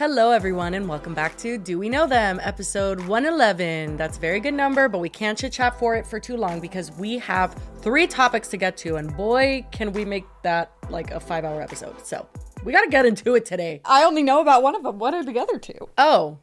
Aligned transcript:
Hello, 0.00 0.30
everyone, 0.30 0.72
and 0.72 0.88
welcome 0.88 1.12
back 1.12 1.36
to 1.36 1.58
Do 1.58 1.78
We 1.78 1.90
Know 1.90 2.06
Them, 2.06 2.40
episode 2.42 3.00
111. 3.00 3.98
That's 3.98 4.16
a 4.16 4.20
very 4.20 4.40
good 4.40 4.54
number, 4.54 4.88
but 4.88 4.96
we 4.96 5.10
can't 5.10 5.36
chit 5.36 5.52
chat 5.52 5.78
for 5.78 5.94
it 5.94 6.06
for 6.06 6.18
too 6.18 6.38
long 6.38 6.58
because 6.58 6.90
we 6.92 7.18
have 7.18 7.54
three 7.82 8.06
topics 8.06 8.48
to 8.48 8.56
get 8.56 8.78
to, 8.78 8.96
and 8.96 9.14
boy, 9.14 9.62
can 9.72 9.92
we 9.92 10.06
make 10.06 10.24
that 10.42 10.72
like 10.88 11.10
a 11.10 11.20
five 11.20 11.44
hour 11.44 11.60
episode. 11.60 12.00
So 12.06 12.26
we 12.64 12.72
got 12.72 12.80
to 12.80 12.88
get 12.88 13.04
into 13.04 13.34
it 13.34 13.44
today. 13.44 13.82
I 13.84 14.04
only 14.04 14.22
know 14.22 14.40
about 14.40 14.62
one 14.62 14.74
of 14.74 14.82
them. 14.84 14.98
What 14.98 15.12
are 15.12 15.22
the 15.22 15.38
other 15.38 15.58
two? 15.58 15.90
Oh, 15.98 16.38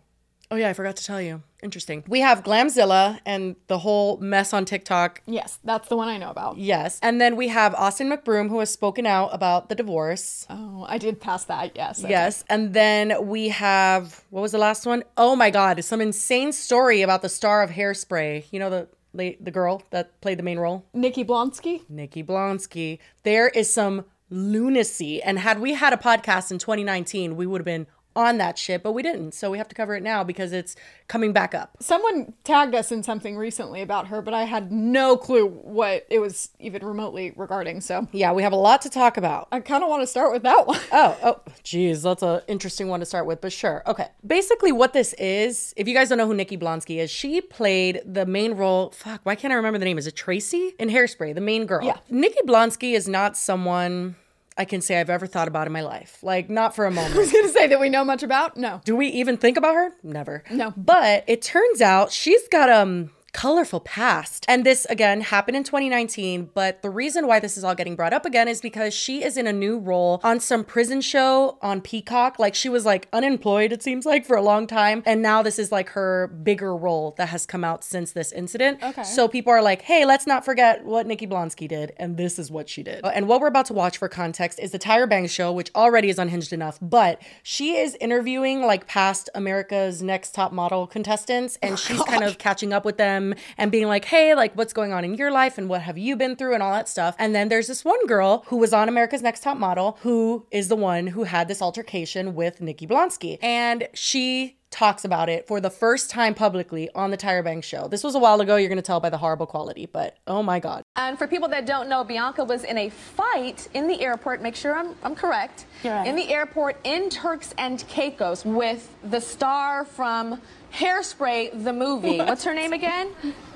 oh, 0.52 0.56
yeah, 0.56 0.70
I 0.70 0.74
forgot 0.74 0.96
to 0.98 1.04
tell 1.04 1.22
you. 1.22 1.42
Interesting. 1.64 2.04
We 2.08 2.20
have 2.20 2.44
Glamzilla 2.44 3.20
and 3.26 3.56
the 3.66 3.80
whole 3.80 4.18
mess 4.18 4.54
on 4.54 4.64
TikTok. 4.66 5.22
Yes, 5.26 5.58
that's 5.64 5.88
the 5.90 5.98
one 5.98 6.08
I 6.08 6.18
know 6.18 6.30
about. 6.30 6.58
Yes. 6.58 7.00
And 7.02 7.20
then 7.20 7.36
we 7.36 7.48
have 7.48 7.74
Austin 7.76 8.10
McBroom, 8.10 8.50
who 8.50 8.60
has 8.60 8.70
spoken 8.70 9.08
out 9.08 9.30
about 9.34 9.70
the 9.70 9.76
divorce. 9.76 10.46
Oh, 10.50 10.86
I 10.88 11.00
did 11.00 11.20
pass 11.20 11.46
that. 11.46 11.76
Yes. 11.76 12.06
Yes. 12.08 12.44
And 12.48 12.74
then 12.74 13.28
we 13.28 13.50
have, 13.50 14.24
what 14.30 14.42
was 14.42 14.52
the 14.52 14.60
last 14.60 14.86
one? 14.86 15.04
Oh 15.18 15.36
my 15.36 15.50
God, 15.50 15.84
some 15.84 16.00
insane 16.00 16.52
story 16.52 17.02
about 17.02 17.24
the 17.24 17.30
star 17.30 17.64
of 17.64 17.72
Hairspray. 17.72 18.46
You 18.52 18.60
know, 18.60 18.70
the, 19.14 19.38
the 19.42 19.52
girl 19.52 19.82
that 19.90 20.22
played 20.22 20.38
the 20.38 20.44
main 20.44 20.60
role? 20.60 20.86
Nikki 20.94 21.26
Blonsky. 21.26 21.90
Nikki 21.90 22.24
Blonsky. 22.24 23.00
There 23.24 23.50
is 23.50 23.74
some 23.74 24.06
lunacy. 24.30 25.24
And 25.24 25.40
had 25.40 25.60
we 25.60 25.74
had 25.74 25.94
a 25.94 25.98
podcast 25.98 26.52
in 26.52 26.60
2019, 26.60 27.36
we 27.36 27.48
would 27.48 27.62
have 27.62 27.66
been 27.66 27.88
on 28.18 28.40
that 28.40 28.58
shit, 28.58 28.82
but 28.82 28.94
we 28.94 29.04
didn't. 29.04 29.34
So 29.34 29.52
we 29.52 29.60
have 29.60 29.68
to 29.70 29.76
cover 29.76 29.96
it 29.96 30.02
now 30.02 30.24
because 30.24 30.52
it's 30.52 30.76
coming 31.08 31.32
back 31.32 31.54
up. 31.54 31.78
Someone 31.80 32.34
tagged 32.44 32.74
us 32.74 32.92
in 32.92 33.04
something 33.04 33.38
recently 33.38 33.82
about 33.82 34.08
her, 34.08 34.22
but 34.22 34.34
I 34.34 34.44
had 34.44 34.72
no 34.72 35.16
clue 35.16 35.48
what 35.48 36.06
it 36.10 36.20
was 36.20 36.50
even 36.60 36.86
remotely 36.86 37.32
regarding. 37.36 37.80
So 37.82 38.08
Yeah, 38.12 38.34
we 38.34 38.42
have 38.44 38.54
a 38.54 38.58
lot 38.58 38.82
to 38.82 38.90
talk 38.90 39.18
about. 39.18 39.48
I 39.52 39.60
kind 39.60 39.84
of 39.84 39.90
want 39.90 40.02
to 40.02 40.08
start 40.08 40.34
with 40.34 40.44
that 40.44 40.66
one. 40.66 40.80
Oh, 40.92 41.18
oh, 41.24 41.42
geez, 41.64 42.02
that's 42.02 42.24
an 42.24 42.42
interesting 42.48 42.88
one 42.88 43.00
to 43.02 43.06
start 43.06 43.28
with, 43.28 43.40
but 43.40 43.54
sure. 43.54 43.84
Okay. 43.86 44.08
Basically, 44.26 44.72
what 44.72 44.94
this 44.94 45.14
is, 45.14 45.74
if 45.78 45.88
you 45.88 45.94
guys 45.94 46.10
don't 46.10 46.18
know 46.18 46.26
who 46.26 46.34
Nikki 46.34 46.58
Blonsky 46.58 46.98
is, 46.98 47.12
she 47.12 47.40
played 47.40 48.02
the 48.04 48.26
main 48.26 48.54
role. 48.54 48.92
Fuck, 48.92 49.22
why 49.24 49.36
can't 49.36 49.54
I 49.54 49.56
remember 49.58 49.78
the 49.78 49.86
name? 49.86 49.98
Is 49.98 50.08
it 50.08 50.16
Tracy 50.16 50.74
in 50.80 50.90
Hairspray, 50.90 51.36
the 51.36 51.42
main 51.42 51.66
girl? 51.66 51.86
Yeah. 51.86 51.98
Nikki 52.10 52.40
Blonsky 52.48 52.94
is 52.94 53.08
not 53.08 53.38
someone 53.38 54.16
I 54.58 54.66
can 54.66 54.82
say 54.82 55.00
I've 55.00 55.10
ever 55.10 55.28
thought 55.28 55.48
about 55.48 55.68
in 55.68 55.74
my 55.74 55.82
life. 55.82 56.18
Like, 56.24 56.50
not 56.50 56.76
for 56.76 56.86
a 56.86 56.92
moment. 56.98 57.16
I 57.16 57.20
was 57.20 57.32
going 57.32 57.46
to 57.46 57.52
say 57.52 57.68
that 57.68 57.80
we 57.80 57.90
know 57.90 58.04
much 58.04 58.24
about. 58.24 58.58
No. 58.58 58.82
Do 58.86 58.96
we 58.96 59.08
even 59.08 59.38
think 59.38 59.58
about 59.58 59.76
her? 59.76 59.94
Never. 60.04 60.44
No. 60.50 60.74
But 60.76 61.24
it 61.28 61.42
turns 61.42 61.82
out 61.82 62.12
she's 62.12 62.48
got 62.48 62.70
um 62.70 63.12
colorful 63.38 63.80
past. 63.80 64.46
And 64.48 64.66
this 64.66 64.86
again 64.86 65.22
happened 65.22 65.56
in 65.56 65.64
2019, 65.64 66.50
but 66.56 66.82
the 66.82 66.90
reason 66.90 67.28
why 67.28 67.40
this 67.40 67.56
is 67.56 67.64
all 67.64 67.76
getting 67.76 67.96
brought 67.96 68.12
up 68.12 68.26
again 68.26 68.48
is 68.48 68.62
because 68.62 68.96
she 68.96 69.24
is 69.24 69.38
in 69.38 69.46
a 69.46 69.54
new 69.54 69.78
role 69.78 70.20
on 70.24 70.40
some 70.40 70.64
prison 70.64 71.02
show 71.02 71.60
on 71.62 71.80
Peacock. 71.80 72.40
Like 72.40 72.56
she 72.56 72.68
was 72.68 72.84
like 72.84 73.08
unemployed 73.14 73.72
it 73.72 73.84
seems 73.84 74.08
like 74.08 74.26
for 74.26 74.36
a 74.36 74.42
long 74.42 74.66
time, 74.66 75.04
and 75.06 75.22
now 75.22 75.44
this 75.44 75.60
is 75.60 75.72
like 75.72 75.90
her 75.90 76.30
bigger 76.42 76.76
role 76.76 77.14
that 77.20 77.30
has 77.30 77.46
come 77.46 77.64
out 77.64 77.84
since 77.84 78.12
this 78.12 78.32
incident. 78.32 78.82
Okay. 78.82 79.04
So 79.04 79.28
people 79.28 79.54
are 79.54 79.62
like, 79.62 79.84
"Hey, 79.84 80.04
let's 80.04 80.26
not 80.26 80.44
forget 80.44 80.84
what 80.84 81.06
Nikki 81.06 81.28
Blonsky 81.28 81.68
did, 81.68 81.94
and 81.98 82.18
this 82.18 82.40
is 82.40 82.50
what 82.50 82.68
she 82.68 82.82
did." 82.82 83.06
And 83.06 83.28
what 83.28 83.40
we're 83.40 83.48
about 83.48 83.68
to 83.68 83.74
watch 83.74 84.00
for 84.00 84.10
context 84.10 84.58
is 84.60 84.72
the 84.72 84.80
Tyra 84.80 85.08
Banks 85.08 85.32
show, 85.32 85.52
which 85.52 85.70
already 85.76 86.10
is 86.10 86.18
unhinged 86.18 86.54
enough, 86.54 86.80
but 86.82 87.22
she 87.44 87.78
is 87.78 87.96
interviewing 88.02 88.64
like 88.64 88.88
past 88.88 89.30
America's 89.36 90.02
Next 90.02 90.34
Top 90.34 90.52
Model 90.52 90.88
contestants, 90.88 91.60
and 91.62 91.78
she's 91.78 92.02
kind 92.02 92.24
oh 92.24 92.28
of 92.30 92.40
catching 92.40 92.74
up 92.74 92.84
with 92.84 92.98
them 92.98 93.27
and 93.58 93.72
being 93.72 93.88
like, 93.88 94.06
"Hey, 94.06 94.36
like 94.36 94.54
what's 94.56 94.74
going 94.74 94.94
on 94.94 95.04
in 95.04 95.16
your 95.16 95.32
life, 95.32 95.58
and 95.58 95.70
what 95.70 95.82
have 95.82 95.98
you 95.98 96.16
been 96.16 96.36
through, 96.36 96.54
and 96.54 96.64
all 96.64 96.72
that 96.74 96.90
stuff." 96.90 97.16
And 97.20 97.34
then 97.34 97.50
there's 97.50 97.68
this 97.68 97.86
one 97.86 98.06
girl 98.08 98.44
who 98.48 98.58
was 98.58 98.74
on 98.74 98.90
America's 98.90 99.22
Next 99.22 99.44
Top 99.44 99.58
Model, 99.58 99.98
who 100.02 100.46
is 100.52 100.68
the 100.68 100.76
one 100.76 101.08
who 101.08 101.24
had 101.24 101.48
this 101.48 101.62
altercation 101.62 102.36
with 102.36 102.62
Nikki 102.62 102.88
Blonsky, 102.88 103.38
and 103.42 103.88
she 103.94 104.58
talks 104.70 105.06
about 105.06 105.30
it 105.30 105.48
for 105.48 105.62
the 105.62 105.70
first 105.70 106.10
time 106.10 106.34
publicly 106.34 106.90
on 106.94 107.10
the 107.10 107.18
Tyra 107.18 107.44
Banks 107.44 107.66
show. 107.66 107.88
This 107.88 108.04
was 108.04 108.16
a 108.16 108.20
while 108.20 108.42
ago. 108.42 108.58
You're 108.58 108.70
going 108.70 108.78
to 108.78 108.82
tell 108.82 109.00
by 109.00 109.10
the 109.10 109.18
horrible 109.18 109.46
quality, 109.46 109.86
but 109.86 110.18
oh 110.28 110.44
my 110.44 110.60
God. 110.60 110.84
And 110.96 111.18
for 111.18 111.28
people 111.28 111.48
that 111.50 111.66
don't 111.66 111.88
know, 111.88 112.04
Bianca 112.04 112.44
was 112.44 112.64
in 112.64 112.78
a 112.78 112.90
fight 112.90 113.70
in 113.74 113.88
the 113.88 114.02
airport. 114.02 114.42
Make 114.42 114.56
sure 114.56 114.78
I'm, 114.78 114.96
I'm 115.04 115.16
correct. 115.16 115.66
You're 115.84 115.94
right. 115.94 116.08
In 116.08 116.16
the 116.16 116.30
airport 116.30 116.78
in 116.84 117.10
Turks 117.10 117.54
and 117.58 117.88
Caicos 117.88 118.44
with 118.44 118.94
the 119.04 119.22
star 119.22 119.86
from 119.86 120.42
Hairspray, 120.74 121.64
the 121.64 121.74
movie. 121.74 122.18
What's 122.20 122.44
her 122.44 122.54
name 122.54 122.74
again? 122.74 123.10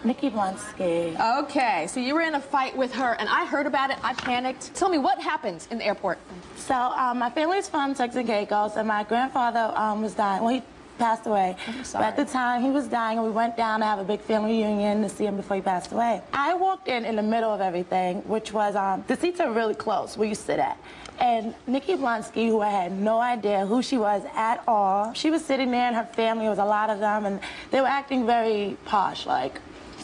Nikki 0.04 0.30
Blonsky. 0.30 1.44
Okay, 1.44 1.86
so 1.88 2.00
you 2.00 2.16
were 2.16 2.22
in 2.22 2.36
a 2.36 2.42
fight 2.42 2.76
with 2.76 2.94
her, 2.94 3.14
and 3.20 3.30
I 3.30 3.46
heard 3.46 3.68
about 3.68 3.92
it. 3.92 3.98
I 4.04 4.14
panicked. 4.14 4.74
Tell 4.74 4.90
me 4.90 4.98
what 4.98 5.22
happened 5.22 5.68
in 5.70 5.78
the 5.78 5.86
airport. 5.86 6.18
So 6.56 6.74
um, 6.74 7.20
my 7.20 7.30
family's 7.30 7.70
from 7.70 7.94
Turks 7.94 8.16
and 8.16 8.28
Caicos, 8.28 8.76
and 8.76 8.88
my 8.88 9.04
grandfather 9.04 9.72
um, 9.78 10.02
was 10.02 10.16
dying. 10.16 10.44
Well, 10.44 10.56
he 10.56 10.64
passed 10.98 11.26
away. 11.26 11.56
But 11.94 12.02
at 12.04 12.16
the 12.16 12.26
time, 12.26 12.62
he 12.62 12.70
was 12.70 12.88
dying, 12.88 13.18
and 13.18 13.26
we 13.26 13.34
went 13.34 13.58
down 13.58 13.80
to 13.80 13.86
have 13.86 14.00
a 14.00 14.04
big 14.04 14.22
family 14.22 14.64
reunion 14.64 15.02
to 15.02 15.10
see 15.10 15.26
him 15.26 15.36
before 15.36 15.56
he 15.56 15.62
passed 15.62 15.92
away. 15.92 16.22
I 16.34 16.54
walked 16.54 16.88
in 16.88 17.06
in 17.06 17.16
the 17.16 17.24
middle 17.24 17.52
of 17.52 17.60
everything, 17.60 18.18
which 18.28 18.54
was 18.54 18.76
um, 18.76 19.04
the 19.08 19.16
seats 19.16 19.40
are 19.40 19.52
really 19.52 19.76
close 19.76 20.18
where 20.18 20.28
you 20.28 20.36
sit 20.36 20.60
at. 20.60 20.78
And 21.20 21.54
Nikki 21.68 21.96
Blonsky, 21.96 22.48
who 22.48 22.62
I 22.62 22.70
had 22.70 22.92
no 22.92 23.20
idea 23.20 23.66
who 23.66 23.82
she 23.82 23.98
was 23.98 24.24
at 24.36 24.64
all, 24.68 25.14
she 25.14 25.30
was 25.30 25.46
sitting 25.46 25.72
there, 25.72 25.88
and 25.88 25.96
her 25.96 26.08
family 26.14 26.50
was 26.50 26.58
a 26.58 26.66
lot 26.66 26.90
of 26.90 27.00
them, 27.00 27.26
and 27.26 27.40
they 27.70 27.80
were 27.80 27.88
acting 27.88 28.26
very 28.26 28.78
posh, 28.86 29.26
like 29.26 29.60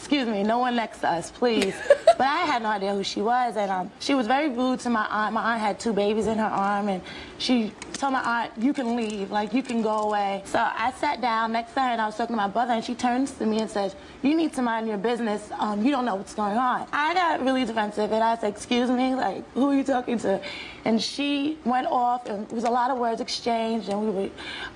excuse 0.08 0.28
me, 0.28 0.42
no 0.42 0.58
one 0.58 0.74
next 0.74 1.00
to 1.00 1.08
us, 1.10 1.30
please. 1.30 1.74
but 2.06 2.20
I 2.20 2.44
had 2.46 2.62
no 2.62 2.68
idea 2.68 2.94
who 2.94 3.04
she 3.04 3.20
was, 3.20 3.56
and 3.56 3.70
um, 3.70 3.90
she 3.98 4.14
was 4.14 4.26
very 4.26 4.48
rude 4.48 4.80
to 4.80 4.90
my 4.90 5.06
aunt. 5.10 5.34
My 5.34 5.52
aunt 5.52 5.60
had 5.60 5.78
two 5.78 5.92
babies 5.92 6.26
in 6.26 6.38
her 6.38 6.46
arm, 6.46 6.88
and 6.88 7.02
she 7.36 7.72
told 7.98 8.12
my 8.12 8.22
aunt, 8.22 8.52
"You 8.56 8.72
can 8.72 8.96
leave, 8.96 9.30
like 9.30 9.52
you 9.52 9.62
can 9.62 9.82
go 9.82 9.96
away." 10.08 10.42
So 10.44 10.58
I 10.58 10.92
sat 10.92 11.20
down 11.20 11.52
next 11.52 11.72
to 11.74 11.80
her, 11.80 11.90
and 11.90 12.00
I 12.00 12.06
was 12.06 12.16
talking 12.16 12.34
to 12.34 12.42
my 12.46 12.48
brother, 12.48 12.72
and 12.72 12.84
she 12.84 12.94
turns 12.94 13.32
to 13.32 13.46
me 13.46 13.60
and 13.60 13.70
says, 13.70 13.94
"You 14.22 14.34
need 14.34 14.52
to 14.54 14.62
mind 14.62 14.88
your 14.88 14.98
business. 14.98 15.50
Um, 15.58 15.84
you 15.84 15.90
don't 15.90 16.04
know 16.04 16.14
what's 16.14 16.34
going 16.34 16.56
on." 16.56 16.86
I 16.92 17.14
got 17.14 17.44
really 17.44 17.64
defensive, 17.64 18.10
and 18.12 18.22
I 18.22 18.36
said, 18.36 18.50
"Excuse 18.56 18.90
me, 18.90 19.14
like 19.14 19.42
who 19.54 19.70
are 19.70 19.74
you 19.74 19.84
talking 19.84 20.18
to?" 20.20 20.40
And 20.84 21.02
she 21.02 21.58
went 21.64 21.86
off, 21.88 22.26
and 22.26 22.48
there 22.48 22.54
was 22.54 22.64
a 22.64 22.70
lot 22.70 22.90
of 22.90 22.98
words 22.98 23.20
exchanged, 23.20 23.88
and 23.90 23.98
we 24.00 24.10
were 24.10 24.30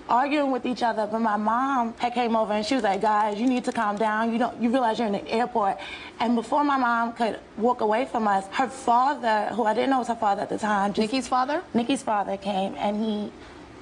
arguing 0.08 0.50
with 0.50 0.66
each 0.66 0.82
other. 0.82 1.04
But 1.10 1.20
my 1.20 1.38
mom 1.52 1.94
had 1.98 2.12
came 2.12 2.34
over, 2.36 2.52
and 2.52 2.64
she 2.66 2.74
was 2.74 2.84
like, 2.84 3.00
"Guys, 3.00 3.40
you 3.40 3.46
need 3.46 3.64
to 3.64 3.72
calm 3.72 3.96
down. 3.96 4.32
You 4.32 4.38
don't, 4.38 4.60
you 4.62 4.68
realize 4.70 4.98
you're 4.98 5.06
in 5.06 5.18
the 5.20 5.28
airport." 5.40 5.78
And 6.20 6.34
before 6.42 6.64
my 6.64 6.76
mom 6.76 7.12
could 7.14 7.38
walk 7.56 7.80
away 7.80 8.04
from 8.12 8.28
us, 8.28 8.44
her 8.52 8.68
father, 8.68 9.36
who 9.54 9.64
I 9.64 9.74
didn't 9.74 9.90
know 9.90 10.00
was 10.00 10.08
her 10.08 10.20
father 10.26 10.42
at 10.42 10.48
the 10.48 10.58
time, 10.58 10.92
just, 10.92 11.04
Nikki's 11.04 11.28
father? 11.28 11.62
Nikki's 11.74 12.02
father 12.02 12.36
came, 12.36 12.74
and 12.76 12.92
he 13.04 13.11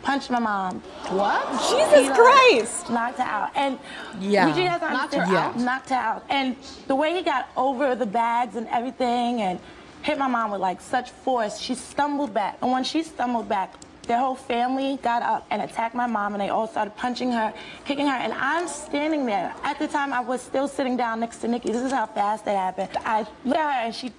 punched 0.03 0.31
my 0.31 0.39
mom. 0.39 0.81
What? 1.11 1.45
Jesus 1.71 2.17
Christ. 2.17 2.91
Knocked 2.91 3.19
her 3.19 3.25
out. 3.25 3.51
And 3.55 3.79
Yeah. 4.19 4.49
you 4.49 4.55
just 4.55 4.81
Knocked 4.83 5.15
her 5.15 5.37
out? 5.37 5.57
Knocked 5.59 5.91
her 5.91 5.97
out. 5.97 6.25
And 6.29 6.57
the 6.87 6.95
way 6.95 7.15
he 7.15 7.23
got 7.23 7.49
over 7.57 7.95
the 7.95 8.07
bags 8.07 8.57
and 8.57 8.67
everything 8.69 9.43
and 9.43 9.59
hit 10.03 10.19
my 10.19 10.27
mom 10.27 10.51
with 10.53 10.61
like 10.61 10.81
such 10.81 11.11
force, 11.11 11.59
she 11.59 11.75
stumbled 11.75 12.33
back. 12.33 12.57
And 12.63 12.73
when 12.73 12.85
she 12.85 13.03
stumbled 13.03 13.49
back, 13.49 13.75
their 14.07 14.19
whole 14.19 14.35
family 14.35 14.99
got 15.03 15.23
up 15.23 15.47
and 15.51 15.63
attacked 15.63 15.95
my 15.95 16.07
mom 16.07 16.33
and 16.35 16.41
they 16.43 16.49
all 16.49 16.67
started 16.67 16.97
punching 16.97 17.31
her, 17.33 17.53
kicking 17.85 18.07
her. 18.07 18.17
And 18.17 18.33
I'm 18.33 18.67
standing 18.67 19.27
there. 19.27 19.55
At 19.63 19.79
the 19.79 19.87
time, 19.87 20.13
I 20.13 20.21
was 20.21 20.41
still 20.41 20.67
sitting 20.67 20.97
down 20.97 21.21
next 21.21 21.37
to 21.43 21.49
Nikki. 21.49 21.71
This 21.71 21.83
is 21.83 21.93
how 21.93 22.07
fast 22.07 22.47
it 22.47 22.57
happened. 22.57 22.89
I 23.05 23.27
look 23.45 23.57
at 23.59 23.75
her 23.75 23.87
and 23.87 23.95
she 23.95 24.13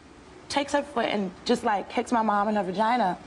takes 0.48 0.74
her 0.74 0.84
foot 0.84 1.06
and 1.06 1.32
just 1.46 1.64
like 1.64 1.90
kicks 1.90 2.12
my 2.12 2.22
mom 2.22 2.48
in 2.50 2.56
her 2.56 2.64
vagina. 2.64 3.18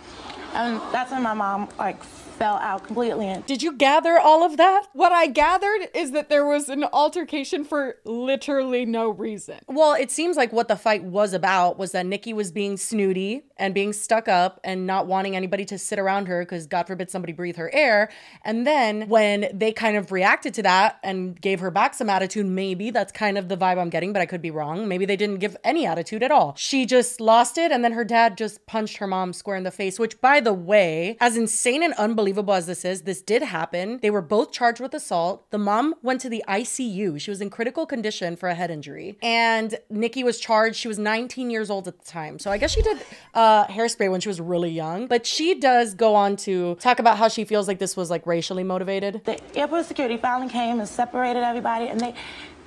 And 0.55 0.81
that's 0.93 1.11
when 1.11 1.23
my 1.23 1.35
mom 1.35 1.69
like 1.79 2.03
fell 2.35 2.57
out 2.57 2.85
completely. 2.85 3.29
And 3.29 3.47
Did 3.47 3.63
you 3.63 3.73
gather 3.73 4.19
all 4.19 4.45
of 4.45 4.57
that? 4.57 4.87
What 4.93 5.13
I 5.13 5.27
gathered 5.29 5.89
is 5.95 6.11
that 6.11 6.29
there 6.29 6.45
was 6.45 6.69
an 6.69 6.85
altercation 6.85 7.65
for 7.65 7.97
literally 8.05 8.85
no 8.85 9.09
reason. 9.11 9.59
Well, 9.69 9.95
it 9.95 10.11
seems 10.11 10.37
like 10.37 10.53
what 10.53 10.69
the 10.69 10.77
fight 10.77 11.05
was 11.05 11.33
about 11.33 11.79
was 11.79 11.93
that 11.93 12.07
Nikki 12.07 12.33
was 12.33 12.51
being 12.51 12.77
snooty 12.77 13.45
and 13.57 13.73
being 13.73 13.93
stuck 13.93 14.29
up 14.29 14.61
and 14.65 14.87
not 14.87 15.07
wanting 15.07 15.37
anybody 15.37 15.65
to 15.67 15.79
sit 15.79 15.99
around 15.99 16.27
her 16.27 16.43
because 16.43 16.67
God 16.67 16.87
forbid 16.87 17.11
somebody 17.11 17.33
breathe 17.33 17.57
her 17.57 17.73
air. 17.73 18.11
And 18.45 18.67
then 18.67 19.09
when 19.09 19.49
they 19.53 19.73
kind 19.73 19.97
of 19.97 20.11
reacted 20.11 20.55
to 20.55 20.63
that 20.65 20.99
and 21.05 21.41
gave 21.41 21.61
her 21.61 21.71
back 21.71 21.95
some 21.95 22.11
attitude, 22.11 22.47
maybe 22.47 22.91
that's 22.91 23.13
kind 23.13 23.39
of 23.39 23.49
the 23.49 23.57
vibe 23.57 23.79
I'm 23.79 23.91
getting, 23.91 24.13
but 24.13 24.21
I 24.21 24.27
could 24.27 24.43
be 24.43 24.51
wrong. 24.51 24.89
Maybe 24.89 25.07
they 25.07 25.17
didn't 25.17 25.39
give 25.39 25.57
any 25.63 25.87
attitude 25.87 26.23
at 26.23 26.33
all. 26.33 26.55
She 26.57 26.85
just 26.85 27.21
lost 27.21 27.59
it 27.59 27.71
and 27.71 27.85
then 27.85 27.93
her 27.93 28.05
dad 28.05 28.37
just 28.37 28.67
punched 28.67 28.97
her 28.97 29.07
mom 29.07 29.33
square 29.33 29.57
in 29.57 29.63
the 29.63 29.71
face, 29.71 29.99
which 29.99 30.21
by 30.21 30.41
the 30.41 30.53
way, 30.53 31.17
as 31.21 31.37
insane 31.37 31.83
and 31.83 31.95
unbelievable 31.95 32.24
as 32.29 32.67
this 32.67 32.85
is, 32.85 33.03
this 33.03 33.23
did 33.23 33.43
happen. 33.43 33.99
They 34.03 34.11
were 34.11 34.23
both 34.23 34.53
charged 34.53 34.81
with 34.81 34.95
assault. 34.95 35.51
The 35.51 35.59
mom 35.59 35.95
went 36.03 36.21
to 36.23 36.29
the 36.29 36.43
ICU. 36.49 37.21
She 37.21 37.31
was 37.31 37.41
in 37.41 37.51
critical 37.51 37.87
condition 37.87 38.37
for 38.37 38.49
a 38.49 38.55
head 38.55 38.71
injury. 38.71 39.19
And 39.23 39.77
Nikki 39.91 40.25
was 40.25 40.39
charged. 40.41 40.77
She 40.77 40.89
was 40.89 40.99
19 40.99 41.51
years 41.51 41.71
old 41.71 41.89
at 41.89 41.99
the 41.99 42.05
time. 42.07 42.39
So 42.39 42.51
I 42.51 42.59
guess 42.59 42.71
she 42.73 42.83
did 42.83 42.99
uh, 43.35 43.67
hairspray 43.67 44.11
when 44.11 44.21
she 44.21 44.29
was 44.29 44.41
really 44.41 44.71
young. 44.71 45.07
But 45.07 45.27
she 45.27 45.55
does 45.55 45.95
go 45.95 46.15
on 46.15 46.37
to 46.37 46.77
talk 46.77 46.99
about 46.99 47.19
how 47.19 47.29
she 47.29 47.45
feels 47.45 47.69
like 47.69 47.79
this 47.79 47.97
was 47.97 48.11
like 48.11 48.27
racially 48.27 48.65
motivated. 48.65 49.23
the 49.25 49.39
airport 49.57 49.87
security 49.87 50.17
finally 50.17 50.51
came 50.51 50.79
and 50.81 50.89
separated 50.89 51.43
everybody 51.43 51.89
and 51.89 52.01
they 52.01 52.15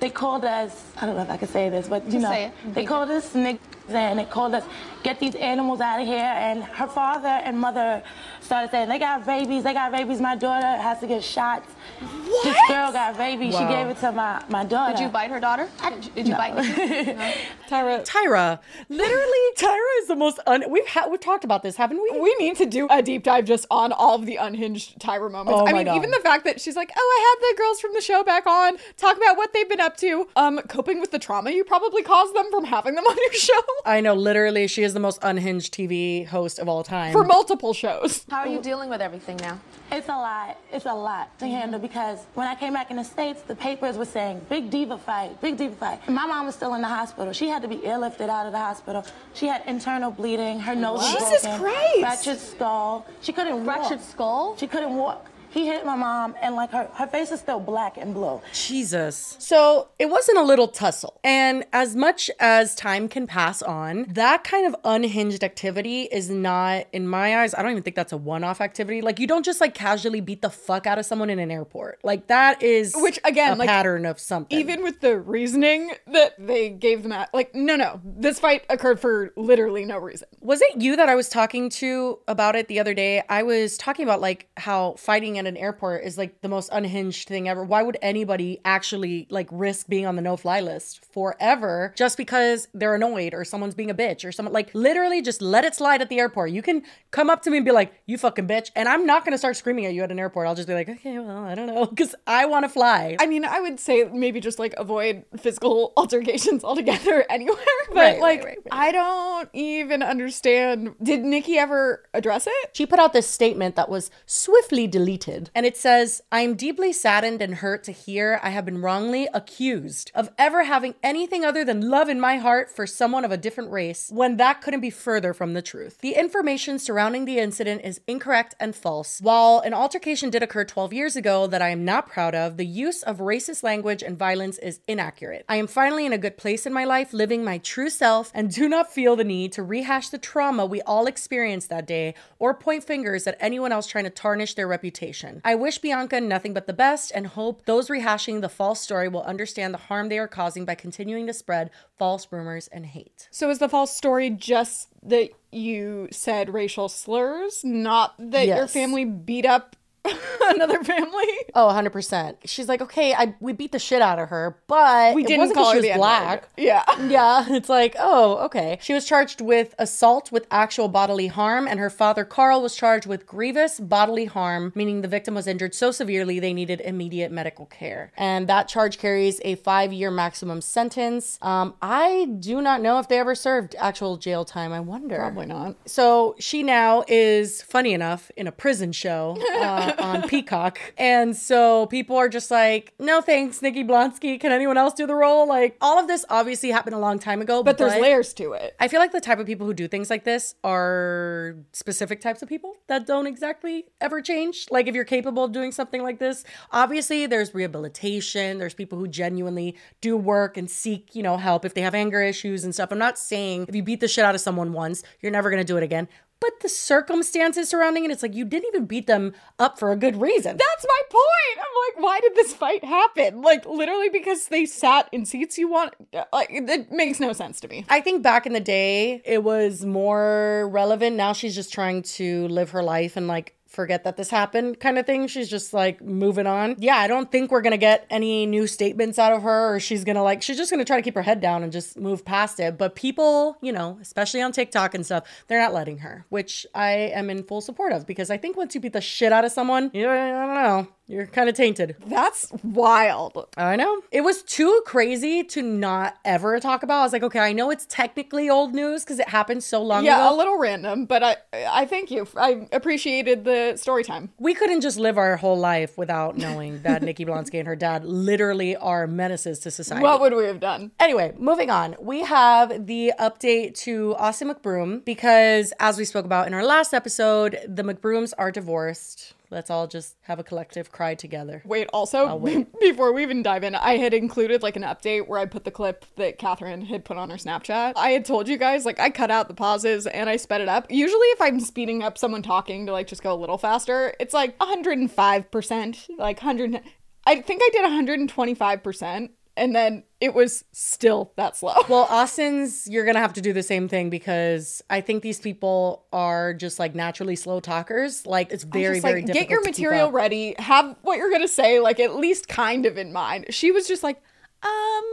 they 0.00 0.10
called 0.10 0.44
us, 0.44 0.84
I 1.00 1.06
don't 1.06 1.16
know 1.16 1.22
if 1.22 1.30
I 1.30 1.36
can 1.36 1.48
say 1.48 1.68
this, 1.70 1.88
but 1.88 2.04
you 2.04 2.12
Just 2.12 2.22
know, 2.22 2.30
say 2.30 2.44
it. 2.44 2.52
they 2.74 2.84
called 2.84 3.10
us 3.10 3.32
niggas 3.32 3.58
and 3.90 4.18
they 4.18 4.24
called 4.24 4.54
us, 4.54 4.64
get 5.02 5.18
these 5.20 5.34
animals 5.36 5.80
out 5.80 6.00
of 6.00 6.06
here. 6.06 6.18
And 6.18 6.62
her 6.64 6.86
father 6.86 7.28
and 7.28 7.58
mother 7.58 8.02
started 8.40 8.70
saying, 8.70 8.88
they 8.88 8.98
got 8.98 9.26
rabies, 9.26 9.64
they 9.64 9.72
got 9.72 9.92
rabies. 9.92 10.20
My 10.20 10.36
daughter 10.36 10.66
has 10.66 11.00
to 11.00 11.06
get 11.06 11.22
shots. 11.22 11.70
What? 12.00 12.44
This 12.44 12.56
girl 12.68 12.92
got 12.92 13.18
rabies. 13.18 13.54
She 13.56 13.64
gave 13.64 13.86
it 13.88 13.98
to 14.00 14.12
my, 14.12 14.42
my 14.48 14.64
daughter. 14.64 14.96
Did 14.96 15.02
you 15.02 15.08
bite 15.08 15.30
her 15.30 15.40
daughter? 15.40 15.68
Did 15.82 16.04
you, 16.04 16.10
did 16.12 16.26
you 16.28 16.32
No. 16.32 16.38
bite 16.38 16.54
Nikki? 16.56 17.12
No? 17.18 17.32
Tyra, 17.68 18.06
Tyra, 18.06 18.58
literally, 18.88 19.54
Tyra 19.56 20.00
is 20.00 20.08
the 20.08 20.16
most 20.16 20.38
un. 20.46 20.64
We've 20.70 20.86
had 20.86 21.10
we've 21.10 21.20
talked 21.20 21.44
about 21.44 21.62
this, 21.62 21.76
haven't 21.76 22.00
we? 22.00 22.18
we 22.18 22.34
need 22.36 22.56
to 22.56 22.64
do 22.66 22.86
a 22.90 23.02
deep 23.02 23.24
dive 23.24 23.44
just 23.44 23.66
on 23.70 23.92
all 23.92 24.14
of 24.14 24.24
the 24.24 24.36
unhinged 24.36 24.98
Tyra 24.98 25.30
moments. 25.30 25.60
Oh 25.60 25.66
I 25.66 25.72
mean, 25.74 25.84
God. 25.84 25.96
even 25.96 26.10
the 26.10 26.20
fact 26.20 26.44
that 26.44 26.60
she's 26.62 26.76
like, 26.76 26.90
"Oh, 26.96 27.16
I 27.18 27.20
had 27.28 27.54
the 27.54 27.58
girls 27.62 27.80
from 27.80 27.92
the 27.92 28.00
show 28.00 28.24
back 28.24 28.46
on, 28.46 28.78
talk 28.96 29.18
about 29.18 29.36
what 29.36 29.52
they've 29.52 29.68
been 29.68 29.80
up 29.82 29.98
to, 29.98 30.28
um, 30.36 30.60
coping 30.68 30.98
with 31.00 31.10
the 31.10 31.18
trauma 31.18 31.50
you 31.50 31.62
probably 31.62 32.02
caused 32.02 32.34
them 32.34 32.50
from 32.50 32.64
having 32.64 32.94
them 32.94 33.04
on 33.04 33.16
your 33.18 33.32
show 33.34 33.60
I 33.86 34.00
know, 34.00 34.14
literally, 34.14 34.66
she 34.66 34.82
is 34.82 34.92
the 34.94 35.00
most 35.00 35.18
unhinged 35.22 35.72
TV 35.72 36.26
host 36.26 36.58
of 36.58 36.68
all 36.68 36.82
time. 36.82 37.12
for 37.12 37.24
multiple 37.24 37.72
shows." 37.72 38.24
How 38.30 38.38
are 38.40 38.48
you 38.48 38.60
dealing 38.60 38.90
with 38.90 39.00
everything 39.00 39.36
now? 39.38 39.58
It's 39.90 40.08
a 40.08 40.12
lot. 40.12 40.58
It's 40.70 40.84
a 40.84 40.92
lot 40.92 41.36
to 41.38 41.46
handle 41.46 41.80
because 41.80 42.18
when 42.34 42.46
I 42.46 42.54
came 42.54 42.74
back 42.74 42.90
in 42.90 42.96
the 42.98 43.04
States, 43.04 43.40
the 43.42 43.54
papers 43.54 43.96
were 43.96 44.04
saying 44.04 44.42
big 44.50 44.68
diva 44.70 44.98
fight, 44.98 45.40
big 45.40 45.56
diva 45.56 45.74
fight. 45.76 46.06
My 46.08 46.26
mom 46.26 46.44
was 46.46 46.54
still 46.54 46.74
in 46.74 46.82
the 46.82 46.88
hospital. 46.88 47.32
She 47.32 47.48
had 47.48 47.62
to 47.62 47.68
be 47.68 47.76
airlifted 47.78 48.28
out 48.28 48.44
of 48.46 48.52
the 48.52 48.58
hospital. 48.58 49.04
She 49.32 49.46
had 49.46 49.62
internal 49.66 50.10
bleeding. 50.10 50.60
Her 50.60 50.74
nose 50.74 50.98
was 51.00 51.12
Jesus 51.14 51.42
broken. 51.44 51.60
Christ. 51.60 52.00
Fractured 52.00 52.38
skull. 52.40 53.06
She 53.22 53.32
couldn't 53.32 53.64
Fractured 53.64 53.98
walk. 54.00 54.08
skull? 54.10 54.56
She 54.58 54.66
couldn't 54.66 54.94
walk. 54.96 55.26
He 55.58 55.66
hit 55.66 55.84
my 55.84 55.96
mom, 55.96 56.36
and 56.40 56.54
like 56.54 56.70
her, 56.70 56.88
her 56.94 57.08
face 57.08 57.32
is 57.32 57.40
still 57.40 57.58
black 57.58 57.96
and 57.96 58.14
blue. 58.14 58.40
Jesus. 58.54 59.34
So 59.40 59.88
it 59.98 60.08
wasn't 60.08 60.38
a 60.38 60.44
little 60.44 60.68
tussle. 60.68 61.18
And 61.24 61.64
as 61.72 61.96
much 61.96 62.30
as 62.38 62.76
time 62.76 63.08
can 63.08 63.26
pass 63.26 63.60
on, 63.60 64.06
that 64.10 64.44
kind 64.44 64.68
of 64.68 64.76
unhinged 64.84 65.42
activity 65.42 66.02
is 66.02 66.30
not, 66.30 66.86
in 66.92 67.08
my 67.08 67.38
eyes, 67.40 67.54
I 67.54 67.62
don't 67.62 67.72
even 67.72 67.82
think 67.82 67.96
that's 67.96 68.12
a 68.12 68.16
one 68.16 68.44
off 68.44 68.60
activity. 68.60 69.00
Like, 69.00 69.18
you 69.18 69.26
don't 69.26 69.44
just 69.44 69.60
like 69.60 69.74
casually 69.74 70.20
beat 70.20 70.42
the 70.42 70.50
fuck 70.50 70.86
out 70.86 70.96
of 70.96 71.04
someone 71.04 71.28
in 71.28 71.40
an 71.40 71.50
airport. 71.50 71.98
Like, 72.04 72.28
that 72.28 72.62
is 72.62 72.94
Which, 72.96 73.18
again, 73.24 73.54
a 73.54 73.56
like, 73.56 73.68
pattern 73.68 74.06
of 74.06 74.20
something. 74.20 74.56
Even 74.56 74.84
with 74.84 75.00
the 75.00 75.18
reasoning 75.18 75.90
that 76.12 76.34
they 76.38 76.68
gave 76.68 77.02
them 77.02 77.10
at, 77.10 77.34
like, 77.34 77.52
no, 77.52 77.74
no, 77.74 78.00
this 78.04 78.38
fight 78.38 78.62
occurred 78.70 79.00
for 79.00 79.32
literally 79.34 79.84
no 79.84 79.98
reason. 79.98 80.28
Was 80.38 80.60
it 80.62 80.80
you 80.80 80.94
that 80.94 81.08
I 81.08 81.16
was 81.16 81.28
talking 81.28 81.68
to 81.70 82.20
about 82.28 82.54
it 82.54 82.68
the 82.68 82.78
other 82.78 82.94
day? 82.94 83.24
I 83.28 83.42
was 83.42 83.76
talking 83.76 84.04
about 84.04 84.20
like 84.20 84.46
how 84.56 84.94
fighting 84.98 85.36
at 85.36 85.47
an 85.48 85.56
airport 85.56 86.04
is 86.04 86.16
like 86.16 86.40
the 86.42 86.48
most 86.48 86.68
unhinged 86.72 87.26
thing 87.28 87.48
ever. 87.48 87.64
Why 87.64 87.82
would 87.82 87.98
anybody 88.02 88.60
actually 88.64 89.26
like 89.30 89.48
risk 89.50 89.88
being 89.88 90.06
on 90.06 90.16
the 90.16 90.22
no 90.22 90.36
fly 90.36 90.60
list 90.60 91.04
forever 91.12 91.92
just 91.96 92.16
because 92.16 92.68
they're 92.74 92.94
annoyed 92.94 93.34
or 93.34 93.44
someone's 93.44 93.74
being 93.74 93.90
a 93.90 93.94
bitch 93.94 94.24
or 94.24 94.32
someone 94.32 94.52
like 94.52 94.70
literally 94.74 95.22
just 95.22 95.42
let 95.42 95.64
it 95.64 95.74
slide 95.74 96.00
at 96.00 96.08
the 96.08 96.18
airport. 96.20 96.50
You 96.50 96.62
can 96.62 96.82
come 97.10 97.30
up 97.30 97.42
to 97.42 97.50
me 97.50 97.58
and 97.58 97.66
be 97.66 97.72
like, 97.72 97.92
"You 98.06 98.18
fucking 98.18 98.46
bitch," 98.46 98.70
and 98.76 98.88
I'm 98.88 99.06
not 99.06 99.24
gonna 99.24 99.38
start 99.38 99.56
screaming 99.56 99.86
at 99.86 99.94
you 99.94 100.02
at 100.02 100.12
an 100.12 100.18
airport. 100.18 100.46
I'll 100.46 100.54
just 100.54 100.68
be 100.68 100.74
like, 100.74 100.88
"Okay, 100.88 101.18
well, 101.18 101.44
I 101.44 101.54
don't 101.54 101.66
know," 101.66 101.86
because 101.92 102.14
I 102.26 102.46
want 102.46 102.64
to 102.64 102.68
fly. 102.68 103.16
I 103.18 103.26
mean, 103.26 103.44
I 103.44 103.60
would 103.60 103.80
say 103.80 104.04
maybe 104.04 104.40
just 104.40 104.58
like 104.58 104.74
avoid 104.76 105.24
physical 105.36 105.92
altercations 105.96 106.64
altogether 106.64 107.24
anywhere. 107.30 107.56
But 107.88 107.94
right, 107.96 108.20
like, 108.20 108.44
right, 108.44 108.58
right. 108.58 108.68
I 108.70 108.92
don't 108.92 109.48
even 109.54 110.02
understand. 110.02 110.94
Did 111.02 111.20
Nikki 111.20 111.58
ever 111.58 112.04
address 112.14 112.46
it? 112.46 112.70
She 112.74 112.86
put 112.86 112.98
out 112.98 113.12
this 113.12 113.26
statement 113.26 113.76
that 113.76 113.88
was 113.88 114.10
swiftly 114.26 114.86
deleted. 114.86 115.27
And 115.54 115.66
it 115.66 115.76
says, 115.76 116.22
I 116.32 116.40
am 116.40 116.54
deeply 116.54 116.92
saddened 116.92 117.42
and 117.42 117.56
hurt 117.56 117.84
to 117.84 117.92
hear 117.92 118.40
I 118.42 118.50
have 118.50 118.64
been 118.64 118.80
wrongly 118.80 119.28
accused 119.34 120.10
of 120.14 120.30
ever 120.38 120.64
having 120.64 120.94
anything 121.02 121.44
other 121.44 121.64
than 121.64 121.90
love 121.90 122.08
in 122.08 122.20
my 122.20 122.36
heart 122.36 122.70
for 122.70 122.86
someone 122.86 123.24
of 123.24 123.32
a 123.32 123.36
different 123.36 123.70
race 123.70 124.10
when 124.12 124.36
that 124.36 124.62
couldn't 124.62 124.80
be 124.80 124.90
further 124.90 125.34
from 125.34 125.54
the 125.54 125.62
truth. 125.62 125.98
The 126.00 126.14
information 126.14 126.78
surrounding 126.78 127.24
the 127.24 127.38
incident 127.38 127.82
is 127.84 128.00
incorrect 128.06 128.54
and 128.58 128.74
false. 128.74 129.20
While 129.20 129.60
an 129.60 129.74
altercation 129.74 130.30
did 130.30 130.42
occur 130.42 130.64
12 130.64 130.92
years 130.92 131.16
ago 131.16 131.46
that 131.46 131.62
I 131.62 131.68
am 131.68 131.84
not 131.84 132.08
proud 132.08 132.34
of, 132.34 132.56
the 132.56 132.66
use 132.66 133.02
of 133.02 133.18
racist 133.18 133.62
language 133.62 134.02
and 134.02 134.18
violence 134.18 134.58
is 134.58 134.80
inaccurate. 134.88 135.44
I 135.48 135.56
am 135.56 135.66
finally 135.66 136.06
in 136.06 136.12
a 136.12 136.18
good 136.18 136.36
place 136.36 136.66
in 136.66 136.72
my 136.72 136.84
life, 136.84 137.12
living 137.12 137.44
my 137.44 137.58
true 137.58 137.90
self, 137.90 138.30
and 138.34 138.50
do 138.50 138.68
not 138.68 138.92
feel 138.92 139.16
the 139.16 139.24
need 139.24 139.52
to 139.52 139.62
rehash 139.62 140.08
the 140.08 140.18
trauma 140.18 140.64
we 140.64 140.80
all 140.82 141.06
experienced 141.06 141.68
that 141.70 141.86
day 141.86 142.14
or 142.38 142.54
point 142.54 142.84
fingers 142.84 143.26
at 143.26 143.36
anyone 143.40 143.72
else 143.72 143.86
trying 143.86 144.04
to 144.04 144.10
tarnish 144.10 144.54
their 144.54 144.68
reputation. 144.68 145.17
I 145.44 145.54
wish 145.54 145.78
Bianca 145.78 146.20
nothing 146.20 146.54
but 146.54 146.66
the 146.66 146.72
best 146.72 147.12
and 147.14 147.26
hope 147.26 147.64
those 147.64 147.88
rehashing 147.88 148.40
the 148.40 148.48
false 148.48 148.80
story 148.80 149.08
will 149.08 149.22
understand 149.22 149.74
the 149.74 149.78
harm 149.78 150.08
they 150.08 150.18
are 150.18 150.28
causing 150.28 150.64
by 150.64 150.74
continuing 150.74 151.26
to 151.26 151.32
spread 151.32 151.70
false 151.98 152.28
rumors 152.30 152.68
and 152.68 152.86
hate. 152.86 153.28
So 153.30 153.50
is 153.50 153.58
the 153.58 153.68
false 153.68 153.96
story 153.96 154.30
just 154.30 154.88
that 155.02 155.30
you 155.50 156.08
said 156.10 156.52
racial 156.52 156.88
slurs, 156.88 157.64
not 157.64 158.14
that 158.18 158.46
your 158.46 158.68
family 158.68 159.04
beat 159.04 159.46
up 159.46 159.76
another 160.54 160.82
family? 160.84 161.24
Oh, 161.54 161.68
100%. 161.68 162.36
She's 162.44 162.68
like, 162.68 162.80
okay, 162.80 163.14
I 163.14 163.34
we 163.40 163.52
beat 163.52 163.72
the 163.72 163.78
shit 163.78 164.02
out 164.02 164.18
of 164.18 164.28
her, 164.28 164.58
but 164.66 165.14
We 165.14 165.22
didn't 165.24 165.54
call 165.54 165.72
her 165.72 165.80
she 165.80 165.88
was 165.88 165.96
black. 165.96 166.48
Yeah. 166.56 166.84
Yeah, 167.08 167.46
it's 167.48 167.68
like, 167.68 167.96
oh, 167.98 168.36
okay. 168.46 168.76
She 168.82 168.92
was 168.92 169.04
charged 169.06 169.40
with 169.40 169.74
assault 169.78 170.30
with 170.30 170.46
actual 170.50 170.88
bodily 170.88 171.28
harm, 171.28 171.66
and 171.66 171.80
her 171.80 171.88
father, 171.88 172.24
Carl, 172.24 172.60
was 172.60 172.76
charged 172.76 173.06
with 173.06 173.26
grievous 173.26 173.80
bodily 173.80 174.26
harm, 174.26 174.72
meaning 174.74 175.00
the 175.00 175.08
victim 175.08 175.34
was 175.34 175.46
injured 175.46 175.74
so 175.74 175.90
severely 175.90 176.38
they 176.38 176.52
needed 176.52 176.80
immediate 176.82 177.32
medical 177.32 177.66
care. 177.66 178.12
And 178.16 178.46
that 178.48 178.68
charge 178.68 178.98
carries 178.98 179.40
a 179.44 179.54
five 179.54 179.92
year 179.92 180.10
maximum 180.10 180.60
sentence. 180.60 181.38
Um, 181.40 181.74
I 181.80 182.26
do 182.40 182.60
not 182.60 182.82
know 182.82 182.98
if 182.98 183.08
they 183.08 183.18
ever 183.18 183.34
served 183.34 183.74
actual 183.78 184.16
jail 184.16 184.44
time. 184.44 184.72
I 184.72 184.80
wonder. 184.80 185.16
Probably 185.16 185.46
not. 185.46 185.76
So 185.86 186.34
she 186.38 186.62
now 186.62 187.04
is, 187.08 187.62
funny 187.62 187.92
enough, 187.94 188.30
in 188.36 188.46
a 188.46 188.52
prison 188.52 188.92
show 188.92 189.36
uh, 189.60 189.92
on 189.98 190.28
Peacock. 190.28 190.78
And 190.96 191.36
so 191.36 191.86
people 191.86 192.16
are 192.16 192.28
just 192.28 192.50
like, 192.50 192.94
no 192.98 193.20
thanks, 193.20 193.62
Nikki 193.62 193.84
Blonsky. 193.84 194.40
Can 194.40 194.52
anyone 194.52 194.76
else 194.76 194.94
do 194.94 195.06
the 195.06 195.14
role? 195.14 195.46
Like, 195.46 195.76
all 195.80 195.98
of 195.98 196.06
this 196.06 196.24
obviously 196.28 196.70
happened 196.70 196.94
a 196.94 196.98
long 196.98 197.18
time 197.18 197.40
ago. 197.40 197.62
But 197.62 197.78
there's 197.78 198.00
layers 198.00 198.32
to 198.34 198.52
it. 198.52 198.76
I 198.80 198.88
feel 198.88 199.00
like 199.00 199.12
the 199.12 199.20
type 199.20 199.38
of 199.38 199.46
people 199.46 199.66
who 199.66 199.74
do 199.74 199.88
things 199.88 200.10
like 200.10 200.24
this 200.24 200.54
are 200.64 201.56
specific 201.72 202.20
types 202.20 202.42
of 202.42 202.48
people 202.48 202.74
that 202.86 203.06
don't 203.06 203.26
exactly 203.26 203.86
ever 204.00 204.20
change. 204.20 204.66
Like, 204.70 204.86
if 204.86 204.94
you're 204.94 205.04
capable 205.04 205.44
of 205.44 205.52
doing 205.52 205.72
something 205.72 206.02
like 206.02 206.18
this, 206.18 206.44
obviously 206.70 207.26
there's 207.26 207.54
rehabilitation. 207.54 208.58
There's 208.58 208.74
people 208.74 208.98
who 208.98 209.08
genuinely 209.08 209.76
do 210.00 210.16
work 210.16 210.56
and 210.56 210.70
seek, 210.70 211.14
you 211.14 211.22
know, 211.22 211.36
help 211.36 211.64
if 211.64 211.74
they 211.74 211.80
have 211.82 211.94
anger 211.94 212.22
issues 212.22 212.64
and 212.64 212.74
stuff. 212.74 212.90
I'm 212.92 212.98
not 212.98 213.18
saying 213.18 213.66
if 213.68 213.74
you 213.74 213.82
beat 213.82 214.00
the 214.00 214.08
shit 214.08 214.24
out 214.24 214.34
of 214.34 214.40
someone 214.40 214.72
once, 214.72 215.02
you're 215.20 215.32
never 215.32 215.50
going 215.50 215.60
to 215.60 215.64
do 215.64 215.76
it 215.76 215.82
again. 215.82 216.08
But 216.40 216.60
the 216.60 216.68
circumstances 216.68 217.68
surrounding 217.68 218.04
it, 218.04 218.10
it's 218.12 218.22
like 218.22 218.34
you 218.34 218.44
didn't 218.44 218.68
even 218.68 218.86
beat 218.86 219.08
them 219.08 219.34
up 219.58 219.78
for 219.78 219.90
a 219.90 219.96
good 219.96 220.20
reason. 220.20 220.56
That's 220.56 220.86
my 220.86 221.00
point. 221.10 221.58
I'm 221.58 221.94
like, 221.96 222.04
why 222.04 222.20
did 222.20 222.34
this 222.36 222.54
fight 222.54 222.84
happen? 222.84 223.42
Like, 223.42 223.66
literally 223.66 224.08
because 224.08 224.46
they 224.46 224.64
sat 224.64 225.08
in 225.10 225.24
seats 225.26 225.58
you 225.58 225.68
want. 225.68 225.94
Like, 226.32 226.50
it 226.50 226.92
makes 226.92 227.18
no 227.18 227.32
sense 227.32 227.60
to 227.60 227.68
me. 227.68 227.84
I 227.88 228.00
think 228.00 228.22
back 228.22 228.46
in 228.46 228.52
the 228.52 228.60
day, 228.60 229.20
it 229.24 229.42
was 229.42 229.84
more 229.84 230.68
relevant. 230.72 231.16
Now 231.16 231.32
she's 231.32 231.56
just 231.56 231.72
trying 231.72 232.02
to 232.02 232.46
live 232.48 232.70
her 232.70 232.84
life 232.84 233.16
and 233.16 233.26
like 233.26 233.56
forget 233.68 234.04
that 234.04 234.16
this 234.16 234.30
happened 234.30 234.80
kind 234.80 234.98
of 234.98 235.06
thing. 235.06 235.28
She's 235.28 235.48
just 235.48 235.72
like 235.72 236.02
moving 236.02 236.46
on. 236.46 236.76
Yeah, 236.78 236.96
I 236.96 237.06
don't 237.06 237.30
think 237.30 237.50
we're 237.50 237.60
going 237.60 237.72
to 237.72 237.78
get 237.78 238.06
any 238.10 238.46
new 238.46 238.66
statements 238.66 239.18
out 239.18 239.32
of 239.32 239.42
her 239.42 239.74
or 239.74 239.80
she's 239.80 240.04
going 240.04 240.16
to 240.16 240.22
like, 240.22 240.42
she's 240.42 240.56
just 240.56 240.70
going 240.70 240.78
to 240.78 240.84
try 240.84 240.96
to 240.96 241.02
keep 241.02 241.14
her 241.14 241.22
head 241.22 241.40
down 241.40 241.62
and 241.62 241.70
just 241.70 241.98
move 241.98 242.24
past 242.24 242.58
it. 242.58 242.78
But 242.78 242.96
people, 242.96 243.58
you 243.60 243.72
know, 243.72 243.98
especially 244.00 244.40
on 244.42 244.52
TikTok 244.52 244.94
and 244.94 245.04
stuff, 245.04 245.24
they're 245.46 245.60
not 245.60 245.74
letting 245.74 245.98
her, 245.98 246.24
which 246.30 246.66
I 246.74 246.90
am 246.92 247.30
in 247.30 247.44
full 247.44 247.60
support 247.60 247.92
of 247.92 248.06
because 248.06 248.30
I 248.30 248.38
think 248.38 248.56
once 248.56 248.74
you 248.74 248.80
beat 248.80 248.94
the 248.94 249.00
shit 249.00 249.32
out 249.32 249.44
of 249.44 249.52
someone, 249.52 249.90
you 249.92 250.08
I 250.08 250.30
don't 250.30 250.54
know, 250.54 250.88
you're 251.08 251.26
kind 251.26 251.48
of 251.48 251.54
tainted. 251.56 251.96
That's 252.06 252.52
wild. 252.62 253.48
I 253.56 253.76
know. 253.76 254.02
It 254.12 254.20
was 254.20 254.42
too 254.42 254.82
crazy 254.86 255.42
to 255.44 255.62
not 255.62 256.16
ever 256.24 256.60
talk 256.60 256.82
about. 256.82 257.00
I 257.00 257.02
was 257.02 257.12
like, 257.12 257.22
okay, 257.22 257.38
I 257.40 257.52
know 257.52 257.70
it's 257.70 257.86
technically 257.86 258.48
old 258.50 258.74
news 258.74 259.04
because 259.04 259.18
it 259.18 259.28
happened 259.28 259.64
so 259.64 259.82
long 259.82 260.04
ago. 260.04 260.14
Yeah, 260.14 260.30
a 260.30 260.34
little 260.34 260.58
random, 260.58 261.06
but 261.06 261.22
I 261.22 261.36
I 261.52 261.86
thank 261.86 262.10
you. 262.10 262.28
I 262.36 262.68
appreciated 262.72 263.44
the 263.44 263.76
story 263.76 264.04
time. 264.04 264.28
we 264.38 264.54
couldn't 264.54 264.82
just 264.82 264.98
live 264.98 265.16
our 265.18 265.36
whole 265.36 265.58
life 265.58 265.96
without 265.96 266.36
knowing 266.36 266.82
that 266.82 267.02
Nikki 267.02 267.24
Blonsky 267.24 267.58
and 267.58 267.66
her 267.66 267.76
dad 267.76 268.04
literally 268.04 268.76
are 268.76 269.06
menaces 269.06 269.58
to 269.60 269.70
society. 269.70 270.02
What 270.02 270.20
would 270.20 270.34
we 270.34 270.44
have 270.44 270.60
done? 270.60 270.90
Anyway, 271.00 271.34
moving 271.38 271.70
on. 271.70 271.96
We 271.98 272.20
have 272.24 272.86
the 272.86 273.12
update 273.18 273.74
to 273.84 274.14
Austin 274.18 274.52
McBroom 274.52 275.04
because, 275.04 275.72
as 275.80 275.96
we 275.96 276.04
spoke 276.04 276.26
about 276.26 276.46
in 276.46 276.54
our 276.54 276.64
last 276.64 276.92
episode, 276.92 277.58
the 277.66 277.82
McBrooms 277.82 278.32
are 278.36 278.50
divorced. 278.52 279.34
Let's 279.50 279.70
all 279.70 279.86
just 279.86 280.16
have 280.22 280.38
a 280.38 280.44
collective 280.44 280.92
cry 280.92 281.14
together. 281.14 281.62
Wait, 281.64 281.88
also, 281.92 282.38
before 282.80 283.12
we 283.12 283.22
even 283.22 283.42
dive 283.42 283.64
in, 283.64 283.74
I 283.74 283.96
had 283.96 284.12
included 284.12 284.62
like 284.62 284.76
an 284.76 284.82
update 284.82 285.26
where 285.26 285.38
I 285.38 285.46
put 285.46 285.64
the 285.64 285.70
clip 285.70 286.04
that 286.16 286.38
Catherine 286.38 286.82
had 286.82 287.04
put 287.04 287.16
on 287.16 287.30
her 287.30 287.36
Snapchat. 287.36 287.94
I 287.96 288.10
had 288.10 288.24
told 288.24 288.48
you 288.48 288.58
guys, 288.58 288.84
like, 288.84 289.00
I 289.00 289.10
cut 289.10 289.30
out 289.30 289.48
the 289.48 289.54
pauses 289.54 290.06
and 290.06 290.28
I 290.28 290.36
sped 290.36 290.60
it 290.60 290.68
up. 290.68 290.86
Usually, 290.90 291.26
if 291.28 291.40
I'm 291.40 291.60
speeding 291.60 292.02
up 292.02 292.18
someone 292.18 292.42
talking 292.42 292.86
to 292.86 292.92
like 292.92 293.06
just 293.06 293.22
go 293.22 293.32
a 293.32 293.36
little 293.36 293.58
faster, 293.58 294.14
it's 294.20 294.34
like 294.34 294.58
105%, 294.58 296.08
like 296.18 296.42
100. 296.42 296.80
I 297.26 297.40
think 297.40 297.62
I 297.62 297.68
did 297.72 298.30
125%. 298.30 299.30
And 299.58 299.74
then 299.74 300.04
it 300.20 300.32
was 300.34 300.64
still 300.72 301.32
that 301.36 301.56
slow. 301.56 301.74
Well, 301.88 302.06
Austin's, 302.08 302.88
you're 302.88 303.04
to 303.04 303.18
have 303.20 303.34
to 303.34 303.40
do 303.40 303.52
the 303.52 303.62
same 303.62 303.88
thing 303.88 304.08
because 304.10 304.82
I 304.88 305.00
think 305.00 305.22
these 305.22 305.40
people 305.40 306.06
are 306.12 306.54
just 306.54 306.78
like 306.78 306.94
naturally 306.94 307.36
slow 307.36 307.60
talkers. 307.60 308.26
Like, 308.26 308.52
it's 308.52 308.64
very, 308.64 308.96
Just, 308.96 309.06
very 309.06 309.20
like, 309.20 309.26
difficult. 309.26 309.48
get 309.48 309.50
your 309.50 309.62
material 309.62 310.10
ready. 310.10 310.54
Have 310.58 310.96
what 311.02 311.18
you're 311.18 311.30
gonna 311.30 311.48
say, 311.48 311.80
like 311.80 312.00
at 312.00 312.14
least 312.16 312.48
kind 312.48 312.86
of 312.86 312.96
in 312.96 313.12
mind. 313.12 313.46
She 313.50 313.70
was 313.70 313.86
just 313.86 314.02
like, 314.02 314.22
um, 314.62 315.04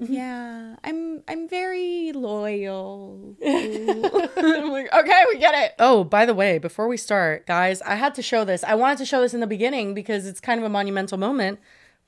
Mm-hmm. 0.00 0.14
yeah, 0.14 0.76
I'm 0.82 1.22
I'm 1.28 1.46
very 1.46 2.12
loyal. 2.14 3.36
I'm 3.46 4.70
like, 4.70 4.90
okay, 4.94 5.24
we 5.28 5.38
get 5.38 5.54
it. 5.54 5.74
Oh, 5.78 6.04
by 6.04 6.24
the 6.24 6.32
way, 6.32 6.56
before 6.56 6.88
we 6.88 6.96
start, 6.96 7.46
guys, 7.46 7.82
I 7.82 7.96
had 7.96 8.14
to 8.14 8.22
show 8.22 8.44
this. 8.44 8.64
I 8.64 8.76
wanted 8.76 8.96
to 8.98 9.04
show 9.04 9.20
this 9.20 9.34
in 9.34 9.40
the 9.40 9.46
beginning 9.46 9.92
because 9.92 10.26
it's 10.26 10.40
kind 10.40 10.58
of 10.58 10.64
a 10.64 10.70
monumental 10.70 11.18
moment. 11.18 11.60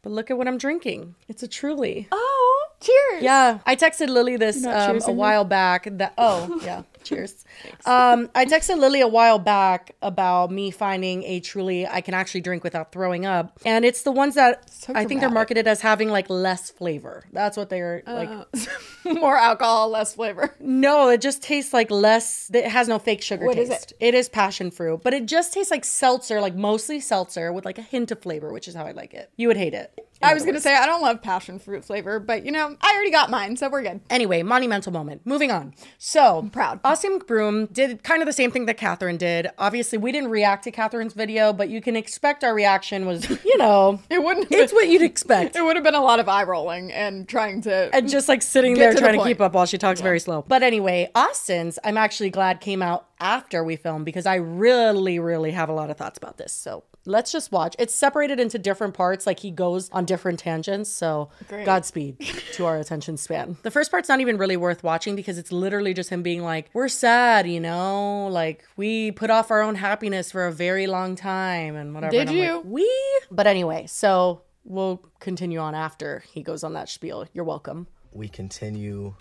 But 0.03 0.11
look 0.11 0.31
at 0.31 0.37
what 0.37 0.49
I'm 0.49 0.59
drinking. 0.59 1.15
It's 1.29 1.45
a 1.45 1.49
truly. 1.49 2.09
Oh, 2.11 2.67
cheers. 2.81 3.23
Yeah, 3.23 3.61
I 3.65 3.77
texted 3.77 4.09
Lily 4.09 4.37
this 4.37 4.65
um, 4.65 5.01
a 5.07 5.13
while 5.13 5.45
back. 5.45 5.87
That 5.91 6.15
oh 6.19 6.61
yeah, 6.65 6.83
cheers. 7.05 7.45
Um, 7.85 8.31
I 8.35 8.45
texted 8.45 8.79
Lily 8.79 9.01
a 9.01 9.09
while 9.09 9.39
back 9.39 9.95
about 10.03 10.51
me 10.51 10.71
finding 10.71 11.23
a 11.25 11.41
truly 11.41 11.87
I 11.87 12.01
can 12.01 12.15
actually 12.15 12.41
drink 12.41 12.63
without 12.65 12.93
throwing 12.93 13.27
up, 13.27 13.59
and 13.65 13.85
it's 13.85 14.03
the 14.03 14.13
ones 14.13 14.35
that 14.37 14.71
So 14.71 14.93
I 14.95 15.05
think 15.05 15.21
they're 15.21 15.31
marketed 15.31 15.67
as 15.67 15.81
having 15.81 16.09
like 16.09 16.29
less 16.31 16.71
flavor. 16.71 17.25
That's 17.33 17.57
what 17.57 17.71
they're 17.71 18.03
like. 18.07 18.31
More 19.05 19.37
alcohol, 19.37 19.89
less 19.89 20.15
flavor. 20.15 20.55
No, 20.61 21.09
it 21.09 21.21
just 21.21 21.43
tastes 21.43 21.73
like 21.73 21.91
less. 21.91 22.51
It 22.55 22.67
has 22.67 22.87
no 22.89 22.99
fake 22.99 23.23
sugar 23.23 23.47
What 23.47 23.59
is 23.59 23.69
taste. 23.69 23.93
it? 23.93 24.09
It 24.09 24.15
is 24.15 24.29
passion 24.29 24.71
fruit, 24.71 25.01
but 25.03 25.13
it 25.13 25.27
just 25.27 25.53
tastes 25.53 25.71
like 25.71 25.85
seltzer, 25.85 26.41
like 26.41 26.55
mostly 26.55 27.01
seltzer 27.01 27.53
with 27.53 27.65
like 27.65 27.79
a 27.79 27.83
hint 27.83 28.11
of 28.13 28.23
flavor, 28.23 28.53
which 28.53 28.69
is 28.69 28.75
how 28.75 28.85
I 28.87 28.93
like 28.93 29.13
it. 29.13 29.31
You 29.37 29.49
would 29.49 29.57
hate 29.57 29.75
it. 29.75 29.99
I 30.25 30.35
was 30.35 30.45
gonna 30.45 30.61
say 30.61 30.73
I 30.77 30.87
don't 30.87 31.03
love 31.03 31.21
passion 31.21 31.59
fruit 31.59 31.85
flavor, 31.85 32.21
but 32.21 32.47
you 32.47 32.53
know 32.53 32.77
I 32.81 32.93
already 32.95 33.11
got 33.11 33.29
mine, 33.29 33.57
so 33.57 33.69
we're 33.69 33.83
good. 33.83 34.01
Anyway, 34.09 34.43
monumental 34.45 34.93
moment. 34.93 35.23
Moving 35.25 35.51
on. 35.51 35.75
So 35.99 36.49
proud. 36.53 36.81
Austin 36.93 37.19
McBroom 37.19 37.73
did 37.73 38.03
kind 38.03 38.21
of 38.21 38.27
the 38.27 38.35
same 38.35 38.51
thing 38.51 38.67
that 38.67 38.77
Catherine 38.77 39.17
did. 39.17 39.49
Obviously, 39.57 39.97
we 39.97 40.13
didn't 40.13 40.29
react 40.29 40.65
to 40.65 40.71
Catherine's 40.71 41.15
video, 41.15 41.51
but 41.55 41.71
you 41.71 41.81
can 41.81 41.97
expect 41.97 42.45
our 42.45 42.55
reaction 42.55 43.07
was, 43.07 43.31
you 43.47 43.57
know, 43.57 43.99
It 44.11 44.23
wouldn't. 44.23 44.49
It's 44.53 44.73
been, 44.73 44.77
what 44.77 44.89
you'd 44.91 45.01
expect. 45.01 45.57
it 45.57 45.63
would 45.63 45.75
have 45.77 45.85
been 45.85 45.95
a 45.95 46.03
lot 46.03 46.21
of 46.21 46.29
eye 46.29 46.43
rolling 46.43 46.93
and 46.93 47.27
trying 47.27 47.63
to. 47.63 47.89
and 47.95 48.11
just 48.11 48.29
like 48.29 48.43
sitting 48.43 48.75
there 48.75 48.91
to 48.91 48.97
the 48.97 49.01
trying 49.01 49.19
to 49.19 49.25
keep 49.25 49.41
up 49.41 49.55
while 49.55 49.65
she 49.65 49.79
talks 49.79 50.03
very 50.03 50.21
slow. 50.21 50.45
But 50.47 50.63
anyway, 50.63 51.11
Austin's, 51.15 51.79
I'm 51.83 51.97
actually 51.97 52.29
glad 52.29 52.61
came 52.61 52.83
out 52.83 53.07
after 53.19 53.65
we 53.65 53.77
filmed 53.77 54.05
because 54.05 54.27
I 54.27 54.35
really, 54.35 55.19
really 55.19 55.53
have 55.53 55.71
a 55.71 55.73
lot 55.73 55.89
of 55.89 55.97
thoughts 55.97 56.19
about 56.19 56.37
this. 56.37 56.53
So 56.53 56.85
let's 57.05 57.33
just 57.33 57.51
watch. 57.53 57.75
It's 57.79 57.95
separated 57.95 58.39
into 58.41 58.59
different 58.59 58.95
parts, 58.95 59.27
like 59.27 59.41
he 59.41 59.51
goes 59.51 59.91
on 59.91 60.05
different 60.05 60.39
tangents. 60.39 60.91
So 60.91 61.31
Great. 61.49 61.67
Godspeed 61.67 62.19
to 62.55 62.67
our 62.67 62.79
attention 62.79 63.17
span. 63.17 63.57
The 63.63 63.71
first 63.71 63.91
part's 63.91 64.09
not 64.09 64.21
even 64.21 64.37
really 64.39 64.57
worth 64.57 64.83
watching 64.85 65.17
because 65.17 65.39
it's 65.39 65.53
literally 65.53 65.95
just 65.95 66.11
him 66.11 66.23
being 66.23 66.43
like, 66.43 66.71
we're 66.73 66.89
sad, 66.89 67.49
you 67.49 67.61
know, 67.61 68.29
like 68.29 68.65
we 68.77 69.11
put 69.13 69.31
off 69.31 69.51
our 69.51 69.63
own 69.63 69.75
happiness 69.75 70.31
for 70.33 70.47
a 70.47 70.53
very 70.53 70.87
long 70.87 71.17
time 71.17 71.77
and 71.77 71.95
whatever. 71.95 72.11
Did 72.13 72.21
And 72.29 72.31
I'm 72.31 72.37
you? 72.37 72.57
Like, 72.57 72.65
we? 72.67 73.21
But 73.31 73.47
anyway, 73.47 73.87
so 73.89 74.43
we'll 74.65 75.03
continue 75.19 75.59
on 75.59 75.75
after 75.75 76.23
he 76.33 76.43
goes 76.43 76.63
on 76.63 76.75
that 76.75 76.89
spiel. 76.89 77.27
You're 77.33 77.45
welcome. 77.45 77.87
we 78.13 78.29
continue 78.29 79.15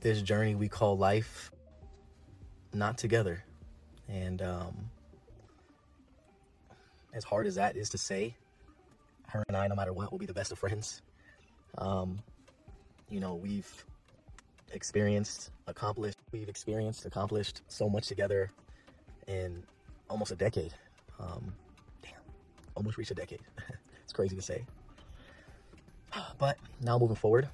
this 0.00 0.20
journey 0.20 0.54
we 0.54 0.68
call 0.68 0.96
life 0.98 1.50
not 2.74 2.98
together 2.98 3.42
and 4.08 4.42
um 4.42 4.90
as 7.14 7.24
hard 7.24 7.46
as 7.46 7.54
that 7.54 7.76
is 7.76 7.88
to 7.90 7.98
say 7.98 8.34
her 9.28 9.42
and 9.48 9.56
i 9.56 9.66
no 9.66 9.74
matter 9.74 9.92
what 9.92 10.10
will 10.10 10.18
be 10.18 10.26
the 10.26 10.34
best 10.34 10.52
of 10.52 10.58
friends. 10.58 11.00
Um 11.78 12.18
you 13.08 13.20
know 13.20 13.34
we've 13.34 13.84
experienced 14.72 15.50
accomplished 15.66 16.18
we've 16.32 16.48
experienced 16.48 17.06
accomplished 17.06 17.62
so 17.68 17.88
much 17.88 18.08
together 18.08 18.50
in 19.26 19.62
almost 20.10 20.32
a 20.32 20.36
decade. 20.36 20.74
Um 21.18 21.54
damn 22.02 22.12
almost 22.74 22.98
reached 22.98 23.12
a 23.12 23.14
decade. 23.14 23.40
It's 24.04 24.12
crazy 24.12 24.36
to 24.36 24.42
say. 24.42 24.66
But 26.38 26.58
now 26.82 26.98
moving 26.98 27.16
forward, 27.16 27.48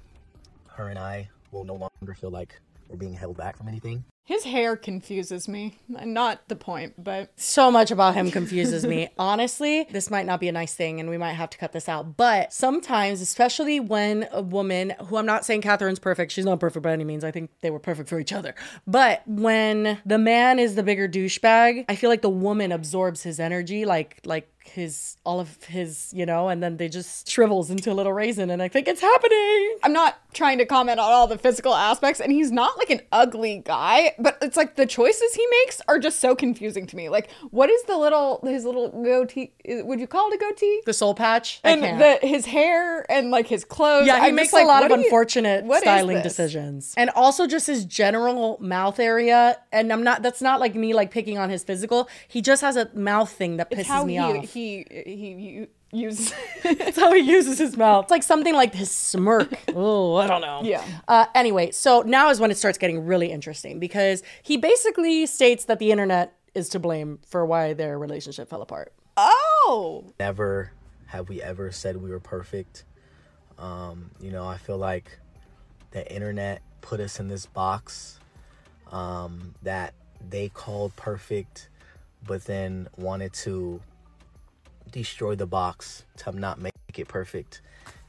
her 0.67 0.89
and 0.89 0.99
I 0.99 1.29
will 1.51 1.63
no 1.63 1.75
longer 1.75 2.13
feel 2.13 2.29
like 2.29 2.59
we're 2.89 2.97
being 2.97 3.13
held 3.13 3.37
back 3.37 3.55
from 3.57 3.69
anything. 3.69 4.03
His 4.31 4.45
hair 4.45 4.77
confuses 4.77 5.49
me. 5.49 5.77
Not 5.89 6.47
the 6.47 6.55
point, 6.55 6.93
but 6.97 7.33
so 7.35 7.69
much 7.69 7.91
about 7.91 8.13
him 8.15 8.31
confuses 8.31 8.87
me. 8.87 9.09
Honestly, 9.19 9.85
this 9.91 10.09
might 10.09 10.25
not 10.25 10.39
be 10.39 10.47
a 10.47 10.53
nice 10.53 10.73
thing 10.73 11.01
and 11.01 11.09
we 11.09 11.17
might 11.17 11.33
have 11.33 11.49
to 11.49 11.57
cut 11.57 11.73
this 11.73 11.89
out. 11.89 12.15
But 12.15 12.53
sometimes, 12.53 13.19
especially 13.19 13.81
when 13.81 14.29
a 14.31 14.41
woman, 14.41 14.93
who 15.07 15.17
I'm 15.17 15.25
not 15.25 15.43
saying 15.43 15.63
Catherine's 15.63 15.99
perfect, 15.99 16.31
she's 16.31 16.45
not 16.45 16.61
perfect 16.61 16.81
by 16.81 16.93
any 16.93 17.03
means. 17.03 17.25
I 17.25 17.31
think 17.31 17.49
they 17.59 17.71
were 17.71 17.77
perfect 17.77 18.07
for 18.07 18.21
each 18.21 18.31
other. 18.31 18.55
But 18.87 19.21
when 19.27 19.99
the 20.05 20.17
man 20.17 20.59
is 20.59 20.75
the 20.75 20.83
bigger 20.83 21.09
douchebag, 21.09 21.83
I 21.89 21.95
feel 21.97 22.09
like 22.09 22.21
the 22.21 22.29
woman 22.29 22.71
absorbs 22.71 23.23
his 23.23 23.37
energy, 23.37 23.83
like, 23.83 24.21
like, 24.23 24.47
his 24.63 25.17
all 25.25 25.39
of 25.39 25.63
his 25.63 26.13
you 26.13 26.23
know 26.23 26.47
and 26.47 26.61
then 26.61 26.77
they 26.77 26.87
just 26.87 27.27
shrivels 27.27 27.71
into 27.71 27.91
a 27.91 27.95
little 27.95 28.13
raisin 28.13 28.51
and 28.51 28.61
i 28.61 28.67
think 28.67 28.87
it's 28.87 29.01
happening 29.01 29.75
I'm 29.83 29.93
not 29.93 30.19
trying 30.33 30.59
to 30.59 30.65
comment 30.65 30.99
on 30.99 31.11
all 31.11 31.27
the 31.27 31.37
physical 31.37 31.73
aspects. 31.73 32.19
And 32.19 32.31
he's 32.31 32.51
not 32.51 32.77
like 32.77 32.89
an 32.89 33.01
ugly 33.11 33.63
guy, 33.65 34.13
but 34.21 34.37
it's 34.41 34.57
like 34.57 34.75
the 34.75 34.85
choices 34.85 35.33
he 35.33 35.45
makes 35.61 35.81
are 35.87 35.99
just 35.99 36.19
so 36.19 36.35
confusing 36.35 36.85
to 36.87 36.95
me. 36.95 37.09
Like, 37.09 37.29
what 37.51 37.69
is 37.69 37.83
the 37.83 37.97
little 37.97 38.39
his 38.43 38.65
little 38.65 38.89
goatee? 39.03 39.53
Would 39.67 39.99
you 39.99 40.07
call 40.07 40.29
it 40.31 40.35
a 40.35 40.37
goatee? 40.37 40.81
the 40.85 40.93
soul 40.93 41.13
patch 41.15 41.59
I 41.63 41.71
and 41.71 41.81
can't. 41.81 42.21
the 42.21 42.27
his 42.27 42.45
hair 42.45 43.09
and 43.11 43.31
like 43.31 43.47
his 43.47 43.63
clothes. 43.63 44.07
Yeah, 44.07 44.19
he 44.19 44.27
I'm 44.27 44.35
makes 44.35 44.47
just 44.47 44.53
like, 44.53 44.63
a 44.65 44.67
lot 44.67 44.83
of 44.83 44.89
do 44.89 44.97
you- 44.99 45.03
unfortunate 45.05 45.65
styling 45.81 46.21
decisions. 46.21 46.93
And 46.97 47.09
also 47.15 47.47
just 47.47 47.67
his 47.67 47.85
general 47.85 48.57
mouth 48.61 48.99
area. 48.99 49.57
And 49.71 49.91
I'm 49.91 50.03
not 50.03 50.21
that's 50.21 50.41
not 50.41 50.59
like 50.59 50.75
me 50.75 50.93
like 50.93 51.11
picking 51.11 51.37
on 51.37 51.49
his 51.49 51.63
physical. 51.63 52.09
He 52.27 52.41
just 52.41 52.61
has 52.61 52.75
a 52.75 52.89
mouth 52.93 53.31
thing 53.31 53.57
that 53.57 53.69
pisses 53.71 53.79
It's 53.79 53.89
how 53.89 54.03
me 54.05 54.13
he, 54.13 54.19
off. 54.19 54.49
he 54.53 54.85
he 54.89 55.15
he 55.15 55.67
uses. 55.91 56.33
That's 56.63 56.97
how 56.97 57.13
he 57.13 57.21
uses 57.21 57.57
his 57.59 57.77
mouth. 57.77 58.05
It's 58.05 58.11
like 58.11 58.23
something 58.23 58.53
like 58.53 58.73
his 58.73 58.91
smirk. 58.91 59.53
oh, 59.75 60.15
I 60.15 60.27
don't 60.27 60.41
know. 60.41 60.61
Yeah. 60.63 60.83
Uh, 61.07 61.25
anyway, 61.35 61.71
so 61.71 62.01
now 62.01 62.29
is 62.29 62.39
when 62.39 62.51
it 62.51 62.57
starts 62.57 62.77
getting 62.77 63.05
really 63.05 63.31
interesting 63.31 63.79
because 63.79 64.23
he 64.43 64.57
basically 64.57 65.25
states 65.25 65.65
that 65.65 65.79
the 65.79 65.91
internet 65.91 66.33
is 66.53 66.69
to 66.69 66.79
blame 66.79 67.19
for 67.27 67.45
why 67.45 67.73
their 67.73 67.97
relationship 67.97 68.49
fell 68.49 68.61
apart. 68.61 68.93
oh, 69.17 70.05
Never 70.19 70.71
have 71.07 71.29
we 71.29 71.41
ever 71.41 71.71
said 71.71 71.97
we 71.97 72.09
were 72.09 72.19
perfect. 72.19 72.85
Um, 73.57 74.11
you 74.19 74.31
know, 74.31 74.45
I 74.47 74.57
feel 74.57 74.77
like 74.77 75.19
the 75.91 76.09
internet 76.11 76.61
put 76.81 76.99
us 76.99 77.19
in 77.19 77.27
this 77.27 77.45
box 77.45 78.19
um, 78.91 79.53
that 79.61 79.93
they 80.29 80.49
called 80.49 80.95
perfect, 80.95 81.69
but 82.25 82.45
then 82.45 82.87
wanted 82.97 83.33
to 83.33 83.81
destroy 84.91 85.35
the 85.35 85.47
box 85.47 86.03
to 86.17 86.31
not 86.37 86.59
make 86.59 86.73
it 86.95 87.07
perfect. 87.07 87.61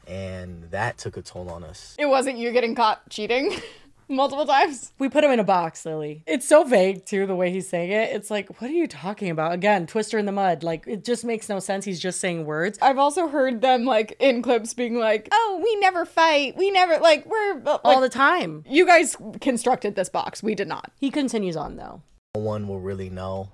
And 0.07 0.65
that 0.71 0.99
took 0.99 1.17
a 1.17 1.23
toll 1.23 1.49
on 1.51 1.62
us. 1.65 1.95
it 1.99 2.07
wasn't 2.07 2.39
you 2.39 2.51
getting 2.51 2.75
caught 2.75 3.09
cheating 3.09 3.57
multiple 4.09 4.45
times. 4.45 4.93
We 4.99 5.09
put 5.09 5.23
him 5.23 5.31
in 5.31 5.39
a 5.39 5.45
box, 5.45 5.87
Lily. 5.87 6.25
It's 6.27 6.47
so 6.47 6.65
vague 6.65 7.07
too, 7.07 7.25
the 7.27 7.37
way 7.37 7.53
he's 7.53 7.69
saying 7.69 7.93
it. 7.93 8.11
It's 8.11 8.29
like, 8.31 8.61
what 8.61 8.69
are 8.69 8.75
you 8.75 8.89
talking 8.89 9.31
about? 9.31 9.53
Again, 9.53 9.87
twister 9.87 10.19
in 10.19 10.27
the 10.27 10.33
mud. 10.33 10.65
Like 10.65 10.85
it 10.89 11.05
just 11.05 11.25
makes 11.25 11.49
no 11.49 11.61
sense. 11.61 11.85
He's 11.85 12.01
just 12.01 12.21
saying 12.21 12.45
words. 12.47 12.79
I've 12.83 12.99
also 12.99 13.29
heard 13.29 13.61
them 13.61 13.85
like 13.85 14.17
in 14.19 14.43
clips 14.43 14.75
being 14.75 14.97
like, 14.99 15.29
"Oh, 15.33 15.61
we 15.62 15.77
never 15.77 16.05
fight. 16.05 16.57
We 16.57 16.73
never 16.73 16.99
like 16.99 17.25
we're 17.25 17.61
like, 17.61 17.81
all 17.85 18.01
the 18.01 18.09
time. 18.09 18.65
you 18.69 18.85
guys 18.85 19.17
constructed 19.41 19.95
this 19.95 20.09
box. 20.09 20.43
We 20.43 20.57
did 20.57 20.67
not." 20.69 20.91
He 20.99 21.11
continues 21.11 21.57
on 21.57 21.77
though. 21.77 22.03
no 22.35 22.41
one 22.43 22.67
will 22.67 22.81
really 22.81 23.09
know 23.09 23.51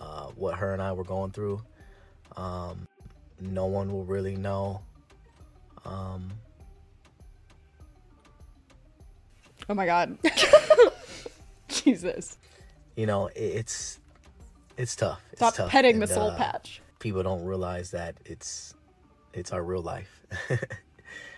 uh, 0.00 0.28
what 0.36 0.54
her 0.56 0.72
and 0.72 0.80
I 0.80 0.92
were 0.92 1.04
going 1.04 1.32
through. 1.32 1.60
Um, 2.36 2.86
no 3.40 3.66
one 3.66 3.92
will 3.92 4.04
really 4.04 4.36
know. 4.36 4.82
Um, 5.84 6.32
Oh 9.68 9.74
my 9.74 9.86
god. 9.86 10.16
Jesus. 11.68 12.38
you 12.94 13.06
know, 13.06 13.30
it's 13.34 13.98
it's 14.76 14.94
tough. 14.94 15.20
It's 15.32 15.40
Stop 15.40 15.54
tough. 15.54 15.70
petting 15.70 15.98
the 15.98 16.06
soul 16.06 16.30
uh, 16.30 16.36
patch. 16.36 16.80
People 17.00 17.22
don't 17.22 17.44
realize 17.44 17.90
that 17.90 18.16
it's 18.24 18.74
it's 19.32 19.52
our 19.52 19.62
real 19.62 19.82
life. 19.82 20.22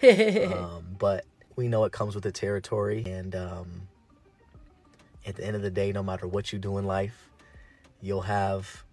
um, 0.52 0.84
but 0.98 1.24
we 1.56 1.68
know 1.68 1.84
it 1.84 1.92
comes 1.92 2.14
with 2.14 2.24
the 2.24 2.32
territory, 2.32 3.04
and 3.06 3.34
um, 3.34 3.88
at 5.26 5.36
the 5.36 5.44
end 5.44 5.56
of 5.56 5.62
the 5.62 5.70
day, 5.70 5.92
no 5.92 6.02
matter 6.02 6.26
what 6.26 6.52
you 6.52 6.58
do 6.58 6.78
in 6.78 6.84
life, 6.84 7.30
you'll 8.00 8.22
have 8.22 8.84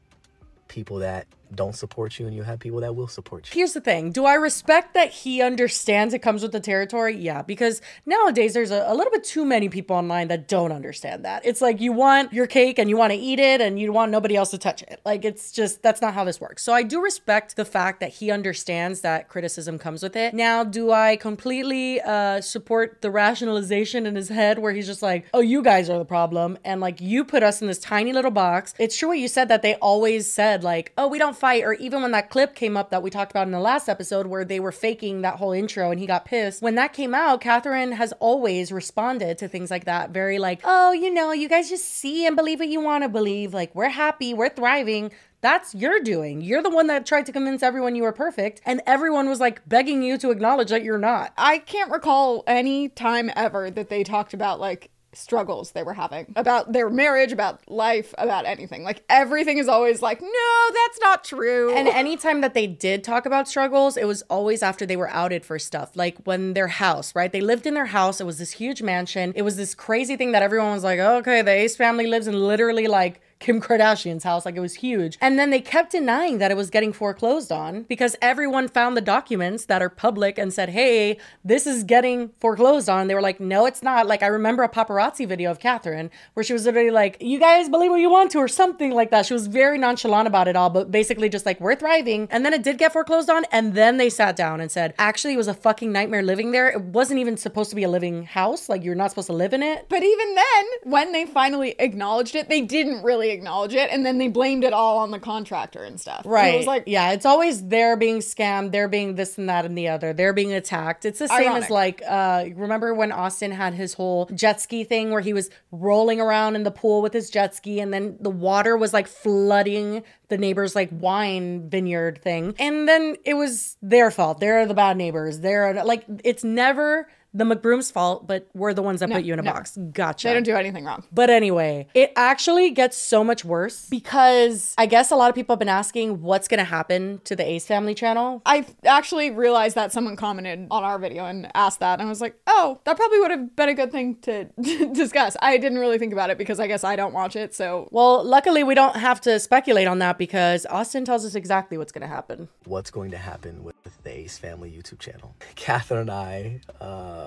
people 0.68 0.98
that 1.00 1.28
don't 1.56 1.76
support 1.76 2.20
you 2.20 2.28
and 2.28 2.36
you 2.36 2.44
have 2.44 2.60
people 2.60 2.82
that 2.82 2.96
will 2.96 3.08
support 3.08 3.48
you. 3.48 3.60
Here's 3.60 3.74
the 3.74 3.82
thing. 3.82 4.12
Do 4.12 4.26
I 4.26 4.36
respect 4.36 4.94
that 4.94 5.12
he 5.12 5.42
understands 5.42 6.14
it 6.14 6.20
comes 6.20 6.42
with 6.42 6.52
the 6.52 6.60
territory? 6.60 7.16
Yeah, 7.16 7.42
because 7.42 7.82
nowadays 8.06 8.54
there's 8.54 8.72
a, 8.72 8.86
a 8.88 8.94
little 8.94 9.12
bit 9.12 9.24
too 9.24 9.46
many 9.46 9.70
people 9.70 9.96
online 9.96 10.28
that 10.28 10.48
don't 10.48 10.72
understand 10.72 11.26
that. 11.26 11.46
It's 11.46 11.62
like 11.62 11.82
you 11.82 11.92
want 11.92 12.34
your 12.34 12.48
cake 12.48 12.80
and 12.80 12.90
you 12.90 12.98
want 12.98 13.14
to 13.14 13.20
eat 13.20 13.40
it 13.40 13.62
and 13.62 13.80
you 13.80 13.92
want 13.92 14.12
nobody 14.12 14.36
else 14.36 14.52
to 14.52 14.58
touch 14.58 14.82
it. 14.84 15.00
Like 15.06 15.26
it's 15.26 15.52
just 15.52 15.82
that's 15.82 16.02
not 16.02 16.14
how 16.14 16.24
this 16.24 16.40
works. 16.40 16.64
So 16.64 16.74
I 16.74 16.84
do 16.84 17.02
respect 17.02 17.56
the 17.56 17.66
fact 17.66 18.00
that 18.00 18.12
he 18.14 18.32
understands 18.32 19.02
that 19.02 19.30
criticism 19.30 19.80
comes 19.80 20.04
with 20.04 20.16
it. 20.16 20.34
Now, 20.34 20.64
do 20.64 20.92
I 20.92 21.16
completely 21.16 22.02
uh, 22.02 22.42
support 22.42 23.02
the 23.02 23.12
rationalization 23.12 24.06
in 24.06 24.16
his 24.16 24.30
head 24.30 24.60
where 24.60 24.74
he's 24.74 24.88
just 24.88 25.02
like, 25.02 25.26
"Oh, 25.34 25.42
you 25.42 25.62
guys 25.62 25.90
are 25.90 25.98
the 25.98 26.06
problem," 26.06 26.58
and 26.64 26.82
like 26.82 27.02
you 27.02 27.24
put 27.24 27.44
us 27.44 27.62
in 27.62 27.68
this 27.68 27.80
tiny 27.80 28.14
little 28.14 28.32
box? 28.32 28.74
It's 28.80 28.98
true 28.98 29.10
what 29.10 29.20
you 29.20 29.28
said 29.28 29.48
that 29.50 29.62
they 29.62 29.76
always 29.76 30.32
said 30.32 30.64
like, 30.64 30.92
"Oh, 30.98 31.08
we 31.08 31.20
don't 31.20 31.38
fight," 31.46 31.64
or 31.64 31.74
even 31.74 32.02
when 32.02 32.12
that 32.12 32.32
clip 32.32 32.56
came 32.56 32.76
up 32.76 32.90
that 32.90 33.04
we 33.04 33.12
talked 33.12 33.32
about 33.32 33.46
in 33.46 33.52
the 33.52 33.60
last 33.60 33.88
episode 33.88 34.26
where 34.26 34.44
they 34.44 34.60
were 34.60 34.72
faking 34.72 35.22
that 35.22 35.36
whole 35.36 35.52
intro 35.52 35.92
and 35.92 36.00
he 36.00 36.08
got 36.08 36.26
pissed. 36.26 36.60
When 36.62 36.74
that 36.76 36.92
came 36.92 37.14
out, 37.14 37.40
Catherine 37.40 37.92
has 37.92 38.14
always 38.20 38.72
responded 38.72 39.38
to 39.38 39.48
things 39.48 39.70
like 39.70 39.86
that, 39.86 40.10
very 40.10 40.40
like, 40.40 40.62
"Oh, 40.64 40.92
you 40.92 41.14
know, 41.14 41.32
you 41.34 41.48
guys 41.48 41.70
just 41.70 41.86
see 41.86 42.26
and 42.26 42.36
believe 42.36 42.60
what 42.60 42.70
you 42.70 42.82
want 42.82 43.04
to 43.04 43.10
believe. 43.10 43.54
Like 43.54 43.76
we're 43.76 43.90
happy, 43.90 44.34
we're 44.34 44.50
thriving." 44.50 45.12
That's 45.42 45.76
your 45.76 46.00
doing. 46.00 46.42
You're 46.42 46.64
the 46.64 46.72
one 46.72 46.88
that 46.88 47.06
tried 47.06 47.28
to 47.28 47.32
convince 47.32 47.62
everyone 47.62 47.96
you 47.96 48.02
were 48.02 48.12
perfect, 48.12 48.62
and 48.66 48.82
everyone 48.88 49.30
was 49.30 49.40
like 49.40 49.62
begging 49.70 50.02
you 50.02 50.18
to 50.18 50.32
acknowledge 50.32 50.70
that 50.70 50.84
you're 50.84 50.98
not. 50.98 51.34
I 51.38 51.60
can't 51.60 51.92
recall 51.92 52.44
any 52.48 52.90
time 52.90 53.30
ever 53.36 53.70
that 53.70 53.90
they 53.90 54.04
talked 54.04 54.34
about 54.34 54.60
like 54.60 54.90
struggles 55.16 55.72
they 55.72 55.84
were 55.84 55.94
having 55.94 56.32
about 56.36 56.74
their 56.74 56.90
marriage, 56.90 57.32
about 57.32 57.62
life, 57.70 58.14
about 58.18 58.46
anything. 58.46 58.84
Like 58.84 59.04
everything 59.10 59.58
is 59.58 59.68
always 59.68 60.02
like, 60.02 60.22
no, 60.22 60.70
that's 60.74 61.00
not 61.02 61.24
true. 61.24 61.74
And 61.76 61.88
anytime 61.88 62.42
that 62.42 62.54
they 62.54 62.68
did 62.68 63.04
talk 63.04 63.26
about 63.26 63.48
struggles, 63.48 63.98
it 63.98 64.06
was 64.06 64.22
always 64.24 64.62
after 64.62 64.86
they 64.86 64.98
were 64.98 65.10
outed 65.10 65.46
for 65.46 65.58
stuff. 65.60 65.96
Like 65.96 66.18
when 66.26 66.54
their 66.54 66.68
house, 66.68 67.16
right? 67.16 67.32
They 67.32 67.42
lived 67.42 67.66
in 67.66 67.74
their 67.74 67.86
house. 67.86 68.20
It 68.20 68.26
was 68.26 68.38
this 68.38 68.52
huge 68.52 68.82
mansion. 68.82 69.34
It 69.36 69.42
was 69.42 69.56
this 69.56 69.74
crazy 69.76 70.16
thing 70.16 70.32
that 70.34 70.44
everyone 70.44 70.72
was 70.72 70.84
like, 70.84 71.00
okay, 71.00 71.42
the 71.42 71.52
Ace 71.52 71.76
family 71.76 72.08
lives 72.08 72.28
in 72.28 72.36
literally 72.36 72.88
like 72.88 73.22
Kim 73.40 73.62
Kardashian's 73.62 74.24
house. 74.24 74.46
Like 74.46 74.56
it 74.56 74.62
was 74.62 74.76
huge. 74.76 75.18
And 75.22 75.38
then 75.38 75.50
they 75.50 75.62
kept 75.62 75.92
denying 75.92 76.38
that 76.40 76.52
it 76.52 76.58
was 76.58 76.70
getting 76.70 76.94
foreclosed 76.94 77.52
on 77.52 77.84
because 77.84 78.16
everyone 78.22 78.68
found 78.68 78.96
the 78.96 79.02
documents 79.02 79.66
that 79.66 79.82
are 79.82 79.90
public 79.90 80.38
and 80.38 80.54
said, 80.54 80.70
hey, 80.70 81.18
this 81.44 81.68
is 81.68 81.84
getting 81.84 82.30
foreclosed 82.40 82.90
on. 82.90 83.08
They 83.08 83.14
were 83.14 83.22
like, 83.22 83.40
no, 83.40 83.66
it's 83.66 83.84
not. 83.84 84.08
Like 84.08 84.24
I 84.24 84.28
remember 84.28 84.64
a 84.64 84.70
paparazzi 84.70 85.28
video 85.28 85.52
of 85.52 85.60
Catherine 85.60 86.10
where 86.34 86.44
she 86.44 86.54
was 86.54 86.66
literally 86.66 86.92
like, 86.92 87.18
you 87.20 87.40
guys 87.40 87.70
believe 87.70 87.92
what 87.92 87.98
you 87.98 88.10
want 88.10 88.32
to 88.32 88.40
or 88.40 88.48
something 88.48 88.92
like 88.92 89.12
that. 89.12 89.26
She 89.26 89.34
was 89.34 89.48
very 89.48 89.78
nonchalant 89.78 90.28
about 90.28 90.48
it 90.48 90.56
all, 90.56 90.70
but 90.70 90.92
basically 90.92 91.30
just 91.30 91.46
like, 91.46 91.60
we're 91.60 91.76
thriving. 91.76 92.28
And 92.32 92.46
then 92.46 92.54
it 92.54 92.64
did 92.64 92.78
get 92.78 92.94
foreclosed 92.94 93.30
on. 93.30 93.46
And 93.52 93.74
then 93.74 93.98
they 93.98 94.10
sat 94.10 94.36
down 94.36 94.62
and 94.62 94.72
said, 94.72 94.94
actually, 94.98 95.34
it 95.34 95.38
was 95.38 95.48
a 95.48 95.54
fucking 95.54 95.92
nightmare 95.92 96.24
living 96.24 96.52
there. 96.52 96.70
It 96.70 96.82
wasn't 96.82 97.20
even 97.20 97.38
supposed 97.38 97.70
to 97.72 97.76
be 97.76 97.84
a 97.84 97.90
living 97.90 98.24
house. 98.24 98.70
Like 98.70 98.84
you're 98.84 98.96
not 98.96 99.12
supposed 99.12 99.28
to 99.28 99.34
live 99.34 99.54
in 99.54 99.62
it. 99.62 99.88
But 99.90 100.04
even 100.04 100.36
then, 100.36 100.66
when 100.84 101.12
they 101.12 101.26
finally 101.26 101.76
acknowledged 101.80 102.36
it, 102.36 102.50
they 102.50 102.62
didn't 102.62 103.04
really 103.04 103.25
acknowledge 103.30 103.74
it, 103.74 103.90
and 103.92 104.06
then 104.06 104.18
they 104.18 104.28
blamed 104.28 104.64
it 104.64 104.74
all 104.74 104.98
on 104.98 105.12
the 105.12 105.20
contractor 105.20 105.84
and 105.84 106.00
stuff. 106.00 106.22
And 106.24 106.32
Right. 106.32 106.54
it 106.54 106.58
was 106.58 106.68
like, 106.68 106.84
yeah, 106.88 107.12
it's 107.12 107.26
always 107.26 107.64
they're 107.68 107.98
being 107.98 108.20
scammed, 108.20 108.72
they're 108.72 108.88
being 108.88 109.16
this 109.16 109.38
and 109.38 109.48
that 109.50 109.66
and 109.66 109.78
the 109.78 109.88
other, 109.88 110.14
they're 110.14 110.34
being 110.34 110.54
attacked. 110.54 111.06
It's 111.06 111.20
the 111.20 111.28
same 111.28 111.48
Ironic. 111.48 111.64
as 111.64 111.70
like, 111.70 112.02
uh, 112.08 112.46
remember 112.56 112.94
when 112.94 113.12
Austin 113.12 113.52
had 113.52 113.74
his 113.74 113.94
whole 113.94 114.26
jet 114.28 114.60
ski 114.62 114.84
thing 114.84 115.12
where 115.12 115.22
he 115.22 115.34
was 115.34 115.50
rolling 115.72 116.20
around 116.22 116.56
in 116.56 116.64
the 116.64 116.72
pool 116.72 117.02
with 117.02 117.14
his 117.14 117.30
jet 117.30 117.56
ski 117.56 117.80
and 117.80 117.94
then 117.94 118.18
the 118.20 118.30
water 118.30 118.76
was 118.78 118.94
like 118.94 119.08
flooding 119.08 120.04
the 120.30 120.38
neighbor's 120.38 120.76
like 120.76 120.90
wine 120.92 121.70
vineyard 121.70 122.20
thing. 122.22 122.56
And 122.58 122.88
then 122.88 123.16
it 123.26 123.36
was 123.36 123.78
their 123.82 124.10
fault. 124.10 124.40
They're 124.40 124.66
the 124.66 124.74
bad 124.74 124.98
neighbors. 124.98 125.40
They're 125.40 125.84
like, 125.84 126.04
it's 126.24 126.44
never 126.44 127.08
the 127.36 127.44
McBroom's 127.44 127.92
fault, 127.92 128.26
but 128.26 128.48
we're 128.54 128.74
the 128.74 128.82
ones 128.82 129.02
that 129.02 129.12
put 129.12 129.26
you 129.26 129.34
in 129.34 129.40
a 129.40 129.42
never. 129.42 129.58
box. 129.58 129.78
Gotcha. 129.92 130.30
they 130.30 130.34
don't 130.34 130.44
do 130.44 130.56
anything 130.56 130.86
wrong. 130.86 131.04
But 131.12 131.30
anyway, 131.30 131.88
it 131.94 132.14
actually 132.16 132.72
gets 132.72 132.98
so 132.98 133.24
much 133.24 133.44
worse 133.44 133.88
because 133.90 134.74
I 134.78 134.86
guess 134.86 135.12
a 135.12 135.16
lot 135.18 135.30
of 135.30 135.36
people 135.36 135.54
have 135.54 135.60
been 135.60 135.68
asking 135.68 136.22
what's 136.22 136.48
going 136.48 136.60
to 136.60 136.64
happen 136.64 137.20
to 137.26 137.36
the 137.36 137.46
Ace 137.46 137.66
Family 137.66 137.94
channel. 137.94 138.42
I 138.46 138.66
actually 138.86 139.32
realized 139.32 139.76
that 139.76 139.92
someone 139.92 140.16
commented 140.16 140.68
on 140.72 140.84
our 140.84 140.98
video 140.98 141.26
and 141.26 141.52
asked 141.54 141.82
that, 141.82 142.00
and 142.00 142.08
I 142.08 142.10
was 142.10 142.22
like, 142.22 142.40
oh, 142.48 142.80
that 142.86 142.96
probably 142.96 143.20
would 143.20 143.32
have 143.32 143.56
been 143.56 143.70
a 143.70 143.74
good 143.74 143.92
thing 143.92 144.16
to 144.22 144.46
discuss. 144.94 145.36
I 145.42 145.58
didn't 145.58 145.80
really 145.80 145.98
think 145.98 146.14
about 146.14 146.30
it 146.30 146.38
because 146.38 146.62
I 146.62 146.68
guess 146.68 146.86
I 146.86 146.96
don't 146.96 147.14
watch 147.14 147.36
it, 147.36 147.54
so 147.54 147.90
Well, 147.92 148.24
luckily, 148.24 148.64
we 148.64 148.76
don't 148.76 148.96
have 148.96 149.20
to 149.22 149.40
speculate 149.40 149.88
on 149.88 150.00
that 150.00 150.18
because 150.18 150.66
Austin 150.68 151.04
tells 151.04 151.26
us 151.26 151.36
exactly 151.36 151.78
what's 151.78 151.92
going 151.92 152.02
to 152.02 152.08
happen. 152.08 152.48
What's 152.64 152.92
going 152.92 153.12
to 153.12 153.18
happen 153.18 153.64
with 153.64 153.76
the 154.04 154.12
Ace 154.20 154.38
Family 154.38 154.72
YouTube 154.72 155.00
channel? 155.00 155.36
Catherine 155.56 156.02
and 156.02 156.12
I, 156.12 156.62
uh, 156.80 157.25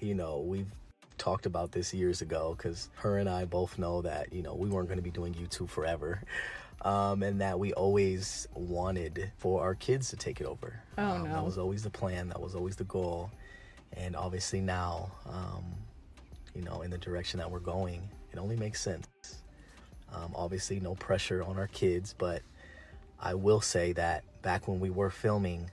you 0.00 0.14
know, 0.14 0.40
we've 0.40 0.70
talked 1.18 1.46
about 1.46 1.72
this 1.72 1.92
years 1.92 2.22
ago 2.22 2.54
because 2.56 2.90
her 2.96 3.18
and 3.18 3.28
I 3.28 3.44
both 3.44 3.78
know 3.78 4.02
that, 4.02 4.32
you 4.32 4.42
know, 4.42 4.54
we 4.54 4.68
weren't 4.70 4.88
going 4.88 4.98
to 4.98 5.02
be 5.02 5.10
doing 5.10 5.34
YouTube 5.34 5.68
forever. 5.68 6.22
Um, 6.82 7.24
and 7.24 7.40
that 7.40 7.58
we 7.58 7.72
always 7.72 8.46
wanted 8.54 9.32
for 9.38 9.62
our 9.62 9.74
kids 9.74 10.10
to 10.10 10.16
take 10.16 10.40
it 10.40 10.46
over. 10.46 10.80
Oh, 10.96 11.02
Um, 11.02 11.24
no. 11.24 11.32
That 11.32 11.44
was 11.44 11.58
always 11.58 11.82
the 11.82 11.90
plan. 11.90 12.28
That 12.28 12.40
was 12.40 12.54
always 12.54 12.76
the 12.76 12.84
goal. 12.84 13.32
And 13.94 14.14
obviously 14.14 14.60
now, 14.60 15.10
um, 15.28 15.64
you 16.54 16.62
know, 16.62 16.82
in 16.82 16.90
the 16.90 16.98
direction 16.98 17.38
that 17.40 17.50
we're 17.50 17.58
going, 17.58 18.08
it 18.32 18.38
only 18.38 18.54
makes 18.54 18.80
sense. 18.80 19.08
Um, 20.12 20.32
obviously, 20.36 20.78
no 20.78 20.94
pressure 20.94 21.42
on 21.42 21.58
our 21.58 21.66
kids, 21.66 22.14
but 22.16 22.42
I 23.20 23.34
will 23.34 23.60
say 23.60 23.92
that 23.94 24.22
back 24.42 24.68
when 24.68 24.78
we 24.78 24.90
were 24.90 25.10
filming, 25.10 25.70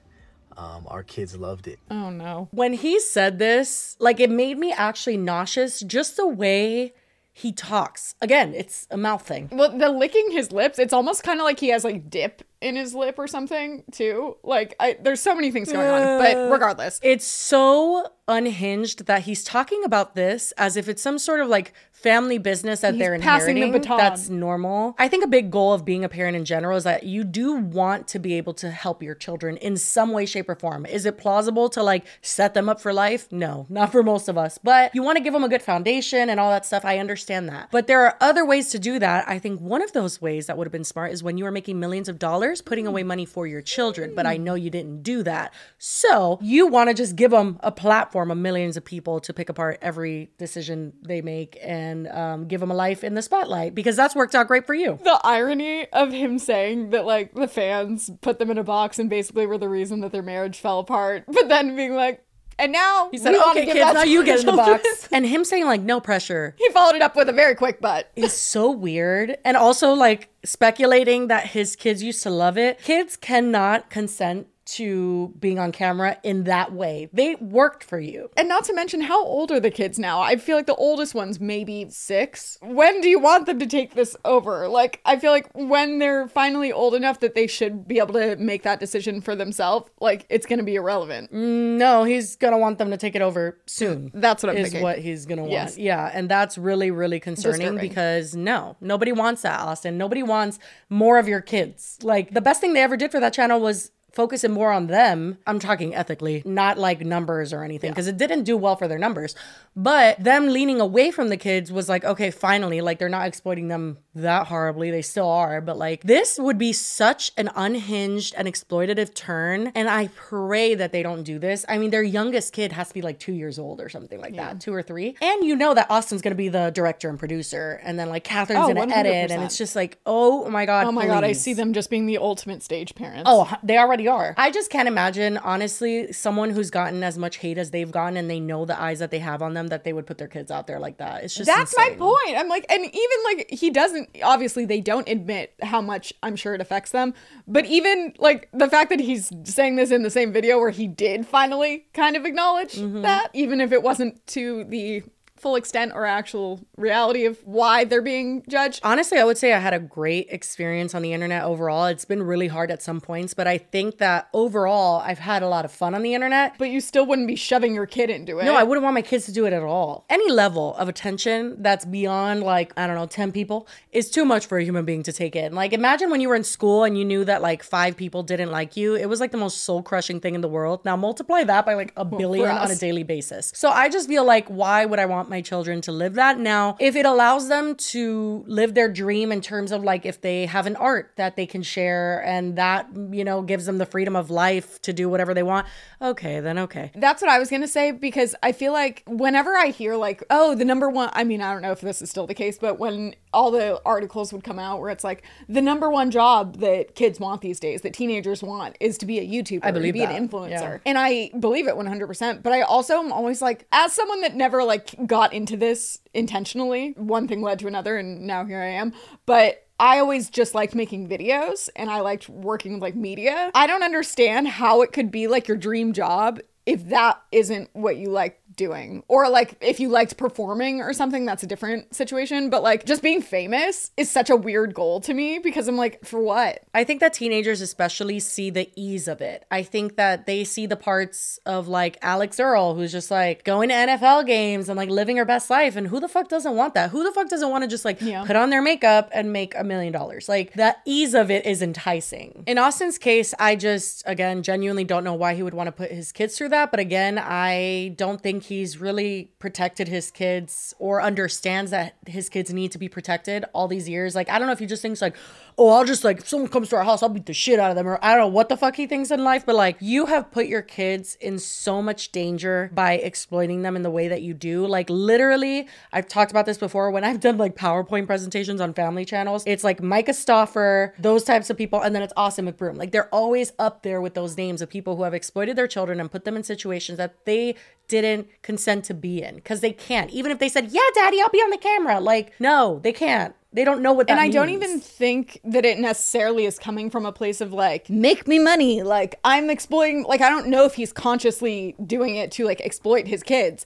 um, 0.57 0.85
our 0.87 1.03
kids 1.03 1.35
loved 1.35 1.67
it. 1.67 1.79
oh 1.91 2.09
no. 2.09 2.47
When 2.51 2.73
he 2.73 2.99
said 2.99 3.39
this, 3.39 3.95
like 3.99 4.19
it 4.19 4.29
made 4.29 4.57
me 4.57 4.71
actually 4.71 5.17
nauseous 5.17 5.81
just 5.81 6.17
the 6.17 6.27
way 6.27 6.93
he 7.33 7.51
talks. 7.51 8.15
Again, 8.21 8.53
it's 8.55 8.87
a 8.89 8.95
mouth 8.97 9.21
thing. 9.27 9.49
Well, 9.51 9.77
the 9.77 9.89
licking 9.89 10.31
his 10.31 10.53
lips, 10.53 10.79
it's 10.79 10.93
almost 10.93 11.23
kind 11.23 11.39
of 11.41 11.43
like 11.43 11.59
he 11.59 11.67
has 11.69 11.83
like 11.83 12.09
dip 12.09 12.43
in 12.61 12.75
his 12.75 12.93
lip 12.95 13.15
or 13.17 13.27
something 13.27 13.83
too. 13.91 14.37
Like, 14.43 14.75
I, 14.79 14.97
there's 15.01 15.21
so 15.21 15.35
many 15.35 15.51
things 15.51 15.71
going 15.71 15.87
on, 15.87 16.19
but 16.19 16.51
regardless, 16.51 16.99
It's 17.03 17.25
so 17.25 18.07
unhinged 18.27 19.05
that 19.05 19.21
he's 19.21 19.43
talking 19.43 19.83
about 19.83 20.15
this 20.15 20.51
as 20.57 20.75
if 20.75 20.89
it's 20.89 21.01
some 21.01 21.19
sort 21.19 21.41
of 21.41 21.47
like 21.47 21.73
family 21.91 22.39
business 22.39 22.79
that 22.81 22.93
He's 22.95 22.99
they're 22.99 23.11
the 23.11 23.15
inheriting. 23.15 23.71
baton. 23.71 23.97
That's 23.97 24.29
normal. 24.29 24.95
I 24.97 25.07
think 25.07 25.23
a 25.23 25.27
big 25.27 25.51
goal 25.51 25.73
of 25.73 25.85
being 25.85 26.03
a 26.03 26.09
parent 26.09 26.35
in 26.35 26.43
general 26.43 26.75
is 26.75 26.83
that 26.85 27.03
you 27.03 27.23
do 27.23 27.53
want 27.53 28.07
to 28.09 28.19
be 28.19 28.33
able 28.33 28.53
to 28.55 28.71
help 28.71 29.03
your 29.03 29.13
children 29.15 29.57
in 29.57 29.77
some 29.77 30.11
way, 30.11 30.25
shape, 30.25 30.49
or 30.49 30.55
form. 30.55 30.85
Is 30.87 31.05
it 31.05 31.17
plausible 31.19 31.69
to 31.69 31.83
like 31.83 32.05
set 32.21 32.53
them 32.55 32.67
up 32.67 32.81
for 32.81 32.93
life? 32.93 33.31
No, 33.31 33.67
not 33.69 33.91
for 33.91 34.01
most 34.01 34.27
of 34.27 34.37
us. 34.39 34.57
But 34.57 34.93
you 34.95 35.03
want 35.03 35.17
to 35.17 35.23
give 35.23 35.33
them 35.33 35.43
a 35.43 35.49
good 35.49 35.61
foundation 35.61 36.29
and 36.29 36.39
all 36.39 36.49
that 36.49 36.65
stuff. 36.65 36.83
I 36.83 36.97
understand 36.97 37.47
that. 37.49 37.69
But 37.71 37.85
there 37.87 38.01
are 38.05 38.17
other 38.19 38.43
ways 38.45 38.69
to 38.71 38.79
do 38.79 38.97
that. 38.99 39.27
I 39.27 39.37
think 39.37 39.61
one 39.61 39.83
of 39.83 39.93
those 39.93 40.19
ways 40.19 40.47
that 40.47 40.57
would 40.57 40.65
have 40.65 40.71
been 40.71 40.83
smart 40.83 41.11
is 41.11 41.21
when 41.21 41.37
you 41.37 41.45
are 41.45 41.51
making 41.51 41.79
millions 41.79 42.09
of 42.09 42.17
dollars 42.17 42.44
putting 42.65 42.87
away 42.87 43.03
money 43.03 43.25
for 43.25 43.47
your 43.47 43.61
children. 43.61 44.13
But 44.15 44.25
I 44.25 44.37
know 44.37 44.55
you 44.55 44.69
didn't 44.69 45.03
do 45.03 45.23
that. 45.23 45.53
So 45.77 46.39
you 46.41 46.67
want 46.67 46.89
to 46.89 46.93
just 46.93 47.15
give 47.15 47.31
them 47.31 47.59
a 47.61 47.71
platform 47.71 48.31
of 48.31 48.37
millions 48.37 48.77
of 48.77 48.85
people 48.85 49.19
to 49.21 49.33
pick 49.33 49.49
apart 49.49 49.79
every 49.81 50.31
decision 50.37 50.93
they 51.01 51.21
make 51.21 51.57
and 51.61 52.07
um, 52.07 52.47
give 52.47 52.59
them 52.59 52.71
a 52.71 52.75
life 52.75 53.03
in 53.03 53.13
the 53.13 53.21
spotlight 53.21 53.75
because 53.75 53.95
that's 53.95 54.15
worked 54.15 54.35
out 54.35 54.47
great 54.47 54.65
for 54.65 54.73
you. 54.73 54.99
the 55.03 55.19
irony 55.23 55.87
of 55.91 56.11
him 56.11 56.39
saying 56.39 56.89
that 56.89 57.05
like 57.05 57.33
the 57.33 57.47
fans 57.47 58.09
put 58.21 58.39
them 58.39 58.51
in 58.51 58.57
a 58.57 58.63
box 58.63 58.99
and 58.99 59.09
basically 59.09 59.45
were 59.45 59.57
the 59.57 59.69
reason 59.69 60.01
that 60.01 60.11
their 60.11 60.23
marriage 60.23 60.59
fell 60.59 60.79
apart, 60.79 61.23
but 61.27 61.47
then 61.47 61.75
being 61.75 61.95
like, 61.95 62.24
and 62.57 62.71
now 62.71 63.09
He 63.11 63.17
said, 63.17 63.35
okay, 63.35 63.65
kids, 63.65 63.79
now 63.93 64.03
you 64.03 64.23
get 64.23 64.39
in 64.39 64.45
the 64.45 64.51
children." 64.53 64.77
box. 64.77 65.09
And 65.11 65.25
him 65.25 65.45
saying, 65.45 65.65
like, 65.65 65.81
no 65.81 65.99
pressure 65.99 66.55
he 66.57 66.69
followed 66.69 66.95
it 66.95 67.01
up 67.01 67.15
with 67.15 67.29
a 67.29 67.33
very 67.33 67.55
quick 67.55 67.81
butt. 67.81 68.11
It's 68.15 68.33
so 68.33 68.71
weird. 68.71 69.37
And 69.43 69.55
also, 69.57 69.93
like, 69.93 70.29
speculating 70.43 71.27
that 71.27 71.47
his 71.47 71.75
kids 71.75 72.03
used 72.03 72.23
to 72.23 72.29
love 72.29 72.57
it. 72.57 72.81
Kids 72.81 73.17
cannot 73.17 73.89
consent 73.89 74.47
to 74.65 75.33
being 75.39 75.59
on 75.59 75.71
camera 75.71 76.17
in 76.23 76.43
that 76.45 76.73
way. 76.73 77.09
They 77.13 77.35
worked 77.35 77.83
for 77.83 77.99
you. 77.99 78.29
And 78.35 78.49
not 78.49 78.63
to 78.65 78.73
mention, 78.73 79.01
how 79.01 79.23
old 79.23 79.51
are 79.51 79.59
the 79.59 79.71
kids 79.71 79.99
now? 79.99 80.21
I 80.21 80.37
feel 80.37 80.57
like 80.57 80.65
the 80.65 80.75
oldest 80.75 81.13
one's 81.13 81.39
maybe 81.39 81.87
six. 81.89 82.57
When 82.61 83.01
do 83.01 83.09
you 83.09 83.19
want 83.19 83.45
them 83.45 83.59
to 83.59 83.67
take 83.67 83.93
this 83.93 84.15
over? 84.25 84.67
Like, 84.67 85.01
I 85.05 85.17
feel 85.17 85.31
like 85.31 85.49
when 85.53 85.99
they're 85.99 86.27
finally 86.27 86.71
old 86.71 86.95
enough 86.95 87.19
that 87.19 87.35
they 87.35 87.47
should 87.47 87.87
be 87.87 87.99
able 87.99 88.13
to 88.15 88.35
make 88.37 88.63
that 88.63 88.79
decision 88.79 89.21
for 89.21 89.35
themselves, 89.35 89.91
like, 89.99 90.25
it's 90.29 90.45
to 90.45 90.63
be 90.63 90.75
irrelevant. 90.75 91.31
No, 91.31 92.03
he's 92.03 92.35
gonna 92.35 92.57
want 92.57 92.77
them 92.77 92.91
to 92.91 92.97
take 92.97 93.15
it 93.15 93.21
over 93.21 93.59
soon. 93.65 94.11
That's 94.13 94.43
what 94.43 94.51
I'm 94.51 94.57
is 94.57 94.67
thinking. 94.69 94.83
what 94.83 94.99
he's 94.99 95.25
gonna 95.25 95.41
want. 95.43 95.51
Yes. 95.51 95.77
Yeah, 95.77 96.09
and 96.13 96.29
that's 96.29 96.57
really, 96.57 96.91
really 96.91 97.19
concerning 97.19 97.59
Disturbing. 97.59 97.89
because 97.89 98.35
no, 98.35 98.77
nobody 98.81 99.11
wants 99.11 99.41
that, 99.43 99.59
Austin. 99.59 99.97
Nobody 99.97 100.23
wants 100.23 100.59
more 100.89 101.17
of 101.17 101.27
your 101.27 101.41
kids. 101.41 101.99
Like 102.01 102.33
the 102.33 102.41
best 102.41 102.61
thing 102.61 102.73
they 102.73 102.81
ever 102.81 102.97
did 102.97 103.11
for 103.11 103.19
that 103.19 103.33
channel 103.33 103.59
was 103.59 103.91
focusing 104.15 104.51
more 104.51 104.71
on 104.71 104.87
them. 104.87 105.37
I'm 105.45 105.59
talking 105.59 105.93
ethically, 105.93 106.41
not 106.45 106.77
like 106.77 107.01
numbers 107.01 107.53
or 107.53 107.63
anything, 107.63 107.91
because 107.91 108.07
it 108.07 108.17
didn't 108.17 108.43
do 108.43 108.57
well 108.57 108.75
for 108.75 108.87
their 108.87 108.97
numbers. 108.97 109.35
But 109.75 110.23
them 110.23 110.47
leaning 110.47 110.79
away 110.79 111.11
from 111.11 111.27
the 111.29 111.37
kids 111.37 111.71
was 111.71 111.89
like, 111.89 112.05
okay, 112.05 112.31
finally, 112.31 112.79
like 112.81 112.97
they're 112.97 113.09
not 113.09 113.27
exploiting 113.27 113.67
them 113.67 113.97
that 114.15 114.47
horribly. 114.47 114.89
They 114.89 115.01
still 115.01 115.29
are, 115.29 115.59
but 115.59 115.77
like 115.77 116.01
this 116.03 116.39
would 116.39 116.57
be 116.57 116.71
such 116.71 117.31
an 117.37 117.49
unhinged 117.55 118.33
and 118.37 118.47
exploitative 118.47 119.13
turn. 119.13 119.67
And 119.75 119.89
I 119.89 120.07
pray 120.15 120.75
that 120.75 120.93
they 120.93 121.03
don't 121.03 121.23
do 121.23 121.37
this. 121.37 121.65
I 121.67 121.77
mean, 121.77 121.89
their 121.91 122.03
youngest 122.03 122.53
kid 122.53 122.71
has 122.71 122.87
to 122.87 122.93
be 122.93 123.01
like 123.01 123.19
two 123.19 123.33
years 123.33 123.59
old 123.59 123.81
or 123.81 123.89
something 123.89 124.19
like 124.21 124.35
that, 124.37 124.61
two 124.61 124.73
or 124.73 124.81
three. 124.81 125.17
And 125.21 125.43
you 125.43 125.55
know 125.57 125.73
that 125.73 125.91
Austin's 125.91 126.21
gonna 126.21 126.35
be 126.35 126.47
the 126.49 126.69
director 126.69 127.09
and 127.09 127.19
producer, 127.19 127.81
and 127.83 127.99
then 127.99 128.07
like 128.09 128.23
Catherine's 128.23 128.69
Oh, 128.69 128.73
gonna 128.73 128.93
edit, 128.95 129.31
and 129.31 129.43
it's 129.43 129.57
just 129.57 129.75
like, 129.75 129.97
oh 130.05 130.49
my 130.49 130.65
god, 130.65 130.85
Oh 130.87 130.91
my 130.93 131.05
god, 131.05 131.23
I 131.25 131.33
see 131.33 131.53
them 131.53 131.73
just 131.73 131.89
being 131.89 132.05
the 132.05 132.17
ultimate 132.19 132.63
stage 132.63 132.95
parents. 132.95 133.23
Oh, 133.25 133.51
they 133.63 133.77
already 133.77 134.04
are. 134.07 134.33
I 134.37 134.51
just 134.51 134.69
can't 134.69 134.87
imagine, 134.87 135.37
honestly, 135.37 136.11
someone 136.13 136.49
who's 136.51 136.69
gotten 136.69 137.03
as 137.03 137.17
much 137.17 137.37
hate 137.37 137.57
as 137.57 137.71
they've 137.71 137.91
gotten 137.91 138.17
and 138.17 138.29
they 138.29 138.39
know 138.39 138.65
the 138.65 138.79
eyes 138.79 138.99
that 138.99 139.11
they 139.11 139.19
have 139.19 139.41
on 139.41 139.53
them 139.53 139.67
that 139.67 139.83
they 139.83 139.93
would 139.93 140.05
put 140.05 140.17
their 140.17 140.27
kids 140.27 140.51
out 140.51 140.67
there 140.67 140.79
like 140.79 140.97
that. 140.97 141.23
It's 141.23 141.35
just 141.35 141.47
That's 141.47 141.75
my 141.77 141.89
point. 141.97 142.37
I'm 142.37 142.47
like, 142.49 142.65
and 142.69 142.83
even 142.83 143.17
like 143.25 143.49
he 143.49 143.69
doesn't. 143.69 144.09
Obviously, 144.23 144.65
they 144.65 144.81
don't 144.81 145.07
admit 145.07 145.53
how 145.61 145.81
much 145.81 146.13
I'm 146.23 146.35
sure 146.35 146.53
it 146.53 146.61
affects 146.61 146.91
them. 146.91 147.13
But 147.47 147.65
even 147.65 148.13
like 148.17 148.49
the 148.53 148.69
fact 148.69 148.89
that 148.89 148.99
he's 148.99 149.31
saying 149.43 149.75
this 149.75 149.91
in 149.91 150.03
the 150.03 150.09
same 150.09 150.31
video 150.33 150.59
where 150.59 150.69
he 150.71 150.87
did 150.87 151.25
finally 151.25 151.85
kind 151.93 152.15
of 152.15 152.25
acknowledge 152.25 152.75
Mm-hmm. 152.75 153.01
that, 153.01 153.29
even 153.33 153.61
if 153.61 153.71
it 153.71 153.83
wasn't 153.83 154.25
to 154.27 154.63
the 154.65 155.03
full 155.37 155.55
extent 155.55 155.91
or 155.93 156.05
actual 156.05 156.61
reality 156.77 157.25
of 157.25 157.37
why 157.45 157.83
they're 157.83 158.01
being 158.01 158.43
judged. 158.49 158.79
Honestly, 158.83 159.17
I 159.17 159.23
would 159.23 159.37
say 159.37 159.53
I 159.53 159.59
had 159.59 159.73
a 159.73 159.79
great 159.79 160.27
experience 160.29 160.95
on 160.95 161.01
the 161.01 161.13
internet 161.13 161.43
overall. 161.43 161.85
It's 161.85 162.05
been 162.05 162.23
really 162.23 162.47
hard 162.47 162.71
at 162.71 162.81
some 162.81 163.01
points, 163.01 163.33
but 163.33 163.45
I 163.45 163.57
think 163.57 163.97
that 163.97 164.29
overall 164.33 165.01
I've 165.01 165.19
had 165.19 165.43
a 165.43 165.47
lot 165.47 165.65
of 165.65 165.71
fun 165.71 165.93
on 165.93 166.03
the 166.03 166.13
internet. 166.13 166.57
But 166.57 166.69
you 166.69 166.81
still 166.81 167.05
wouldn't 167.05 167.27
be 167.27 167.35
shoving 167.35 167.75
your 167.75 167.85
kid 167.85 168.09
into 168.09 168.39
it. 168.39 168.45
No, 168.45 168.55
I 168.55 168.63
wouldn't 168.63 168.83
want 168.83 168.93
my 168.93 169.01
kids 169.01 169.25
to 169.25 169.31
do 169.31 169.45
it 169.45 169.53
at 169.53 169.61
all. 169.61 170.05
Any 170.09 170.31
level 170.31 170.75
of 170.75 170.87
attention 170.87 171.61
that's 171.61 171.85
beyond 171.85 172.43
like, 172.43 172.73
I 172.77 172.87
don't 172.87 172.95
know, 172.95 173.05
10 173.05 173.31
people 173.31 173.67
is 173.91 174.09
too 174.09 174.25
much 174.25 174.45
for 174.45 174.57
a 174.57 174.63
human 174.63 174.85
being 174.85 175.03
to 175.03 175.13
take 175.13 175.35
in. 175.35 175.53
Like 175.53 175.73
imagine 175.73 176.09
when 176.09 176.21
you 176.21 176.29
were 176.29 176.35
in 176.35 176.43
school 176.43 176.83
and 176.83 176.97
you 176.97 177.05
knew 177.05 177.25
that 177.25 177.41
like 177.41 177.61
5 177.61 177.97
people 177.97 178.23
didn't 178.23 178.51
like 178.51 178.77
you. 178.77 178.95
It 178.95 179.07
was 179.07 179.19
like 179.19 179.31
the 179.31 179.37
most 179.37 179.61
soul-crushing 179.61 180.21
thing 180.21 180.33
in 180.35 180.41
the 180.41 180.47
world. 180.47 180.85
Now 180.85 180.95
multiply 180.95 181.43
that 181.43 181.65
by 181.65 181.73
like 181.73 181.91
a 181.97 182.05
billion 182.05 182.49
on 182.49 182.71
a 182.71 182.75
daily 182.75 183.03
basis. 183.03 183.51
So 183.53 183.69
I 183.69 183.89
just 183.89 184.07
feel 184.07 184.23
like 184.23 184.47
why 184.47 184.85
would 184.85 184.99
I 184.99 185.05
want 185.05 185.24
my 185.29 185.41
children 185.41 185.81
to 185.81 185.91
live 185.91 186.13
that? 186.15 186.39
Now, 186.39 186.75
if 186.79 186.95
it 186.95 187.05
allows 187.05 187.49
them 187.49 187.75
to 187.75 188.43
live 188.47 188.73
their 188.73 188.91
dream 188.91 189.31
in 189.31 189.41
terms 189.41 189.71
of 189.71 189.83
like 189.83 190.05
if 190.05 190.21
they 190.21 190.45
have 190.45 190.65
an 190.65 190.75
art 190.75 191.11
that 191.15 191.35
they 191.35 191.45
can 191.45 191.63
share 191.63 192.23
and 192.25 192.57
that, 192.57 192.87
you 193.11 193.23
know, 193.23 193.41
gives 193.41 193.65
them 193.65 193.77
the 193.77 193.85
freedom 193.85 194.15
of 194.15 194.29
life 194.29 194.81
to 194.83 194.93
do 194.93 195.09
whatever 195.09 195.33
they 195.33 195.43
want, 195.43 195.67
okay, 196.01 196.39
then 196.39 196.57
okay. 196.59 196.91
That's 196.95 197.21
what 197.21 197.31
I 197.31 197.39
was 197.39 197.49
gonna 197.49 197.67
say 197.67 197.91
because 197.91 198.35
I 198.43 198.51
feel 198.51 198.73
like 198.73 199.03
whenever 199.07 199.55
I 199.55 199.67
hear 199.67 199.95
like, 199.95 200.23
oh, 200.29 200.55
the 200.55 200.65
number 200.65 200.89
one 200.89 201.09
I 201.13 201.23
mean, 201.23 201.41
I 201.41 201.51
don't 201.53 201.61
know 201.61 201.71
if 201.71 201.81
this 201.81 202.01
is 202.01 202.09
still 202.09 202.27
the 202.27 202.33
case, 202.33 202.57
but 202.57 202.79
when 202.79 203.15
all 203.33 203.51
the 203.51 203.81
articles 203.85 204.31
would 204.33 204.43
come 204.43 204.57
out 204.57 204.79
where 204.79 204.89
it's 204.89 205.03
like 205.03 205.23
the 205.49 205.61
number 205.61 205.89
one 205.89 206.09
job 206.09 206.59
that 206.59 206.95
kids 206.95 207.19
want 207.19 207.41
these 207.41 207.59
days, 207.59 207.81
that 207.81 207.93
teenagers 207.93 208.41
want, 208.41 208.75
is 208.79 208.97
to 208.97 209.05
be 209.05 209.19
a 209.19 209.25
YouTuber, 209.25 209.59
I 209.63 209.71
believe 209.71 209.93
to 209.93 209.99
be 209.99 210.05
that. 210.05 210.15
an 210.15 210.27
influencer. 210.27 210.49
Yeah. 210.49 210.77
And 210.85 210.97
I 210.97 211.31
believe 211.39 211.67
it 211.67 211.75
100%. 211.75 212.41
But 212.41 212.53
I 212.53 212.61
also 212.61 212.95
am 212.99 213.11
always 213.11 213.41
like, 213.41 213.67
as 213.71 213.93
someone 213.93 214.21
that 214.21 214.35
never 214.35 214.63
like 214.63 214.95
got 215.15 215.31
into 215.31 215.55
this 215.55 215.99
intentionally, 216.13 216.93
one 216.97 217.25
thing 217.25 217.41
led 217.41 217.57
to 217.59 217.67
another, 217.67 217.95
and 217.95 218.27
now 218.27 218.43
here 218.43 218.59
I 218.59 218.67
am. 218.67 218.91
But 219.25 219.65
I 219.79 219.99
always 219.99 220.29
just 220.29 220.53
liked 220.53 220.75
making 220.75 221.07
videos 221.07 221.69
and 221.73 221.89
I 221.89 222.01
liked 222.01 222.27
working 222.27 222.73
with 222.73 222.81
like 222.81 222.95
media. 222.95 223.49
I 223.55 223.65
don't 223.65 223.83
understand 223.83 224.49
how 224.49 224.81
it 224.81 224.91
could 224.91 225.11
be 225.11 225.27
like 225.27 225.47
your 225.47 225.55
dream 225.55 225.93
job 225.93 226.41
if 226.65 226.89
that 226.89 227.21
isn't 227.31 227.69
what 227.71 227.95
you 227.95 228.09
like 228.09 228.41
doing. 228.55 229.03
Or 229.07 229.29
like 229.29 229.57
if 229.61 229.79
you 229.79 229.89
liked 229.89 230.17
performing 230.17 230.81
or 230.81 230.93
something, 230.93 231.25
that's 231.25 231.43
a 231.43 231.47
different 231.47 231.93
situation. 231.95 232.49
But 232.49 232.63
like 232.63 232.85
just 232.85 233.01
being 233.01 233.21
famous 233.21 233.91
is 233.97 234.09
such 234.09 234.29
a 234.29 234.35
weird 234.35 234.73
goal 234.73 235.01
to 235.01 235.13
me 235.13 235.39
because 235.39 235.67
I'm 235.67 235.77
like, 235.77 236.03
for 236.05 236.19
what? 236.19 236.59
I 236.73 236.83
think 236.83 236.99
that 237.01 237.13
teenagers 237.13 237.61
especially 237.61 238.19
see 238.19 238.49
the 238.49 238.69
ease 238.75 239.07
of 239.07 239.21
it. 239.21 239.45
I 239.51 239.63
think 239.63 239.95
that 239.97 240.25
they 240.25 240.43
see 240.43 240.65
the 240.65 240.75
parts 240.75 241.39
of 241.45 241.67
like 241.67 241.97
Alix 242.01 242.39
Earle, 242.39 242.75
who's 242.75 242.91
just 242.91 243.11
like 243.11 243.43
going 243.43 243.69
to 243.69 243.75
NFL 243.75 244.25
games 244.25 244.69
and 244.69 244.77
like 244.77 244.89
living 244.89 245.17
her 245.17 245.25
best 245.25 245.49
life. 245.49 245.75
And 245.75 245.87
who 245.87 245.99
the 245.99 246.07
fuck 246.07 246.27
doesn't 246.29 246.55
want 246.55 246.73
that? 246.75 246.89
Who 246.91 247.03
the 247.03 247.11
fuck 247.11 247.29
doesn't 247.29 247.49
want 247.49 247.63
to 247.63 247.67
just 247.67 247.85
like 247.85 248.01
Yeah. 248.01 248.23
put 248.25 248.35
on 248.35 248.49
their 248.49 248.61
makeup 248.61 249.09
and 249.13 249.31
make 249.33 249.53
a 249.57 249.63
million 249.63 249.91
dollars? 249.93 250.27
Like 250.29 250.53
the 250.53 250.75
ease 250.85 251.13
of 251.13 251.29
it 251.31 251.45
is 251.45 251.61
enticing. 251.61 252.43
In 252.47 252.57
Austin's 252.57 252.97
case, 252.97 253.33
I 253.39 253.55
just, 253.55 254.03
again, 254.05 254.43
genuinely 254.43 254.83
don't 254.83 255.03
know 255.03 255.13
why 255.13 255.33
he 255.35 255.43
would 255.43 255.53
want 255.53 255.67
to 255.67 255.71
put 255.71 255.91
his 255.91 256.11
kids 256.11 256.37
through 256.37 256.49
that. 256.49 256.71
But 256.71 256.79
again, 256.79 257.19
I 257.21 257.93
don't 257.97 258.21
think 258.21 258.43
he's 258.45 258.79
really 258.79 259.31
protected 259.39 259.87
his 259.87 260.11
kids 260.11 260.73
or 260.79 261.01
understands 261.01 261.71
that 261.71 261.95
his 262.07 262.29
kids 262.29 262.53
need 262.53 262.71
to 262.71 262.77
be 262.77 262.87
protected 262.89 263.45
all 263.53 263.67
these 263.67 263.89
years. 263.89 264.15
Like, 264.15 264.29
I 264.29 264.37
don't 264.39 264.47
know 264.47 264.53
if 264.53 264.59
he 264.59 264.65
just 264.65 264.81
thinks 264.81 265.01
like, 265.01 265.15
oh, 265.57 265.69
I'll 265.69 265.85
just 265.85 266.03
like, 266.03 266.19
if 266.19 266.27
someone 266.27 266.49
comes 266.49 266.69
to 266.69 266.75
our 266.75 266.83
house, 266.83 267.01
I'll 267.01 267.09
beat 267.09 267.25
the 267.25 267.33
shit 267.33 267.59
out 267.59 267.69
of 267.69 267.75
them. 267.75 267.87
Or 267.87 267.97
I 268.01 268.11
don't 268.11 268.19
know 268.19 268.27
what 268.27 268.49
the 268.49 268.57
fuck 268.57 268.75
he 268.75 268.87
thinks 268.87 269.11
in 269.11 269.23
life. 269.23 269.45
But 269.45 269.55
like, 269.55 269.77
you 269.79 270.07
have 270.07 270.31
put 270.31 270.47
your 270.47 270.61
kids 270.61 271.17
in 271.21 271.39
so 271.39 271.81
much 271.81 272.11
danger 272.11 272.69
by 272.73 272.93
exploiting 272.93 273.61
them 273.61 273.75
in 273.75 273.83
the 273.83 273.89
way 273.89 274.07
that 274.07 274.21
you 274.21 274.33
do. 274.33 274.65
Like, 274.65 274.89
literally, 274.89 275.67
I've 275.93 276.07
talked 276.07 276.31
about 276.31 276.45
this 276.45 276.57
before 276.57 276.91
when 276.91 277.03
I've 277.03 277.19
done 277.19 277.37
like 277.37 277.55
PowerPoint 277.55 278.07
presentations 278.07 278.59
on 278.59 278.73
family 278.73 279.05
channels. 279.05 279.43
It's 279.45 279.63
like 279.63 279.81
Myka 279.81 280.13
Stauffer, 280.13 280.93
those 280.99 281.23
types 281.23 281.49
of 281.49 281.57
people, 281.57 281.81
and 281.81 281.95
then 281.95 282.01
it's 282.01 282.13
Austin 282.17 282.51
McBroom. 282.51 282.77
Like, 282.77 282.91
they're 282.91 283.13
always 283.13 283.53
up 283.57 283.83
there 283.83 284.01
with 284.01 284.13
those 284.13 284.37
names 284.37 284.61
of 284.61 284.69
people 284.69 284.97
who 284.97 285.03
have 285.03 285.13
exploited 285.13 285.55
their 285.55 285.67
children 285.67 285.99
and 285.99 286.11
put 286.11 286.25
them 286.25 286.35
in 286.35 286.43
situations 286.43 286.97
that 286.97 287.25
they 287.25 287.55
didn't 287.87 288.27
consent 288.41 288.83
to 288.85 288.93
be 288.93 289.21
in 289.21 289.35
because 289.35 289.61
they 289.61 289.71
can't. 289.71 290.09
Even 290.11 290.31
if 290.31 290.39
they 290.39 290.49
said, 290.49 290.71
Yeah, 290.71 290.81
daddy, 290.93 291.21
I'll 291.21 291.29
be 291.29 291.39
on 291.39 291.49
the 291.51 291.57
camera. 291.57 291.99
Like, 291.99 292.33
no, 292.39 292.79
they 292.83 292.91
can't. 292.91 293.35
They 293.55 293.63
don't 293.63 293.81
know 293.81 293.93
what 293.93 294.07
that 294.07 294.13
and 294.13 294.19
I 294.19 294.29
don't 294.29 294.49
even 294.49 294.81
think 294.81 295.39
that 295.45 295.63
it 295.63 295.79
necessarily 295.79 296.45
is 296.45 296.59
coming 296.59 296.89
from 296.89 297.05
a 297.05 297.13
place 297.13 297.39
of 297.39 297.53
like, 297.53 297.89
make 297.89 298.27
me 298.27 298.37
money. 298.37 298.83
Like, 298.83 299.17
I'm 299.23 299.49
exploiting, 299.49 300.03
like, 300.03 300.19
I 300.19 300.29
don't 300.29 300.47
know 300.47 300.65
if 300.65 300.75
he's 300.75 300.91
consciously 300.91 301.73
doing 301.83 302.15
it 302.17 302.31
to 302.33 302.43
like 302.43 302.59
exploit 302.59 303.07
his 303.07 303.23
kids. 303.23 303.65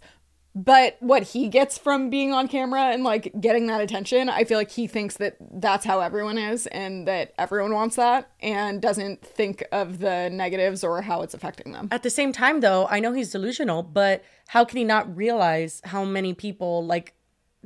But 0.53 0.97
what 0.99 1.23
he 1.23 1.47
gets 1.47 1.77
from 1.77 2.09
being 2.09 2.33
on 2.33 2.47
camera 2.47 2.91
and 2.91 3.03
like 3.03 3.33
getting 3.39 3.67
that 3.67 3.81
attention, 3.81 4.29
I 4.29 4.43
feel 4.43 4.57
like 4.57 4.71
he 4.71 4.85
thinks 4.87 5.17
that 5.17 5.37
that's 5.39 5.85
how 5.85 6.01
everyone 6.01 6.37
is 6.37 6.67
and 6.67 7.07
that 7.07 7.33
everyone 7.37 7.73
wants 7.73 7.95
that 7.95 8.29
and 8.41 8.81
doesn't 8.81 9.23
think 9.23 9.63
of 9.71 9.99
the 9.99 10.29
negatives 10.29 10.83
or 10.83 11.01
how 11.01 11.21
it's 11.21 11.33
affecting 11.33 11.71
them. 11.71 11.87
At 11.91 12.03
the 12.03 12.09
same 12.09 12.31
time, 12.31 12.59
though, 12.59 12.87
I 12.89 12.99
know 12.99 13.13
he's 13.13 13.31
delusional, 13.31 13.83
but 13.83 14.23
how 14.47 14.65
can 14.65 14.77
he 14.77 14.83
not 14.83 15.15
realize 15.15 15.81
how 15.85 16.03
many 16.03 16.33
people 16.33 16.85
like 16.85 17.13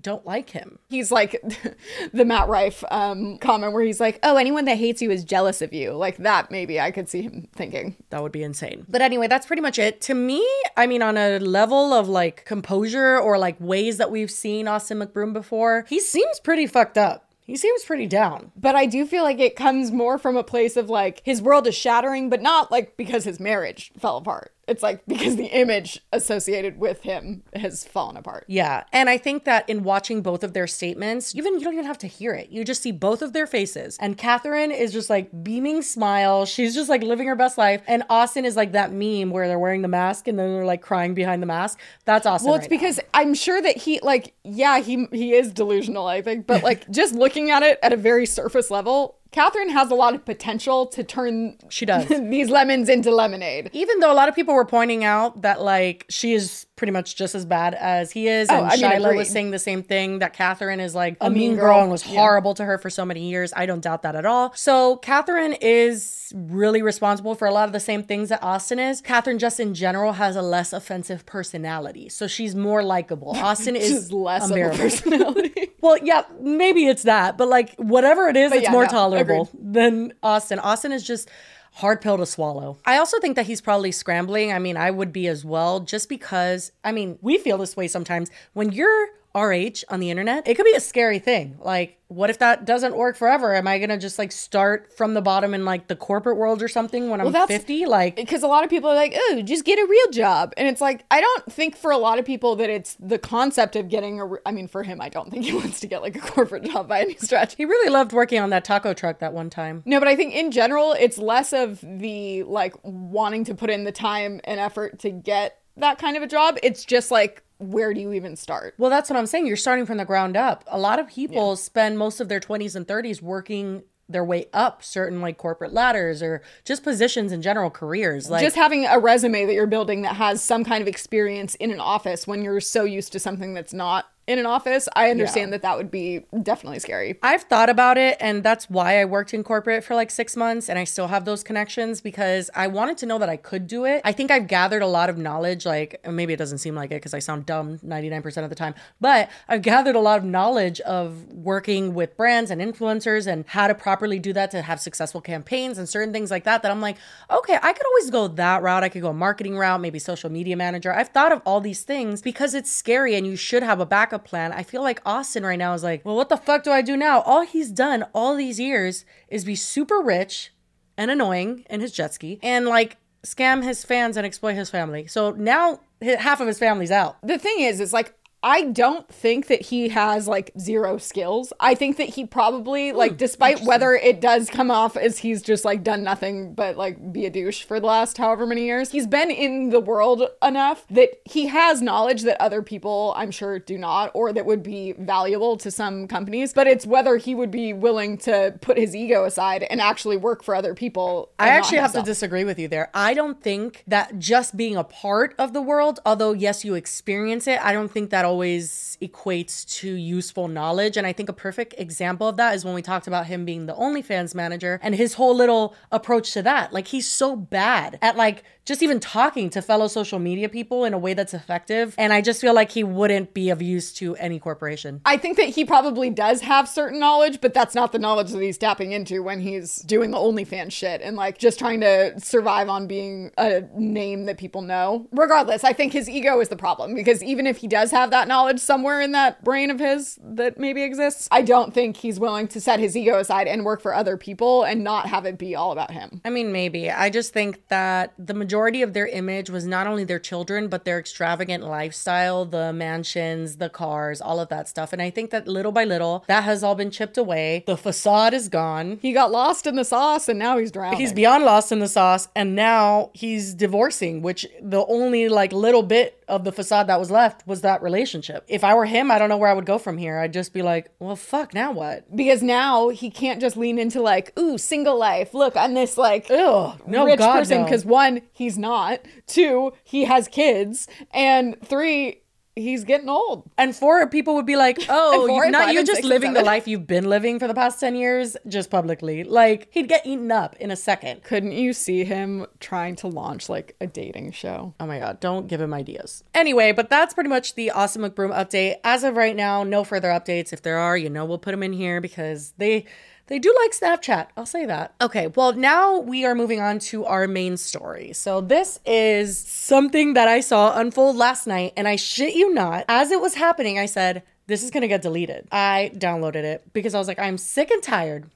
don't 0.01 0.25
like 0.25 0.49
him? 0.49 0.79
He's 0.89 1.11
like 1.11 1.41
the 2.13 2.25
Matt 2.25 2.47
Rife 2.47 2.83
um, 2.91 3.37
comment 3.37 3.73
where 3.73 3.83
he's 3.83 3.99
like, 3.99 4.19
oh, 4.23 4.37
anyone 4.37 4.65
that 4.65 4.77
hates 4.77 5.01
you 5.01 5.11
is 5.11 5.23
jealous 5.23 5.61
of 5.61 5.73
you. 5.73 5.91
Like 5.91 6.17
that, 6.17 6.51
maybe 6.51 6.79
I 6.79 6.91
could 6.91 7.09
see 7.09 7.21
him 7.21 7.47
thinking. 7.53 7.95
That 8.09 8.21
would 8.21 8.31
be 8.31 8.43
insane. 8.43 8.85
But 8.89 9.01
anyway, 9.01 9.27
that's 9.27 9.45
pretty 9.45 9.61
much 9.61 9.79
it. 9.79 10.01
To 10.01 10.13
me, 10.13 10.45
I 10.75 10.87
mean, 10.87 11.01
on 11.01 11.17
a 11.17 11.39
level 11.39 11.93
of 11.93 12.07
like 12.07 12.45
composure 12.45 13.17
or 13.17 13.37
like 13.37 13.59
ways 13.59 13.97
that 13.97 14.11
we've 14.11 14.31
seen 14.31 14.67
Austin 14.67 14.99
McBroom 14.99 15.33
before, 15.33 15.85
he 15.87 15.99
seems 15.99 16.39
pretty 16.39 16.67
fucked 16.67 16.97
up. 16.97 17.29
He 17.45 17.57
seems 17.57 17.83
pretty 17.83 18.07
down. 18.07 18.51
But 18.55 18.75
I 18.75 18.85
do 18.85 19.05
feel 19.05 19.23
like 19.23 19.39
it 19.39 19.55
comes 19.55 19.91
more 19.91 20.17
from 20.17 20.37
a 20.37 20.43
place 20.43 20.77
of 20.77 20.89
like 20.89 21.21
his 21.25 21.41
world 21.41 21.67
is 21.67 21.75
shattering, 21.75 22.29
but 22.29 22.41
not 22.41 22.71
like 22.71 22.95
because 22.95 23.25
his 23.25 23.39
marriage 23.39 23.91
fell 23.97 24.17
apart. 24.17 24.52
It's 24.67 24.81
like 24.81 25.05
because 25.05 25.35
the 25.35 25.47
image 25.47 25.99
associated 26.13 26.79
with 26.79 27.01
him 27.01 27.43
has 27.53 27.83
fallen 27.83 28.15
apart. 28.15 28.45
Yeah. 28.47 28.83
And 28.93 29.09
I 29.09 29.17
think 29.17 29.43
that 29.43 29.67
in 29.69 29.83
watching 29.83 30.21
both 30.21 30.43
of 30.43 30.53
their 30.53 30.67
statements, 30.67 31.35
even 31.35 31.55
you 31.55 31.61
don't 31.61 31.73
even 31.73 31.85
have 31.85 31.97
to 31.99 32.07
hear 32.07 32.33
it. 32.33 32.49
You 32.49 32.63
just 32.63 32.81
see 32.81 32.91
both 32.91 33.21
of 33.21 33.33
their 33.33 33.45
faces. 33.45 33.97
And 33.99 34.17
Catherine 34.17 34.71
is 34.71 34.93
just 34.93 35.09
like 35.09 35.43
beaming 35.43 35.81
smile. 35.81 36.45
She's 36.45 36.73
just 36.73 36.89
like 36.89 37.03
living 37.03 37.27
her 37.27 37.35
best 37.35 37.57
life. 37.57 37.81
And 37.87 38.03
Austin 38.09 38.45
is 38.45 38.55
like 38.55 38.71
that 38.71 38.93
meme 38.93 39.31
where 39.31 39.47
they're 39.49 39.59
wearing 39.59 39.81
the 39.81 39.89
mask 39.89 40.27
and 40.27 40.39
then 40.39 40.53
they're 40.53 40.65
like 40.65 40.81
crying 40.81 41.13
behind 41.13 41.41
the 41.41 41.47
mask. 41.47 41.79
That's 42.05 42.25
Austin. 42.25 42.47
Well, 42.47 42.55
it's 42.55 42.63
right 42.63 42.71
now. 42.71 42.77
because 42.77 42.99
I'm 43.13 43.33
sure 43.33 43.61
that 43.61 43.75
he 43.75 43.99
like 44.01 44.33
yeah, 44.45 44.79
he 44.79 45.07
he 45.11 45.33
is 45.33 45.51
delusional, 45.51 46.07
I 46.07 46.21
think, 46.21 46.47
but 46.47 46.63
like 46.63 46.89
just 46.89 47.13
looking 47.13 47.51
at 47.51 47.63
it 47.63 47.79
at 47.83 47.91
a 47.91 47.97
very 47.97 48.25
surface 48.25 48.71
level, 48.71 49.17
Catherine 49.33 49.69
has 49.69 49.91
a 49.91 49.95
lot 49.95 50.13
of 50.13 50.23
potential 50.23 50.85
to 50.87 51.03
turn 51.03 51.57
She 51.69 51.85
does. 51.85 52.07
these 52.29 52.49
lemons 52.49 52.87
into 52.87 53.11
lemonade. 53.11 53.69
even 53.73 53.99
though 53.99 54.11
a 54.11 54.15
lot 54.15 54.29
of 54.29 54.35
people 54.35 54.53
were 54.53 54.63
pointing 54.65 55.03
out 55.03 55.41
that 55.41 55.61
like 55.61 56.05
she 56.09 56.33
is 56.33 56.65
pretty 56.75 56.91
much 56.91 57.15
just 57.15 57.35
as 57.35 57.45
bad 57.45 57.75
as 57.75 58.11
he 58.11 58.27
is, 58.27 58.49
oh, 58.49 58.55
and 58.55 58.63
Oh, 58.63 58.65
I 58.65 58.69
mean, 58.71 58.79
Shiloh 58.79 59.09
agreed. 59.09 59.17
was 59.19 59.29
saying 59.29 59.51
the 59.51 59.59
same 59.59 59.83
thing 59.83 60.19
that 60.19 60.33
Catherine 60.33 60.79
is 60.79 60.95
like 60.95 61.17
a, 61.21 61.29
mean 61.29 61.39
mean 61.51 61.55
girl. 61.55 61.65
girl 61.75 61.81
and 61.83 61.91
was 61.91 62.05
Yeah. 62.07 62.19
horrible 62.19 62.55
to 62.55 62.65
her 62.65 62.77
for 62.79 62.89
so 62.89 63.05
many 63.05 63.29
years. 63.29 63.53
I 63.55 63.67
don't 63.67 63.81
doubt 63.81 64.01
that 64.01 64.15
at 64.15 64.25
all. 64.25 64.51
So 64.55 64.95
Catherine 64.97 65.53
is 65.61 66.31
really 66.35 66.81
responsible 66.81 67.35
for 67.35 67.47
a 67.47 67.51
lot 67.51 67.67
of 67.69 67.73
the 67.73 67.79
same 67.79 68.01
things 68.01 68.29
that 68.29 68.41
Austin 68.41 68.79
is. 68.79 69.01
Catherine 69.01 69.37
just 69.37 69.59
in 69.59 69.75
general 69.75 70.13
has 70.13 70.35
a 70.35 70.41
less 70.41 70.73
offensive 70.73 71.27
personality, 71.27 72.09
so 72.09 72.25
she's 72.25 72.55
more 72.55 72.81
likable. 72.83 73.31
Austin 73.37 73.75
is 73.75 74.11
less 74.11 74.49
of 74.49 74.57
a 74.57 74.69
personality. 74.75 75.53
Well, 75.83 75.97
yeah, 76.01 76.23
maybe 76.39 76.87
it's 76.87 77.03
that, 77.03 77.37
but 77.37 77.49
like 77.49 77.75
whatever 77.75 78.29
it 78.29 78.37
is, 78.37 78.51
But 78.51 78.59
it's 78.59 78.63
yeah, 78.63 78.71
more 78.71 78.83
no, 78.85 78.89
tolerable 78.89 79.49
agreed. 79.53 79.73
than 79.73 80.13
Austin. 80.23 80.57
Austin 80.59 80.93
is 80.93 81.03
just 81.03 81.27
hard 81.75 82.01
pill 82.01 82.17
to 82.17 82.25
swallow. 82.25 82.77
I 82.85 82.97
also 82.97 83.19
think 83.19 83.35
that 83.35 83.47
he's 83.47 83.61
probably 83.61 83.91
scrambling. 83.91 84.51
I 84.51 84.59
mean, 84.59 84.77
I 84.77 84.91
would 84.91 85.11
be 85.11 85.27
as 85.27 85.43
well, 85.43 85.79
just 85.79 86.07
because, 86.07 86.71
I 86.83 86.91
mean, 86.91 87.17
we 87.21 87.37
feel 87.37 87.57
this 87.57 87.75
way 87.75 87.87
sometimes. 87.87 88.29
When 88.53 88.71
you're 88.71 89.09
RH 89.35 89.83
on 89.89 89.99
the 89.99 90.09
internet, 90.11 90.47
it 90.47 90.55
could 90.55 90.65
be 90.65 90.73
a 90.73 90.79
scary 90.79 91.19
thing. 91.19 91.57
Like, 91.59 91.99
what 92.07 92.29
if 92.29 92.37
that 92.39 92.65
doesn't 92.65 92.95
work 92.95 93.15
forever? 93.15 93.55
Am 93.55 93.67
I 93.67 93.79
gonna 93.79 93.97
just 93.97 94.19
like 94.19 94.31
start 94.31 94.93
from 94.95 95.15
the 95.15 95.21
bottom 95.21 95.55
in 95.55 95.65
like 95.65 95.87
the 95.87 95.95
corporate 95.95 96.37
world 96.37 96.61
or 96.61 96.67
something 96.67 97.09
when 97.09 97.19
I'm 97.19 97.31
that's- 97.31 97.47
50? 97.57 97.87
Like, 97.87 98.15
because 98.15 98.43
a 98.43 98.47
lot 98.47 98.63
of 98.63 98.69
people 98.69 98.91
are 98.91 98.95
like, 98.95 99.15
oh, 99.17 99.41
just 99.43 99.65
get 99.65 99.79
a 99.79 99.87
real 99.89 100.11
job. 100.11 100.53
And 100.55 100.67
it's 100.67 100.79
like, 100.81 101.03
I 101.09 101.19
don't 101.21 101.51
think 101.51 101.75
for 101.75 101.89
a 101.89 101.97
lot 101.97 102.19
of 102.19 102.25
people 102.25 102.55
that 102.57 102.69
it's 102.69 102.95
the 102.99 103.17
concept 103.17 103.75
of 103.75 103.89
getting 103.89 104.19
a, 104.19 104.25
re- 104.25 104.39
I 104.45 104.51
mean, 104.51 104.67
for 104.67 104.83
him, 104.83 105.01
I 105.01 105.09
don't 105.09 105.31
think 105.31 105.45
he 105.45 105.53
wants 105.55 105.79
to 105.79 105.87
get 105.87 106.03
like 106.03 106.15
a 106.15 106.19
corporate 106.19 106.65
job 106.65 106.87
by 106.87 107.01
any 107.01 107.15
stretch. 107.15 107.55
he 107.55 107.65
really 107.65 107.89
loved 107.89 108.13
working 108.13 108.39
on 108.39 108.51
that 108.51 108.63
taco 108.65 108.93
truck 108.93 109.17
that 109.19 109.33
one 109.33 109.49
time. 109.49 109.81
No, 109.85 109.97
but 109.97 110.07
I 110.07 110.15
think 110.15 110.35
in 110.35 110.51
general, 110.51 110.93
it's 110.93 111.17
less 111.17 111.51
of 111.53 111.79
the 111.81 112.43
like 112.43 112.75
wanting 112.83 113.45
to 113.45 113.55
put 113.55 113.71
in 113.71 113.83
the 113.85 113.91
time 113.91 114.39
and 114.43 114.59
effort 114.59 114.99
to 114.99 115.09
get 115.09 115.57
that 115.77 115.97
kind 115.97 116.17
of 116.17 116.23
a 116.23 116.27
job. 116.27 116.57
It's 116.63 116.85
just 116.85 117.11
like, 117.11 117.43
where 117.57 117.93
do 117.93 118.01
you 118.01 118.13
even 118.13 118.35
start? 118.35 118.75
Well, 118.77 118.89
that's 118.89 119.09
what 119.09 119.17
I'm 119.17 119.25
saying. 119.25 119.47
You're 119.47 119.55
starting 119.55 119.85
from 119.85 119.97
the 119.97 120.05
ground 120.05 120.35
up. 120.35 120.63
A 120.67 120.79
lot 120.79 120.99
of 120.99 121.07
people 121.07 121.55
spend 121.55 121.97
most 121.97 122.19
of 122.19 122.29
their 122.29 122.39
20s 122.39 122.75
and 122.75 122.87
30s 122.87 123.21
working 123.21 123.83
their 124.09 124.23
way 124.23 124.45
up 124.53 124.83
certain 124.83 125.21
like 125.21 125.37
corporate 125.37 125.71
ladders 125.71 126.21
or 126.21 126.41
just 126.65 126.83
positions 126.83 127.31
in 127.31 127.41
general 127.41 127.69
careers. 127.69 128.29
Like 128.29 128.43
just 128.43 128.55
having 128.55 128.85
a 128.85 128.99
resume 128.99 129.45
that 129.45 129.53
you're 129.53 129.65
building 129.65 130.01
that 130.01 130.17
has 130.17 130.43
some 130.43 130.63
kind 130.63 130.81
of 130.81 130.87
experience 130.87 131.55
in 131.55 131.71
an 131.71 131.79
office 131.79 132.27
when 132.27 132.41
you're 132.41 132.59
so 132.59 132.83
used 132.83 133.13
to 133.13 133.19
something 133.19 133.53
that's 133.53 133.73
not 133.73 134.05
in 134.25 134.39
an 134.39 134.45
office, 134.45 134.87
I 134.95 135.11
understand 135.11 135.51
that 135.51 135.61
that 135.63 135.75
would 135.75 135.91
be 135.91 136.25
definitely 136.41 136.79
scary. 136.79 137.19
I've 137.21 137.43
thought 137.43 137.69
about 137.69 137.97
it, 137.97 138.15
and 138.21 138.41
that's 138.41 138.69
why 138.69 139.01
I 139.01 139.05
worked 139.05 139.33
in 139.33 139.43
corporate 139.43 139.83
for 139.83 139.95
like 139.95 140.09
six 140.09 140.37
months, 140.37 140.69
and 140.69 140.79
I 140.79 140.85
still 140.85 141.07
have 141.07 141.25
those 141.25 141.43
connections 141.43 141.99
because 141.99 142.49
I 142.55 142.67
wanted 142.67 142.97
to 142.99 143.05
know 143.05 143.19
that 143.19 143.27
I 143.27 143.35
could 143.35 143.67
do 143.67 143.83
it. 143.83 144.01
I 144.05 144.13
think 144.13 144.31
I've 144.31 144.47
gathered 144.47 144.81
a 144.81 144.87
lot 144.87 145.09
of 145.09 145.17
knowledge, 145.17 145.65
like 145.65 145.99
maybe 146.09 146.31
it 146.31 146.37
doesn't 146.37 146.59
seem 146.59 146.73
like 146.73 146.91
it 146.91 146.95
because 146.95 147.13
I 147.13 147.19
sound 147.19 147.45
dumb 147.45 147.79
99% 147.79 148.43
of 148.43 148.49
the 148.49 148.55
time, 148.55 148.75
but 149.01 149.29
I've 149.49 149.61
gathered 149.61 149.95
a 149.95 149.99
lot 149.99 150.19
of 150.19 150.23
knowledge 150.23 150.79
of 150.81 151.25
working 151.33 151.93
with 151.93 152.15
brands 152.15 152.49
and 152.49 152.61
influencers 152.61 153.27
and 153.27 153.43
how 153.47 153.67
to 153.67 153.75
properly 153.75 154.19
do 154.19 154.31
that 154.33 154.51
to 154.51 154.61
have 154.61 154.79
successful 154.79 155.19
campaigns 155.19 155.77
and 155.77 155.89
certain 155.89 156.13
things 156.13 156.31
like 156.31 156.45
that. 156.45 156.63
That 156.63 156.71
I'm 156.71 156.81
like, 156.81 156.97
okay, 157.29 157.57
I 157.61 157.73
could 157.73 157.85
always 157.85 158.09
go 158.09 158.29
that 158.29 158.63
route. 158.63 158.83
I 158.83 158.89
could 158.89 159.01
go 159.01 159.09
a 159.09 159.13
marketing 159.13 159.57
route, 159.57 159.81
maybe 159.81 159.99
social 159.99 160.29
media 160.29 160.55
manager. 160.55 160.93
I've 160.93 161.09
thought 161.09 161.33
of 161.33 161.41
all 161.45 161.59
these 161.59 161.83
things 161.83 162.21
because 162.21 162.53
it's 162.53 162.71
scary 162.71 163.15
and 163.15 163.27
you 163.27 163.35
should 163.35 163.63
have 163.63 163.81
a 163.81 163.85
backup 164.13 164.27
plan. 164.27 164.51
I 164.51 164.63
feel 164.63 164.81
like 164.81 165.01
Austin 165.05 165.43
right 165.43 165.57
now 165.57 165.73
is 165.73 165.83
like, 165.83 166.05
well, 166.05 166.15
what 166.15 166.29
the 166.29 166.37
fuck 166.37 166.63
do 166.63 166.71
I 166.71 166.81
do 166.81 166.95
now? 166.95 167.21
All 167.21 167.41
he's 167.41 167.71
done 167.71 168.05
all 168.13 168.35
these 168.35 168.59
years 168.59 169.05
is 169.27 169.43
be 169.43 169.55
super 169.55 169.99
rich 169.99 170.51
and 170.97 171.09
annoying 171.09 171.65
in 171.69 171.81
his 171.81 171.91
jet 171.91 172.13
ski 172.13 172.39
and 172.43 172.65
like 172.67 172.97
scam 173.25 173.63
his 173.63 173.83
fans 173.83 174.17
and 174.17 174.25
exploit 174.25 174.53
his 174.53 174.69
family. 174.69 175.07
So 175.07 175.31
now 175.31 175.79
half 176.01 176.39
of 176.39 176.47
his 176.47 176.59
family's 176.59 176.91
out. 176.91 177.17
The 177.23 177.39
thing 177.39 177.61
is, 177.61 177.79
is 177.79 177.93
like, 177.93 178.13
I 178.43 178.63
don't 178.63 179.07
think 179.07 179.47
that 179.47 179.61
he 179.61 179.87
has 179.89 180.27
like 180.27 180.51
zero 180.59 180.97
skills. 180.97 181.53
I 181.61 181.75
think 181.75 181.95
that 181.97 182.09
he 182.09 182.25
probably, 182.25 182.91
like, 182.91 183.11
hmm, 183.11 183.17
despite 183.17 183.61
whether 183.61 183.93
it 183.93 184.19
does 184.19 184.49
come 184.49 184.69
off 184.69 184.97
as 184.97 185.19
he's 185.19 185.41
just 185.41 185.63
like 185.63 185.83
done 185.83 186.03
nothing 186.03 186.53
but 186.53 186.75
like 186.75 187.13
be 187.13 187.25
a 187.25 187.29
douche 187.29 187.63
for 187.63 187.79
the 187.79 187.85
last 187.85 188.17
however 188.17 188.45
many 188.45 188.65
years, 188.65 188.91
he's 188.91 189.07
been 189.07 189.31
in 189.31 189.69
the 189.69 189.79
world 189.79 190.27
enough 190.43 190.85
that 190.89 191.21
he 191.23 191.47
has 191.47 191.81
knowledge 191.81 192.23
that 192.23 192.39
other 192.41 192.61
people, 192.61 193.13
I'm 193.15 193.31
sure, 193.31 193.59
do 193.59 193.77
not, 193.77 194.11
or 194.13 194.33
that 194.33 194.45
would 194.45 194.61
be 194.61 194.93
valuable 194.93 195.55
to 195.57 195.71
some 195.71 196.07
companies. 196.07 196.51
But 196.51 196.67
it's 196.67 196.85
whether 196.85 197.15
he 197.15 197.33
would 197.33 197.51
be 197.51 197.71
willing 197.71 198.17
to 198.19 198.57
put 198.59 198.77
his 198.77 198.93
ego 198.93 199.23
aside 199.23 199.63
and 199.63 199.79
actually 199.79 200.17
work 200.17 200.43
for 200.43 200.53
other 200.53 200.73
people. 200.73 201.31
I 201.39 201.49
actually 201.49 201.77
have 201.77 201.93
to 201.93 202.01
disagree 202.01 202.43
with 202.43 202.59
you 202.59 202.67
there. 202.67 202.89
I 202.93 203.13
don't 203.13 203.41
think 203.41 203.83
that 203.87 204.19
just 204.19 204.57
being 204.57 204.75
a 204.75 204.83
part 204.83 205.33
of 205.39 205.53
the 205.53 205.61
world, 205.61 206.01
although 206.05 206.33
yes, 206.33 206.65
you 206.65 206.73
experience 206.73 207.47
it, 207.47 207.63
I 207.63 207.71
don't 207.71 207.89
think 207.89 208.09
that 208.09 208.25
always 208.33 208.97
equates 208.99 209.63
to 209.77 209.93
useful 209.93 210.47
knowledge. 210.47 210.97
And 210.97 211.05
I 211.05 211.13
think 211.13 211.29
a 211.29 211.33
perfect 211.33 211.75
example 211.77 212.27
of 212.27 212.37
that 212.37 212.55
is 212.55 212.65
when 212.65 212.73
we 212.73 212.81
talked 212.81 213.05
about 213.05 213.27
him 213.27 213.45
being 213.45 213.67
the 213.67 213.75
OnlyFans 213.75 214.33
manager 214.33 214.79
and 214.81 214.95
his 214.95 215.13
whole 215.13 215.35
little 215.35 215.75
approach 215.91 216.31
to 216.33 216.41
that. 216.41 216.73
Like 216.73 216.87
he's 216.87 217.07
so 217.07 217.35
bad 217.35 217.99
at 218.01 218.17
like 218.17 218.43
just 218.65 218.81
even 218.81 218.99
talking 218.99 219.49
to 219.49 219.61
fellow 219.61 219.87
social 219.87 220.19
media 220.19 220.47
people 220.49 220.85
in 220.85 220.93
a 220.93 220.97
way 220.97 221.13
that's 221.13 221.33
effective. 221.33 221.95
And 221.97 222.13
I 222.13 222.21
just 222.21 222.39
feel 222.39 222.53
like 222.53 222.71
he 222.71 222.83
wouldn't 222.83 223.33
be 223.33 223.49
of 223.49 223.61
use 223.61 223.93
to 223.93 224.15
any 224.15 224.39
corporation. 224.39 225.01
I 225.05 225.17
think 225.17 225.37
that 225.37 225.49
he 225.49 225.65
probably 225.65 226.09
does 226.09 226.41
have 226.41 226.69
certain 226.69 226.99
knowledge, 226.99 227.41
but 227.41 227.53
that's 227.53 227.75
not 227.75 227.91
the 227.91 227.99
knowledge 227.99 228.31
that 228.31 228.41
he's 228.41 228.57
tapping 228.57 228.91
into 228.91 229.21
when 229.21 229.39
he's 229.39 229.77
doing 229.77 230.11
the 230.11 230.17
OnlyFans 230.17 230.71
shit 230.71 231.01
and 231.01 231.15
like 231.15 231.37
just 231.37 231.59
trying 231.59 231.81
to 231.81 232.19
survive 232.19 232.69
on 232.69 232.87
being 232.87 233.31
a 233.37 233.63
name 233.75 234.25
that 234.25 234.37
people 234.37 234.61
know. 234.61 235.07
Regardless, 235.11 235.63
I 235.63 235.73
think 235.73 235.93
his 235.93 236.09
ego 236.09 236.39
is 236.39 236.49
the 236.49 236.55
problem 236.55 236.95
because 236.95 237.21
even 237.23 237.47
if 237.47 237.57
he 237.57 237.67
does 237.67 237.91
have 237.91 238.11
that 238.11 238.27
knowledge 238.27 238.59
somewhere 238.59 239.01
in 239.01 239.11
that 239.11 239.43
brain 239.43 239.71
of 239.71 239.79
his 239.79 240.17
that 240.23 240.57
maybe 240.57 240.83
exists, 240.83 241.27
I 241.31 241.41
don't 241.41 241.73
think 241.73 241.97
he's 241.97 242.19
willing 242.19 242.47
to 242.49 242.61
set 242.61 242.79
his 242.79 242.95
ego 242.95 243.19
aside 243.19 243.47
and 243.47 243.65
work 243.65 243.81
for 243.81 243.93
other 243.93 244.15
people 244.15 244.63
and 244.63 244.83
not 244.83 245.07
have 245.07 245.25
it 245.25 245.37
be 245.37 245.55
all 245.55 245.71
about 245.71 245.91
him. 245.91 246.21
I 246.23 246.29
mean, 246.29 246.51
maybe. 246.51 246.89
I 246.89 247.09
just 247.09 247.33
think 247.33 247.67
that 247.67 248.13
the 248.17 248.33
majority 248.33 248.52
of 248.53 248.93
their 248.93 249.07
image 249.07 249.49
was 249.49 249.65
not 249.65 249.87
only 249.87 250.03
their 250.03 250.19
children, 250.19 250.67
but 250.67 250.85
their 250.85 250.99
extravagant 250.99 251.63
lifestyle, 251.63 252.45
the 252.45 252.71
mansions, 252.71 253.57
the 253.57 253.69
cars, 253.69 254.21
all 254.21 254.39
of 254.39 254.49
that 254.49 254.67
stuff. 254.67 254.93
And 254.93 255.01
I 255.01 255.09
think 255.09 255.31
that 255.31 255.47
little 255.47 255.71
by 255.71 255.85
little, 255.85 256.23
that 256.27 256.43
has 256.43 256.63
all 256.63 256.75
been 256.75 256.91
chipped 256.91 257.17
away. 257.17 257.63
The 257.65 257.77
facade 257.77 258.33
is 258.33 258.49
gone. 258.49 258.99
He 259.01 259.11
got 259.13 259.31
lost 259.31 259.65
in 259.65 259.75
the 259.75 259.83
sauce 259.83 260.29
and 260.29 260.37
now 260.37 260.57
he's 260.57 260.71
drowning. 260.71 260.99
He's 260.99 261.13
beyond 261.13 261.43
lost 261.43 261.71
in 261.71 261.79
the 261.79 261.87
sauce, 261.87 262.27
and 262.35 262.55
now 262.55 263.09
he's 263.13 263.53
divorcing, 263.53 264.21
which 264.21 264.45
the 264.61 264.85
only 264.85 265.29
like 265.29 265.51
little 265.51 265.83
bit 265.83 266.22
of 266.27 266.43
the 266.43 266.51
facade 266.51 266.87
that 266.87 266.99
was 266.99 267.11
left 267.11 267.45
was 267.47 267.61
that 267.61 267.81
relationship. 267.81 268.43
If 268.47 268.63
I 268.63 268.73
were 268.73 268.85
him, 268.85 269.11
I 269.11 269.17
don't 269.19 269.29
know 269.29 269.37
where 269.37 269.49
I 269.49 269.53
would 269.53 269.65
go 269.65 269.77
from 269.77 269.97
here. 269.97 270.19
I'd 270.19 270.33
just 270.33 270.53
be 270.53 270.61
like, 270.61 270.89
well, 270.99 271.15
fuck, 271.15 271.53
now 271.53 271.71
what? 271.71 272.15
because 272.15 272.41
now 272.41 272.89
he 272.89 273.09
can't 273.09 273.41
just 273.41 273.57
lean 273.57 273.77
into 273.77 274.01
like, 274.01 274.37
ooh, 274.37 274.57
single 274.57 274.97
life. 274.97 275.33
Look, 275.33 275.55
I'm 275.55 275.73
this 275.73 275.97
like 275.97 276.29
Ugh, 276.29 276.81
no, 276.87 277.05
rich 277.05 277.19
God, 277.19 277.33
person 277.39 277.59
no. 277.59 277.63
because 277.65 277.85
one, 277.85 278.21
he's 278.31 278.57
not. 278.57 279.01
Two, 279.27 279.73
he 279.83 280.05
has 280.05 280.27
kids, 280.27 280.87
and 281.11 281.57
three, 281.63 282.22
he's 282.55 282.83
getting 282.83 283.09
old. 283.09 283.49
And 283.57 283.75
four, 283.75 284.07
people 284.07 284.35
would 284.35 284.45
be 284.45 284.55
like, 284.55 284.79
oh, 284.89 285.27
you, 285.27 285.51
not 285.51 285.73
you 285.73 285.83
just 285.83 286.03
living 286.03 286.33
the 286.33 286.43
life 286.43 286.67
you've 286.67 286.87
been 286.87 287.05
living 287.05 287.39
for 287.39 287.47
the 287.47 287.53
past 287.53 287.79
10 287.79 287.95
years, 287.95 288.37
just 288.47 288.69
publicly. 288.69 289.23
Like, 289.23 289.67
he'd 289.71 289.87
get 289.87 290.05
eaten 290.05 290.31
up 290.31 290.55
in 290.57 290.71
a 290.71 290.75
second. 290.75 291.23
Couldn't 291.23 291.53
you 291.53 291.73
see 291.73 292.03
him 292.03 292.45
trying 292.59 292.95
to 292.97 293.07
launch 293.07 293.49
like 293.49 293.75
a 293.81 293.87
dating 293.87 294.31
show? 294.31 294.73
Oh 294.79 294.85
my 294.85 294.99
God, 294.99 295.19
don't 295.19 295.47
give 295.47 295.61
him 295.61 295.73
ideas. 295.73 296.23
Anyway, 296.33 296.71
but 296.71 296.89
that's 296.89 297.13
pretty 297.13 297.29
much 297.29 297.55
the 297.55 297.71
Austin 297.71 298.03
McBroom 298.03 298.33
update. 298.33 298.75
As 298.83 299.03
of 299.03 299.15
right 299.15 299.35
now, 299.35 299.63
no 299.63 299.83
further 299.83 300.09
updates. 300.09 300.53
If 300.53 300.61
there 300.61 300.77
are, 300.77 300.97
you 300.97 301.09
know, 301.09 301.25
we'll 301.25 301.37
put 301.37 301.51
them 301.51 301.63
in 301.63 301.73
here 301.73 302.01
because 302.01 302.53
they. 302.57 302.85
They 303.27 303.39
do 303.39 303.55
like 303.61 303.71
Snapchat. 303.71 304.27
I'll 304.35 304.45
say 304.45 304.65
that. 304.65 304.95
Okay, 305.01 305.27
well, 305.27 305.53
now 305.53 305.97
we 305.97 306.25
are 306.25 306.35
moving 306.35 306.59
on 306.59 306.79
to 306.79 307.05
our 307.05 307.27
main 307.27 307.55
story. 307.57 308.11
So, 308.13 308.41
this 308.41 308.79
is 308.85 309.37
something 309.37 310.13
that 310.13 310.27
I 310.27 310.41
saw 310.41 310.77
unfold 310.77 311.15
last 311.15 311.47
night, 311.47 311.73
and 311.77 311.87
I 311.87 311.95
shit 311.95 312.35
you 312.35 312.53
not, 312.53 312.85
as 312.89 313.11
it 313.11 313.21
was 313.21 313.35
happening, 313.35 313.79
I 313.79 313.85
said, 313.85 314.23
This 314.47 314.61
is 314.61 314.71
gonna 314.71 314.89
get 314.89 315.01
deleted. 315.01 315.47
I 315.51 315.91
downloaded 315.95 316.43
it 316.43 316.73
because 316.73 316.93
I 316.93 316.99
was 316.99 317.07
like, 317.07 317.19
I'm 317.19 317.37
sick 317.37 317.71
and 317.71 317.81
tired 317.81 318.29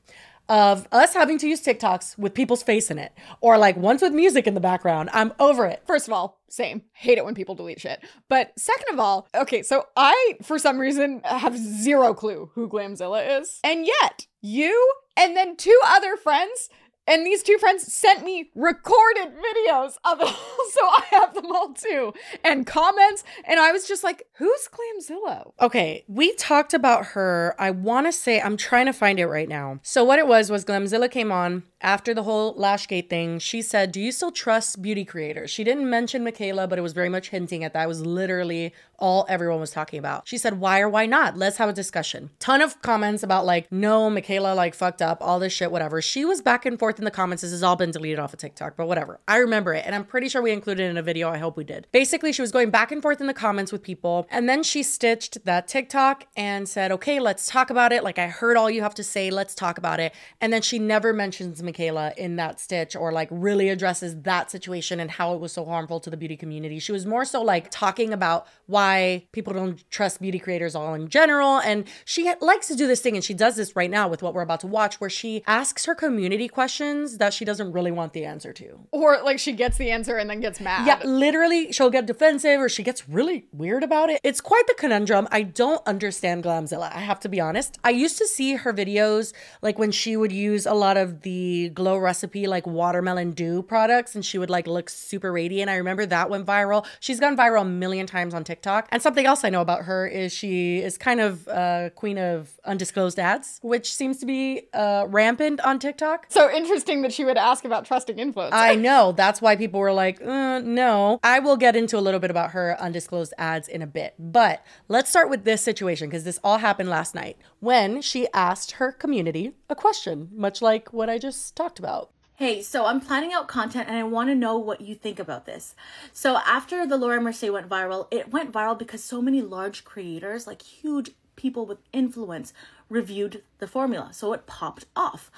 of 0.49 0.87
us 0.91 1.13
having 1.13 1.37
to 1.39 1.47
use 1.47 1.63
TikToks 1.63 2.17
with 2.17 2.33
people's 2.33 2.63
face 2.63 2.89
in 2.89 2.97
it 2.97 3.11
or 3.41 3.57
like 3.57 3.77
ones 3.77 4.01
with 4.01 4.13
music 4.13 4.47
in 4.47 4.53
the 4.53 4.59
background. 4.59 5.09
I'm 5.13 5.33
over 5.39 5.65
it. 5.65 5.83
First 5.85 6.07
of 6.07 6.13
all, 6.13 6.41
same. 6.49 6.83
Hate 6.93 7.17
it 7.17 7.25
when 7.25 7.35
people 7.35 7.55
delete 7.55 7.81
shit. 7.81 8.03
But 8.29 8.53
second 8.57 8.93
of 8.93 8.99
all, 8.99 9.27
okay, 9.35 9.63
so 9.63 9.85
I, 9.95 10.35
for 10.43 10.57
some 10.57 10.79
reason, 10.79 11.21
have 11.25 11.57
zero 11.57 12.13
clue 12.13 12.51
who 12.53 12.69
Glamzilla 12.69 13.41
is. 13.41 13.59
And 13.63 13.85
yet, 13.85 14.27
you 14.41 14.93
and 15.17 15.35
then 15.35 15.57
two 15.57 15.79
other 15.85 16.15
friends, 16.15 16.69
and 17.07 17.25
these 17.25 17.41
two 17.41 17.57
friends 17.57 17.91
sent 17.91 18.23
me 18.23 18.51
recorded 18.53 19.29
videos 19.29 19.93
of 20.03 20.19
it. 20.21 20.27
so 20.73 20.85
I 20.85 21.03
have 21.11 21.33
them 21.33 21.51
all 21.51 21.73
too. 21.73 22.13
And 22.43 22.67
comments. 22.67 23.23
And 23.45 23.59
I 23.59 23.71
was 23.71 23.87
just 23.87 24.03
like, 24.03 24.27
who's 24.33 24.67
Glamzilla? 24.67 25.51
Okay, 25.61 26.03
we 26.07 26.33
talked 26.33 26.73
about 26.73 27.07
her. 27.07 27.55
I 27.57 27.71
want 27.71 28.07
to 28.07 28.11
say, 28.11 28.41
I'm 28.41 28.57
trying 28.57 28.87
to 28.87 28.93
find 28.93 29.19
it 29.19 29.27
right 29.27 29.47
now. 29.47 29.79
So, 29.83 30.03
what 30.03 30.19
it 30.19 30.27
was 30.27 30.51
was 30.51 30.65
Glamzilla 30.65 31.09
came 31.09 31.31
on 31.31 31.63
after 31.81 32.13
the 32.13 32.23
whole 32.23 32.55
Lashgate 32.55 33.09
thing. 33.09 33.39
She 33.39 33.61
said, 33.61 33.91
Do 33.91 34.01
you 34.01 34.11
still 34.11 34.31
trust 34.31 34.81
beauty 34.81 35.05
creators? 35.05 35.49
She 35.49 35.63
didn't 35.63 35.89
mention 35.89 36.25
Mikayla, 36.25 36.67
but 36.67 36.77
it 36.77 36.81
was 36.81 36.93
very 36.93 37.09
much 37.09 37.29
hinting 37.29 37.63
at 37.63 37.73
that. 37.73 37.83
It 37.83 37.87
was 37.87 38.05
literally 38.05 38.73
all 38.99 39.25
everyone 39.29 39.59
was 39.59 39.71
talking 39.71 39.99
about. 39.99 40.27
She 40.27 40.37
said, 40.37 40.59
why 40.59 40.79
or 40.79 40.89
why 40.89 41.05
not? 41.05 41.37
Let's 41.37 41.57
have 41.57 41.69
a 41.69 41.73
discussion. 41.73 42.29
Ton 42.39 42.61
of 42.61 42.81
comments 42.81 43.23
about 43.23 43.45
like, 43.45 43.71
no, 43.71 44.09
Mikayla 44.09 44.55
like 44.55 44.73
fucked 44.73 45.01
up, 45.01 45.19
all 45.21 45.39
this 45.39 45.53
shit, 45.53 45.71
whatever. 45.71 46.01
She 46.01 46.25
was 46.25 46.41
back 46.41 46.65
and 46.65 46.79
forth 46.79 46.99
in 46.99 47.05
the 47.05 47.11
comments. 47.11 47.41
This 47.41 47.51
has 47.51 47.63
all 47.63 47.75
been 47.75 47.91
deleted 47.91 48.19
off 48.19 48.33
of 48.33 48.39
TikTok, 48.39 48.75
but 48.75 48.87
whatever. 48.87 49.19
I 49.27 49.37
remember 49.37 49.73
it. 49.73 49.83
And 49.85 49.93
I'm 49.93 50.03
pretty 50.03 50.29
sure 50.29 50.41
we 50.41 50.51
included 50.51 50.89
in 50.89 50.97
a 50.97 51.01
video. 51.01 51.29
I 51.29 51.37
hope 51.37 51.57
we 51.57 51.63
did. 51.63 51.87
Basically, 51.91 52.31
she 52.31 52.41
was 52.41 52.51
going 52.51 52.69
back 52.69 52.91
and 52.91 53.01
forth 53.01 53.21
in 53.21 53.27
the 53.27 53.33
comments 53.33 53.71
with 53.71 53.83
people. 53.83 54.27
And 54.31 54.49
then 54.49 54.63
she 54.63 54.83
stitched 54.83 55.45
that 55.45 55.67
TikTok 55.67 56.25
and 56.35 56.67
said, 56.67 56.91
okay, 56.91 57.19
let's 57.19 57.47
talk 57.47 57.69
about 57.69 57.91
it. 57.91 58.03
Like, 58.03 58.17
I 58.19 58.27
heard 58.27 58.57
all 58.57 58.69
you 58.69 58.81
have 58.81 58.95
to 58.95 59.03
say. 59.03 59.29
Let's 59.29 59.53
talk 59.53 59.77
about 59.77 59.99
it. 59.99 60.13
And 60.41 60.51
then 60.51 60.61
she 60.61 60.79
never 60.79 61.13
mentions 61.13 61.61
Mikayla 61.61 62.17
in 62.17 62.35
that 62.37 62.59
stitch 62.59 62.95
or 62.95 63.11
like 63.11 63.27
really 63.31 63.69
addresses 63.69 64.21
that 64.21 64.49
situation 64.49 64.99
and 64.99 65.11
how 65.11 65.33
it 65.33 65.39
was 65.39 65.51
so 65.53 65.65
harmful 65.65 65.99
to 65.99 66.09
the 66.09 66.17
beauty 66.17 66.37
community. 66.37 66.79
She 66.79 66.91
was 66.91 67.05
more 67.05 67.25
so 67.25 67.41
like 67.41 67.69
talking 67.69 68.13
about 68.13 68.47
why 68.65 68.86
people 69.31 69.53
don't 69.53 69.89
trust 69.89 70.21
beauty 70.21 70.39
creators 70.39 70.75
all 70.75 70.93
in 70.93 71.07
general. 71.07 71.59
And 71.59 71.85
she 72.05 72.31
likes 72.41 72.67
to 72.67 72.75
do 72.75 72.87
this 72.87 73.01
thing, 73.01 73.15
and 73.15 73.23
she 73.23 73.33
does 73.33 73.55
this 73.55 73.75
right 73.75 73.89
now 73.89 74.07
with 74.07 74.21
what 74.21 74.33
we're 74.33 74.41
about 74.41 74.61
to 74.61 74.67
watch, 74.67 74.99
where 74.99 75.09
she 75.09 75.43
asks 75.45 75.85
her 75.85 75.95
community 75.95 76.47
questions 76.47 77.17
that 77.17 77.33
she 77.33 77.45
doesn't 77.45 77.71
really 77.71 77.91
want 77.91 78.13
the 78.13 78.25
answer 78.25 78.53
to. 78.53 78.79
Or 78.91 79.21
like 79.23 79.39
she 79.39 79.53
gets 79.53 79.77
the 79.77 79.91
answer 79.91 80.17
and 80.17 80.29
then 80.29 80.39
gets 80.39 80.59
mad. 80.59 80.85
Yeah, 80.87 81.01
literally, 81.03 81.71
she'll 81.71 81.89
get 81.89 82.05
defensive 82.05 82.59
or 82.59 82.69
she 82.69 82.83
gets 82.83 83.07
really 83.09 83.45
weird 83.51 83.83
about 83.83 84.09
it. 84.09 84.21
It's 84.23 84.41
quite 84.41 84.67
the 84.67 84.75
conundrum. 84.75 85.27
I 85.31 85.41
don't 85.43 85.81
understand 85.87 86.43
Glamzilla. 86.43 86.93
I 86.93 86.99
have 86.99 87.19
to 87.21 87.29
be 87.29 87.39
honest. 87.39 87.77
I 87.83 87.89
used 87.89 88.17
to 88.19 88.27
see 88.27 88.55
her 88.55 88.73
videos 88.73 89.33
like 89.61 89.79
when 89.79 89.91
she 89.91 90.15
would 90.15 90.31
use 90.31 90.65
a 90.65 90.73
lot 90.73 90.97
of 90.97 91.21
the 91.21 91.69
glow 91.69 91.97
recipe, 91.97 92.47
like 92.47 92.67
watermelon 92.67 93.31
dew 93.31 93.63
products, 93.63 94.15
and 94.15 94.25
she 94.25 94.37
would 94.37 94.49
like 94.49 94.67
look 94.67 94.89
super 94.89 95.31
radiant. 95.31 95.69
I 95.69 95.77
remember 95.77 96.05
that 96.05 96.29
went 96.29 96.45
viral. 96.45 96.85
She's 96.99 97.19
gone 97.19 97.35
viral 97.35 97.61
a 97.61 97.65
million 97.65 98.05
times 98.05 98.33
on 98.33 98.43
TikTok. 98.43 98.76
And 98.91 99.01
something 99.01 99.25
else 99.25 99.43
I 99.43 99.49
know 99.49 99.61
about 99.61 99.83
her 99.85 100.05
is 100.07 100.33
she 100.33 100.79
is 100.79 100.97
kind 100.97 101.19
of 101.19 101.47
a 101.47 101.91
queen 101.95 102.17
of 102.17 102.59
undisclosed 102.65 103.19
ads, 103.19 103.59
which 103.61 103.93
seems 103.93 104.19
to 104.19 104.25
be 104.25 104.63
uh, 104.73 105.05
rampant 105.07 105.59
on 105.61 105.79
TikTok. 105.79 106.27
So 106.29 106.51
interesting 106.51 107.01
that 107.01 107.13
she 107.13 107.25
would 107.25 107.37
ask 107.37 107.65
about 107.65 107.85
trusting 107.85 108.17
influencers. 108.17 108.49
I 108.53 108.75
know. 108.87 109.11
That's 109.11 109.41
why 109.41 109.55
people 109.55 109.79
were 109.79 109.93
like, 109.93 110.21
uh, 110.21 110.59
no. 110.59 111.19
I 111.23 111.39
will 111.39 111.57
get 111.57 111.75
into 111.75 111.97
a 111.97 112.01
little 112.01 112.19
bit 112.19 112.31
about 112.31 112.51
her 112.51 112.75
undisclosed 112.79 113.33
ads 113.37 113.67
in 113.67 113.81
a 113.81 113.87
bit. 113.87 114.13
But 114.19 114.63
let's 114.87 115.09
start 115.09 115.29
with 115.29 115.43
this 115.43 115.61
situation 115.61 116.09
because 116.09 116.23
this 116.23 116.39
all 116.43 116.59
happened 116.59 116.89
last 116.89 117.15
night 117.15 117.37
when 117.59 118.01
she 118.01 118.27
asked 118.33 118.73
her 118.73 118.91
community 118.91 119.53
a 119.69 119.75
question, 119.75 120.29
much 120.33 120.61
like 120.61 120.93
what 120.93 121.09
I 121.09 121.17
just 121.17 121.55
talked 121.55 121.79
about. 121.79 122.11
Hey, 122.37 122.61
so 122.61 122.85
I'm 122.85 123.01
planning 123.01 123.33
out 123.33 123.47
content 123.47 123.87
and 123.87 123.97
I 123.97 124.03
want 124.03 124.29
to 124.29 124.35
know 124.35 124.59
what 124.59 124.79
you 124.79 124.93
think 124.93 125.17
about 125.17 125.47
this. 125.47 125.73
So 126.13 126.37
after 126.45 126.85
the 126.85 126.95
Laura 126.95 127.19
Mercier 127.19 127.51
went 127.51 127.67
viral, 127.67 128.05
it 128.11 128.31
went 128.31 128.51
viral 128.51 128.77
because 128.77 129.03
so 129.03 129.23
many 129.23 129.41
large 129.41 129.83
creators, 129.83 130.45
like 130.45 130.61
huge 130.61 131.09
people 131.35 131.65
with 131.65 131.79
influence, 131.91 132.53
reviewed 132.89 133.41
the 133.57 133.65
formula. 133.65 134.09
So 134.13 134.33
it 134.33 134.45
popped 134.45 134.85
off. 134.95 135.31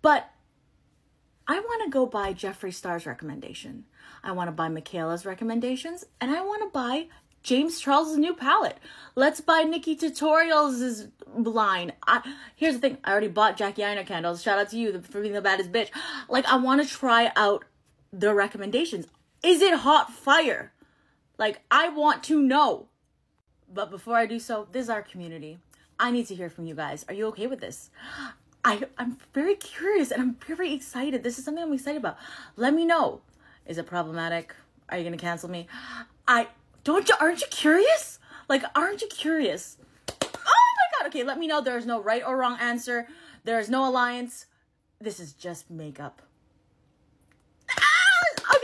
But 0.00 0.30
I 1.46 1.60
want 1.60 1.84
to 1.84 1.90
go 1.90 2.06
by 2.06 2.32
Jeffree 2.32 2.72
Star's 2.72 3.04
recommendation. 3.04 3.84
I 4.24 4.32
want 4.32 4.48
to 4.48 4.52
buy 4.52 4.68
Mikayla's 4.68 5.26
recommendations 5.26 6.06
and 6.22 6.30
I 6.30 6.40
want 6.40 6.62
to 6.62 6.70
buy 6.72 7.08
James 7.42 7.80
Charles' 7.80 8.16
new 8.16 8.34
palette. 8.34 8.78
Let's 9.14 9.40
buy 9.40 9.64
Nikkie 9.64 9.98
Tutorials' 9.98 11.10
line. 11.34 11.92
I, 12.06 12.34
here's 12.56 12.74
the 12.74 12.80
thing. 12.80 12.98
I 13.04 13.12
already 13.12 13.28
bought 13.28 13.56
Jackie 13.56 13.82
Aina 13.82 14.04
candles. 14.04 14.42
Shout 14.42 14.58
out 14.58 14.70
to 14.70 14.78
you 14.78 15.00
for 15.00 15.20
being 15.20 15.34
the 15.34 15.40
baddest 15.40 15.72
bitch. 15.72 15.88
Like, 16.28 16.46
I 16.46 16.56
want 16.56 16.82
to 16.82 16.88
try 16.88 17.32
out 17.36 17.64
the 18.12 18.34
recommendations. 18.34 19.06
Is 19.42 19.62
it 19.62 19.74
hot 19.74 20.12
fire? 20.12 20.72
Like, 21.38 21.62
I 21.70 21.88
want 21.88 22.22
to 22.24 22.40
know. 22.42 22.88
But 23.72 23.90
before 23.90 24.16
I 24.16 24.26
do 24.26 24.38
so, 24.38 24.68
this 24.72 24.84
is 24.84 24.90
our 24.90 25.02
community. 25.02 25.58
I 25.98 26.10
need 26.10 26.26
to 26.26 26.34
hear 26.34 26.50
from 26.50 26.66
you 26.66 26.74
guys. 26.74 27.04
Are 27.08 27.14
you 27.14 27.26
okay 27.28 27.46
with 27.46 27.60
this? 27.60 27.90
I, 28.64 28.82
I'm 28.98 29.16
very 29.32 29.54
curious 29.54 30.10
and 30.10 30.20
I'm 30.20 30.36
very 30.46 30.72
excited. 30.72 31.22
This 31.22 31.38
is 31.38 31.44
something 31.44 31.62
I'm 31.62 31.72
excited 31.72 31.98
about. 31.98 32.18
Let 32.56 32.74
me 32.74 32.84
know. 32.84 33.20
Is 33.66 33.78
it 33.78 33.86
problematic? 33.86 34.54
Are 34.88 34.98
you 34.98 35.04
gonna 35.04 35.16
cancel 35.16 35.48
me? 35.48 35.66
I 36.26 36.48
don't 36.84 37.08
you 37.08 37.14
aren't 37.20 37.40
you 37.40 37.46
curious? 37.50 38.18
Like 38.48 38.64
aren't 38.74 39.02
you 39.02 39.08
curious? 39.08 39.76
Oh 40.08 40.16
my 40.22 40.98
god, 40.98 41.08
okay, 41.08 41.24
let 41.24 41.38
me 41.38 41.46
know 41.46 41.60
there 41.60 41.78
is 41.78 41.86
no 41.86 42.00
right 42.00 42.22
or 42.26 42.36
wrong 42.36 42.58
answer. 42.60 43.06
There 43.44 43.58
is 43.58 43.68
no 43.68 43.88
alliance. 43.88 44.46
This 45.00 45.20
is 45.20 45.32
just 45.32 45.70
makeup. 45.70 46.22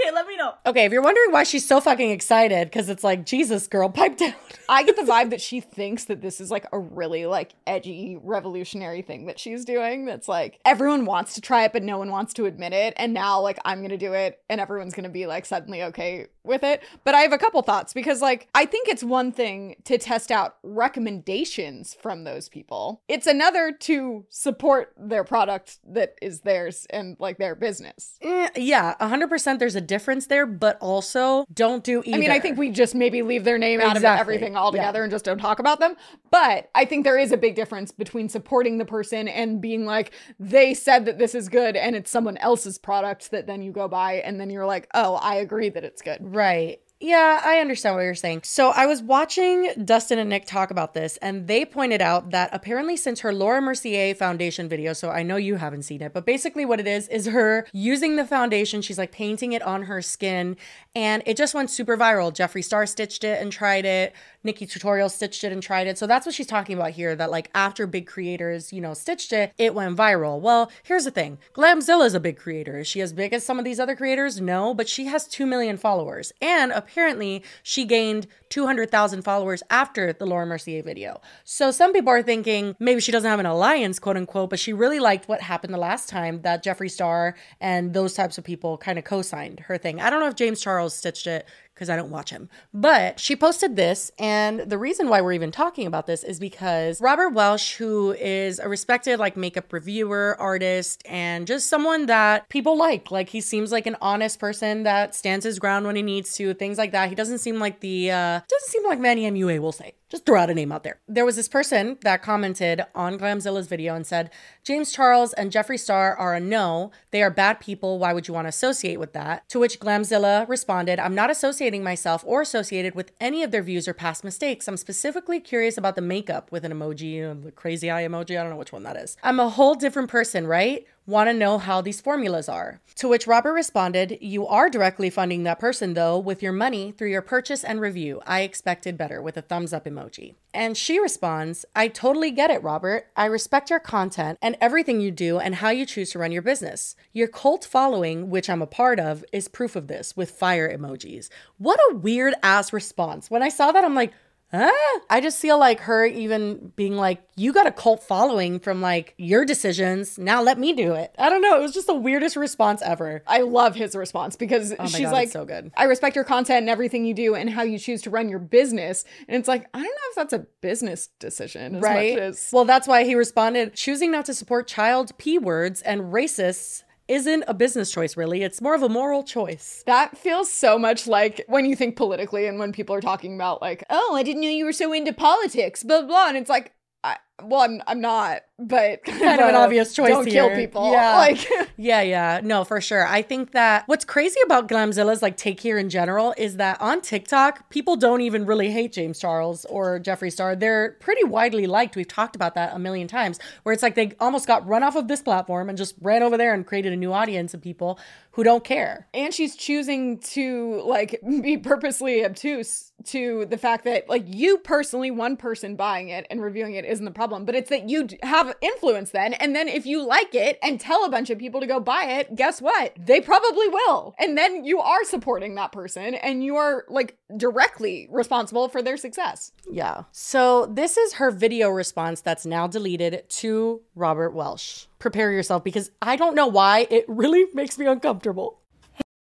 Okay, 0.06 0.14
let 0.14 0.28
me 0.28 0.36
know. 0.36 0.54
Okay, 0.64 0.84
if 0.84 0.92
you're 0.92 1.02
wondering 1.02 1.32
why 1.32 1.42
she's 1.42 1.66
so 1.66 1.80
fucking 1.80 2.12
excited, 2.12 2.68
because 2.68 2.88
it's 2.88 3.02
like, 3.02 3.26
Jesus, 3.26 3.66
girl, 3.66 3.88
pipe 3.96 4.16
down. 4.16 4.34
I 4.68 4.84
get 4.84 4.94
the 4.94 5.02
vibe 5.02 5.30
that 5.30 5.40
she 5.40 5.60
thinks 5.60 6.04
that 6.04 6.20
this 6.20 6.40
is 6.40 6.50
like 6.50 6.66
a 6.72 6.78
really 6.78 7.26
like 7.26 7.54
edgy 7.66 8.16
revolutionary 8.22 9.02
thing 9.02 9.26
that 9.26 9.38
she's 9.40 9.64
doing. 9.64 10.04
That's 10.04 10.28
like 10.28 10.60
everyone 10.64 11.06
wants 11.06 11.34
to 11.34 11.40
try 11.40 11.64
it, 11.64 11.72
but 11.72 11.82
no 11.82 11.98
one 11.98 12.10
wants 12.10 12.34
to 12.34 12.46
admit 12.46 12.72
it. 12.72 12.94
And 12.96 13.12
now 13.12 13.40
like 13.40 13.58
I'm 13.64 13.82
gonna 13.82 13.96
do 13.96 14.12
it, 14.12 14.40
and 14.48 14.60
everyone's 14.60 14.94
gonna 14.94 15.08
be 15.08 15.26
like 15.26 15.44
suddenly 15.44 15.82
okay 15.84 16.26
with 16.44 16.62
it. 16.62 16.82
But 17.04 17.14
I 17.14 17.20
have 17.20 17.32
a 17.32 17.38
couple 17.38 17.60
thoughts 17.62 17.92
because 17.92 18.20
like 18.20 18.48
I 18.54 18.64
think 18.64 18.88
it's 18.88 19.02
one 19.04 19.32
thing 19.32 19.76
to 19.84 19.98
test 19.98 20.30
out 20.30 20.56
recommendations 20.62 21.94
from 22.00 22.24
those 22.24 22.48
people. 22.48 23.02
It's 23.08 23.26
another 23.26 23.72
to 23.72 24.24
support 24.30 24.92
their 24.96 25.24
product 25.24 25.78
that 25.88 26.14
is 26.22 26.40
theirs 26.40 26.86
and 26.90 27.16
like 27.18 27.38
their 27.38 27.54
business. 27.54 28.18
Eh, 28.22 28.48
yeah, 28.56 28.94
100% 29.00 29.58
there's 29.58 29.74
a 29.74 29.80
difference 29.80 29.95
there, 30.26 30.46
but 30.46 30.78
also 30.80 31.44
don't 31.52 31.82
do 31.84 32.02
either. 32.04 32.16
I 32.16 32.20
mean, 32.20 32.30
I 32.30 32.38
think 32.40 32.58
we 32.58 32.70
just 32.70 32.94
maybe 32.94 33.22
leave 33.22 33.44
their 33.44 33.58
name 33.58 33.80
out 33.80 33.96
of 33.96 34.04
everything 34.04 34.56
altogether 34.56 34.98
Yeah. 35.00 35.04
and 35.04 35.10
just 35.10 35.24
don't 35.24 35.38
talk 35.38 35.58
about 35.58 35.80
them. 35.80 35.96
But 36.30 36.70
I 36.74 36.84
think 36.84 37.04
there 37.04 37.18
is 37.18 37.32
a 37.32 37.36
big 37.36 37.54
difference 37.54 37.92
between 37.92 38.28
supporting 38.28 38.78
the 38.78 38.84
person 38.84 39.28
and 39.28 39.60
being 39.60 39.84
like, 39.86 40.12
they 40.38 40.74
said 40.74 41.04
that 41.06 41.18
this 41.18 41.34
is 41.34 41.48
good 41.48 41.76
and 41.76 41.96
it's 41.96 42.10
someone 42.10 42.36
else's 42.38 42.78
product 42.78 43.30
that 43.30 43.46
then 43.46 43.62
you 43.62 43.72
go 43.72 43.88
buy 43.88 44.14
and 44.14 44.40
then 44.40 44.50
you're 44.50 44.66
like, 44.66 44.88
oh, 44.94 45.14
I 45.16 45.36
agree 45.36 45.68
that 45.70 45.84
it's 45.84 46.02
good. 46.02 46.18
Right. 46.20 46.80
Yeah, 46.98 47.42
I 47.44 47.58
understand 47.58 47.94
what 47.94 48.04
you're 48.04 48.14
saying. 48.14 48.40
So 48.44 48.70
I 48.70 48.86
was 48.86 49.02
watching 49.02 49.70
Dustin 49.84 50.18
and 50.18 50.30
Nick 50.30 50.46
talk 50.46 50.70
about 50.70 50.94
this, 50.94 51.18
and 51.18 51.46
they 51.46 51.66
pointed 51.66 52.00
out 52.00 52.30
that 52.30 52.48
apparently 52.54 52.96
since 52.96 53.20
her 53.20 53.34
Laura 53.34 53.60
Mercier 53.60 54.14
foundation 54.14 54.66
video, 54.66 54.94
so 54.94 55.10
I 55.10 55.22
know 55.22 55.36
you 55.36 55.56
haven't 55.56 55.82
seen 55.82 56.00
it, 56.00 56.14
but 56.14 56.24
basically 56.24 56.64
what 56.64 56.80
it 56.80 56.86
is 56.86 57.06
is 57.08 57.26
her 57.26 57.66
using 57.70 58.16
the 58.16 58.24
foundation, 58.24 58.80
she's 58.80 58.96
like 58.96 59.12
painting 59.12 59.52
it 59.52 59.60
on 59.60 59.82
her 59.82 60.00
skin, 60.00 60.56
and 60.94 61.22
it 61.26 61.36
just 61.36 61.54
went 61.54 61.68
super 61.68 61.98
viral. 61.98 62.32
Jeffree 62.32 62.64
Star 62.64 62.86
stitched 62.86 63.24
it 63.24 63.42
and 63.42 63.52
tried 63.52 63.84
it. 63.84 64.14
Nikkie 64.42 64.70
Tutorial 64.70 65.10
stitched 65.10 65.44
it 65.44 65.52
and 65.52 65.62
tried 65.62 65.86
it. 65.86 65.98
So 65.98 66.06
that's 66.06 66.24
what 66.24 66.34
she's 66.34 66.46
talking 66.46 66.78
about 66.78 66.92
here 66.92 67.14
that 67.14 67.30
like 67.30 67.50
after 67.54 67.86
big 67.86 68.06
creators, 68.06 68.72
you 68.72 68.80
know, 68.80 68.94
stitched 68.94 69.34
it, 69.34 69.52
it 69.58 69.74
went 69.74 69.98
viral. 69.98 70.40
Well, 70.40 70.70
here's 70.84 71.04
the 71.04 71.10
thing. 71.10 71.36
Glamzilla 71.52 72.06
is 72.06 72.14
a 72.14 72.20
big 72.20 72.38
creator. 72.38 72.78
Is 72.78 72.86
she 72.86 73.02
as 73.02 73.12
big 73.12 73.34
as 73.34 73.44
some 73.44 73.58
of 73.58 73.66
these 73.66 73.80
other 73.80 73.96
creators? 73.96 74.40
No, 74.40 74.72
but 74.72 74.88
she 74.88 75.06
has 75.06 75.26
2 75.26 75.44
million 75.44 75.76
followers. 75.76 76.32
And 76.40 76.72
apparently 76.86 77.42
she 77.62 77.84
gained 77.84 78.26
200,000 78.48 79.22
followers 79.22 79.62
after 79.70 80.12
the 80.12 80.26
Laura 80.26 80.46
Mercier 80.46 80.82
video. 80.82 81.20
So 81.44 81.70
some 81.70 81.92
people 81.92 82.10
are 82.10 82.22
thinking 82.22 82.76
maybe 82.78 83.00
she 83.00 83.12
doesn't 83.12 83.28
have 83.28 83.40
an 83.40 83.46
alliance, 83.46 83.98
quote 83.98 84.16
unquote, 84.16 84.50
but 84.50 84.58
she 84.58 84.72
really 84.72 85.00
liked 85.00 85.28
what 85.28 85.40
happened 85.40 85.74
the 85.74 85.78
last 85.78 86.08
time 86.08 86.42
that 86.42 86.62
Jeffree 86.62 86.90
Star 86.90 87.34
and 87.60 87.92
those 87.92 88.14
types 88.14 88.38
of 88.38 88.44
people 88.44 88.78
kind 88.78 88.98
of 88.98 89.04
co 89.04 89.22
signed 89.22 89.60
her 89.60 89.76
thing. 89.78 90.00
I 90.00 90.10
don't 90.10 90.20
know 90.20 90.28
if 90.28 90.36
James 90.36 90.60
Charles 90.60 90.94
stitched 90.94 91.26
it 91.26 91.46
because 91.76 91.90
I 91.90 91.96
don't 91.96 92.10
watch 92.10 92.30
him. 92.30 92.48
But 92.72 93.20
she 93.20 93.36
posted 93.36 93.76
this, 93.76 94.10
and 94.18 94.60
the 94.60 94.78
reason 94.78 95.10
why 95.10 95.20
we're 95.20 95.34
even 95.34 95.52
talking 95.52 95.86
about 95.86 96.06
this 96.06 96.24
is 96.24 96.40
because 96.40 97.02
Robert 97.02 97.30
Welsh, 97.30 97.76
who 97.76 98.12
is 98.12 98.58
a 98.58 98.68
respected 98.68 99.18
like 99.18 99.36
makeup 99.36 99.70
reviewer, 99.72 100.36
artist, 100.40 101.02
and 101.06 101.46
just 101.46 101.68
someone 101.68 102.06
that 102.06 102.48
people 102.48 102.78
like. 102.78 103.10
Like 103.10 103.28
he 103.28 103.42
seems 103.42 103.70
like 103.70 103.86
an 103.86 103.96
honest 104.00 104.40
person 104.40 104.84
that 104.84 105.14
stands 105.14 105.44
his 105.44 105.58
ground 105.58 105.86
when 105.86 105.96
he 105.96 106.02
needs 106.02 106.34
to, 106.36 106.54
things 106.54 106.78
like 106.78 106.92
that. 106.92 107.10
He 107.10 107.14
doesn't 107.14 107.38
seem 107.38 107.58
like 107.58 107.80
the 107.80 108.10
uh 108.10 108.40
doesn't 108.48 108.70
seem 108.70 108.84
like 108.86 108.98
Manny 108.98 109.30
MUA, 109.30 109.60
we'll 109.60 109.72
say. 109.72 109.92
Just 110.08 110.24
throw 110.24 110.40
out 110.40 110.50
a 110.50 110.54
name 110.54 110.70
out 110.70 110.84
there. 110.84 111.00
There 111.08 111.24
was 111.24 111.34
this 111.34 111.48
person 111.48 111.98
that 112.02 112.22
commented 112.22 112.82
on 112.94 113.18
Glamzilla's 113.18 113.66
video 113.66 113.96
and 113.96 114.06
said, 114.06 114.30
James 114.62 114.92
Charles 114.92 115.32
and 115.32 115.50
Jeffree 115.50 115.80
Star 115.80 116.16
are 116.16 116.32
a 116.32 116.38
no. 116.38 116.92
They 117.10 117.24
are 117.24 117.30
bad 117.30 117.58
people. 117.58 117.98
Why 117.98 118.12
would 118.12 118.28
you 118.28 118.34
want 118.34 118.44
to 118.44 118.50
associate 118.50 119.00
with 119.00 119.14
that? 119.14 119.48
To 119.48 119.58
which 119.58 119.80
Glamzilla 119.80 120.48
responded, 120.48 121.00
I'm 121.00 121.16
not 121.16 121.28
associating 121.28 121.82
myself 121.82 122.22
or 122.24 122.40
associated 122.40 122.94
with 122.94 123.10
any 123.20 123.42
of 123.42 123.50
their 123.50 123.62
views 123.62 123.88
or 123.88 123.94
past 123.94 124.22
mistakes. 124.22 124.68
I'm 124.68 124.76
specifically 124.76 125.40
curious 125.40 125.76
about 125.76 125.96
the 125.96 126.02
makeup 126.02 126.52
with 126.52 126.64
an 126.64 126.72
emoji, 126.72 127.28
uh, 127.28 127.34
the 127.42 127.50
crazy 127.50 127.90
eye 127.90 128.06
emoji. 128.06 128.38
I 128.38 128.42
don't 128.42 128.50
know 128.50 128.56
which 128.56 128.72
one 128.72 128.84
that 128.84 128.96
is. 128.96 129.16
I'm 129.24 129.40
a 129.40 129.48
whole 129.48 129.74
different 129.74 130.08
person, 130.08 130.46
right? 130.46 130.86
Want 131.08 131.28
to 131.28 131.34
know 131.34 131.58
how 131.58 131.82
these 131.82 132.00
formulas 132.00 132.48
are. 132.48 132.80
To 132.96 133.06
which 133.06 133.28
Robert 133.28 133.52
responded, 133.52 134.18
You 134.20 134.44
are 134.44 134.68
directly 134.68 135.08
funding 135.08 135.44
that 135.44 135.60
person, 135.60 135.94
though, 135.94 136.18
with 136.18 136.42
your 136.42 136.52
money 136.52 136.90
through 136.90 137.10
your 137.10 137.22
purchase 137.22 137.62
and 137.62 137.80
review. 137.80 138.20
I 138.26 138.40
expected 138.40 138.98
better, 138.98 139.22
with 139.22 139.36
a 139.36 139.42
thumbs 139.42 139.72
up 139.72 139.84
emoji. 139.84 140.34
And 140.52 140.76
she 140.76 140.98
responds, 140.98 141.64
I 141.76 141.86
totally 141.86 142.32
get 142.32 142.50
it, 142.50 142.60
Robert. 142.60 143.06
I 143.16 143.26
respect 143.26 143.70
your 143.70 143.78
content 143.78 144.36
and 144.42 144.56
everything 144.60 145.00
you 145.00 145.12
do 145.12 145.38
and 145.38 145.54
how 145.56 145.68
you 145.68 145.86
choose 145.86 146.10
to 146.10 146.18
run 146.18 146.32
your 146.32 146.42
business. 146.42 146.96
Your 147.12 147.28
cult 147.28 147.64
following, 147.64 148.28
which 148.28 148.50
I'm 148.50 148.62
a 148.62 148.66
part 148.66 148.98
of, 148.98 149.24
is 149.32 149.46
proof 149.46 149.76
of 149.76 149.86
this 149.86 150.16
with 150.16 150.32
fire 150.32 150.68
emojis. 150.68 151.28
What 151.58 151.78
a 151.92 151.94
weird 151.94 152.34
ass 152.42 152.72
response. 152.72 153.30
When 153.30 153.44
I 153.44 153.48
saw 153.48 153.70
that, 153.70 153.84
I'm 153.84 153.94
like, 153.94 154.12
Huh? 154.52 154.70
I 155.10 155.20
just 155.20 155.40
feel 155.40 155.58
like 155.58 155.80
her 155.80 156.06
even 156.06 156.72
being 156.76 156.96
like, 156.96 157.20
you 157.36 157.52
got 157.52 157.66
a 157.66 157.72
cult 157.72 158.02
following 158.04 158.60
from 158.60 158.80
like 158.80 159.14
your 159.18 159.44
decisions. 159.44 160.18
Now 160.18 160.40
let 160.40 160.58
me 160.58 160.72
do 160.72 160.94
it. 160.94 161.12
I 161.18 161.28
don't 161.28 161.42
know. 161.42 161.58
It 161.58 161.62
was 161.62 161.72
just 161.72 161.88
the 161.88 161.94
weirdest 161.94 162.36
response 162.36 162.80
ever. 162.80 163.22
I 163.26 163.40
love 163.40 163.74
his 163.74 163.96
response 163.96 164.36
because 164.36 164.72
Oh 164.78 164.86
she's 164.86 165.00
God, 165.06 165.12
like, 165.12 165.28
so 165.30 165.44
good. 165.44 165.72
I 165.76 165.84
respect 165.84 166.14
your 166.14 166.24
content 166.24 166.60
and 166.60 166.70
everything 166.70 167.04
you 167.04 167.12
do 167.12 167.34
and 167.34 167.50
how 167.50 167.62
you 167.64 167.78
choose 167.78 168.02
to 168.02 168.10
run 168.10 168.28
your 168.28 168.38
business. 168.38 169.04
And 169.28 169.36
it's 169.36 169.48
like, 169.48 169.66
I 169.74 169.78
don't 169.78 169.84
know 169.84 170.10
if 170.10 170.14
that's 170.16 170.32
a 170.32 170.46
business 170.60 171.08
decision 171.18 171.76
as 171.76 171.82
Right. 171.82 172.14
much 172.14 172.22
as 172.22 172.50
Well, 172.52 172.64
that's 172.64 172.86
why 172.86 173.04
he 173.04 173.14
responded 173.16 173.74
choosing 173.74 174.12
not 174.12 174.26
to 174.26 174.34
support 174.34 174.68
child 174.68 175.16
P 175.18 175.38
words 175.38 175.82
and 175.82 176.12
racists 176.12 176.84
isn't 177.08 177.44
a 177.46 177.54
business 177.54 177.90
choice, 177.90 178.16
really. 178.16 178.42
It's 178.42 178.60
more 178.60 178.74
of 178.74 178.82
a 178.82 178.88
moral 178.88 179.22
choice. 179.22 179.82
that 179.86 180.16
feels 180.16 180.52
so 180.52 180.78
much 180.78 181.06
like 181.06 181.44
when 181.48 181.64
you 181.64 181.76
think 181.76 181.96
politically 181.96 182.46
and 182.46 182.58
when 182.58 182.72
people 182.72 182.94
are 182.94 183.00
talking 183.00 183.34
about 183.34 183.62
like, 183.62 183.84
oh, 183.90 184.14
I 184.14 184.22
didn't 184.22 184.42
know 184.42 184.48
you 184.48 184.64
were 184.64 184.72
so 184.72 184.92
into 184.92 185.12
politics, 185.12 185.82
blah 185.82 186.02
blah. 186.02 186.28
And 186.28 186.36
it's 186.36 186.50
like, 186.50 186.72
I, 187.04 187.16
well, 187.42 187.60
I'm 187.60 187.82
I'm 187.86 188.00
not, 188.00 188.42
but 188.58 189.04
Kind 189.04 189.40
of 189.40 189.48
an 189.48 189.54
obvious 189.54 189.94
choice 189.94 190.08
Don't 190.08 190.26
kill 190.26 190.50
people. 190.54 190.90
Yeah. 190.90 191.16
Like 191.26 191.46
Yeah, 191.76 192.00
yeah. 192.00 192.40
No, 192.42 192.64
for 192.64 192.80
sure. 192.80 193.06
I 193.06 193.20
think 193.20 193.52
that 193.52 193.84
what's 193.86 194.04
crazy 194.04 194.40
about 194.44 194.68
Glamzilla's 194.68 195.20
like 195.22 195.36
take 195.36 195.60
here 195.60 195.76
in 195.76 195.90
general 195.90 196.34
is 196.38 196.56
that 196.56 196.80
on 196.80 197.00
TikTok, 197.02 197.68
people 197.68 197.96
don't 197.96 198.22
even 198.22 198.46
really 198.46 198.70
hate 198.70 198.92
James 198.92 199.18
Charles 199.18 199.64
or 199.66 200.00
Jeffree 200.00 200.32
Star. 200.32 200.56
They're 200.56 200.92
pretty 201.00 201.24
widely 201.24 201.66
liked. 201.66 201.96
We've 201.96 202.08
talked 202.08 202.36
about 202.36 202.54
that 202.54 202.74
a 202.74 202.78
million 202.78 203.08
times, 203.08 203.38
where 203.62 203.72
it's 203.72 203.82
like 203.82 203.94
they 203.94 204.12
almost 204.20 204.46
got 204.46 204.66
run 204.66 204.82
off 204.82 204.96
of 204.96 205.08
this 205.08 205.20
platform 205.20 205.68
and 205.68 205.76
just 205.76 205.94
ran 206.00 206.22
over 206.22 206.36
there 206.36 206.54
and 206.54 206.66
created 206.66 206.92
a 206.92 206.96
new 206.96 207.12
audience 207.12 207.52
of 207.52 207.60
people 207.60 207.98
who 208.32 208.44
don't 208.44 208.64
care. 208.64 209.08
and 209.14 209.32
she's 209.32 209.56
choosing 209.56 210.18
to 210.18 210.82
like 210.84 211.20
be 211.42 211.56
purposely 211.58 212.24
obtuse 212.24 212.92
to 213.04 213.46
the 213.46 213.58
fact 213.58 213.84
that 213.84 214.08
like 214.08 214.24
you 214.26 214.58
personally 214.58 215.10
one 215.10 215.36
person 215.36 215.76
buying 215.76 216.08
it 216.08 216.26
and 216.30 216.42
reviewing 216.42 216.74
it 216.74 216.84
isn't 216.84 217.04
the 217.04 217.10
problem 217.10 217.25
but 217.26 217.54
it's 217.54 217.70
that 217.70 217.88
you 217.88 218.06
have 218.22 218.54
influence 218.60 219.10
then 219.10 219.32
and 219.34 219.54
then 219.54 219.68
if 219.68 219.86
you 219.86 220.06
like 220.06 220.34
it 220.34 220.58
and 220.62 220.80
tell 220.80 221.04
a 221.04 221.10
bunch 221.10 221.30
of 221.30 221.38
people 221.38 221.60
to 221.60 221.66
go 221.66 221.80
buy 221.80 222.04
it 222.04 222.34
guess 222.34 222.60
what 222.62 222.94
they 222.98 223.20
probably 223.20 223.68
will 223.68 224.14
and 224.18 224.36
then 224.36 224.64
you 224.64 224.78
are 224.80 225.04
supporting 225.04 225.54
that 225.54 225.72
person 225.72 226.14
and 226.14 226.44
you 226.44 226.56
are 226.56 226.84
like 226.88 227.16
directly 227.36 228.08
responsible 228.10 228.68
for 228.68 228.82
their 228.82 228.96
success 228.96 229.52
Yeah. 229.70 230.04
So 230.12 230.66
this 230.66 230.96
is 230.96 231.14
her 231.14 231.30
video 231.30 231.68
response 231.70 232.20
that's 232.20 232.46
now 232.46 232.66
deleted 232.66 233.28
to 233.28 233.80
Robert 233.94 234.30
Welsh. 234.30 234.86
Prepare 234.98 235.32
yourself 235.32 235.64
because 235.64 235.90
I 236.00 236.16
don't 236.16 236.34
know 236.34 236.46
why 236.46 236.86
it 236.90 237.04
really 237.08 237.46
makes 237.54 237.78
me 237.78 237.86
uncomfortable. 237.86 238.60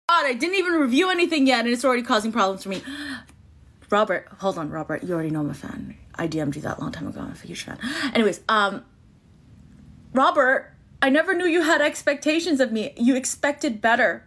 God, 0.10 0.26
I 0.26 0.34
didn't 0.34 0.56
even 0.56 0.74
review 0.74 1.10
anything 1.10 1.48
yet, 1.48 1.66
and 1.66 1.70
it's 1.70 1.84
already 1.84 2.04
causing 2.04 2.32
problems 2.32 2.64
for 2.64 2.70
me. 2.70 2.84
Robert, 3.90 4.28
hold 4.40 4.58
on, 4.58 4.70
Robert. 4.70 5.04
You 5.04 5.14
already 5.14 5.32
know 5.32 5.40
I'm 5.40 5.50
a 5.50 5.54
fan. 5.54 5.98
I 6.16 6.28
DM'd 6.28 6.56
you 6.56 6.62
that 6.64 6.80
long 6.80 6.92
time 6.92 7.08
ago. 7.08 7.22
I'm 7.22 7.32
a 7.32 7.48
huge 7.48 7.64
fan. 7.64 7.78
Anyways, 8.14 8.42
um, 8.48 8.86
Robert, 10.14 10.72
I 11.02 11.10
never 11.10 11.34
knew 11.34 11.46
you 11.46 11.62
had 11.62 11.82
expectations 11.82 12.60
of 12.60 12.72
me. 12.72 12.94
You 12.98 13.16
expected 13.16 13.82
better. 13.82 14.24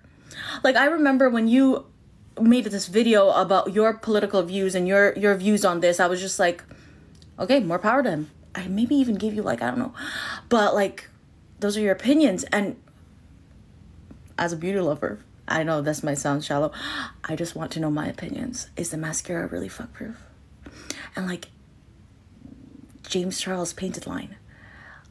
Like 0.63 0.77
I 0.77 0.87
remember 0.87 1.31
when 1.31 1.49
you 1.49 1.87
made 2.41 2.65
this 2.65 2.87
video 2.87 3.31
about 3.31 3.73
your 3.73 3.95
political 3.95 4.43
views 4.43 4.75
and 4.75 4.87
your 4.87 5.13
your 5.15 5.35
views 5.35 5.65
on 5.65 5.81
this. 5.81 5.99
I 5.99 6.07
was 6.07 6.21
just 6.21 6.39
like, 6.39 6.63
okay, 7.39 7.61
more 7.61 7.79
power 7.79 8.03
to 8.03 8.11
him. 8.11 8.31
I 8.55 8.69
maybe 8.69 8.95
even 8.97 9.17
gave 9.17 9.35
you 9.35 9.43
like 9.43 9.63
I 9.63 9.71
don't 9.71 9.79
know, 9.79 9.95
but 10.49 10.75
like 10.75 11.09
those 11.61 11.77
are 11.77 11.81
your 11.81 11.93
opinions 11.93 12.45
and 12.45 12.77
as 14.39 14.53
a 14.53 14.57
beauty 14.57 14.79
lover, 14.79 15.19
I 15.49 15.65
know 15.65 15.83
this 15.83 16.05
might 16.05 16.19
sound 16.19 16.45
shallow. 16.45 16.71
I 17.25 17.35
just 17.35 17.57
want 17.57 17.73
to 17.73 17.81
know 17.81 17.91
my 17.91 18.07
opinions. 18.07 18.69
Is 18.77 18.91
the 18.91 18.97
mascara 18.97 19.49
really 19.49 19.69
fuck 19.69 19.93
proof? 19.93 20.17
And 21.17 21.27
like 21.27 21.49
James 23.09 23.41
Charles 23.41 23.73
painted 23.73 24.07
line, 24.07 24.37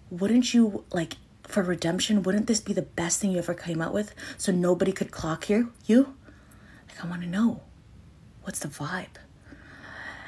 wouldn't 0.10 0.54
you 0.54 0.86
like 0.92 1.18
for 1.44 1.64
redemption? 1.64 2.24
Wouldn't 2.24 2.48
this 2.48 2.62
be 2.62 2.74
the 2.74 2.82
best 2.82 3.20
thing 3.20 3.32
you 3.32 3.40
ever 3.40 3.54
came 3.54 3.82
out 3.82 3.94
with? 3.94 4.14
So 4.38 4.52
nobody 4.52 4.92
could 4.92 5.12
clock 5.12 5.50
you. 5.50 5.72
You, 5.86 6.16
like, 6.88 7.04
I 7.04 7.08
want 7.08 7.22
to 7.24 7.28
know, 7.28 7.62
what's 8.44 8.60
the 8.60 8.68
vibe? 8.68 9.18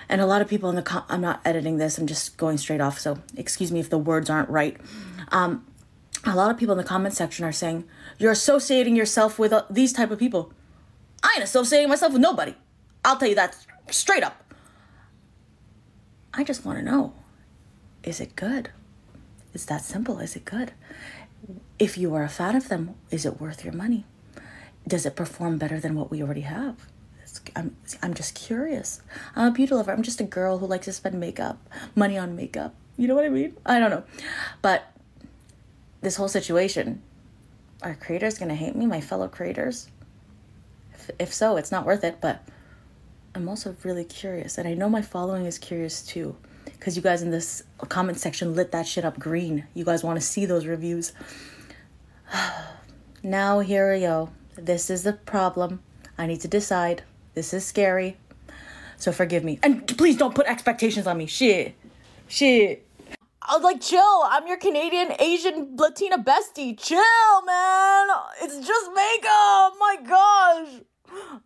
And 0.07 0.21
a 0.21 0.25
lot 0.25 0.41
of 0.41 0.47
people 0.47 0.69
in 0.69 0.75
the 0.75 0.81
com- 0.81 1.05
I'm 1.07 1.21
not 1.21 1.39
editing 1.45 1.77
this. 1.77 1.97
I'm 1.99 2.07
just 2.07 2.37
going 2.37 2.57
straight 2.57 2.81
off. 2.81 2.99
So 2.99 3.19
excuse 3.37 3.71
me 3.71 3.79
if 3.79 3.89
the 3.89 3.99
words 3.99 4.29
aren't 4.29 4.49
right. 4.49 4.75
Um, 5.31 5.67
a 6.25 6.35
lot 6.35 6.51
of 6.51 6.57
people 6.57 6.73
in 6.73 6.77
the 6.77 6.83
comment 6.83 7.13
section 7.13 7.45
are 7.45 7.51
saying 7.51 7.85
you're 8.17 8.31
associating 8.31 8.95
yourself 8.95 9.39
with 9.39 9.53
uh, 9.53 9.63
these 9.69 9.93
type 9.93 10.11
of 10.11 10.19
people 10.19 10.51
i 11.23 11.33
ain't 11.35 11.43
associating 11.43 11.89
myself 11.89 12.13
with 12.13 12.21
nobody 12.21 12.53
i'll 13.05 13.17
tell 13.17 13.27
you 13.27 13.35
that 13.35 13.55
straight 13.89 14.23
up 14.23 14.53
i 16.33 16.43
just 16.43 16.65
want 16.65 16.77
to 16.77 16.83
know 16.83 17.13
is 18.03 18.19
it 18.19 18.35
good 18.35 18.69
it's 19.53 19.65
that 19.65 19.81
simple 19.83 20.19
is 20.19 20.35
it 20.35 20.45
good 20.45 20.71
if 21.77 21.97
you 21.97 22.13
are 22.15 22.23
a 22.23 22.29
fan 22.29 22.55
of 22.55 22.69
them 22.69 22.95
is 23.11 23.25
it 23.25 23.39
worth 23.41 23.63
your 23.63 23.73
money 23.73 24.05
does 24.87 25.05
it 25.05 25.15
perform 25.15 25.57
better 25.57 25.79
than 25.79 25.95
what 25.95 26.09
we 26.11 26.21
already 26.21 26.41
have 26.41 26.75
It's- 27.21 27.41
I'm, 27.55 27.75
I'm 28.01 28.13
just 28.15 28.33
curious. 28.33 29.01
I'm 29.35 29.47
a 29.47 29.51
beauty 29.51 29.73
lover. 29.75 29.91
I'm 29.91 30.01
just 30.01 30.19
a 30.19 30.23
girl 30.23 30.57
who 30.57 30.65
likes 30.65 30.85
to 30.85 30.93
spend 30.93 31.19
makeup, 31.19 31.57
money 31.95 32.17
on 32.17 32.35
makeup. 32.35 32.73
You 32.97 33.07
know 33.07 33.13
what 33.15 33.23
I 33.25 33.29
mean? 33.29 33.55
I 33.65 33.79
don't 33.79 33.91
know. 33.91 34.03
But 34.63 34.91
this 36.01 36.15
whole 36.15 36.27
situation 36.27 37.01
are 37.83 37.93
creators 37.95 38.39
gonna 38.39 38.55
hate 38.55 38.75
me 38.75 38.85
my 38.85 38.99
fellow 39.01 39.27
creators 39.27 39.89
if, 40.93 41.09
if 41.19 41.33
so 41.33 41.55
it's 41.57 41.71
not 41.71 41.85
worth 41.85 42.03
it 42.03 42.19
but 42.19 42.45
i'm 43.35 43.47
also 43.47 43.75
really 43.83 44.03
curious 44.03 44.57
and 44.57 44.67
i 44.67 44.73
know 44.73 44.89
my 44.89 45.01
following 45.01 45.45
is 45.45 45.57
curious 45.57 46.01
too 46.05 46.35
because 46.79 46.95
you 46.95 47.01
guys 47.01 47.21
in 47.21 47.29
this 47.29 47.63
comment 47.89 48.17
section 48.17 48.55
lit 48.55 48.71
that 48.71 48.87
shit 48.87 49.05
up 49.05 49.19
green 49.19 49.65
you 49.73 49.83
guys 49.83 50.03
want 50.03 50.19
to 50.19 50.25
see 50.25 50.45
those 50.45 50.65
reviews 50.65 51.11
now 53.23 53.59
here 53.59 53.93
we 53.93 53.99
go 53.99 54.29
this 54.55 54.89
is 54.89 55.03
the 55.03 55.13
problem 55.13 55.81
i 56.17 56.25
need 56.25 56.41
to 56.41 56.47
decide 56.47 57.03
this 57.33 57.53
is 57.53 57.65
scary 57.65 58.17
so 58.97 59.11
forgive 59.11 59.43
me 59.43 59.59
and 59.61 59.87
please 59.97 60.17
don't 60.17 60.35
put 60.35 60.47
expectations 60.47 61.05
on 61.05 61.17
me 61.17 61.25
shit 61.25 61.75
shit 62.27 62.85
I 63.41 63.55
was 63.55 63.63
like, 63.63 63.81
chill. 63.81 64.21
I'm 64.29 64.45
your 64.45 64.57
Canadian, 64.57 65.13
Asian, 65.17 65.75
Latina 65.75 66.19
bestie. 66.19 66.77
Chill, 66.77 67.41
man. 67.45 68.07
It's 68.43 68.59
just 68.59 68.91
makeup. 68.93 69.73
My 69.79 69.97
gosh. 70.05 71.41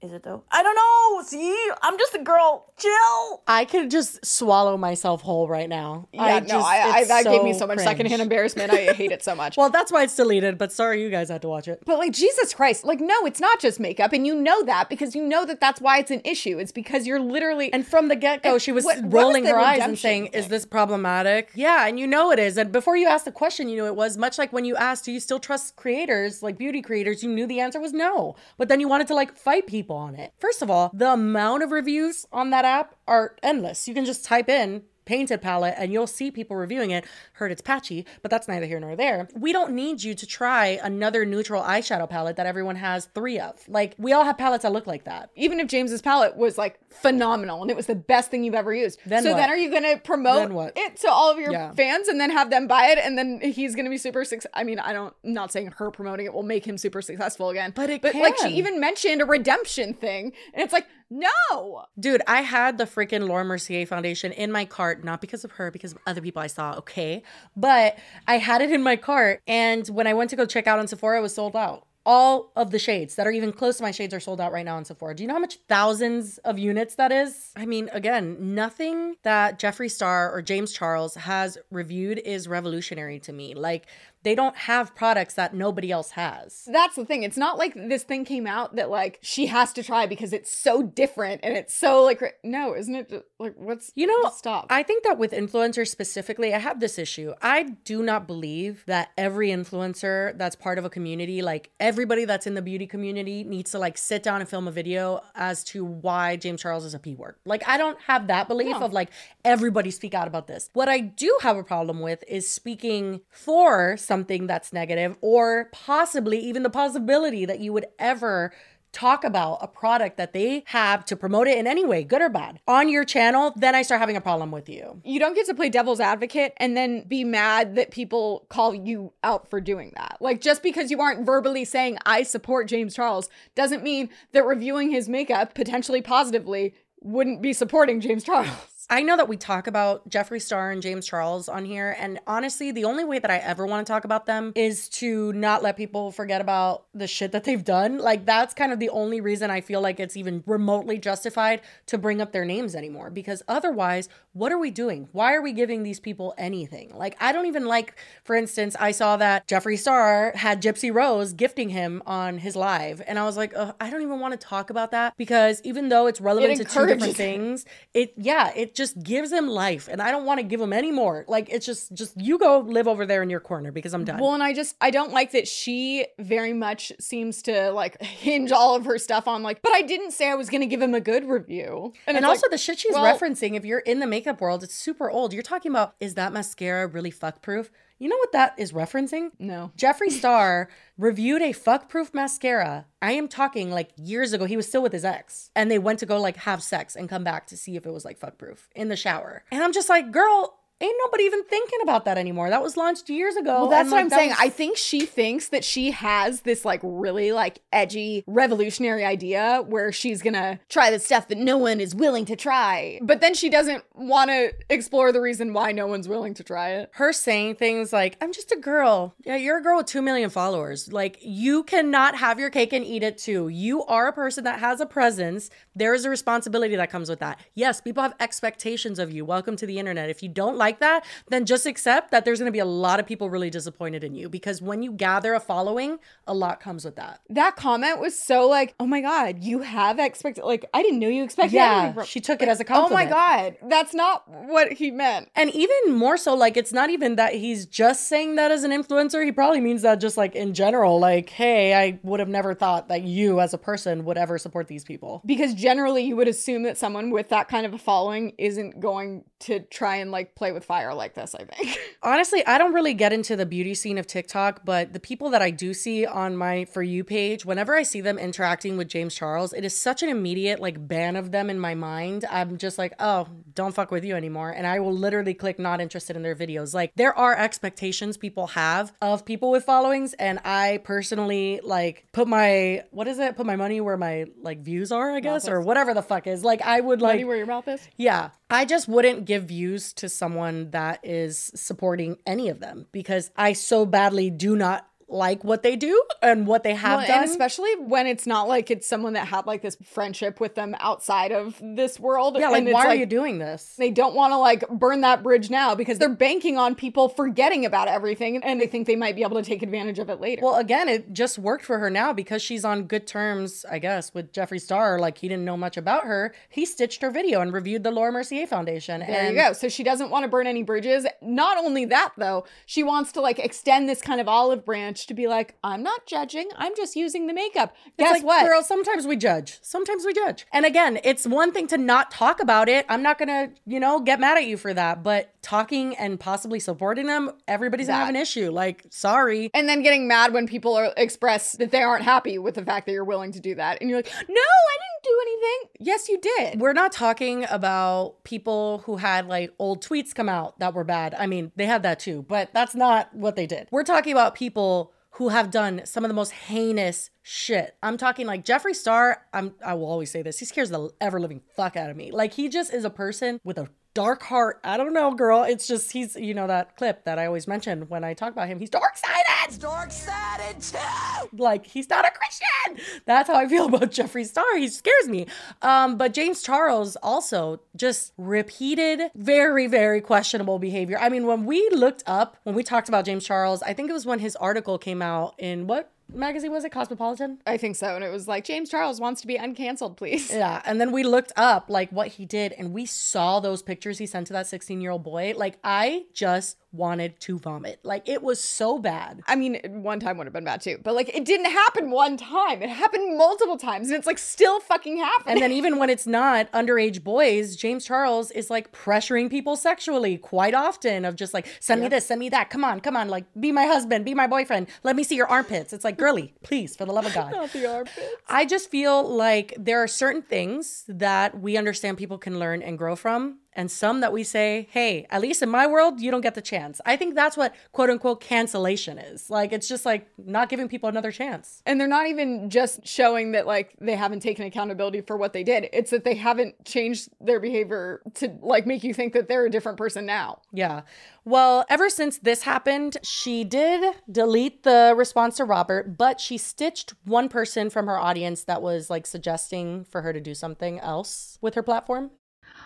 Is 0.00 0.12
it 0.12 0.22
though? 0.22 0.44
I 0.52 0.62
don't 0.62 0.76
know. 0.76 1.22
See, 1.26 1.70
I'm 1.82 1.98
just 1.98 2.14
a 2.14 2.20
girl. 2.22 2.72
Chill. 2.78 3.42
I 3.48 3.64
could 3.64 3.90
just 3.90 4.24
swallow 4.24 4.76
myself 4.76 5.22
whole 5.22 5.48
right 5.48 5.68
now. 5.68 6.06
yeah 6.12 6.38
no 6.38 6.46
just- 6.46 6.66
I, 6.66 6.78
I 6.78 6.98
it's 7.00 7.08
that 7.08 7.24
gave 7.24 7.42
me 7.42 7.52
so 7.52 7.66
much 7.66 7.78
cringe. 7.78 7.88
secondhand 7.88 8.22
embarrassment 8.22 8.70
i 8.72 8.92
hate 8.92 9.10
it 9.10 9.24
so 9.24 9.34
much 9.34 9.56
Well, 9.58 9.70
that's 9.70 9.90
why 9.90 10.04
it's 10.04 10.14
deleted, 10.14 10.56
but 10.58 10.70
sorry 10.70 11.02
you 11.02 11.10
guys 11.10 11.28
had 11.28 11.42
to 11.42 11.48
watch 11.48 11.66
it. 11.66 11.82
But 11.84 11.98
like 11.98 12.12
Jesus 12.12 12.54
Christ, 12.54 12.84
like 12.84 13.00
no, 13.00 13.26
it's 13.26 13.40
not 13.40 13.58
just 13.58 13.80
makeup, 13.80 14.12
and 14.12 14.24
you 14.24 14.36
know 14.36 14.62
that 14.66 14.88
because 14.88 15.16
you 15.16 15.24
know 15.26 15.44
that 15.44 15.60
that's 15.60 15.80
why 15.80 15.98
it's 15.98 16.12
an 16.12 16.20
issue. 16.24 16.58
It's 16.60 16.70
because 16.70 17.04
you're 17.04 17.18
literally 17.20 17.72
And 17.72 17.84
from 17.84 18.06
the 18.06 18.14
get 18.16 18.44
go, 18.44 18.58
she 18.58 18.70
was 18.70 18.84
what- 18.84 18.98
what 18.98 19.04
was 19.06 19.12
rolling 19.24 19.44
her 19.46 19.58
eyes 19.58 19.78
and 19.80 19.90
redemption 19.90 19.96
saying, 19.96 20.26
Is 20.28 20.46
this 20.48 20.64
problematic? 20.64 21.50
Yeah, 21.56 21.88
and 21.88 21.98
you 21.98 22.06
know 22.06 22.30
it 22.30 22.38
is. 22.38 22.56
And 22.56 22.70
before 22.70 22.96
you 22.96 23.08
asked 23.08 23.24
the 23.24 23.32
question, 23.32 23.68
you 23.68 23.74
knew 23.76 23.86
it 23.86 23.96
was. 23.96 24.16
Much 24.16 24.38
like 24.38 24.52
when 24.52 24.64
you 24.64 24.76
asked, 24.76 25.04
Do 25.06 25.12
you 25.12 25.18
still 25.20 25.40
trust 25.40 25.74
creators, 25.74 26.42
like 26.42 26.56
beauty 26.56 26.82
creators? 26.82 27.24
You 27.24 27.30
knew 27.30 27.46
the 27.48 27.58
answer 27.58 27.80
was 27.80 27.92
no. 27.92 28.36
But 28.56 28.68
then 28.68 28.78
you 28.78 28.86
wanted 28.88 29.08
to 29.08 29.14
like 29.14 29.34
fight 29.36 29.66
people 29.66 29.87
on 29.96 30.14
it. 30.14 30.32
First 30.38 30.62
of 30.62 30.70
all, 30.70 30.90
the 30.92 31.12
amount 31.12 31.62
of 31.62 31.70
reviews 31.70 32.26
on 32.32 32.50
that 32.50 32.64
app 32.64 32.94
are 33.06 33.36
endless. 33.42 33.88
You 33.88 33.94
can 33.94 34.04
just 34.04 34.24
type 34.24 34.48
in, 34.48 34.82
painted 35.08 35.40
palette 35.40 35.74
and 35.78 35.90
you'll 35.92 36.06
see 36.06 36.30
people 36.30 36.54
reviewing 36.54 36.90
it. 36.90 37.04
Heard 37.32 37.50
it's 37.50 37.62
patchy, 37.62 38.04
but 38.22 38.30
that's 38.30 38.46
neither 38.46 38.66
here 38.66 38.78
nor 38.78 38.94
there. 38.94 39.26
We 39.34 39.52
don't 39.54 39.72
need 39.72 40.02
you 40.02 40.14
to 40.14 40.26
try 40.26 40.78
another 40.82 41.24
neutral 41.24 41.62
eyeshadow 41.62 42.08
palette 42.10 42.36
that 42.36 42.44
everyone 42.46 42.76
has 42.76 43.06
three 43.14 43.40
of. 43.40 43.54
Like, 43.68 43.94
we 43.98 44.12
all 44.12 44.24
have 44.24 44.36
palettes 44.36 44.62
that 44.64 44.72
look 44.72 44.86
like 44.86 45.04
that. 45.04 45.30
even 45.34 45.60
if 45.60 45.66
James's 45.68 46.02
palette 46.02 46.36
was 46.36 46.58
like 46.58 46.78
phenomenal 46.92 47.62
and 47.62 47.70
it 47.70 47.76
was 47.76 47.86
the 47.86 47.94
best 47.94 48.30
thing 48.30 48.44
you've 48.44 48.54
ever 48.54 48.74
used. 48.74 49.00
Then 49.06 49.22
so 49.22 49.30
what? 49.30 49.38
then 49.38 49.48
are 49.50 49.56
you 49.56 49.70
gonna 49.70 49.96
promote 49.98 50.50
what? 50.52 50.72
it 50.76 50.96
to 50.98 51.10
all 51.10 51.30
of 51.30 51.38
your 51.38 51.52
Yeah. 51.52 51.72
fans 51.72 52.08
and 52.08 52.20
then 52.20 52.30
have 52.30 52.50
them 52.50 52.66
buy 52.66 52.88
it 52.88 52.98
and 52.98 53.16
then 53.16 53.40
he's 53.40 53.74
gonna 53.74 53.88
be 53.90 53.98
super 53.98 54.24
successful? 54.24 54.50
I 54.60 54.64
mean, 54.64 54.78
I 54.78 54.92
don't 54.92 55.14
I'm 55.24 55.32
not 55.32 55.52
saying 55.52 55.72
her 55.78 55.90
promoting 55.90 56.26
it 56.26 56.34
will 56.34 56.42
make 56.42 56.66
him 56.66 56.76
super 56.76 57.00
successful 57.00 57.48
again. 57.50 57.72
But 57.74 57.88
it 57.88 58.02
but 58.02 58.14
like 58.14 58.36
she 58.38 58.50
even 58.50 58.78
mentioned 58.78 59.22
a 59.22 59.24
redemption 59.24 59.94
thing, 59.94 60.32
and 60.52 60.62
it's 60.62 60.72
like, 60.72 60.86
no. 61.10 61.84
Dude, 61.98 62.22
I 62.26 62.42
had 62.42 62.78
the 62.78 62.84
freaking 62.84 63.28
Laura 63.28 63.44
Mercier 63.44 63.86
foundation 63.86 64.32
in 64.32 64.52
my 64.52 64.64
cart, 64.64 65.04
not 65.04 65.20
because 65.20 65.44
of 65.44 65.52
her, 65.52 65.70
because 65.70 65.92
of 65.92 65.98
other 66.06 66.20
people 66.20 66.42
I 66.42 66.48
saw, 66.48 66.74
okay? 66.74 67.22
But 67.56 67.98
I 68.26 68.38
had 68.38 68.60
it 68.60 68.70
in 68.70 68.82
my 68.82 68.96
cart, 68.96 69.42
and 69.46 69.86
when 69.88 70.06
I 70.06 70.14
went 70.14 70.30
to 70.30 70.36
go 70.36 70.46
check 70.46 70.66
out 70.66 70.78
on 70.78 70.86
Sephora, 70.86 71.18
it 71.18 71.22
was 71.22 71.34
sold 71.34 71.56
out. 71.56 71.86
All 72.06 72.52
of 72.56 72.70
the 72.70 72.78
shades 72.78 73.16
that 73.16 73.26
are 73.26 73.30
even 73.30 73.52
close 73.52 73.76
to 73.78 73.82
my 73.82 73.90
shades 73.90 74.14
are 74.14 74.20
sold 74.20 74.40
out 74.40 74.50
right 74.50 74.64
now 74.64 74.76
on 74.76 74.84
Sephora. 74.86 75.14
Do 75.14 75.22
you 75.22 75.26
know 75.26 75.34
how 75.34 75.40
much 75.40 75.58
thousands 75.68 76.38
of 76.38 76.58
units 76.58 76.94
that 76.94 77.12
is? 77.12 77.52
I 77.54 77.66
mean, 77.66 77.90
again, 77.92 78.54
nothing 78.54 79.16
that 79.24 79.58
Jeffree 79.58 79.90
Star 79.90 80.32
or 80.32 80.40
James 80.40 80.72
Charles 80.72 81.16
has 81.16 81.58
reviewed 81.70 82.18
is 82.24 82.48
revolutionary 82.48 83.18
to 83.20 83.32
me. 83.34 83.54
Like, 83.54 83.88
They 84.28 84.34
don't 84.34 84.58
have 84.58 84.94
products 84.94 85.32
that 85.36 85.54
nobody 85.54 85.90
else 85.90 86.10
has. 86.10 86.68
That's 86.70 86.96
the 86.96 87.06
thing. 87.06 87.22
It's 87.22 87.38
not 87.38 87.56
like 87.56 87.72
this 87.74 88.02
thing 88.02 88.26
came 88.26 88.46
out 88.46 88.76
that 88.76 88.90
like 88.90 89.18
she 89.22 89.46
has 89.46 89.72
to 89.72 89.82
try 89.82 90.04
because 90.04 90.34
it's 90.34 90.54
so 90.54 90.82
different 90.82 91.40
and 91.42 91.56
it's 91.56 91.72
so 91.72 92.04
like 92.04 92.22
no, 92.44 92.76
isn't 92.76 92.94
it? 92.94 93.08
just, 93.08 93.24
Like 93.38 93.54
what's 93.56 93.90
You 93.94 94.06
know, 94.06 94.30
stop. 94.36 94.66
I 94.68 94.82
think 94.82 95.04
that 95.04 95.16
with 95.16 95.32
influencers 95.32 95.88
specifically, 95.88 96.52
I 96.52 96.58
have 96.58 96.78
this 96.78 96.98
issue. 96.98 97.32
I 97.40 97.76
do 97.86 98.02
not 98.02 98.26
believe 98.26 98.84
that 98.84 99.12
every 99.16 99.48
influencer 99.48 100.36
that's 100.36 100.56
part 100.56 100.76
of 100.76 100.84
a 100.84 100.90
community, 100.90 101.40
like 101.40 101.70
everybody 101.80 102.26
that's 102.26 102.46
in 102.46 102.52
the 102.52 102.60
beauty 102.60 102.86
community, 102.86 103.44
needs 103.44 103.70
to 103.70 103.78
like 103.78 103.96
sit 103.96 104.22
down 104.22 104.40
and 104.42 104.50
film 104.50 104.68
a 104.68 104.70
video 104.70 105.22
as 105.36 105.64
to 105.64 105.86
why 105.86 106.36
James 106.36 106.60
Charles 106.60 106.84
is 106.84 106.92
a 106.92 106.98
P 106.98 107.14
word. 107.14 107.36
Like, 107.46 107.66
I 107.66 107.78
don't 107.78 107.98
have 108.02 108.26
that 108.26 108.46
belief 108.46 108.76
of 108.76 108.92
like 108.92 109.08
everybody 109.42 109.90
speak 109.90 110.12
out 110.12 110.28
about 110.28 110.48
this. 110.48 110.68
What 110.74 110.90
I 110.90 111.00
do 111.00 111.34
have 111.40 111.56
a 111.56 111.64
problem 111.64 112.00
with 112.00 112.22
is 112.28 112.46
speaking 112.46 113.22
for 113.30 113.96
something 114.18 114.48
that's 114.48 114.72
negative 114.72 115.16
or 115.20 115.68
possibly 115.72 116.38
even 116.38 116.64
the 116.64 116.70
possibility 116.70 117.44
that 117.44 117.60
you 117.60 117.72
would 117.72 117.86
ever 118.00 118.52
talk 118.90 119.22
about 119.22 119.58
a 119.60 119.68
product 119.68 120.16
that 120.16 120.32
they 120.32 120.64
have 120.66 121.04
to 121.04 121.14
promote 121.14 121.46
it 121.46 121.56
in 121.56 121.68
any 121.68 121.84
way, 121.84 122.02
good 122.02 122.20
or 122.20 122.28
bad, 122.28 122.58
on 122.66 122.88
your 122.88 123.04
channel, 123.04 123.52
then 123.54 123.74
I 123.74 123.82
start 123.82 124.00
having 124.00 124.16
a 124.16 124.20
problem 124.20 124.50
with 124.50 124.68
you. 124.68 125.00
you 125.04 125.20
don't 125.20 125.34
get 125.34 125.46
to 125.46 125.54
play 125.54 125.68
devil's 125.68 126.00
advocate 126.00 126.52
and 126.56 126.76
then 126.76 127.04
be 127.06 127.22
mad 127.22 127.76
that 127.76 127.92
people 127.92 128.46
call 128.48 128.74
you 128.74 129.12
out 129.22 129.48
for 129.48 129.60
doing 129.60 129.92
that. 129.94 130.16
Like 130.20 130.40
just 130.40 130.64
because 130.64 130.90
you 130.90 131.00
aren't 131.00 131.24
verbally 131.24 131.64
saying 131.64 131.98
I 132.06 132.24
support 132.24 132.66
James 132.66 132.96
Charles 132.96 133.28
doesn't 133.54 133.84
mean 133.84 134.08
that 134.32 134.44
reviewing 134.44 134.90
his 134.90 135.08
makeup 135.08 135.54
potentially 135.54 136.02
positively 136.02 136.74
wouldn't 137.00 137.40
be 137.40 137.52
supporting 137.52 138.00
James 138.00 138.24
Charles. 138.24 138.77
I 138.90 139.02
know 139.02 139.18
that 139.18 139.28
we 139.28 139.36
talk 139.36 139.66
about 139.66 140.08
Jeffree 140.08 140.40
Star 140.40 140.70
and 140.70 140.80
James 140.80 141.06
Charles 141.06 141.46
on 141.46 141.66
here, 141.66 141.94
and 141.98 142.18
honestly, 142.26 142.72
the 142.72 142.84
only 142.84 143.04
way 143.04 143.18
that 143.18 143.30
I 143.30 143.36
ever 143.36 143.66
want 143.66 143.86
to 143.86 143.92
talk 143.92 144.06
about 144.06 144.24
them 144.24 144.52
is 144.54 144.88
to 144.90 145.30
not 145.34 145.62
let 145.62 145.76
people 145.76 146.10
forget 146.10 146.40
about 146.40 146.84
the 146.94 147.06
shit 147.06 147.32
that 147.32 147.44
they've 147.44 147.62
done. 147.62 147.98
Like, 147.98 148.24
that's 148.24 148.54
kind 148.54 148.72
of 148.72 148.78
the 148.78 148.88
only 148.88 149.20
reason 149.20 149.50
I 149.50 149.60
feel 149.60 149.82
like 149.82 150.00
it's 150.00 150.16
even 150.16 150.42
remotely 150.46 150.98
justified 150.98 151.60
to 151.86 151.98
bring 151.98 152.22
up 152.22 152.32
their 152.32 152.46
names 152.46 152.74
anymore. 152.74 153.10
Because 153.10 153.42
otherwise, 153.46 154.08
what 154.32 154.52
are 154.52 154.58
we 154.58 154.70
doing? 154.70 155.08
Why 155.12 155.34
are 155.34 155.42
we 155.42 155.52
giving 155.52 155.82
these 155.82 156.00
people 156.00 156.32
anything? 156.38 156.96
Like, 156.96 157.14
I 157.20 157.32
don't 157.32 157.46
even 157.46 157.66
like, 157.66 157.94
for 158.24 158.36
instance, 158.36 158.74
I 158.80 158.92
saw 158.92 159.18
that 159.18 159.46
Jeffree 159.46 159.78
Star 159.78 160.32
had 160.34 160.62
Gypsy 160.62 160.94
Rose 160.94 161.34
gifting 161.34 161.68
him 161.68 162.02
on 162.06 162.38
his 162.38 162.56
live, 162.56 163.02
and 163.06 163.18
I 163.18 163.24
was 163.24 163.36
like, 163.36 163.54
I 163.54 163.90
don't 163.90 164.00
even 164.00 164.18
want 164.18 164.32
to 164.32 164.38
talk 164.38 164.70
about 164.70 164.92
that 164.92 165.14
because 165.18 165.60
even 165.62 165.90
though 165.90 166.06
it's 166.06 166.22
relevant 166.22 166.56
to 166.56 166.64
two 166.64 166.86
different 166.86 167.16
things, 167.16 167.66
it, 167.92 168.14
yeah, 168.16 168.50
it 168.56 168.77
just 168.78 169.02
gives 169.02 169.30
him 169.30 169.46
life, 169.48 169.88
and 169.90 170.00
I 170.00 170.10
don't 170.10 170.24
want 170.24 170.38
to 170.38 170.44
give 170.44 170.60
him 170.60 170.72
any 170.72 170.90
more. 170.90 171.26
Like, 171.28 171.50
it's 171.50 171.66
just, 171.66 171.92
just 171.92 172.18
you 172.18 172.38
go 172.38 172.60
live 172.60 172.88
over 172.88 173.04
there 173.04 173.22
in 173.22 173.28
your 173.28 173.40
corner 173.40 173.70
because 173.70 173.92
I'm 173.92 174.04
done. 174.04 174.18
Well, 174.18 174.32
and 174.32 174.42
I 174.42 174.54
just 174.54 174.76
I 174.80 174.90
don't 174.90 175.12
like 175.12 175.32
that 175.32 175.46
she 175.46 176.06
very 176.18 176.54
much 176.54 176.92
seems 176.98 177.42
to 177.42 177.70
like 177.72 178.00
hinge 178.02 178.52
all 178.52 178.74
of 178.74 178.86
her 178.86 178.96
stuff 178.96 179.28
on 179.28 179.42
like, 179.42 179.60
but 179.60 179.72
I 179.72 179.82
didn't 179.82 180.12
say 180.12 180.30
I 180.30 180.34
was 180.34 180.48
gonna 180.48 180.66
give 180.66 180.80
him 180.80 180.94
a 180.94 181.00
good 181.00 181.28
review. 181.28 181.92
And 182.06 182.16
it's 182.16 182.24
also 182.24 182.46
like, 182.46 182.52
the 182.52 182.58
shit 182.58 182.78
she's 182.78 182.94
well- 182.94 183.04
referencing, 183.04 183.56
if 183.56 183.66
you're 183.66 183.80
in 183.80 183.98
the 183.98 184.06
makeup 184.06 184.40
world, 184.40 184.62
it's 184.62 184.74
super 184.74 185.10
old. 185.10 185.34
You're 185.34 185.42
talking 185.42 185.70
about 185.72 185.94
is 186.00 186.14
that 186.14 186.32
mascara 186.32 186.86
really 186.86 187.10
fuck 187.10 187.42
proof? 187.42 187.70
You 187.98 188.08
know 188.08 188.16
what 188.16 188.32
that 188.32 188.54
is 188.58 188.72
referencing? 188.72 189.30
No. 189.38 189.72
Jeffree 189.76 190.10
Star 190.10 190.68
reviewed 190.98 191.42
a 191.42 191.52
fuck 191.52 191.88
proof 191.88 192.14
mascara. 192.14 192.86
I 193.02 193.12
am 193.12 193.28
talking 193.28 193.70
like 193.70 193.90
years 193.96 194.32
ago. 194.32 194.44
He 194.44 194.56
was 194.56 194.68
still 194.68 194.82
with 194.82 194.92
his 194.92 195.04
ex. 195.04 195.50
And 195.56 195.70
they 195.70 195.78
went 195.78 195.98
to 196.00 196.06
go 196.06 196.20
like 196.20 196.36
have 196.36 196.62
sex 196.62 196.94
and 196.94 197.08
come 197.08 197.24
back 197.24 197.48
to 197.48 197.56
see 197.56 197.76
if 197.76 197.86
it 197.86 197.92
was 197.92 198.04
like 198.04 198.18
fuck 198.18 198.38
proof 198.38 198.68
in 198.74 198.88
the 198.88 198.96
shower. 198.96 199.44
And 199.50 199.62
I'm 199.62 199.72
just 199.72 199.88
like, 199.88 200.12
girl, 200.12 200.58
ain't 200.80 200.94
nobody 201.04 201.24
even 201.24 201.42
thinking 201.44 201.78
about 201.82 202.04
that 202.04 202.18
anymore. 202.18 202.50
That 202.50 202.62
was 202.62 202.76
launched 202.76 203.08
years 203.10 203.36
ago. 203.36 203.62
Well, 203.62 203.68
that's 203.68 203.82
and, 203.82 203.90
what 203.90 203.96
like, 203.96 204.02
I'm 204.04 204.08
that 204.10 204.16
saying. 204.16 204.30
was- 204.30 204.38
I 204.40 204.48
think 204.48 204.76
she 204.76 205.06
thinks 205.06 205.48
that 205.48 205.64
she 205.64 205.90
has 205.90 206.42
this 206.42 206.64
like 206.64 206.80
really 206.82 207.32
like 207.32 207.60
edgy 207.72 208.22
revolutionary 208.26 209.04
idea 209.04 209.64
where 209.66 209.90
she's 209.92 210.22
gonna 210.22 210.60
try 210.68 210.90
the 210.90 210.98
stuff 210.98 211.28
that 211.28 211.38
no 211.38 211.58
one 211.58 211.80
is 211.80 211.94
willing 211.94 212.24
to 212.26 212.36
try. 212.36 212.98
But 213.02 213.20
then 213.20 213.34
she 213.34 213.48
doesn't 213.48 213.82
want 213.94 214.30
to 214.30 214.52
explore 214.70 215.10
the 215.12 215.20
reason 215.20 215.52
why 215.52 215.72
no 215.72 215.86
one's 215.86 216.08
willing 216.08 216.34
to 216.34 216.44
try 216.44 216.70
it. 216.70 216.90
her 216.94 217.12
saying 217.12 217.54
things 217.56 217.92
like, 217.92 218.16
I'm 218.20 218.32
just 218.32 218.52
a 218.52 218.56
girl. 218.56 219.14
Yeah, 219.24 219.36
you're 219.36 219.58
a 219.58 219.62
girl 219.62 219.78
with 219.78 219.86
2 219.86 220.02
million 220.02 220.30
followers. 220.30 220.92
Like, 220.92 221.18
you 221.20 221.62
cannot 221.64 222.16
have 222.16 222.38
your 222.38 222.50
cake 222.50 222.72
and 222.72 222.84
eat 222.84 223.02
it 223.02 223.18
too. 223.18 223.48
You 223.48 223.84
are 223.84 224.08
a 224.08 224.12
person 224.12 224.44
that 224.44 224.60
has 224.60 224.80
a 224.80 224.86
presence. 224.86 225.50
There 225.74 225.94
is 225.94 226.04
a 226.04 226.10
responsibility 226.10 226.76
that 226.76 226.90
comes 226.90 227.08
with 227.08 227.18
that. 227.20 227.40
Yes, 227.54 227.80
people 227.80 228.02
have 228.02 228.14
expectations 228.20 228.98
of 228.98 229.12
you. 229.12 229.24
Welcome 229.24 229.56
to 229.56 229.66
the 229.66 229.78
internet. 229.78 230.10
If 230.10 230.22
you 230.22 230.28
don't 230.28 230.56
like 230.56 230.67
that, 230.80 231.04
then 231.28 231.46
just 231.46 231.66
accept 231.66 232.10
that 232.10 232.24
there's 232.24 232.38
going 232.38 232.48
to 232.48 232.52
be 232.52 232.58
a 232.58 232.64
lot 232.64 233.00
of 233.00 233.06
people 233.06 233.30
really 233.30 233.50
disappointed 233.50 234.04
in 234.04 234.14
you 234.14 234.28
because 234.28 234.60
when 234.60 234.82
you 234.82 234.92
gather 234.92 235.34
a 235.34 235.40
following, 235.40 235.98
a 236.26 236.34
lot 236.34 236.60
comes 236.60 236.84
with 236.84 236.96
that. 236.96 237.20
That 237.28 237.56
comment 237.56 238.00
was 238.00 238.18
so 238.18 238.46
like, 238.46 238.74
oh 238.78 238.86
my 238.86 239.00
god, 239.00 239.42
you 239.42 239.60
have 239.60 239.98
expected 239.98 240.44
like 240.44 240.64
I 240.74 240.82
didn't 240.82 240.98
know 240.98 241.08
you 241.08 241.24
expected 241.24 241.56
Yeah, 241.56 242.02
she 242.02 242.20
took 242.20 242.42
it 242.42 242.48
as 242.48 242.60
a 242.60 242.64
compliment. 242.64 242.92
Oh 242.92 243.04
my 243.04 243.10
god, 243.10 243.56
that's 243.62 243.94
not 243.94 244.28
what 244.28 244.72
he 244.72 244.90
meant. 244.90 245.30
And 245.34 245.50
even 245.54 245.94
more 245.94 246.16
so, 246.16 246.34
like, 246.34 246.56
it's 246.56 246.72
not 246.72 246.90
even 246.90 247.16
that 247.16 247.34
he's 247.34 247.66
just 247.66 248.08
saying 248.08 248.36
that 248.36 248.50
as 248.50 248.64
an 248.64 248.70
influencer. 248.70 249.24
He 249.24 249.32
probably 249.32 249.60
means 249.60 249.82
that 249.82 250.00
just 250.00 250.16
like 250.16 250.34
in 250.34 250.54
general, 250.54 250.98
like, 250.98 251.30
hey, 251.30 251.74
I 251.74 251.98
would 252.02 252.20
have 252.20 252.28
never 252.28 252.54
thought 252.54 252.88
that 252.88 253.02
you 253.02 253.40
as 253.40 253.54
a 253.54 253.58
person 253.58 254.04
would 254.04 254.18
ever 254.18 254.38
support 254.38 254.68
these 254.68 254.84
people. 254.84 255.22
Because 255.24 255.54
generally 255.54 256.04
you 256.04 256.16
would 256.16 256.28
assume 256.28 256.62
that 256.64 256.76
someone 256.76 257.10
with 257.10 257.28
that 257.30 257.48
kind 257.48 257.66
of 257.66 257.74
a 257.74 257.78
following 257.78 258.32
isn't 258.38 258.80
going 258.80 259.24
to 259.40 259.60
try 259.60 259.96
and 259.96 260.10
like 260.10 260.34
play 260.34 260.52
with 260.52 260.64
fire 260.64 260.92
like 260.94 261.14
this, 261.14 261.34
I 261.34 261.44
think. 261.44 261.78
Honestly, 262.02 262.44
I 262.46 262.58
don't 262.58 262.72
really 262.72 262.94
get 262.94 263.12
into 263.12 263.36
the 263.36 263.46
beauty 263.46 263.74
scene 263.74 263.98
of 263.98 264.06
TikTok, 264.06 264.64
but 264.64 264.92
the 264.92 265.00
people 265.00 265.30
that 265.30 265.42
I 265.42 265.50
do 265.50 265.72
see 265.74 266.06
on 266.06 266.36
my 266.36 266.64
For 266.64 266.82
You 266.82 267.04
page, 267.04 267.44
whenever 267.44 267.76
I 267.76 267.82
see 267.84 268.00
them 268.00 268.18
interacting 268.18 268.76
with 268.76 268.88
James 268.88 269.14
Charles, 269.14 269.52
it 269.52 269.64
is 269.64 269.76
such 269.76 270.02
an 270.02 270.08
immediate 270.08 270.60
like 270.60 270.88
ban 270.88 271.14
of 271.16 271.30
them 271.30 271.50
in 271.50 271.60
my 271.60 271.74
mind. 271.74 272.24
I'm 272.30 272.58
just 272.58 272.78
like, 272.78 272.94
oh, 272.98 273.28
don't 273.54 273.74
fuck 273.74 273.90
with 273.90 274.04
you 274.04 274.16
anymore. 274.16 274.50
And 274.50 274.66
I 274.66 274.80
will 274.80 274.92
literally 274.92 275.34
click 275.34 275.58
not 275.58 275.80
interested 275.80 276.16
in 276.16 276.22
their 276.22 276.36
videos. 276.36 276.74
Like, 276.74 276.92
there 276.96 277.16
are 277.16 277.36
expectations 277.36 278.16
people 278.16 278.48
have 278.48 278.92
of 279.00 279.24
people 279.24 279.50
with 279.50 279.64
followings. 279.64 280.14
And 280.14 280.40
I 280.44 280.80
personally 280.84 281.60
like 281.62 282.06
put 282.12 282.26
my, 282.26 282.84
what 282.90 283.06
is 283.06 283.18
it? 283.18 283.36
Put 283.36 283.46
my 283.46 283.56
money 283.56 283.80
where 283.80 283.96
my 283.96 284.26
like 284.42 284.60
views 284.60 284.90
are, 284.90 285.12
I 285.12 285.20
guess, 285.20 285.48
or 285.48 285.60
whatever 285.60 285.94
the 285.94 286.02
fuck 286.02 286.26
is. 286.26 286.44
Like, 286.44 286.62
I 286.62 286.80
would 286.80 287.00
like. 287.00 287.14
Money 287.14 287.24
where 287.24 287.36
your 287.36 287.46
mouth 287.46 287.68
is? 287.68 287.86
Yeah. 287.96 288.30
I 288.50 288.64
just 288.64 288.88
wouldn't 288.88 289.26
give 289.28 289.44
views 289.44 289.92
to 289.92 290.08
someone 290.08 290.70
that 290.70 291.00
is 291.04 291.52
supporting 291.54 292.16
any 292.26 292.48
of 292.48 292.60
them 292.60 292.86
because 292.92 293.30
I 293.36 293.52
so 293.52 293.84
badly 293.84 294.30
do 294.30 294.56
not 294.56 294.88
like 295.08 295.42
what 295.42 295.62
they 295.62 295.74
do 295.74 296.02
and 296.22 296.46
what 296.46 296.62
they 296.62 296.74
have 296.74 296.98
Well, 297.00 297.06
done. 297.06 297.22
and 297.22 297.30
especially 297.30 297.74
when 297.76 298.06
it's 298.06 298.26
not 298.26 298.46
like 298.46 298.70
it's 298.70 298.86
someone 298.86 299.14
that 299.14 299.26
had 299.28 299.46
like 299.46 299.62
this 299.62 299.76
friendship 299.82 300.38
with 300.38 300.54
them 300.54 300.76
outside 300.80 301.32
of 301.32 301.58
this 301.62 301.98
world. 301.98 302.36
yeah, 302.38 302.48
like 302.50 302.66
why 302.66 302.86
are 302.86 302.94
you 302.94 303.06
doing 303.06 303.38
this? 303.38 303.74
They 303.78 303.90
don't 303.90 304.14
want 304.14 304.32
to 304.32 304.36
like 304.36 304.68
burn 304.68 305.00
that 305.00 305.22
bridge 305.22 305.48
now 305.48 305.74
because 305.74 305.98
they're 305.98 306.08
banking 306.08 306.58
on 306.58 306.74
people 306.74 307.08
forgetting 307.08 307.64
about 307.64 307.88
everything 307.88 308.42
and 308.44 308.60
they 308.60 308.66
think 308.66 308.86
they 308.86 308.96
might 308.96 309.16
be 309.16 309.22
able 309.22 309.36
to 309.36 309.42
take 309.42 309.62
advantage 309.62 309.98
of 309.98 310.10
it 310.10 310.20
later. 310.20 310.42
Well, 310.44 310.56
again, 310.56 310.88
it 310.88 311.12
just 311.12 311.38
worked 311.38 311.64
for 311.64 311.78
her 311.78 311.88
now 311.88 312.12
because 312.12 312.42
she's 312.42 312.64
on 312.64 312.84
good 312.84 313.06
terms, 313.06 313.64
I 313.70 313.78
guess, 313.78 314.12
with 314.12 314.32
Jeffree 314.32 314.60
Star. 314.60 314.98
Like 314.98 315.18
he 315.18 315.28
didn't 315.28 315.44
know 315.44 315.56
much 315.56 315.76
about 315.78 316.04
her. 316.04 316.34
He 316.50 316.66
stitched 316.66 317.00
her 317.00 317.10
video 317.10 317.40
and 317.40 317.52
reviewed 317.52 317.82
the 317.82 317.90
Laura 317.90 318.12
Mercier 318.12 318.46
Foundation. 318.46 319.00
There 319.00 319.08
and 319.10 319.34
you 319.34 319.40
go. 319.42 319.52
So 319.54 319.68
she 319.70 319.82
doesn't 319.84 320.10
want 320.10 320.24
to 320.24 320.28
burn 320.28 320.46
any 320.46 320.62
bridges. 320.62 321.06
Not 321.22 321.56
only 321.56 321.86
that, 321.86 322.12
though, 322.18 322.44
she 322.66 322.82
wants 322.82 323.12
to 323.12 323.20
like 323.22 323.38
extend 323.38 323.88
this 323.88 324.02
kind 324.02 324.20
of 324.20 324.28
olive 324.28 324.64
branch 324.64 324.97
to 325.06 325.14
be 325.14 325.28
like, 325.28 325.56
I'm 325.62 325.82
not 325.82 326.06
judging. 326.06 326.48
I'm 326.56 326.74
just 326.76 326.96
using 326.96 327.26
the 327.26 327.34
makeup. 327.34 327.74
Guess 327.98 328.12
like, 328.12 328.24
what? 328.24 328.46
girl, 328.46 328.62
sometimes 328.62 329.06
we 329.06 329.16
judge. 329.16 329.58
Sometimes 329.62 330.04
we 330.04 330.12
judge. 330.12 330.46
And 330.52 330.64
again, 330.64 330.98
it's 331.04 331.26
one 331.26 331.52
thing 331.52 331.66
to 331.68 331.78
not 331.78 332.10
talk 332.10 332.40
about 332.40 332.68
it. 332.68 332.86
I'm 332.88 333.02
not 333.02 333.18
gonna, 333.18 333.50
you 333.66 333.80
know, 333.80 334.00
get 334.00 334.20
mad 334.20 334.38
at 334.38 334.46
you 334.46 334.56
for 334.56 334.74
that. 334.74 335.02
But 335.02 335.32
talking 335.42 335.96
and 335.96 336.18
possibly 336.18 336.60
supporting 336.60 337.06
them, 337.06 337.32
everybody's 337.46 337.86
gonna 337.86 338.00
have 338.00 338.08
an 338.08 338.16
issue. 338.16 338.50
Like, 338.50 338.84
sorry. 338.90 339.50
and 339.54 339.68
then 339.68 339.82
getting 339.82 340.08
mad 340.08 340.32
when 340.32 340.46
people 340.46 340.74
are 340.74 340.92
express 340.96 341.52
that 341.52 341.70
they 341.70 341.82
aren't 341.82 342.04
happy 342.04 342.38
with 342.38 342.54
the 342.54 342.64
fact 342.64 342.86
that 342.86 342.92
you're 342.92 343.04
willing 343.04 343.32
to 343.32 343.40
do 343.40 343.54
that. 343.54 343.78
And 343.80 343.88
you're 343.88 343.98
like, 343.98 344.12
no, 344.12 344.18
I 344.18 344.76
didn't 344.76 345.04
do 345.04 345.18
anything. 345.22 345.70
Yes, 345.80 346.08
you 346.08 346.20
did. 346.20 346.60
We're 346.60 346.72
not 346.72 346.92
talking 346.92 347.46
about 347.48 348.24
people 348.24 348.82
who 348.84 348.96
had 348.96 349.28
like 349.28 349.52
old 349.58 349.82
tweets 349.82 350.14
come 350.14 350.28
out 350.28 350.58
that 350.58 350.74
were 350.74 350.84
bad. 350.84 351.14
I 351.14 351.26
mean, 351.26 351.52
they 351.56 351.66
had 351.66 351.82
that 351.82 351.98
too, 351.98 352.24
but 352.28 352.50
that's 352.52 352.74
not 352.74 353.14
what 353.14 353.36
they 353.36 353.46
did. 353.46 353.68
We're 353.70 353.84
talking 353.84 354.12
about 354.12 354.34
people 354.34 354.87
who 355.18 355.30
have 355.30 355.50
done 355.50 355.82
some 355.84 356.04
of 356.04 356.08
the 356.08 356.14
most 356.14 356.30
heinous 356.30 357.10
shit. 357.22 357.76
I'm 357.82 357.96
talking 357.96 358.24
like 358.24 358.44
Jeffree 358.44 358.74
Star, 358.74 359.22
I'm 359.32 359.52
I 359.64 359.74
will 359.74 359.86
always 359.86 360.12
say 360.12 360.22
this. 360.22 360.38
He 360.38 360.44
scares 360.44 360.70
the 360.70 360.90
ever 361.00 361.18
living 361.18 361.40
fuck 361.56 361.76
out 361.76 361.90
of 361.90 361.96
me. 361.96 362.12
Like 362.12 362.34
he 362.34 362.48
just 362.48 362.72
is 362.72 362.84
a 362.84 362.90
person 362.90 363.40
with 363.42 363.58
a 363.58 363.68
dark 363.98 364.22
heart. 364.22 364.60
I 364.62 364.76
don't 364.76 364.92
know, 364.92 365.12
girl. 365.12 365.42
It's 365.42 365.66
just 365.66 365.90
he's 365.90 366.14
you 366.14 366.32
know 366.32 366.46
that 366.46 366.76
clip 366.76 367.04
that 367.04 367.18
I 367.18 367.26
always 367.26 367.48
mention 367.48 367.88
when 367.88 368.04
I 368.04 368.14
talk 368.14 368.30
about 368.30 368.46
him. 368.46 368.60
He's 368.60 368.70
dark 368.70 368.96
sided. 368.96 369.58
Dark 369.58 369.90
sided 369.90 370.60
too. 370.60 371.36
Like 371.36 371.66
he's 371.66 371.90
not 371.90 372.06
a 372.06 372.12
Christian. 372.12 372.86
That's 373.06 373.28
how 373.28 373.34
I 373.34 373.48
feel 373.48 373.66
about 373.74 373.90
Jeffree 373.90 374.24
Star. 374.24 374.56
He 374.56 374.68
scares 374.68 375.08
me. 375.08 375.26
Um, 375.62 375.96
but 375.96 376.14
James 376.14 376.42
Charles 376.42 376.94
also 377.02 377.60
just 377.74 378.12
repeated 378.16 379.10
very 379.16 379.66
very 379.66 380.00
questionable 380.00 380.60
behavior. 380.60 380.96
I 381.00 381.08
mean, 381.08 381.26
when 381.26 381.44
we 381.44 381.68
looked 381.70 382.04
up 382.06 382.36
when 382.44 382.54
we 382.54 382.62
talked 382.62 382.88
about 382.88 383.04
James 383.04 383.24
Charles, 383.24 383.64
I 383.64 383.72
think 383.72 383.90
it 383.90 383.94
was 383.94 384.06
when 384.06 384.20
his 384.20 384.36
article 384.36 384.78
came 384.78 385.02
out 385.02 385.34
in 385.38 385.66
what 385.66 385.90
magazine 386.12 386.50
was 386.50 386.64
it? 386.64 386.72
Cosmopolitan? 386.72 387.38
I 387.46 387.56
think 387.56 387.76
so. 387.76 387.94
And 387.94 388.04
it 388.04 388.10
was 388.10 388.28
like, 388.28 388.44
James 388.44 388.70
Charles 388.70 389.00
wants 389.00 389.20
to 389.22 389.26
be 389.26 389.36
uncanceled, 389.36 389.96
please. 389.96 390.30
Yeah. 390.30 390.62
And 390.64 390.80
then 390.80 390.92
we 390.92 391.02
looked 391.02 391.32
up 391.36 391.66
like 391.68 391.90
what 391.90 392.08
he 392.08 392.26
did 392.26 392.52
and 392.52 392.72
we 392.72 392.86
saw 392.86 393.40
those 393.40 393.62
pictures 393.62 393.98
he 393.98 394.06
sent 394.06 394.26
to 394.28 394.32
that 394.34 394.46
16 394.46 394.80
year 394.80 394.90
old 394.90 395.02
boy. 395.02 395.34
Like, 395.36 395.58
I 395.62 396.04
just 396.12 396.56
wanted 396.72 397.18
to 397.20 397.38
vomit. 397.38 397.80
Like, 397.82 398.08
it 398.08 398.22
was 398.22 398.40
so 398.40 398.78
bad. 398.78 399.22
I 399.26 399.36
mean, 399.36 399.60
one 399.82 400.00
time 400.00 400.18
would 400.18 400.26
have 400.26 400.34
been 400.34 400.44
bad 400.44 400.60
too, 400.60 400.78
but 400.82 400.94
like 400.94 401.08
it 401.14 401.24
didn't 401.24 401.50
happen 401.50 401.90
one 401.90 402.16
time. 402.16 402.62
It 402.62 402.68
happened 402.68 403.16
multiple 403.16 403.56
times 403.56 403.88
and 403.88 403.96
it's 403.96 404.06
like 404.06 404.18
still 404.18 404.60
fucking 404.60 404.98
happening. 404.98 405.32
And 405.32 405.42
then 405.42 405.52
even 405.52 405.78
when 405.78 405.90
it's 405.90 406.06
not 406.06 406.50
underage 406.52 407.02
boys, 407.02 407.56
James 407.56 407.84
Charles 407.84 408.30
is 408.30 408.50
like 408.50 408.72
pressuring 408.72 409.30
people 409.30 409.56
sexually 409.56 410.18
quite 410.18 410.54
often 410.54 411.04
of 411.04 411.16
just 411.16 411.32
like, 411.32 411.46
send 411.60 411.80
me 411.80 411.88
this, 411.88 412.06
send 412.06 412.18
me 412.20 412.28
that. 412.30 412.50
Come 412.50 412.64
on, 412.64 412.80
come 412.80 412.96
on. 412.96 413.08
Like, 413.08 413.24
be 413.38 413.52
my 413.52 413.64
husband, 413.64 414.04
be 414.04 414.14
my 414.14 414.26
boyfriend. 414.26 414.68
Let 414.82 414.96
me 414.96 415.04
see 415.04 415.16
your 415.16 415.28
armpits. 415.28 415.72
It's 415.72 415.84
like, 415.84 415.96
girly, 415.96 416.34
please, 416.42 416.76
for 416.76 416.84
the 416.84 416.92
love 416.92 417.06
of 417.06 417.14
God. 417.14 417.32
Not 417.38 417.52
the 417.52 417.66
armpits. 417.66 418.06
I 418.28 418.44
just 418.44 418.70
feel 418.70 419.08
like 419.08 419.54
there 419.58 419.82
are 419.82 419.88
certain 419.88 420.22
things 420.22 420.84
that 420.88 421.40
we 421.40 421.56
understand 421.56 421.98
people 421.98 422.18
can 422.18 422.38
learn 422.38 422.62
and 422.62 422.76
grow 422.76 422.96
from, 422.96 423.38
and 423.52 423.70
some 423.70 424.00
that 424.00 424.12
we 424.12 424.22
say, 424.22 424.68
hey, 424.70 425.06
at 425.10 425.20
least 425.20 425.42
in 425.42 425.48
my 425.48 425.66
world, 425.66 426.00
you 426.00 426.10
don't 426.10 426.20
get 426.20 426.34
the 426.34 426.42
chance. 426.42 426.80
I 426.86 426.96
think 426.96 427.14
that's 427.14 427.36
what 427.36 427.54
quote 427.72 427.90
unquote 427.90 428.20
cancellation 428.20 428.98
is. 428.98 429.30
Like, 429.30 429.52
it's 429.52 429.68
just 429.68 429.84
like 429.84 430.08
not 430.16 430.48
giving 430.48 430.68
people 430.68 430.88
another 430.88 431.10
chance. 431.10 431.62
And 431.66 431.80
they're 431.80 431.88
not 431.88 432.06
even 432.06 432.50
just 432.50 432.86
showing 432.86 433.32
that 433.32 433.46
like 433.46 433.74
they 433.80 433.96
haven't 433.96 434.20
taken 434.20 434.46
accountability 434.46 435.00
for 435.00 435.16
what 435.16 435.32
they 435.32 435.42
did. 435.42 435.68
It's 435.72 435.90
that 435.90 436.04
they 436.04 436.14
haven't 436.14 436.64
changed 436.64 437.08
their 437.20 437.40
behavior 437.40 438.02
to 438.14 438.36
like 438.40 438.66
make 438.66 438.84
you 438.84 438.94
think 438.94 439.12
that 439.14 439.28
they're 439.28 439.46
a 439.46 439.50
different 439.50 439.78
person 439.78 440.06
now. 440.06 440.40
Yeah. 440.52 440.82
Well, 441.24 441.66
ever 441.68 441.90
since 441.90 442.18
this 442.18 442.42
happened, 442.42 442.96
she 443.02 443.44
did 443.44 443.96
delete 444.10 444.62
the 444.62 444.94
response 444.96 445.36
to 445.36 445.44
Robert, 445.44 445.98
but 445.98 446.20
she 446.20 446.38
stitched 446.38 446.94
one 447.04 447.28
person 447.28 447.68
from 447.70 447.86
her 447.86 447.98
audience 447.98 448.44
that 448.44 448.62
was 448.62 448.88
like 448.88 449.06
suggesting 449.06 449.84
for 449.84 450.02
her 450.02 450.12
to 450.12 450.20
do 450.20 450.34
something 450.34 450.80
else 450.80 451.38
with 451.42 451.54
her 451.54 451.62
platform. 451.62 452.12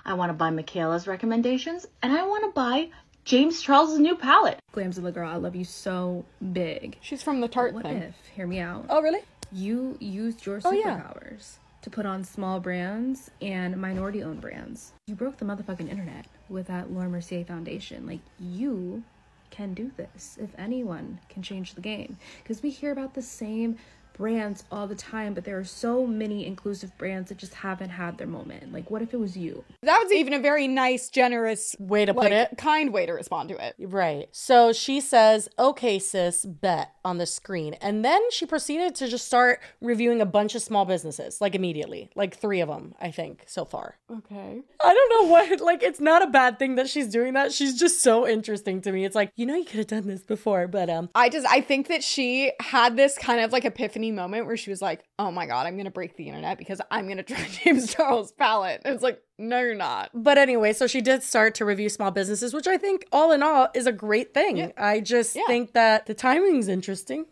I 0.05 0.15
want 0.15 0.31
to 0.31 0.35
buy 0.35 0.51
Mikayla's 0.51 1.07
recommendations, 1.07 1.87
and 2.03 2.13
I 2.13 2.27
want 2.27 2.45
to 2.45 2.51
buy 2.51 2.89
James 3.25 3.63
Charles's 3.63 3.99
new 4.01 4.17
palette. 4.17 4.59
Glamzilla 4.75 5.15
girl, 5.15 5.29
I 5.29 5.37
love 5.37 5.55
you 5.55 5.65
so 5.65 6.25
big. 6.53 6.99
She's 7.01 7.23
from 7.23 7.41
the 7.41 7.49
Tarte 7.49 7.73
What 7.75 7.85
thing. 7.85 7.99
if, 7.99 8.15
hear 8.35 8.47
me 8.47 8.59
out, 8.59 8.87
Oh, 8.89 9.01
really? 9.01 9.21
you 9.53 9.97
used 10.01 10.45
your 10.45 10.61
Oh, 10.65 10.73
yeah. 10.73 11.01
superpowers 11.01 11.57
to 11.83 11.91
put 11.91 12.05
on 12.07 12.25
small 12.25 12.59
brands 12.59 13.31
and 13.41 13.77
minority 13.77 14.23
owned 14.25 14.41
brands? 14.41 14.93
You 15.07 15.15
broke 15.15 15.37
the 15.37 15.45
motherfucking 15.45 15.89
internet 15.89 16.27
with 16.49 16.67
that 16.67 16.91
Laura 16.93 17.09
Mercier 17.09 17.45
Foundation. 17.45 18.07
Like, 18.07 18.21
you 18.41 19.05
can 19.51 19.75
do 19.75 19.91
this 19.97 20.39
if 20.41 20.51
anyone 20.59 21.21
can 21.29 21.43
change 21.43 21.75
the 21.75 21.81
game. 21.81 22.17
Because 22.43 22.63
we 22.63 22.71
hear 22.71 22.91
about 22.91 23.15
the 23.15 23.23
same 23.23 23.77
brands 24.15 24.65
all 24.71 24.87
the 24.87 24.95
time, 24.95 25.35
but 25.35 25.45
there 25.45 25.59
are 25.59 25.65
so 25.65 26.07
many 26.07 26.47
inclusive 26.47 26.97
brands 26.99 27.29
that 27.29 27.39
just 27.39 27.55
haven't 27.55 27.91
had 27.91 28.19
their 28.19 28.27
moment. 28.27 28.73
Like, 28.73 28.91
what 28.91 29.03
if 29.03 29.13
it 29.15 29.21
was 29.21 29.37
you? 29.37 29.65
That 29.83 29.99
was 30.03 30.13
even 30.13 30.33
a 30.33 30.39
very 30.39 30.69
nice, 30.69 31.09
generous 31.09 31.75
Way 31.79 32.05
to 32.05 32.15
put 32.15 32.25
like, 32.25 32.33
it. 32.33 32.59
kind 32.59 32.93
way 32.93 33.07
to 33.07 33.13
respond 33.13 33.49
to 33.51 33.65
it. 33.67 33.75
Right. 33.79 34.29
So 34.33 34.73
she 34.73 35.01
says, 35.01 35.49
okay, 35.59 35.99
sis, 35.99 36.45
bet 36.45 36.93
on 37.05 37.19
the 37.19 37.27
screen. 37.27 37.75
And 37.75 38.05
then 38.05 38.21
she 38.31 38.47
proceeded 38.47 38.95
to 38.97 39.09
just 39.09 39.27
start 39.27 39.61
reviewing 39.81 40.21
a 40.21 40.27
bunch 40.27 40.55
of 40.55 40.63
small 40.63 40.85
businesses, 40.85 41.41
like 41.41 41.55
immediately, 41.55 42.11
like 42.15 42.37
three 42.37 42.61
of 42.61 42.69
them, 42.69 42.95
I 43.01 43.11
think, 43.11 43.45
so 43.47 43.65
far. 43.65 43.97
Okay. 44.11 44.63
I 44.85 44.95
don't 44.95 45.11
know 45.27 45.33
what, 45.33 45.61
like, 45.63 45.83
it's 45.83 46.01
not 46.01 46.23
a 46.23 46.27
bad 46.27 46.59
thing 46.59 46.77
that 46.77 46.89
she's 46.89 47.09
doing 47.09 47.35
that. 47.35 47.53
She's 47.53 47.79
just 47.79 48.03
so 48.03 48.27
interesting 48.27 48.81
to 48.83 48.93
me. 48.93 49.05
It's 49.05 49.17
like, 49.17 49.33
you 49.37 49.47
know, 49.47 49.57
you 49.57 49.65
could 49.65 49.79
have 49.79 49.87
done 49.87 50.07
this 50.07 50.23
before, 50.23 50.67
but, 50.69 50.89
um, 50.91 51.09
I 51.15 51.29
just 51.29 51.47
I 51.47 51.61
think 51.61 51.89
that 51.89 52.03
she 52.03 52.53
had 52.61 52.97
this 52.97 53.17
kind 53.19 53.41
of 53.41 53.53
like 53.53 53.65
epiphany 53.65 54.02
moment 54.11 54.47
where 54.47 54.57
she 54.57 54.71
was 54.71 54.83
like, 54.83 55.05
"Oh 55.19 55.31
my 55.31 55.47
god, 55.47 55.67
I'm 55.67 55.77
gonna 55.77 55.91
break 55.91 56.17
the 56.17 56.27
internet 56.29 56.59
because 56.59 56.81
I'm 56.91 57.07
gonna 57.09 57.23
try 57.23 57.47
James 57.63 57.95
Charles 57.95 58.33
palette." 58.33 58.83
And 58.85 58.95
it's 58.95 59.03
like, 59.03 59.23
no, 59.39 59.61
you're 59.61 59.75
not. 59.75 60.11
but 60.15 60.39
anyway, 60.39 60.73
so 60.73 60.87
she 60.87 61.01
did 61.01 61.23
start 61.23 61.55
to 61.57 61.65
review 61.65 61.89
small 61.89 62.11
businesses, 62.11 62.53
which 62.55 62.67
I 62.67 62.77
think 62.79 63.05
all 63.13 63.33
in 63.33 63.43
all 63.43 63.69
is 63.75 63.87
a 63.87 63.93
great 63.93 64.35
thing. 64.35 64.73
I 64.77 65.01
just 65.01 65.35
Yeah. 65.37 65.43
think 65.47 65.73
that 65.75 66.07
the 66.07 66.15
timing's 66.15 66.69
interesting. 66.69 67.27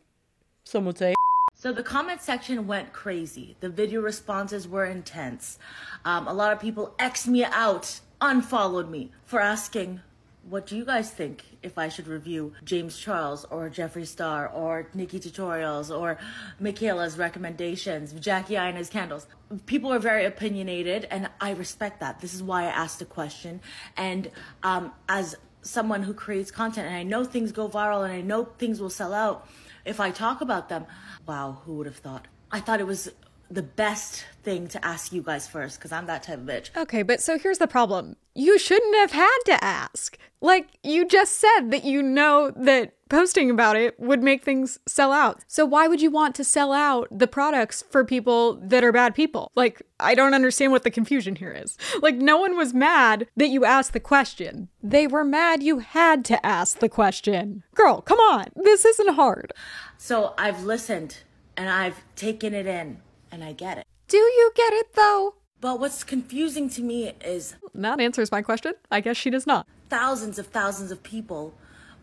Some 0.64 0.85
would 0.87 0.99
say. 0.99 1.14
So 1.55 1.73
the 1.73 1.83
comment 1.83 2.23
section 2.23 2.66
went 2.66 2.93
crazy. 2.93 3.57
The 3.61 3.68
video 3.68 4.01
responses 4.01 4.66
were 4.66 4.87
intense. 4.87 5.59
Um, 6.05 6.27
a 6.27 6.33
lot 6.33 6.53
of 6.53 6.61
people 6.61 6.95
X'd 6.99 7.29
me 7.29 7.45
out, 7.45 8.01
unfollowed 8.21 8.89
me 8.91 9.12
for 9.27 9.41
asking, 9.41 10.01
what 10.51 10.67
do 10.67 10.77
you 10.77 10.85
guys 10.85 11.11
think 11.11 11.45
if 11.63 11.79
I 11.79 11.89
should 11.89 12.09
review 12.09 12.53
James 12.65 12.99
Charles 12.99 13.45
or 13.51 13.71
Jeffree 13.71 14.07
Star 14.07 14.49
or 14.49 14.89
Nikkie 14.97 15.23
Tutorials 15.23 15.97
or 15.97 16.19
Mikayla's 16.61 17.17
recommendations, 17.17 18.13
Jackie 18.15 18.57
Aina's 18.57 18.89
candles? 18.89 19.29
People 19.67 19.93
are 19.93 20.01
very 20.01 20.25
opinionated 20.25 21.07
and 21.11 21.31
I 21.41 21.53
respect 21.53 22.01
that. 22.01 22.21
This 22.21 22.35
is 22.35 22.43
why 22.43 22.65
I 22.65 22.71
asked 22.71 22.99
the 22.99 23.05
question. 23.05 23.61
And 23.97 24.31
um, 24.65 24.93
as 25.09 25.37
someone 25.63 26.03
who 26.03 26.13
creates 26.13 26.51
content 26.51 26.89
and 26.89 26.97
I 26.97 27.05
know 27.05 27.25
things 27.25 27.53
go 27.53 27.69
viral 27.69 28.03
and 28.05 28.13
I 28.13 28.21
know 28.21 28.45
things 28.59 28.81
will 28.81 28.91
sell 28.91 29.15
out, 29.15 29.47
if 29.85 30.01
I 30.01 30.11
talk 30.11 30.41
about 30.41 30.69
them, 30.69 30.85
wow, 31.27 31.61
who 31.65 31.75
would 31.75 31.87
have 31.87 31.97
thought? 31.97 32.27
I 32.51 32.59
thought 32.59 32.81
it 32.81 32.87
was 32.87 33.09
the 33.51 33.63
best 33.63 34.25
thing 34.43 34.69
to 34.69 34.85
ask 34.85 35.13
you 35.13 35.23
guys 35.23 35.49
first 35.49 35.79
because 35.79 35.93
I'm 35.93 36.07
that 36.07 36.23
type 36.23 36.39
of 36.39 36.47
bitch. 36.47 36.75
Okay, 36.77 37.03
but 37.03 37.21
so 37.21 37.39
here's 37.39 37.59
the 37.59 37.67
problem. 37.67 38.17
You 38.35 38.59
shouldn't 38.59 38.95
have 38.97 39.13
had 39.13 39.39
to 39.47 39.65
ask. 39.65 40.17
Like, 40.41 40.69
you 40.83 41.07
just 41.07 41.37
said 41.39 41.71
that 41.71 41.85
you 41.85 42.03
know 42.03 42.53
that 42.57 42.95
posting 43.11 43.51
about 43.51 43.77
it 43.77 43.99
would 43.99 44.23
make 44.23 44.43
things 44.43 44.79
sell 44.87 45.13
out. 45.13 45.41
So, 45.49 45.67
why 45.67 45.89
would 45.89 46.01
you 46.01 46.11
want 46.11 46.35
to 46.37 46.45
sell 46.45 46.73
out 46.73 47.09
the 47.11 47.27
products 47.27 47.85
for 47.91 48.05
people 48.05 48.55
that 48.63 48.85
are 48.85 48.93
bad 48.93 49.15
people? 49.15 49.51
Like, 49.55 49.83
I 49.99 50.15
don't 50.15 50.33
understand 50.33 50.73
what 50.73 50.85
the 50.85 50.91
confusion 50.91 51.37
here 51.37 51.53
is. 51.53 51.77
Like, 52.01 52.17
no 52.17 52.39
one 52.39 52.57
was 52.57 52.73
mad 52.73 53.27
that 53.37 53.49
you 53.49 53.67
asked 53.67 53.93
the 53.93 54.01
question, 54.01 54.69
they 54.83 55.07
were 55.07 55.25
mad 55.25 55.63
you 55.63 55.81
had 55.81 56.25
to 56.27 56.47
ask 56.47 56.79
the 56.79 56.89
question. 56.89 57.63
Girl, 57.75 58.01
come 58.01 58.19
on. 58.21 58.47
This 58.57 58.87
isn't 58.87 59.15
hard. 59.17 59.53
So 59.99 60.33
I've 60.39 60.65
listened 60.65 61.19
and 61.59 61.69
I've 61.69 62.03
taken 62.17 62.55
it 62.55 62.67
in 62.67 63.03
and 63.31 63.43
I 63.45 63.53
get 63.53 63.78
it. 63.78 63.87
Do 64.09 64.16
you 64.18 64.53
get 64.55 64.72
it 64.72 64.95
though? 64.95 65.35
But 65.61 65.78
what's 65.78 66.05
confusing 66.05 66.68
to 66.70 66.83
me 66.83 67.12
is 67.24 67.55
That 67.74 68.01
answers 68.01 68.33
my 68.33 68.43
question. 68.43 68.74
I 68.91 69.01
guess 69.01 69.16
she 69.16 69.31
does 69.31 69.47
not. 69.47 69.66
thousands 69.91 70.39
of 70.39 70.47
thousands 70.47 70.91
of 70.91 71.03
people 71.03 71.55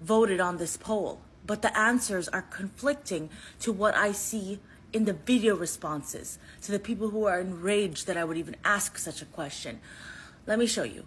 voted 0.01 0.39
on 0.39 0.57
this 0.57 0.78
poll, 0.78 1.21
but 1.45 1.61
the 1.61 1.75
answers 1.78 2.28
are 2.28 2.41
conflicting 2.43 3.30
to 3.59 3.71
what 3.71 3.95
I 3.95 4.11
see 4.11 4.59
in 4.93 5.05
the 5.05 5.13
video 5.13 5.55
responses 5.55 6.38
to 6.61 6.71
the 6.71 6.80
people 6.80 7.09
who 7.09 7.25
are 7.25 7.39
enraged 7.39 8.05
that 8.07 8.17
I 8.17 8.23
would 8.23 8.38
even 8.38 8.55
ask 8.63 8.97
such 8.97 9.21
a 9.21 9.25
question. 9.25 9.80
Let 10.45 10.59
me 10.59 10.65
show 10.67 10.84
you. 10.84 11.05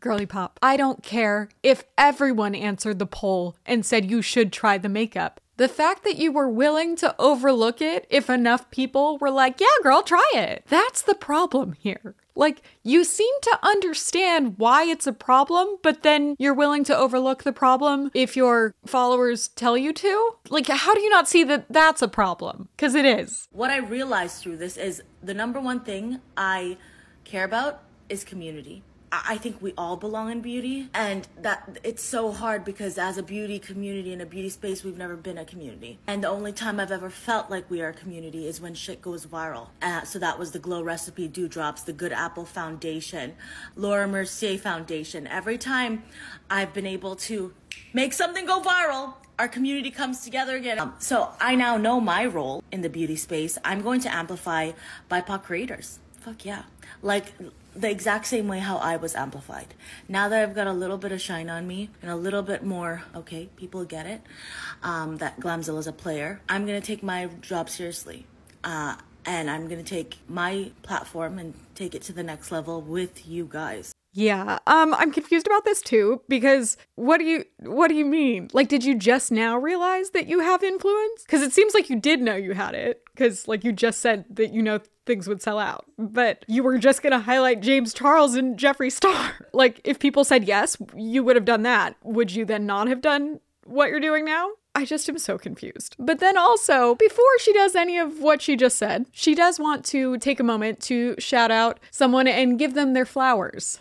Girly 0.00 0.26
pop. 0.26 0.58
I 0.62 0.76
don't 0.76 1.02
care 1.02 1.48
if 1.62 1.84
everyone 1.96 2.54
answered 2.54 2.98
the 3.00 3.06
poll 3.06 3.56
and 3.66 3.84
said 3.84 4.10
you 4.10 4.22
should 4.22 4.52
try 4.52 4.78
the 4.78 4.88
makeup. 4.88 5.40
The 5.58 5.68
fact 5.68 6.04
that 6.04 6.18
you 6.18 6.30
were 6.30 6.48
willing 6.48 6.94
to 6.96 7.16
overlook 7.18 7.82
it 7.82 8.06
if 8.10 8.30
enough 8.30 8.70
people 8.70 9.18
were 9.18 9.30
like, 9.30 9.60
yeah, 9.60 9.66
girl, 9.82 10.02
try 10.02 10.30
it. 10.34 10.64
That's 10.68 11.02
the 11.02 11.16
problem 11.16 11.72
here. 11.72 12.14
Like, 12.36 12.62
you 12.84 13.02
seem 13.02 13.34
to 13.42 13.58
understand 13.64 14.54
why 14.58 14.84
it's 14.84 15.08
a 15.08 15.12
problem, 15.12 15.78
but 15.82 16.04
then 16.04 16.36
you're 16.38 16.54
willing 16.54 16.84
to 16.84 16.96
overlook 16.96 17.42
the 17.42 17.52
problem 17.52 18.12
if 18.14 18.36
your 18.36 18.72
followers 18.86 19.48
tell 19.48 19.76
you 19.76 19.92
to? 19.94 20.30
Like, 20.48 20.68
how 20.68 20.94
do 20.94 21.00
you 21.00 21.10
not 21.10 21.28
see 21.28 21.42
that 21.42 21.66
that's 21.68 22.02
a 22.02 22.08
problem? 22.08 22.68
Because 22.76 22.94
it 22.94 23.04
is. 23.04 23.48
What 23.50 23.70
I 23.70 23.78
realized 23.78 24.40
through 24.40 24.58
this 24.58 24.76
is 24.76 25.02
the 25.20 25.34
number 25.34 25.58
one 25.58 25.80
thing 25.80 26.20
I 26.36 26.76
care 27.24 27.44
about 27.44 27.82
is 28.08 28.22
community. 28.22 28.84
I 29.10 29.38
think 29.38 29.62
we 29.62 29.72
all 29.78 29.96
belong 29.96 30.30
in 30.30 30.40
beauty, 30.40 30.88
and 30.94 31.26
that 31.40 31.78
it's 31.82 32.02
so 32.02 32.32
hard 32.32 32.64
because 32.64 32.98
as 32.98 33.16
a 33.16 33.22
beauty 33.22 33.58
community 33.58 34.12
in 34.12 34.20
a 34.20 34.26
beauty 34.26 34.50
space, 34.50 34.84
we've 34.84 34.98
never 34.98 35.16
been 35.16 35.38
a 35.38 35.44
community. 35.44 35.98
And 36.06 36.22
the 36.22 36.28
only 36.28 36.52
time 36.52 36.78
I've 36.78 36.92
ever 36.92 37.10
felt 37.10 37.50
like 37.50 37.70
we 37.70 37.80
are 37.80 37.88
a 37.88 37.94
community 37.94 38.46
is 38.46 38.60
when 38.60 38.74
shit 38.74 39.00
goes 39.00 39.26
viral. 39.26 39.68
Uh, 39.80 40.02
so 40.02 40.18
that 40.18 40.38
was 40.38 40.50
the 40.50 40.58
Glow 40.58 40.82
Recipe 40.82 41.28
Dewdrops, 41.28 41.82
the 41.82 41.92
Good 41.92 42.12
Apple 42.12 42.44
Foundation, 42.44 43.34
Laura 43.76 44.06
Mercier 44.06 44.58
Foundation. 44.58 45.26
Every 45.26 45.58
time 45.58 46.02
I've 46.50 46.74
been 46.74 46.86
able 46.86 47.16
to 47.16 47.54
make 47.92 48.12
something 48.12 48.46
go 48.46 48.60
viral, 48.60 49.14
our 49.38 49.48
community 49.48 49.90
comes 49.90 50.20
together 50.20 50.56
again. 50.56 50.78
Um, 50.78 50.94
so 50.98 51.30
I 51.40 51.54
now 51.54 51.76
know 51.76 52.00
my 52.00 52.26
role 52.26 52.62
in 52.72 52.82
the 52.82 52.90
beauty 52.90 53.16
space. 53.16 53.56
I'm 53.64 53.82
going 53.82 54.00
to 54.00 54.14
amplify 54.14 54.72
BIPOC 55.10 55.44
creators. 55.44 56.00
Fuck 56.20 56.44
yeah. 56.44 56.62
Like 57.02 57.26
the 57.74 57.90
exact 57.90 58.26
same 58.26 58.48
way 58.48 58.58
how 58.58 58.78
I 58.78 58.96
was 58.96 59.14
amplified. 59.14 59.74
Now 60.08 60.28
that 60.28 60.42
I've 60.42 60.54
got 60.54 60.66
a 60.66 60.72
little 60.72 60.98
bit 60.98 61.12
of 61.12 61.20
shine 61.20 61.48
on 61.48 61.66
me 61.66 61.90
and 62.02 62.10
a 62.10 62.16
little 62.16 62.42
bit 62.42 62.64
more, 62.64 63.02
okay, 63.14 63.48
people 63.56 63.84
get 63.84 64.06
it, 64.06 64.22
um, 64.82 65.18
that 65.18 65.38
Glamzilla's 65.38 65.86
a 65.86 65.92
player, 65.92 66.40
I'm 66.48 66.66
gonna 66.66 66.80
take 66.80 67.02
my 67.02 67.26
job 67.40 67.70
seriously. 67.70 68.26
Uh, 68.64 68.96
and 69.24 69.50
I'm 69.50 69.68
gonna 69.68 69.82
take 69.82 70.18
my 70.28 70.70
platform 70.82 71.38
and 71.38 71.54
take 71.74 71.94
it 71.94 72.02
to 72.02 72.12
the 72.12 72.22
next 72.22 72.50
level 72.50 72.80
with 72.80 73.28
you 73.28 73.48
guys. 73.50 73.92
Yeah, 74.14 74.58
um, 74.66 74.94
I'm 74.94 75.12
confused 75.12 75.46
about 75.46 75.64
this 75.64 75.82
too 75.82 76.22
because 76.28 76.76
what 76.94 77.18
do 77.18 77.24
you 77.24 77.44
what 77.60 77.88
do 77.88 77.94
you 77.94 78.06
mean? 78.06 78.48
Like, 78.52 78.68
did 78.68 78.84
you 78.84 78.94
just 78.94 79.30
now 79.30 79.56
realize 79.58 80.10
that 80.10 80.26
you 80.26 80.40
have 80.40 80.64
influence? 80.64 81.22
Because 81.22 81.42
it 81.42 81.52
seems 81.52 81.74
like 81.74 81.90
you 81.90 82.00
did 82.00 82.20
know 82.20 82.34
you 82.34 82.54
had 82.54 82.74
it. 82.74 83.02
Because 83.18 83.48
like 83.48 83.64
you 83.64 83.72
just 83.72 84.00
said 84.00 84.24
that 84.30 84.52
you 84.52 84.62
know 84.62 84.78
things 85.04 85.26
would 85.26 85.42
sell 85.42 85.58
out, 85.58 85.86
but 85.98 86.44
you 86.46 86.62
were 86.62 86.78
just 86.78 87.02
gonna 87.02 87.18
highlight 87.18 87.60
James 87.60 87.92
Charles 87.92 88.36
and 88.36 88.56
Jeffree 88.56 88.92
Star. 88.92 89.32
Like, 89.52 89.80
if 89.82 89.98
people 89.98 90.22
said 90.24 90.44
yes, 90.44 90.76
you 90.94 91.24
would 91.24 91.34
have 91.34 91.44
done 91.44 91.62
that. 91.62 91.96
Would 92.04 92.32
you 92.32 92.44
then 92.44 92.64
not 92.64 92.86
have 92.86 93.00
done 93.00 93.40
what 93.64 93.90
you're 93.90 93.98
doing 93.98 94.24
now? 94.24 94.50
I 94.72 94.84
just 94.84 95.08
am 95.08 95.18
so 95.18 95.36
confused. 95.36 95.96
But 95.98 96.20
then 96.20 96.38
also, 96.38 96.94
before 96.94 97.38
she 97.40 97.52
does 97.52 97.74
any 97.74 97.98
of 97.98 98.20
what 98.20 98.40
she 98.40 98.54
just 98.54 98.76
said, 98.76 99.06
she 99.10 99.34
does 99.34 99.58
want 99.58 99.84
to 99.86 100.16
take 100.18 100.38
a 100.38 100.44
moment 100.44 100.78
to 100.82 101.16
shout 101.18 101.50
out 101.50 101.80
someone 101.90 102.28
and 102.28 102.58
give 102.58 102.74
them 102.74 102.92
their 102.92 103.06
flowers. 103.06 103.80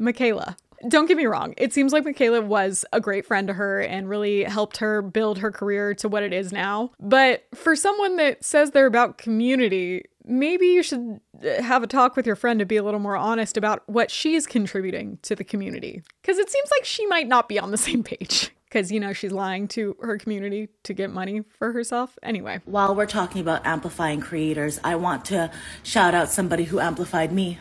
Mikayla. 0.00 0.56
Don't 0.88 1.06
get 1.06 1.16
me 1.16 1.26
wrong, 1.26 1.54
it 1.56 1.72
seems 1.72 1.92
like 1.92 2.04
Mikayla 2.04 2.44
was 2.44 2.84
a 2.92 3.00
great 3.00 3.26
friend 3.26 3.48
to 3.48 3.54
her 3.54 3.80
and 3.80 4.08
really 4.08 4.44
helped 4.44 4.78
her 4.78 5.02
build 5.02 5.38
her 5.38 5.50
career 5.50 5.94
to 5.94 6.08
what 6.08 6.22
it 6.22 6.32
is 6.32 6.52
now. 6.52 6.90
But 6.98 7.46
for 7.54 7.76
someone 7.76 8.16
that 8.16 8.44
says 8.44 8.70
they're 8.70 8.86
about 8.86 9.18
community, 9.18 10.04
maybe 10.24 10.66
you 10.66 10.82
should 10.82 11.20
uh, 11.44 11.62
have 11.62 11.82
a 11.82 11.86
talk 11.86 12.16
with 12.16 12.26
your 12.26 12.36
friend 12.36 12.58
to 12.58 12.66
be 12.66 12.76
a 12.76 12.82
little 12.82 13.00
more 13.00 13.16
honest 13.16 13.56
about 13.56 13.82
what 13.86 14.10
she's 14.10 14.46
contributing 14.46 15.18
to 15.22 15.34
the 15.34 15.44
community. 15.44 16.02
Because 16.20 16.38
it 16.38 16.50
seems 16.50 16.68
like 16.78 16.84
she 16.84 17.06
might 17.06 17.28
not 17.28 17.48
be 17.48 17.58
on 17.58 17.70
the 17.70 17.76
same 17.78 18.02
page. 18.02 18.50
Because, 18.64 18.90
you 18.90 19.00
know, 19.00 19.12
she's 19.12 19.32
lying 19.32 19.68
to 19.68 19.94
her 20.00 20.16
community 20.16 20.70
to 20.84 20.94
get 20.94 21.10
money 21.10 21.42
for 21.58 21.72
herself. 21.72 22.18
Anyway. 22.22 22.60
While 22.64 22.94
we're 22.94 23.04
talking 23.04 23.42
about 23.42 23.66
amplifying 23.66 24.20
creators, 24.20 24.80
I 24.82 24.96
want 24.96 25.26
to 25.26 25.50
shout 25.82 26.14
out 26.14 26.30
somebody 26.30 26.64
who 26.64 26.80
amplified 26.80 27.32
me, 27.32 27.58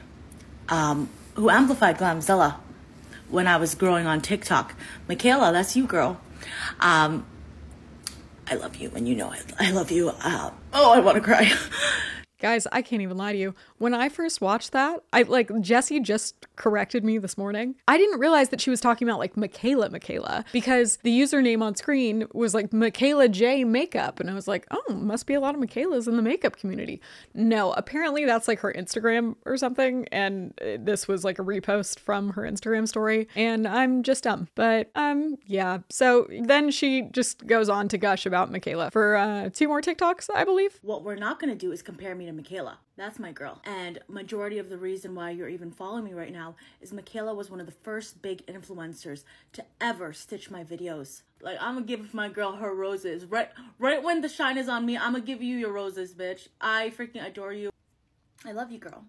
um, 0.70 1.10
who 1.36 1.50
amplified 1.50 1.98
Glamzilla 1.98 2.56
when 3.32 3.48
I 3.48 3.58
was 3.58 3.74
growing 3.74 4.06
on 4.06 4.22
TikTok. 4.22 4.76
Mikayla, 5.08 5.52
that's 5.52 5.76
you, 5.76 5.88
girl. 5.88 6.20
Um, 6.80 7.26
I 8.48 8.56
love 8.56 8.76
you, 8.76 8.92
and 8.96 9.08
you 9.08 9.16
know 9.16 9.32
I, 9.32 9.40
I 9.60 9.72
love 9.72 9.92
you. 9.92 10.10
Uh, 10.10 10.52
oh, 10.74 10.94
I 10.94 11.00
want 11.00 11.16
to 11.16 11.22
cry. 11.22 11.52
Guys, 12.40 12.68
I 12.72 12.82
can't 12.82 13.02
even 13.02 13.18
lie 13.18 13.32
to 13.32 13.38
you. 13.38 13.56
When 13.82 13.96
I 13.96 14.10
first 14.10 14.42
watched 14.42 14.74
that, 14.74 15.02
I 15.12 15.24
like 15.24 15.50
Jesse 15.60 16.00
just 16.02 16.46
corrected 16.56 17.04
me 17.04 17.18
this 17.18 17.36
morning. 17.36 17.74
I 17.88 17.98
didn't 17.98 18.20
realize 18.20 18.50
that 18.50 18.62
she 18.62 18.70
was 18.70 18.80
talking 18.80 19.10
about 19.10 19.18
like 19.18 19.34
Mikayla 19.34 19.90
Mikayla 19.90 20.46
because 20.52 20.98
the 20.98 21.10
username 21.10 21.64
on 21.64 21.74
screen 21.74 22.28
was 22.32 22.54
like 22.54 22.70
Mikayla 22.70 23.32
J 23.32 23.64
Makeup. 23.64 24.20
And 24.20 24.30
I 24.30 24.36
was 24.36 24.48
like, 24.48 24.68
oh, 24.70 24.94
must 24.94 25.26
be 25.26 25.34
a 25.34 25.40
lot 25.40 25.56
of 25.56 25.62
Mikaylas 25.62 26.08
in 26.08 26.16
the 26.16 26.22
makeup 26.22 26.58
community. 26.58 27.02
No, 27.34 27.74
apparently 27.74 28.24
that's 28.24 28.48
like 28.48 28.60
her 28.60 28.72
Instagram 28.72 29.36
or 29.48 29.58
something. 29.58 30.08
And 30.12 30.54
uh, 30.62 30.78
this 30.80 31.08
was 31.08 31.24
like 31.24 31.40
a 31.40 31.44
repost 31.44 31.98
from 31.98 32.34
her 32.34 32.44
Instagram 32.44 32.88
story. 32.88 33.30
And 33.36 33.68
I'm 33.68 34.04
just 34.04 34.26
dumb. 34.26 34.48
But 34.54 34.92
um, 34.94 35.38
yeah. 35.48 35.80
So 35.90 36.28
then 36.44 36.70
she 36.70 37.10
just 37.12 37.48
goes 37.48 37.68
on 37.68 37.88
to 37.88 37.98
gush 37.98 38.28
about 38.28 38.52
Mikayla 38.52 38.92
for 38.92 39.16
uh, 39.16 39.50
two 39.52 39.68
more 39.68 39.82
TikToks, 39.82 40.30
I 40.36 40.44
believe. 40.44 40.78
What 40.84 41.04
we're 41.04 41.16
not 41.16 41.40
going 41.40 41.52
to 41.52 41.58
do 41.58 41.72
is 41.72 41.82
compare 41.82 42.14
me 42.14 42.28
to 42.28 42.32
Mikayla. 42.32 42.76
That's 42.96 43.18
my 43.18 43.32
girl. 43.32 43.60
And 43.72 44.00
majority 44.10 44.58
of 44.58 44.68
the 44.68 44.78
reason 44.78 45.16
why 45.16 45.30
you're 45.32 45.48
even 45.48 45.72
following 45.72 46.04
me 46.04 46.14
right 46.14 46.34
now 46.34 46.56
is 46.82 46.92
Mikayla 46.92 47.34
was 47.34 47.50
one 47.50 47.62
of 47.62 47.66
the 47.66 47.72
first 47.72 48.22
big 48.22 48.46
influencers 48.46 49.24
to 49.54 49.64
ever 49.80 50.12
stitch 50.12 50.52
my 50.52 50.62
videos. 50.62 51.22
Like 51.42 51.58
I'm 51.62 51.76
gonna 51.76 51.86
give 51.86 52.14
my 52.14 52.28
girl 52.28 52.58
her 52.58 52.76
roses. 52.76 53.24
Right 53.24 53.50
right 53.80 54.04
when 54.04 54.20
the 54.20 54.28
shine 54.28 54.58
is 54.58 54.68
on 54.68 54.86
me, 54.86 54.98
I'm 54.98 55.14
gonna 55.14 55.24
give 55.24 55.42
you 55.42 55.56
your 55.56 55.72
roses, 55.72 56.14
bitch. 56.14 56.50
I 56.60 56.92
freaking 56.98 57.26
adore 57.26 57.54
you. 57.54 57.70
I 58.46 58.52
love 58.52 58.72
you, 58.72 58.78
girl 58.78 59.06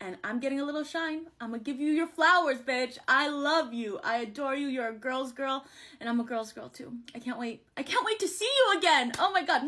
and 0.00 0.16
I'm 0.24 0.40
getting 0.40 0.60
a 0.60 0.64
little 0.64 0.84
shine. 0.84 1.26
I'm 1.40 1.50
gonna 1.50 1.62
give 1.62 1.80
you 1.80 1.92
your 1.92 2.06
flowers, 2.06 2.58
bitch. 2.58 2.98
I 3.08 3.28
love 3.28 3.72
you. 3.72 3.98
I 4.02 4.18
adore 4.18 4.54
you. 4.54 4.68
You're 4.68 4.88
a 4.88 4.92
girl's 4.92 5.32
girl, 5.32 5.64
and 6.00 6.08
I'm 6.08 6.20
a 6.20 6.24
girl's 6.24 6.52
girl 6.52 6.68
too. 6.68 6.92
I 7.14 7.18
can't 7.18 7.38
wait. 7.38 7.62
I 7.76 7.82
can't 7.82 8.04
wait 8.04 8.18
to 8.20 8.28
see 8.28 8.44
you 8.44 8.78
again. 8.78 9.12
Oh 9.18 9.32
my 9.32 9.42
god. 9.42 9.62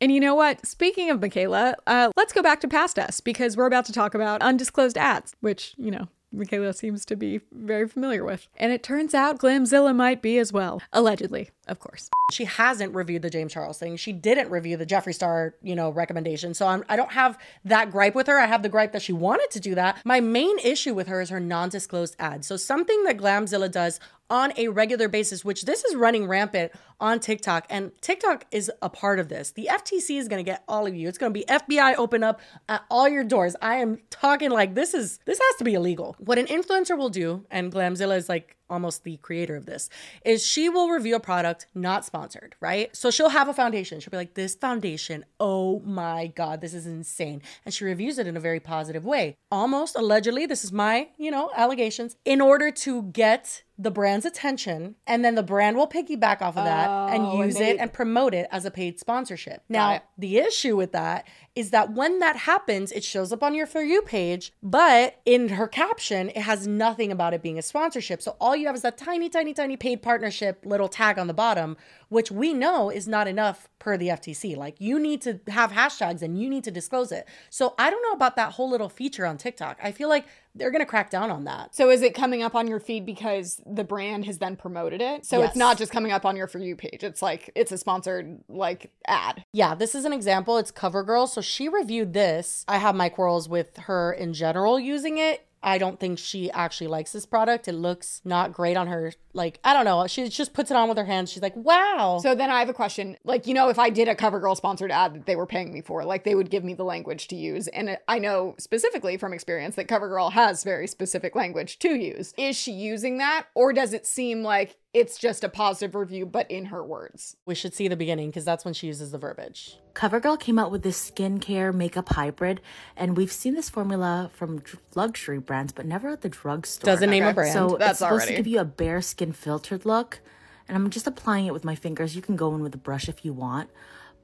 And 0.00 0.12
you 0.12 0.20
know 0.20 0.34
what? 0.34 0.66
Speaking 0.66 1.10
of 1.10 1.20
Mikayla, 1.20 1.74
uh, 1.86 2.10
let's 2.16 2.32
go 2.32 2.42
back 2.42 2.60
to 2.60 2.68
past 2.68 2.98
us 2.98 3.20
because 3.20 3.56
we're 3.56 3.66
about 3.66 3.84
to 3.86 3.92
talk 3.92 4.14
about 4.14 4.42
undisclosed 4.42 4.98
ads, 4.98 5.34
which 5.40 5.74
you 5.76 5.90
know 5.90 6.08
Mikayla 6.34 6.74
seems 6.74 7.04
to 7.06 7.16
be 7.16 7.40
very 7.52 7.88
familiar 7.88 8.24
with. 8.24 8.48
And 8.56 8.72
it 8.72 8.82
turns 8.82 9.14
out 9.14 9.38
Glamzilla 9.38 9.94
might 9.94 10.20
be 10.20 10.38
as 10.38 10.52
well. 10.52 10.82
Allegedly, 10.92 11.50
of 11.66 11.78
course. 11.78 12.10
She 12.32 12.44
hasn't 12.44 12.94
reviewed 12.94 13.22
the 13.22 13.30
James 13.30 13.52
Charles 13.52 13.78
thing. 13.78 13.96
She 13.96 14.12
didn't 14.12 14.50
review 14.50 14.76
the 14.76 14.84
Jeffree 14.84 15.14
Star, 15.14 15.54
you 15.62 15.74
know, 15.74 15.90
recommendation. 15.90 16.52
So 16.52 16.66
I'm, 16.66 16.84
I 16.88 16.96
don't 16.96 17.12
have 17.12 17.38
that 17.64 17.90
gripe 17.90 18.14
with 18.14 18.26
her. 18.26 18.38
I 18.38 18.46
have 18.46 18.62
the 18.62 18.68
gripe 18.68 18.92
that 18.92 19.02
she 19.02 19.12
wanted 19.12 19.50
to 19.52 19.60
do 19.60 19.74
that. 19.74 20.04
My 20.04 20.20
main 20.20 20.58
issue 20.58 20.94
with 20.94 21.06
her 21.08 21.20
is 21.20 21.30
her 21.30 21.40
non 21.40 21.70
disclosed 21.70 22.16
ad. 22.18 22.44
So 22.44 22.56
something 22.56 23.04
that 23.04 23.16
Glamzilla 23.16 23.70
does 23.70 23.98
on 24.30 24.52
a 24.56 24.68
regular 24.68 25.08
basis, 25.08 25.44
which 25.44 25.64
this 25.64 25.84
is 25.84 25.96
running 25.96 26.26
rampant 26.26 26.72
on 27.00 27.20
TikTok. 27.20 27.66
And 27.70 27.92
TikTok 28.00 28.44
is 28.50 28.70
a 28.82 28.90
part 28.90 29.18
of 29.18 29.28
this. 29.28 29.52
The 29.52 29.68
FTC 29.70 30.18
is 30.18 30.28
going 30.28 30.44
to 30.44 30.48
get 30.48 30.64
all 30.68 30.86
of 30.86 30.94
you. 30.94 31.08
It's 31.08 31.18
going 31.18 31.32
to 31.32 31.38
be 31.38 31.46
FBI 31.46 31.96
open 31.96 32.22
up 32.22 32.40
at 32.68 32.82
all 32.90 33.08
your 33.08 33.24
doors. 33.24 33.56
I 33.62 33.76
am 33.76 34.00
talking 34.10 34.50
like 34.50 34.74
this 34.74 34.94
is, 34.94 35.18
this 35.24 35.38
has 35.38 35.56
to 35.58 35.64
be 35.64 35.74
illegal. 35.74 36.16
What 36.18 36.38
an 36.38 36.46
influencer 36.46 36.96
will 36.98 37.08
do, 37.08 37.46
and 37.50 37.72
Glamzilla 37.72 38.16
is 38.16 38.28
like 38.28 38.57
almost 38.70 39.04
the 39.04 39.16
creator 39.18 39.56
of 39.56 39.66
this, 39.66 39.88
is 40.24 40.44
she 40.44 40.68
will 40.68 40.88
review 40.88 41.16
a 41.16 41.20
product 41.20 41.66
not 41.74 42.04
sponsored, 42.04 42.54
right? 42.60 42.94
So 42.94 43.10
she'll 43.10 43.30
have 43.30 43.48
a 43.48 43.54
foundation. 43.54 44.00
She'll 44.00 44.10
be 44.10 44.16
like, 44.16 44.34
this 44.34 44.54
foundation, 44.54 45.24
oh 45.40 45.80
my 45.80 46.28
God, 46.28 46.60
this 46.60 46.74
is 46.74 46.86
insane. 46.86 47.42
And 47.64 47.74
she 47.74 47.84
reviews 47.84 48.18
it 48.18 48.26
in 48.26 48.36
a 48.36 48.40
very 48.40 48.60
positive 48.60 49.04
way. 49.04 49.36
Almost 49.50 49.96
allegedly, 49.96 50.46
this 50.46 50.64
is 50.64 50.72
my, 50.72 51.08
you 51.16 51.30
know, 51.30 51.50
allegations, 51.54 52.16
in 52.24 52.40
order 52.40 52.70
to 52.70 53.02
get 53.02 53.62
the 53.80 53.90
brand's 53.92 54.26
attention 54.26 54.96
and 55.06 55.24
then 55.24 55.36
the 55.36 55.42
brand 55.42 55.76
will 55.76 55.86
piggyback 55.86 56.42
off 56.42 56.56
of 56.56 56.64
that 56.64 56.88
oh, 56.88 57.06
and 57.06 57.38
use 57.38 57.56
and 57.56 57.64
it 57.64 57.78
and 57.78 57.92
promote 57.92 58.34
it 58.34 58.48
as 58.50 58.64
a 58.64 58.72
paid 58.72 58.98
sponsorship. 58.98 59.62
Now, 59.68 60.02
the 60.18 60.38
issue 60.38 60.76
with 60.76 60.90
that 60.92 61.28
is 61.58 61.70
that 61.70 61.92
when 61.92 62.20
that 62.20 62.36
happens, 62.36 62.92
it 62.92 63.02
shows 63.02 63.32
up 63.32 63.42
on 63.42 63.52
your 63.52 63.66
For 63.66 63.82
You 63.82 64.00
page, 64.00 64.52
but 64.62 65.20
in 65.26 65.48
her 65.48 65.66
caption, 65.66 66.28
it 66.28 66.42
has 66.42 66.68
nothing 66.68 67.10
about 67.10 67.34
it 67.34 67.42
being 67.42 67.58
a 67.58 67.62
sponsorship. 67.62 68.22
So 68.22 68.36
all 68.40 68.54
you 68.54 68.68
have 68.68 68.76
is 68.76 68.82
that 68.82 68.96
tiny, 68.96 69.28
tiny, 69.28 69.52
tiny 69.52 69.76
paid 69.76 70.00
partnership 70.00 70.64
little 70.64 70.86
tag 70.86 71.18
on 71.18 71.26
the 71.26 71.34
bottom, 71.34 71.76
which 72.10 72.30
we 72.30 72.54
know 72.54 72.90
is 72.90 73.08
not 73.08 73.26
enough 73.26 73.68
per 73.88 73.96
the 73.96 74.08
FTC. 74.08 74.54
Like 74.54 74.78
you 74.82 75.00
need 75.00 75.22
to 75.22 75.40
have 75.48 75.72
hashtags 75.72 76.20
and 76.20 76.38
you 76.38 76.50
need 76.50 76.62
to 76.64 76.70
disclose 76.70 77.10
it. 77.10 77.26
So 77.48 77.74
I 77.78 77.88
don't 77.88 78.02
know 78.02 78.12
about 78.12 78.36
that 78.36 78.52
whole 78.52 78.68
little 78.68 78.90
feature 78.90 79.24
on 79.24 79.38
TikTok. 79.38 79.78
I 79.82 79.92
feel 79.92 80.10
like 80.10 80.26
they're 80.54 80.70
going 80.70 80.82
to 80.82 80.86
crack 80.86 81.08
down 81.08 81.30
on 81.30 81.44
that. 81.44 81.74
So 81.74 81.88
is 81.88 82.02
it 82.02 82.12
coming 82.14 82.42
up 82.42 82.54
on 82.54 82.66
your 82.66 82.80
feed 82.80 83.06
because 83.06 83.62
the 83.64 83.84
brand 83.84 84.26
has 84.26 84.36
then 84.36 84.56
promoted 84.56 85.00
it? 85.00 85.24
So 85.24 85.38
yes. 85.38 85.48
it's 85.48 85.56
not 85.56 85.78
just 85.78 85.90
coming 85.90 86.12
up 86.12 86.26
on 86.26 86.36
your 86.36 86.48
For 86.48 86.58
You 86.58 86.76
page. 86.76 87.02
It's 87.02 87.22
like 87.22 87.50
it's 87.54 87.72
a 87.72 87.78
sponsored 87.78 88.40
like 88.46 88.90
ad. 89.06 89.42
Yeah, 89.54 89.74
this 89.74 89.94
is 89.94 90.04
an 90.04 90.12
example. 90.12 90.58
It's 90.58 90.70
CoverGirl. 90.70 91.26
So 91.30 91.40
she 91.40 91.70
reviewed 91.70 92.12
this. 92.12 92.66
I 92.68 92.76
have 92.76 92.94
my 92.94 93.08
quarrels 93.08 93.48
with 93.48 93.74
her 93.78 94.12
in 94.12 94.34
general 94.34 94.78
using 94.78 95.16
it. 95.16 95.47
I 95.62 95.78
don't 95.78 95.98
think 95.98 96.18
she 96.18 96.50
actually 96.50 96.86
likes 96.86 97.12
this 97.12 97.26
product. 97.26 97.68
It 97.68 97.72
looks 97.72 98.20
not 98.24 98.52
great 98.52 98.76
on 98.76 98.86
her. 98.86 99.12
Like, 99.32 99.60
I 99.64 99.72
don't 99.72 99.84
know. 99.84 100.06
She 100.06 100.28
just 100.28 100.52
puts 100.52 100.70
it 100.70 100.76
on 100.76 100.88
with 100.88 100.98
her 100.98 101.04
hands. 101.04 101.30
She's 101.30 101.42
like, 101.42 101.56
wow. 101.56 102.18
So 102.22 102.34
then 102.34 102.50
I 102.50 102.60
have 102.60 102.68
a 102.68 102.74
question. 102.74 103.16
Like, 103.24 103.46
you 103.46 103.54
know, 103.54 103.68
if 103.68 103.78
I 103.78 103.90
did 103.90 104.08
a 104.08 104.14
CoverGirl 104.14 104.56
sponsored 104.56 104.90
ad 104.90 105.14
that 105.14 105.26
they 105.26 105.36
were 105.36 105.46
paying 105.46 105.72
me 105.72 105.80
for, 105.80 106.04
like, 106.04 106.24
they 106.24 106.34
would 106.34 106.50
give 106.50 106.64
me 106.64 106.74
the 106.74 106.84
language 106.84 107.28
to 107.28 107.36
use. 107.36 107.68
And 107.68 107.98
I 108.08 108.18
know 108.18 108.54
specifically 108.58 109.16
from 109.16 109.32
experience 109.32 109.76
that 109.76 109.88
CoverGirl 109.88 110.32
has 110.32 110.64
very 110.64 110.86
specific 110.86 111.34
language 111.34 111.78
to 111.80 111.94
use. 111.94 112.34
Is 112.36 112.56
she 112.56 112.72
using 112.72 113.18
that? 113.18 113.46
Or 113.54 113.72
does 113.72 113.92
it 113.92 114.06
seem 114.06 114.42
like 114.42 114.76
it's 114.94 115.18
just 115.18 115.44
a 115.44 115.48
positive 115.48 115.94
review, 115.94 116.24
but 116.24 116.50
in 116.50 116.66
her 116.66 116.82
words. 116.82 117.36
We 117.44 117.54
should 117.54 117.74
see 117.74 117.88
the 117.88 117.96
beginning 117.96 118.30
because 118.30 118.44
that's 118.44 118.64
when 118.64 118.74
she 118.74 118.86
uses 118.86 119.10
the 119.10 119.18
verbiage. 119.18 119.78
CoverGirl 119.94 120.40
came 120.40 120.58
out 120.58 120.70
with 120.70 120.82
this 120.82 121.10
skincare 121.10 121.74
makeup 121.74 122.08
hybrid, 122.10 122.60
and 122.96 123.16
we've 123.16 123.32
seen 123.32 123.54
this 123.54 123.68
formula 123.68 124.30
from 124.32 124.62
luxury 124.94 125.38
brands, 125.38 125.72
but 125.72 125.84
never 125.84 126.08
at 126.08 126.22
the 126.22 126.28
drugstore. 126.28 126.86
Doesn't 126.86 127.10
name 127.10 127.24
a 127.24 127.34
brand. 127.34 127.52
So 127.52 127.76
that's 127.78 127.92
it's 127.92 127.98
supposed 127.98 128.12
already. 128.22 128.32
to 128.32 128.36
give 128.38 128.46
you 128.46 128.60
a 128.60 128.64
bare 128.64 129.02
skin 129.02 129.32
filtered 129.32 129.84
look, 129.84 130.20
and 130.68 130.76
I'm 130.76 130.88
just 130.90 131.06
applying 131.06 131.46
it 131.46 131.52
with 131.52 131.64
my 131.64 131.74
fingers. 131.74 132.16
You 132.16 132.22
can 132.22 132.36
go 132.36 132.54
in 132.54 132.62
with 132.62 132.74
a 132.74 132.78
brush 132.78 133.08
if 133.08 133.24
you 133.24 133.32
want, 133.32 133.70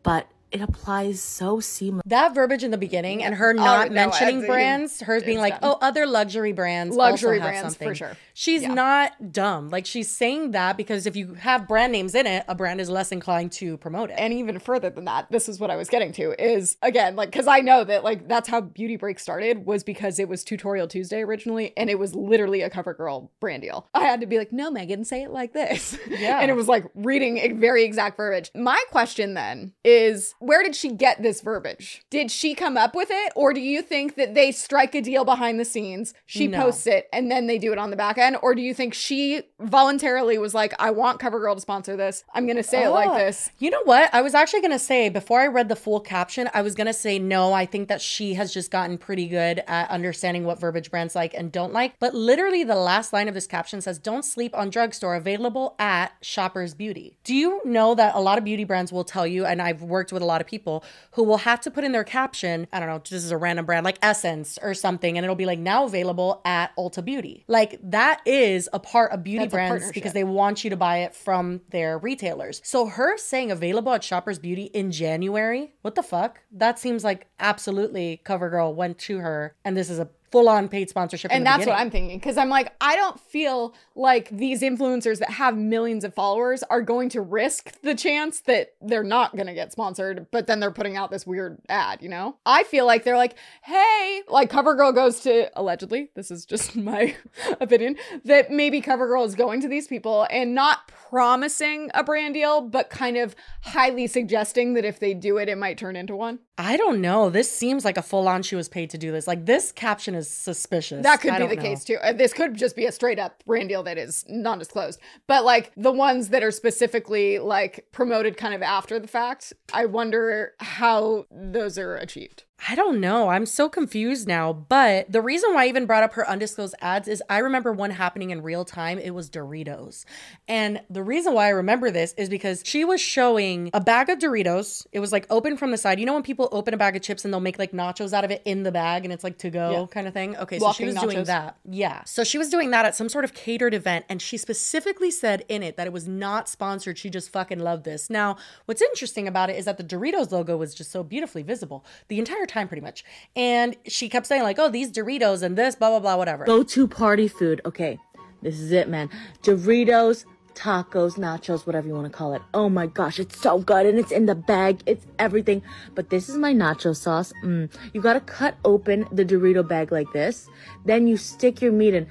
but 0.03 0.29
it 0.55 0.61
applies 0.63 1.21
so 1.23 1.59
seamlessly. 1.59 2.01
That 2.07 2.35
verbiage 2.35 2.63
in 2.65 2.71
the 2.71 2.79
beginning 2.79 3.23
and 3.23 3.35
her 3.35 3.51
oh, 3.51 3.53
not 3.53 3.89
no, 3.89 3.95
mentioning 3.95 4.37
it's- 4.39 4.49
brands, 4.49 5.01
hers 5.03 5.23
being 5.23 5.39
like, 5.39 5.61
dumb. 5.61 5.73
oh, 5.75 5.79
other 5.83 6.07
luxury 6.07 6.53
brands, 6.53 6.97
Luxury 6.97 7.39
also 7.41 7.51
have 7.51 7.63
brands, 7.63 7.77
for 7.77 7.95
sure. 7.95 8.17
She's 8.33 8.63
Yeah. 8.63 8.75
not 8.75 9.33
dumb. 9.33 9.71
Like 9.71 9.85
she's 9.87 10.11
saying 10.11 10.53
that 10.53 10.77
because 10.77 11.07
if 11.07 11.17
you 11.17 11.35
have 11.35 11.69
brand 11.69 11.93
names 11.93 12.15
in 12.15 12.27
it, 12.27 12.45
a 12.49 12.55
brand 12.55 12.81
is 12.81 12.89
less 12.89 13.13
inclined 13.13 13.53
to 13.53 13.77
promote 13.79 14.11
it. 14.11 14.17
and 14.19 14.33
even 14.33 14.59
further 14.59 14.91
than 14.91 15.05
that 15.07 15.27
this 15.31 15.49
is 15.49 15.59
what 15.59 15.71
i 15.71 15.77
was 15.77 15.89
getting 15.89 16.13
to 16.13 16.33
is 16.43 16.77
again 16.83 17.17
like 17.17 17.31
because 17.31 17.47
i 17.47 17.61
know 17.61 17.83
that 17.85 18.05
like 18.05 18.29
that's 18.29 18.49
how 18.49 18.61
beauty 18.61 18.97
break 18.97 19.19
started 19.19 19.67
was 19.67 19.83
because 19.83 20.19
it 20.19 20.29
was 20.29 20.45
tutorial 20.45 20.87
tuesday 20.87 21.23
originally 21.23 21.73
and 21.77 21.91
it 21.91 21.99
was 21.99 22.15
literally 22.15 22.61
a 22.63 22.71
cover 22.71 22.95
girl 22.95 23.31
brand 23.41 23.63
deal 23.63 23.87
i 23.95 24.05
had 24.05 24.21
to 24.21 24.27
be 24.27 24.39
like 24.39 24.53
no 24.53 24.71
megan 24.71 25.05
say 25.05 25.23
it 25.23 25.31
like 25.31 25.53
this 25.53 25.99
Yeah. 26.09 26.39
and 26.43 26.51
it 26.51 26.55
was 26.55 26.69
like 26.69 26.85
reading 26.95 27.39
a 27.39 27.49
very 27.53 27.85
exact 27.85 28.17
verbiage 28.17 28.51
my 28.55 28.81
question 28.91 29.35
then 29.35 29.73
is 29.85 30.35
where 30.47 30.63
did 30.63 30.75
she 30.77 30.91
get 30.93 31.23
this 31.23 31.41
verbiage 31.41 32.03
did 32.11 32.31
she 32.31 32.55
come 32.55 32.77
up 32.77 32.95
with 32.95 33.09
it 33.11 33.33
or 33.37 33.53
do 33.53 33.61
you 33.61 33.81
think 33.83 34.15
that 34.17 34.35
they 34.35 34.51
strike 34.53 34.95
a 34.95 35.01
deal 35.01 35.25
behind 35.25 35.59
the 35.61 35.65
scenes 35.65 36.15
she 36.27 36.47
No. 36.47 36.63
posts 36.63 36.87
it 36.87 37.09
and 37.13 37.31
then 37.31 37.47
they 37.47 37.59
do 37.59 37.73
it 37.73 37.79
on 37.79 37.91
the 37.91 37.97
back 37.97 38.19
end 38.19 38.37
or 38.43 38.55
do 38.55 38.63
you 38.63 38.75
think 38.75 38.95
she 38.95 39.43
voluntarily 39.61 40.39
was 40.39 40.55
like 40.55 40.73
i 40.79 40.91
want 40.91 41.21
covergirl 41.21 41.55
to 41.55 41.61
sponsor 41.61 41.97
this 41.97 42.25
i'm 42.35 42.47
gonna 42.47 42.63
say 42.63 42.85
it 42.85 42.89
like 42.91 43.05
Oh, 43.09 43.19
this 43.19 43.51
You 43.59 43.71
know 43.71 43.83
what? 43.85 44.13
I 44.15 44.23
was 44.23 44.35
actually 44.35 44.61
going 44.63 44.71
to 44.73 44.79
say, 44.79 45.09
before 45.11 45.41
I 45.41 45.47
read 45.47 45.69
the 45.69 45.77
full 45.77 46.01
caption, 46.01 46.49
I 46.55 46.63
was 46.63 46.75
going 46.75 46.87
to 46.87 46.93
say, 46.93 47.19
no, 47.19 47.53
I 47.53 47.67
think 47.67 47.89
that 47.89 48.01
she 48.01 48.35
has 48.35 48.53
just 48.53 48.71
gotten 48.71 48.97
pretty 48.99 49.29
good 49.29 49.63
at 49.67 49.91
understanding 49.91 50.45
what 50.45 50.59
verbiage 50.59 50.91
brands 50.91 51.15
like 51.15 51.35
and 51.35 51.53
don't 51.53 51.73
like. 51.73 51.99
But 52.01 52.15
literally, 52.15 52.65
the 52.65 52.75
last 52.77 53.13
line 53.13 53.29
of 53.29 53.35
this 53.35 53.47
caption 53.47 53.81
says, 53.83 53.99
don't 53.99 54.25
sleep 54.25 54.55
on 54.57 54.71
drugstore 54.71 55.15
available 55.17 55.75
at 55.79 56.13
Shoppers 56.23 56.73
Beauty. 56.75 57.19
Do 57.25 57.35
you 57.35 57.61
know 57.65 57.95
that 57.95 58.15
a 58.15 58.21
lot 58.21 58.39
of 58.39 58.45
beauty 58.45 58.65
brands 58.65 58.91
will 58.93 59.05
tell 59.05 59.27
you, 59.27 59.45
and 59.45 59.61
I've 59.61 59.83
worked 59.83 60.13
with 60.13 60.23
a 60.23 60.27
lot 60.27 60.34
of 60.41 60.47
people 60.47 60.85
who 61.13 61.25
will 61.25 61.39
have 61.39 61.61
to 61.63 61.71
put 61.71 61.85
in 61.85 61.93
their 61.93 62.05
caption, 62.05 62.67
I 62.73 62.81
don't 62.81 62.89
know, 62.89 62.99
this 62.99 63.25
is 63.25 63.31
a 63.31 63.37
random 63.37 63.67
brand 63.67 63.85
like 63.85 63.99
Essence 64.03 64.59
or 64.63 64.75
something, 64.75 65.17
and 65.17 65.25
it'll 65.25 65.37
be 65.37 65.47
like 65.47 65.59
now 65.59 65.85
available 65.85 66.41
at 66.45 66.75
Ulta 66.77 67.05
Beauty. 67.05 67.45
Like 67.49 67.79
that 67.83 68.21
is 68.27 68.69
a 68.73 68.79
part 68.79 69.13
of 69.13 69.23
beauty 69.23 69.45
That's 69.45 69.53
brands 69.53 69.93
because 69.93 70.13
they 70.13 70.25
want 70.25 70.65
you 70.65 70.71
to 70.71 70.77
buy 70.77 70.99
it 70.99 71.15
from 71.15 71.61
their 71.71 71.99
retailers. 71.99 72.61
So 72.65 72.87
her 72.87 73.17
saying 73.17 73.51
available 73.51 73.93
at 73.93 74.05
Shoppers 74.05 74.39
Beauty 74.39 74.65
in 74.65 74.91
January, 74.91 75.75
what 75.83 75.95
the 75.95 76.03
fuck? 76.03 76.41
That 76.53 76.79
seems 76.79 77.05
like 77.05 77.27
absolutely 77.39 78.21
CoverGirl 78.25 78.75
went 78.75 78.99
to 78.99 79.19
her 79.19 79.55
and 79.65 79.77
this 79.77 79.91
is 79.91 79.99
a 79.99 80.09
full 80.35 80.49
on 80.49 80.69
paid 80.69 80.91
sponsorship. 80.91 81.31
and 81.33 81.47
that's 81.47 81.65
what. 81.65 81.79
I'm 81.79 81.91
thinking 81.91 82.19
because 82.19 82.37
I'm 82.37 82.49
like, 82.49 82.73
I 82.81 82.97
don't 82.97 83.21
feel 83.21 83.73
like 83.95 84.29
these 84.31 84.63
influencers 84.63 85.21
that 85.21 85.31
have 85.31 85.57
millions 85.57 86.03
of 86.03 86.13
followers 86.13 86.65
are 86.65 86.83
going 86.83 87.09
to 87.11 87.21
risk 87.21 87.81
the 87.83 87.95
chance 87.95 88.41
that 88.41 88.75
they're 88.81 89.05
not 89.05 89.37
going 89.37 89.47
to 89.47 89.55
get 89.55 89.71
sponsored, 89.71 90.27
but 90.33 90.49
then 90.49 90.59
they're 90.59 90.73
putting 90.73 90.97
out 90.97 91.13
this 91.13 91.25
weird 91.25 91.61
ad, 91.69 92.03
you 92.03 92.09
know? 92.09 92.37
I 92.45 92.65
feel 92.65 92.85
like 92.85 93.05
they're 93.05 93.17
like, 93.17 93.37
hey, 93.63 94.23
like 94.27 94.51
CoverGirl 94.51 94.95
goes 94.95 95.21
to 95.21 95.51
allegedly, 95.59 96.11
this 96.17 96.33
is 96.33 96.45
just 96.45 96.75
my 96.77 97.15
opinion, 97.61 97.97
that 98.25 98.51
maybe 98.51 98.83
CoverGirl 98.83 99.27
is 99.27 99.37
going 99.37 99.61
to 99.61 99.69
these 99.69 99.87
people 99.87 100.27
and 100.31 100.53
not 100.53 100.89
promising 100.89 101.93
a 101.95 102.03
brand 102.03 102.35
deal, 102.35 102.61
but 102.61 102.91
kind 102.91 103.17
of 103.17 103.37
highly 103.63 104.09
suggesting 104.09 104.75
that 104.75 104.85
if 104.85 104.99
they 104.99 105.15
do 105.15 105.37
it, 105.37 105.49
it 105.49 105.57
might 105.57 105.79
turn 105.79 105.95
into 105.95 106.17
one. 106.17 106.41
I 106.57 106.77
don't 106.77 107.01
know. 107.01 107.31
This 107.31 107.51
seems 107.51 107.85
like 107.85 107.97
a 107.97 108.03
full 108.03 108.29
on 108.29 108.43
she 108.43 108.55
was 108.55 108.69
paid 108.69 108.91
to 108.91 108.99
do 108.99 109.11
this. 109.11 109.27
Like 109.27 109.45
this 109.45 109.73
caption 109.73 110.15
is 110.15 110.29
suspicious. 110.31 111.03
That 111.03 111.21
could 111.21 111.33
I 111.33 111.41
be 111.41 111.49
the 111.49 111.57
know. 111.57 111.63
case 111.63 111.83
too. 111.85 111.97
Uh, 112.01 112.13
This 112.13 112.33
could 112.33 112.55
just 112.55 112.77
be 112.77 112.87
a 112.87 112.93
straight 112.93 113.19
up 113.19 113.43
brand 113.45 113.69
deal 113.69 113.83
that 113.83 113.99
is 113.99 114.25
non 114.29 114.59
disclosed. 114.61 115.01
But 115.27 115.45
like 115.45 115.73
the 115.77 115.91
ones 115.91 116.29
that 116.29 116.45
are 116.45 116.53
specifically 116.53 117.41
like 117.41 117.87
promoted 117.91 118.37
kind 118.37 118.55
of 118.55 118.63
after 118.63 119.01
the 119.01 119.09
fact, 119.09 119.53
I 119.73 119.87
wonder 119.87 120.53
how 120.61 121.27
those 121.31 121.77
are 121.77 121.97
achieved. 121.97 122.45
I 122.67 122.75
don't 122.75 123.01
know. 123.01 123.29
I'm 123.29 123.47
so 123.47 123.69
confused 123.69 124.27
now. 124.27 124.53
But 124.53 125.13
the 125.13 125.21
reason 125.21 125.53
why 125.53 125.65
I 125.65 125.69
even 125.69 125.85
brought 125.87 126.03
up 126.03 126.15
her 126.15 126.29
undisclosed 126.29 126.75
ads 126.81 127.09
is 127.09 127.23
I 127.29 127.39
remember 127.39 127.73
one 127.73 127.91
happening 127.91 128.31
in 128.31 128.43
real 128.43 128.65
time. 128.65 128.99
It 128.99 129.11
was 129.15 129.29
Doritos. 129.29 130.05
And 130.49 130.81
the 130.89 131.03
reason 131.03 131.35
why 131.35 131.47
I 131.47 131.51
remember 131.51 131.91
this 131.91 132.15
is 132.17 132.29
because 132.29 132.63
she 132.65 132.85
was 132.85 133.01
showing 133.01 133.71
a 133.75 133.81
bag 133.81 134.09
of 134.09 134.19
Doritos. 134.19 134.87
It 134.93 135.01
was 135.01 135.13
like 135.13 135.27
open 135.29 135.57
from 135.57 135.73
the 135.73 135.79
side. 135.79 136.01
You 136.01 136.07
know 136.07 136.15
when 136.15 136.23
people 136.23 136.49
open 136.53 136.73
a 136.73 136.77
bag 136.79 136.97
of 136.97 137.03
chips 137.03 137.25
and 137.25 137.35
they'll 137.35 137.41
make 137.41 137.59
like 137.59 137.73
nachos 137.73 138.13
out 138.15 138.25
of 138.25 138.31
it 138.31 138.41
in 138.47 138.63
the 138.63 138.73
bag 138.73 139.05
and 139.05 139.13
it's 139.13 139.25
like 139.25 139.39
to 139.39 139.51
go 139.51 139.71
Yeah. 139.73 139.87
kind 139.91 140.07
of 140.07 140.15
thing? 140.15 140.37
Okay, 140.37 140.59
so 140.59 140.73
she 140.73 140.87
was 140.87 140.95
doing 140.95 141.25
that. 141.25 141.57
Yeah. 141.69 142.05
So 142.05 142.25
she 142.25 142.39
was 142.39 142.49
doing 142.49 142.71
that 142.71 142.87
at 142.87 142.95
some 142.97 143.09
sort 143.11 143.25
of 143.25 143.35
catered 143.35 143.75
event 143.75 144.07
and 144.09 144.23
she 144.23 144.39
specifically 144.39 145.11
said 145.11 145.45
in 145.49 145.63
it 145.63 145.77
that 145.77 145.87
it 145.87 145.93
was 145.93 146.09
not 146.09 146.49
sponsored. 146.49 146.97
She 146.97 147.11
just 147.11 147.31
fucking 147.31 147.59
loved 147.59 147.85
this. 147.85 148.09
Now, 148.09 148.37
what's 148.65 148.81
interesting 148.81 149.29
about 149.29 149.51
it 149.51 149.57
is 149.57 149.67
that 149.67 149.77
the 149.77 149.85
Doritos 149.85 150.31
logo 150.33 150.57
was 150.57 150.75
just 150.75 150.91
so 150.91 151.03
beautifully 151.03 151.43
visible 151.43 151.85
the 152.09 152.19
entire 152.19 152.47
time, 152.47 152.54
pretty 152.55 152.81
much. 152.81 153.05
And 153.35 153.77
she 153.87 154.09
kept 154.09 154.27
saying, 154.27 154.43
like, 154.43 154.59
oh, 154.59 154.69
these 154.69 154.91
Doritos 154.91 155.43
and 155.43 155.57
this, 155.57 155.75
blah, 155.75 155.91
blah, 155.91 156.01
blah, 156.01 156.17
whatever. 156.17 156.45
Go 156.45 156.63
to 156.63 156.87
party 156.89 157.29
food. 157.29 157.61
Okay, 157.67 157.99
this 158.43 158.59
is 158.59 158.71
it, 158.71 158.89
man. 158.89 159.11
Doritos, 159.43 160.25
tacos, 160.55 161.19
nachos, 161.19 161.67
whatever 161.67 161.89
you 161.89 161.95
want 161.95 162.07
to 162.07 162.17
call 162.17 162.33
it. 162.35 162.43
Oh 162.55 162.69
my 162.69 162.87
gosh, 162.87 163.19
it's 163.19 163.39
so 163.39 163.59
good 163.59 163.87
and 163.87 163.99
it's 163.99 164.13
in 164.13 164.27
the 164.27 164.35
bag. 164.35 164.83
It's 164.87 165.05
everything. 165.19 165.63
But 165.95 166.11
this 166.11 166.29
is 166.29 166.37
my 166.37 166.55
nacho 166.55 166.97
sauce. 166.97 167.33
Mm. 167.45 167.73
You 167.93 168.01
gotta 168.01 168.21
cut 168.21 168.57
open 168.65 169.07
the 169.13 169.25
Dorito 169.25 169.67
bag 169.67 169.93
like 169.93 170.13
this. 170.13 170.49
Then 170.85 171.07
you 171.07 171.17
stick 171.17 171.61
your 171.61 171.73
meat 171.73 171.95
in. 171.95 172.07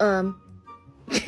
Um. 0.00 0.40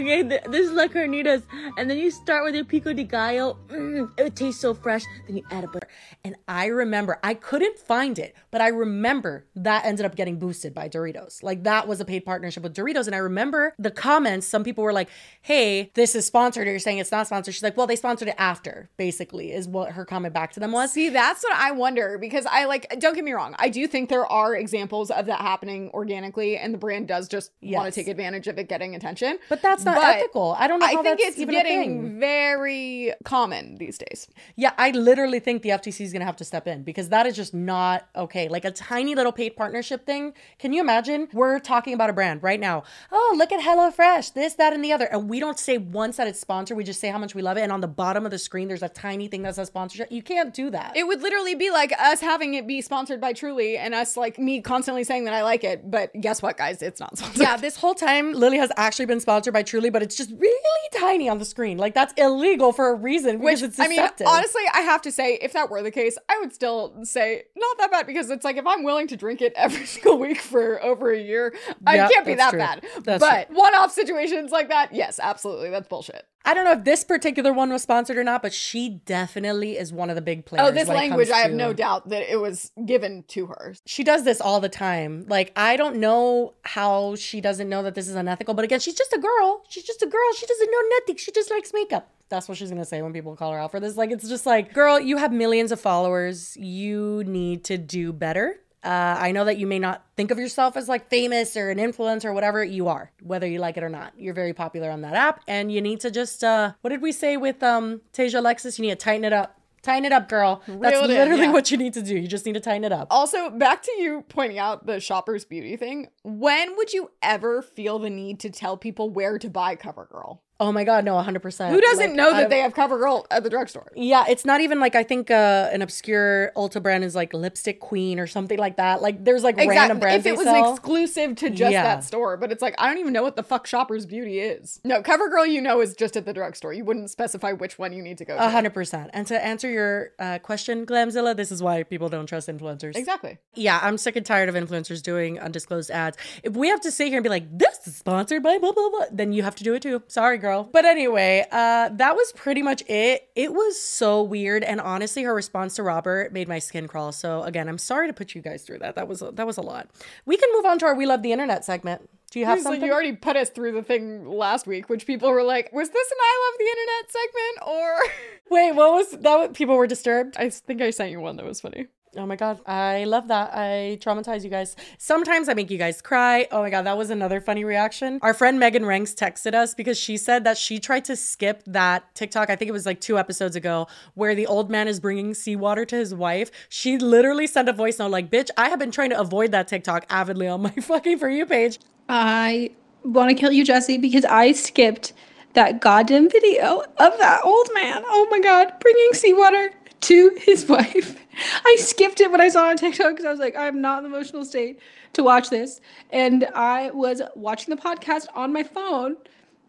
Okay, 0.00 0.22
th- 0.26 0.44
this 0.44 0.66
is 0.66 0.72
like 0.72 0.94
carnitas. 0.94 1.42
And 1.76 1.90
then 1.90 1.98
you 1.98 2.10
start 2.10 2.44
with 2.44 2.54
your 2.54 2.64
pico 2.64 2.94
de 2.94 3.04
gallo. 3.04 3.58
Mm, 3.68 4.10
it 4.18 4.34
tastes 4.34 4.58
so 4.58 4.72
fresh. 4.72 5.04
Then 5.26 5.36
you 5.36 5.44
add 5.50 5.64
a 5.64 5.68
butter. 5.68 5.88
And 6.24 6.36
I 6.48 6.66
remember, 6.66 7.18
I 7.22 7.34
couldn't 7.34 7.78
find 7.78 8.18
it, 8.18 8.34
but 8.50 8.62
I 8.62 8.68
remember 8.68 9.46
that 9.56 9.84
ended 9.84 10.06
up 10.06 10.16
getting 10.16 10.38
boosted 10.38 10.72
by 10.72 10.88
Doritos. 10.88 11.42
Like 11.42 11.64
that 11.64 11.86
was 11.86 12.00
a 12.00 12.06
paid 12.06 12.24
partnership 12.24 12.62
with 12.62 12.74
Doritos. 12.74 13.06
And 13.06 13.14
I 13.14 13.18
remember 13.18 13.74
the 13.78 13.90
comments, 13.90 14.46
some 14.46 14.64
people 14.64 14.84
were 14.84 14.92
like, 14.92 15.10
hey, 15.42 15.90
this 15.94 16.14
is 16.14 16.24
sponsored, 16.24 16.66
or 16.66 16.70
you're 16.70 16.78
saying 16.78 16.98
it's 16.98 17.12
not 17.12 17.26
sponsored. 17.26 17.52
She's 17.52 17.62
like, 17.62 17.76
well, 17.76 17.86
they 17.86 17.96
sponsored 17.96 18.28
it 18.28 18.36
after, 18.38 18.88
basically, 18.96 19.52
is 19.52 19.68
what 19.68 19.92
her 19.92 20.06
comment 20.06 20.32
back 20.32 20.52
to 20.52 20.60
them 20.60 20.72
was. 20.72 20.92
See, 20.92 21.10
that's 21.10 21.42
what 21.42 21.52
I 21.54 21.72
wonder 21.72 22.16
because 22.18 22.46
I 22.46 22.64
like, 22.64 22.86
don't 22.98 23.14
get 23.14 23.24
me 23.24 23.32
wrong, 23.32 23.54
I 23.58 23.68
do 23.68 23.86
think 23.86 24.08
there 24.08 24.26
are 24.26 24.54
examples 24.54 25.10
of 25.10 25.26
that 25.26 25.42
happening 25.42 25.90
organically 25.92 26.56
and 26.56 26.72
the 26.72 26.78
brand 26.78 27.06
does 27.08 27.28
just 27.28 27.52
want 27.62 27.92
to 27.92 27.92
take 27.92 28.08
advantage 28.08 28.48
of 28.48 28.58
it 28.58 28.68
getting 28.68 28.94
attention. 28.94 29.38
But 29.50 29.60
that's 29.60 29.84
not 29.84 29.89
But 29.94 30.16
ethical. 30.16 30.56
I 30.58 30.66
don't 30.66 30.80
know 30.80 30.86
I 30.86 31.02
think 31.02 31.20
it's 31.20 31.36
getting 31.44 32.18
very 32.18 33.12
common 33.24 33.76
these 33.78 33.98
days. 33.98 34.28
Yeah, 34.56 34.72
I 34.78 34.90
literally 34.90 35.40
think 35.40 35.62
the 35.62 35.70
FTC 35.70 36.02
is 36.02 36.12
going 36.12 36.20
to 36.20 36.26
have 36.26 36.36
to 36.36 36.44
step 36.44 36.66
in 36.66 36.82
because 36.82 37.08
that 37.10 37.26
is 37.26 37.36
just 37.36 37.54
not 37.54 38.08
okay. 38.14 38.48
Like 38.48 38.64
a 38.64 38.70
tiny 38.70 39.14
little 39.14 39.32
paid 39.32 39.56
partnership 39.56 40.06
thing. 40.06 40.34
Can 40.58 40.72
you 40.72 40.80
imagine? 40.80 41.28
We're 41.32 41.58
talking 41.58 41.94
about 41.94 42.10
a 42.10 42.12
brand 42.12 42.42
right 42.42 42.60
now. 42.60 42.84
Oh, 43.10 43.34
look 43.36 43.52
at 43.52 43.60
HelloFresh, 43.60 44.34
this, 44.34 44.54
that, 44.54 44.72
and 44.72 44.84
the 44.84 44.92
other. 44.92 45.06
And 45.06 45.28
we 45.28 45.40
don't 45.40 45.58
say 45.58 45.78
once 45.78 46.16
that 46.16 46.28
it's 46.28 46.40
sponsored. 46.40 46.76
We 46.76 46.84
just 46.84 47.00
say 47.00 47.08
how 47.08 47.18
much 47.18 47.34
we 47.34 47.42
love 47.42 47.56
it. 47.56 47.62
And 47.62 47.72
on 47.72 47.80
the 47.80 47.88
bottom 47.88 48.24
of 48.24 48.30
the 48.30 48.38
screen, 48.38 48.68
there's 48.68 48.82
a 48.82 48.88
tiny 48.88 49.28
thing 49.28 49.42
that 49.42 49.54
says 49.56 49.68
sponsorship. 49.68 50.10
You 50.12 50.22
can't 50.22 50.52
do 50.52 50.70
that. 50.70 50.96
It 50.96 51.06
would 51.06 51.22
literally 51.22 51.54
be 51.54 51.70
like 51.70 51.92
us 51.98 52.20
having 52.20 52.54
it 52.54 52.66
be 52.66 52.80
sponsored 52.80 53.20
by 53.20 53.32
Truly 53.32 53.78
and 53.78 53.94
us 53.94 54.16
like 54.16 54.38
me 54.38 54.60
constantly 54.60 55.04
saying 55.04 55.24
that 55.24 55.34
I 55.34 55.42
like 55.42 55.64
it. 55.64 55.90
But 55.90 56.12
guess 56.20 56.42
what, 56.42 56.56
guys? 56.56 56.82
It's 56.82 57.00
not 57.00 57.16
sponsored. 57.16 57.40
yeah, 57.40 57.56
this 57.56 57.76
whole 57.76 57.94
time, 57.94 58.32
Lily 58.32 58.58
has 58.58 58.70
actually 58.76 59.06
been 59.06 59.20
sponsored 59.20 59.54
by 59.54 59.62
Truly, 59.62 59.79
but 59.88 60.02
it's 60.02 60.16
just 60.16 60.30
really 60.30 60.88
tiny 60.92 61.28
on 61.28 61.38
the 61.38 61.44
screen. 61.44 61.78
Like 61.78 61.94
that's 61.94 62.12
illegal 62.14 62.72
for 62.72 62.90
a 62.90 62.94
reason 62.94 63.38
because 63.38 63.62
Which 63.62 63.70
it's 63.70 63.80
I 63.80 63.88
mean, 63.88 64.00
honestly, 64.26 64.62
I 64.74 64.80
have 64.80 65.00
to 65.02 65.12
say, 65.12 65.38
if 65.40 65.52
that 65.54 65.70
were 65.70 65.82
the 65.82 65.90
case, 65.90 66.18
I 66.28 66.38
would 66.40 66.52
still 66.52 66.94
say 67.04 67.44
not 67.56 67.78
that 67.78 67.90
bad 67.90 68.06
because 68.06 68.30
it's 68.30 68.44
like 68.44 68.56
if 68.56 68.66
I'm 68.66 68.82
willing 68.82 69.06
to 69.08 69.16
drink 69.16 69.40
it 69.40 69.52
every 69.56 69.86
single 69.86 70.18
week 70.18 70.40
for 70.40 70.82
over 70.82 71.12
a 71.12 71.18
year, 71.18 71.54
I 71.86 71.96
can't 71.96 72.26
be 72.26 72.34
that 72.34 72.50
true. 72.50 72.58
bad. 72.58 72.84
That's 73.04 73.20
but 73.20 73.50
one-off 73.50 73.92
situations 73.92 74.50
like 74.50 74.68
that, 74.68 74.94
yes, 74.94 75.18
absolutely, 75.22 75.70
that's 75.70 75.88
bullshit. 75.88 76.26
I 76.44 76.54
don't 76.54 76.64
know 76.64 76.72
if 76.72 76.84
this 76.84 77.04
particular 77.04 77.52
one 77.52 77.70
was 77.70 77.82
sponsored 77.82 78.16
or 78.16 78.24
not, 78.24 78.40
but 78.42 78.52
she 78.54 78.88
definitely 79.04 79.76
is 79.76 79.92
one 79.92 80.08
of 80.08 80.16
the 80.16 80.22
big 80.22 80.46
players. 80.46 80.66
Oh, 80.68 80.70
this 80.72 80.88
language, 80.88 81.28
I 81.30 81.38
have 81.40 81.50
to- 81.50 81.56
no 81.56 81.72
doubt 81.74 82.08
that 82.08 82.32
it 82.32 82.36
was 82.40 82.72
given 82.86 83.24
to 83.28 83.46
her. 83.46 83.74
she 83.84 84.02
does 84.02 84.24
this 84.24 84.40
all 84.40 84.58
the 84.58 84.68
time. 84.70 85.26
Like, 85.28 85.52
I 85.54 85.76
don't 85.76 85.96
know 85.96 86.54
how 86.64 87.14
she 87.16 87.40
doesn't 87.42 87.68
know 87.68 87.82
that 87.82 87.94
this 87.94 88.08
is 88.08 88.14
unethical, 88.14 88.54
but 88.54 88.64
again, 88.64 88.80
she's 88.80 88.94
just 88.94 89.12
a 89.12 89.18
girl. 89.18 89.62
She's 89.68 89.84
just 89.84 90.02
a 90.02 90.06
girl. 90.06 90.32
She 90.38 90.46
doesn't 90.46 90.70
know 90.70 90.80
nothing. 90.98 91.16
She 91.16 91.30
just 91.30 91.50
likes 91.50 91.72
makeup. 91.74 92.08
That's 92.30 92.48
what 92.48 92.56
she's 92.56 92.70
gonna 92.70 92.84
say 92.84 93.02
when 93.02 93.12
people 93.12 93.36
call 93.36 93.52
her 93.52 93.58
out 93.58 93.70
for 93.72 93.80
this. 93.80 93.96
Like, 93.96 94.10
it's 94.10 94.28
just 94.28 94.46
like, 94.46 94.72
girl, 94.72 94.98
you 94.98 95.18
have 95.18 95.32
millions 95.32 95.72
of 95.72 95.80
followers. 95.80 96.56
You 96.56 97.22
need 97.26 97.64
to 97.64 97.76
do 97.76 98.12
better. 98.12 98.60
Uh, 98.82 99.16
I 99.18 99.32
know 99.32 99.44
that 99.44 99.58
you 99.58 99.66
may 99.66 99.78
not 99.78 100.04
think 100.16 100.30
of 100.30 100.38
yourself 100.38 100.76
as 100.76 100.88
like 100.88 101.10
famous 101.10 101.56
or 101.56 101.70
an 101.70 101.78
influencer 101.78 102.26
or 102.26 102.32
whatever. 102.32 102.64
You 102.64 102.88
are, 102.88 103.10
whether 103.22 103.46
you 103.46 103.58
like 103.58 103.76
it 103.76 103.82
or 103.82 103.88
not. 103.88 104.12
You're 104.16 104.34
very 104.34 104.54
popular 104.54 104.90
on 104.90 105.02
that 105.02 105.14
app, 105.14 105.42
and 105.46 105.70
you 105.70 105.80
need 105.80 106.00
to 106.00 106.10
just 106.10 106.42
uh, 106.42 106.72
what 106.80 106.90
did 106.90 107.02
we 107.02 107.12
say 107.12 107.36
with 107.36 107.62
um 107.62 108.00
Tasia 108.12 108.38
Alexis? 108.38 108.78
You 108.78 108.84
need 108.84 108.90
to 108.90 108.96
tighten 108.96 109.24
it 109.24 109.32
up. 109.32 109.56
Tighten 109.82 110.04
it 110.04 110.12
up, 110.12 110.28
girl. 110.28 110.62
That's 110.68 110.98
it 110.98 111.04
in, 111.04 111.08
literally 111.08 111.44
yeah. 111.44 111.52
what 111.52 111.70
you 111.70 111.78
need 111.78 111.94
to 111.94 112.02
do. 112.02 112.14
You 112.14 112.28
just 112.28 112.44
need 112.44 112.52
to 112.52 112.60
tighten 112.60 112.84
it 112.84 112.92
up. 112.92 113.08
Also, 113.10 113.48
back 113.48 113.82
to 113.84 113.92
you 113.92 114.24
pointing 114.28 114.58
out 114.58 114.84
the 114.84 115.00
shopper's 115.00 115.46
beauty 115.46 115.76
thing. 115.78 116.08
When 116.22 116.76
would 116.76 116.92
you 116.92 117.10
ever 117.22 117.62
feel 117.62 117.98
the 117.98 118.10
need 118.10 118.40
to 118.40 118.50
tell 118.50 118.76
people 118.76 119.08
where 119.08 119.38
to 119.38 119.48
buy 119.48 119.76
CoverGirl? 119.76 120.38
Oh 120.60 120.70
my 120.72 120.84
god, 120.84 121.06
no, 121.06 121.14
100%. 121.14 121.70
Who 121.70 121.80
doesn't 121.80 122.08
Like, 122.08 122.14
know 122.16 122.32
that 122.32 122.50
they 122.50 122.58
have 122.58 122.74
CoverGirl 122.74 123.24
at 123.30 123.42
the 123.42 123.48
drugstore? 123.50 123.90
Yeah, 123.96 124.26
it's 124.28 124.44
not 124.44 124.60
even 124.60 124.78
like 124.78 124.94
I 124.94 125.02
think 125.02 125.30
uh, 125.30 125.70
an 125.72 125.80
obscure 125.80 126.52
Ulta 126.54 126.82
brand 126.82 127.02
is 127.02 127.14
like 127.14 127.32
Lipstick 127.32 127.80
Queen 127.80 128.20
or 128.20 128.26
something 128.26 128.58
like 128.58 128.76
that. 128.76 129.00
Like 129.00 129.24
there's 129.24 129.42
like 129.42 129.56
random 129.56 129.72
Exactly. 129.72 130.00
brands 130.00 130.26
If 130.26 130.32
it 130.34 130.36
was 130.36 130.44
sell. 130.46 130.72
exclusive 130.74 131.36
to 131.36 131.48
just 131.48 131.72
Yeah. 131.72 131.82
that 131.82 132.04
store, 132.04 132.36
but 132.36 132.52
it's 132.52 132.60
like 132.60 132.74
I 132.78 132.88
don't 132.88 132.98
even 132.98 133.14
know 133.14 133.22
what 133.22 133.36
the 133.36 133.42
fuck 133.42 133.66
Shoppers 133.66 134.04
Beauty 134.04 134.38
is. 134.38 134.80
No, 134.84 135.00
CoverGirl, 135.02 135.48
you 135.50 135.62
know, 135.62 135.80
is 135.80 135.94
just 135.94 136.14
at 136.16 136.26
the 136.26 136.34
drugstore. 136.34 136.74
You 136.74 136.84
wouldn't 136.84 137.08
specify 137.08 137.52
which 137.52 137.78
one 137.78 137.94
you 137.94 138.02
need 138.02 138.18
to 138.18 138.26
go 138.26 138.36
to. 138.36 138.50
Hundred 138.50 138.74
percent. 138.74 139.08
And 139.14 139.26
to 139.28 139.42
answer 139.42 139.70
your 139.70 140.10
uh, 140.18 140.40
question, 140.40 140.84
Glamzilla, 140.84 141.34
this 141.34 141.50
is 141.50 141.62
why 141.62 141.84
people 141.84 142.10
don't 142.10 142.26
trust 142.26 142.48
influencers. 142.48 142.96
Exactly. 142.96 143.38
Yeah, 143.54 143.78
I'm 143.82 143.96
sick 143.96 144.14
and 144.16 144.26
tired 144.26 144.50
of 144.50 144.54
influencers 144.54 145.02
doing 145.02 145.38
undisclosed 145.40 145.90
ads. 145.90 146.18
If 146.42 146.54
we 146.54 146.68
have 146.68 146.82
to 146.82 146.90
sit 146.90 147.08
here 147.08 147.16
and 147.16 147.24
be 147.24 147.30
like, 147.30 147.46
this 147.58 147.86
is 147.86 147.96
sponsored 147.96 148.42
by 148.42 148.58
blah 148.58 148.72
blah 148.72 148.90
blah, 148.90 149.06
then 149.10 149.32
you 149.32 149.42
have 149.42 149.54
to 149.56 149.64
do 149.64 149.72
it 149.72 149.80
too. 149.80 150.02
Sorry, 150.08 150.36
girl. 150.36 150.49
But 150.72 150.84
anyway, 150.84 151.46
uh, 151.50 151.90
that 151.92 152.16
was 152.16 152.32
pretty 152.32 152.62
much 152.62 152.82
it. 152.88 153.28
It 153.34 153.52
was 153.52 153.80
so 153.80 154.22
weird, 154.22 154.64
and 154.64 154.80
honestly, 154.80 155.22
her 155.22 155.34
response 155.34 155.76
to 155.76 155.82
Robert 155.82 156.32
made 156.32 156.48
my 156.48 156.58
skin 156.58 156.88
crawl. 156.88 157.12
So 157.12 157.42
again, 157.42 157.68
I'm 157.68 157.78
sorry 157.78 158.06
to 158.08 158.12
put 158.12 158.34
you 158.34 158.42
guys 158.42 158.62
through 158.64 158.78
that. 158.80 158.94
That 158.96 159.08
was 159.08 159.22
a, 159.22 159.30
that 159.32 159.46
was 159.46 159.56
a 159.56 159.62
lot. 159.62 159.88
We 160.26 160.36
can 160.36 160.48
move 160.52 160.64
on 160.64 160.78
to 160.80 160.86
our 160.86 160.94
We 160.94 161.06
Love 161.06 161.22
the 161.22 161.32
Internet 161.32 161.64
segment. 161.64 162.08
Do 162.30 162.38
you 162.38 162.46
have 162.46 162.58
Seriously, 162.58 162.74
something? 162.76 162.86
you 162.86 162.92
already 162.92 163.12
put 163.16 163.36
us 163.36 163.50
through 163.50 163.72
the 163.72 163.82
thing 163.82 164.24
last 164.24 164.66
week, 164.66 164.88
which 164.88 165.04
people 165.04 165.30
were 165.30 165.42
like, 165.42 165.72
was 165.72 165.88
this 165.90 166.10
an 166.10 166.16
I 166.20 166.50
Love 166.50 166.58
the 166.58 166.66
Internet 166.70 167.12
segment? 167.12 167.68
Or 167.68 168.10
Wait, 168.56 168.72
what 168.72 168.92
was 168.92 169.10
that? 169.10 169.36
What, 169.38 169.54
people 169.54 169.76
were 169.76 169.88
disturbed. 169.88 170.36
I 170.36 170.48
think 170.50 170.80
I 170.80 170.90
sent 170.90 171.10
you 171.10 171.20
one 171.20 171.36
that 171.36 171.46
was 171.46 171.60
funny. 171.60 171.88
Oh 172.16 172.26
my 172.26 172.34
god, 172.34 172.60
I 172.66 173.04
love 173.04 173.28
that. 173.28 173.52
I 173.54 173.96
traumatize 174.00 174.42
you 174.42 174.50
guys. 174.50 174.74
Sometimes 174.98 175.48
I 175.48 175.54
make 175.54 175.70
you 175.70 175.78
guys 175.78 176.02
cry. 176.02 176.48
Oh 176.50 176.60
my 176.60 176.68
god, 176.68 176.82
that 176.82 176.98
was 176.98 177.08
another 177.10 177.40
funny 177.40 177.64
reaction. 177.64 178.18
Our 178.22 178.34
friend 178.34 178.58
Megan 178.58 178.84
Ranks 178.84 179.14
texted 179.14 179.54
us 179.54 179.74
because 179.74 179.96
she 179.96 180.16
said 180.16 180.42
that 180.42 180.58
she 180.58 180.80
tried 180.80 181.04
to 181.04 181.14
skip 181.14 181.62
that 181.66 182.12
TikTok. 182.16 182.50
I 182.50 182.56
think 182.56 182.68
it 182.68 182.72
was 182.72 182.84
like 182.84 183.00
two 183.00 183.16
episodes 183.16 183.54
ago 183.54 183.86
where 184.14 184.34
the 184.34 184.46
old 184.46 184.70
man 184.70 184.88
is 184.88 184.98
bringing 184.98 185.34
seawater 185.34 185.84
to 185.84 185.96
his 185.96 186.12
wife. 186.12 186.50
She 186.68 186.98
literally 186.98 187.46
sent 187.46 187.68
a 187.68 187.72
voice 187.72 188.00
note 188.00 188.10
like, 188.10 188.28
"Bitch, 188.28 188.50
I 188.56 188.70
have 188.70 188.80
been 188.80 188.90
trying 188.90 189.10
to 189.10 189.20
avoid 189.20 189.52
that 189.52 189.68
TikTok 189.68 190.04
avidly 190.10 190.48
on 190.48 190.62
my 190.62 190.70
fucking 190.80 191.18
for 191.18 191.30
you 191.30 191.46
page." 191.46 191.78
I 192.08 192.72
want 193.04 193.30
to 193.30 193.36
kill 193.36 193.52
you, 193.52 193.64
Jesse, 193.64 193.98
because 193.98 194.24
I 194.24 194.50
skipped 194.50 195.12
that 195.54 195.80
goddamn 195.80 196.28
video 196.28 196.82
of 196.98 197.18
that 197.18 197.42
old 197.44 197.68
man. 197.72 198.02
Oh 198.06 198.26
my 198.30 198.40
god, 198.40 198.72
bringing 198.80 199.12
seawater 199.12 199.70
to 200.02 200.36
his 200.38 200.66
wife. 200.68 201.16
I 201.64 201.76
skipped 201.78 202.20
it 202.20 202.30
when 202.30 202.40
I 202.40 202.48
saw 202.48 202.66
it 202.66 202.70
on 202.70 202.76
TikTok 202.76 203.10
because 203.10 203.24
I 203.24 203.30
was 203.30 203.40
like, 203.40 203.56
I'm 203.56 203.80
not 203.80 204.04
in 204.04 204.10
the 204.10 204.16
emotional 204.16 204.44
state 204.44 204.80
to 205.14 205.22
watch 205.22 205.50
this. 205.50 205.80
And 206.10 206.48
I 206.54 206.90
was 206.90 207.22
watching 207.34 207.74
the 207.74 207.80
podcast 207.80 208.26
on 208.34 208.52
my 208.52 208.62
phone, 208.62 209.16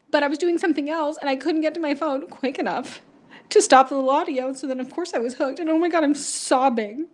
but 0.09 0.23
I 0.23 0.27
was 0.27 0.37
doing 0.37 0.57
something 0.57 0.89
else 0.89 1.17
and 1.19 1.29
I 1.29 1.35
couldn't 1.35 1.61
get 1.61 1.73
to 1.75 1.79
my 1.79 1.95
phone 1.95 2.27
quick 2.27 2.59
enough 2.59 3.01
to 3.49 3.61
stop 3.61 3.89
the 3.89 3.95
little 3.95 4.09
audio. 4.09 4.53
So 4.53 4.67
then, 4.67 4.79
of 4.79 4.89
course, 4.89 5.13
I 5.13 5.19
was 5.19 5.35
hooked. 5.35 5.59
And 5.59 5.69
oh 5.69 5.77
my 5.77 5.89
god, 5.89 6.03
I'm 6.03 6.15
sobbing. 6.15 7.07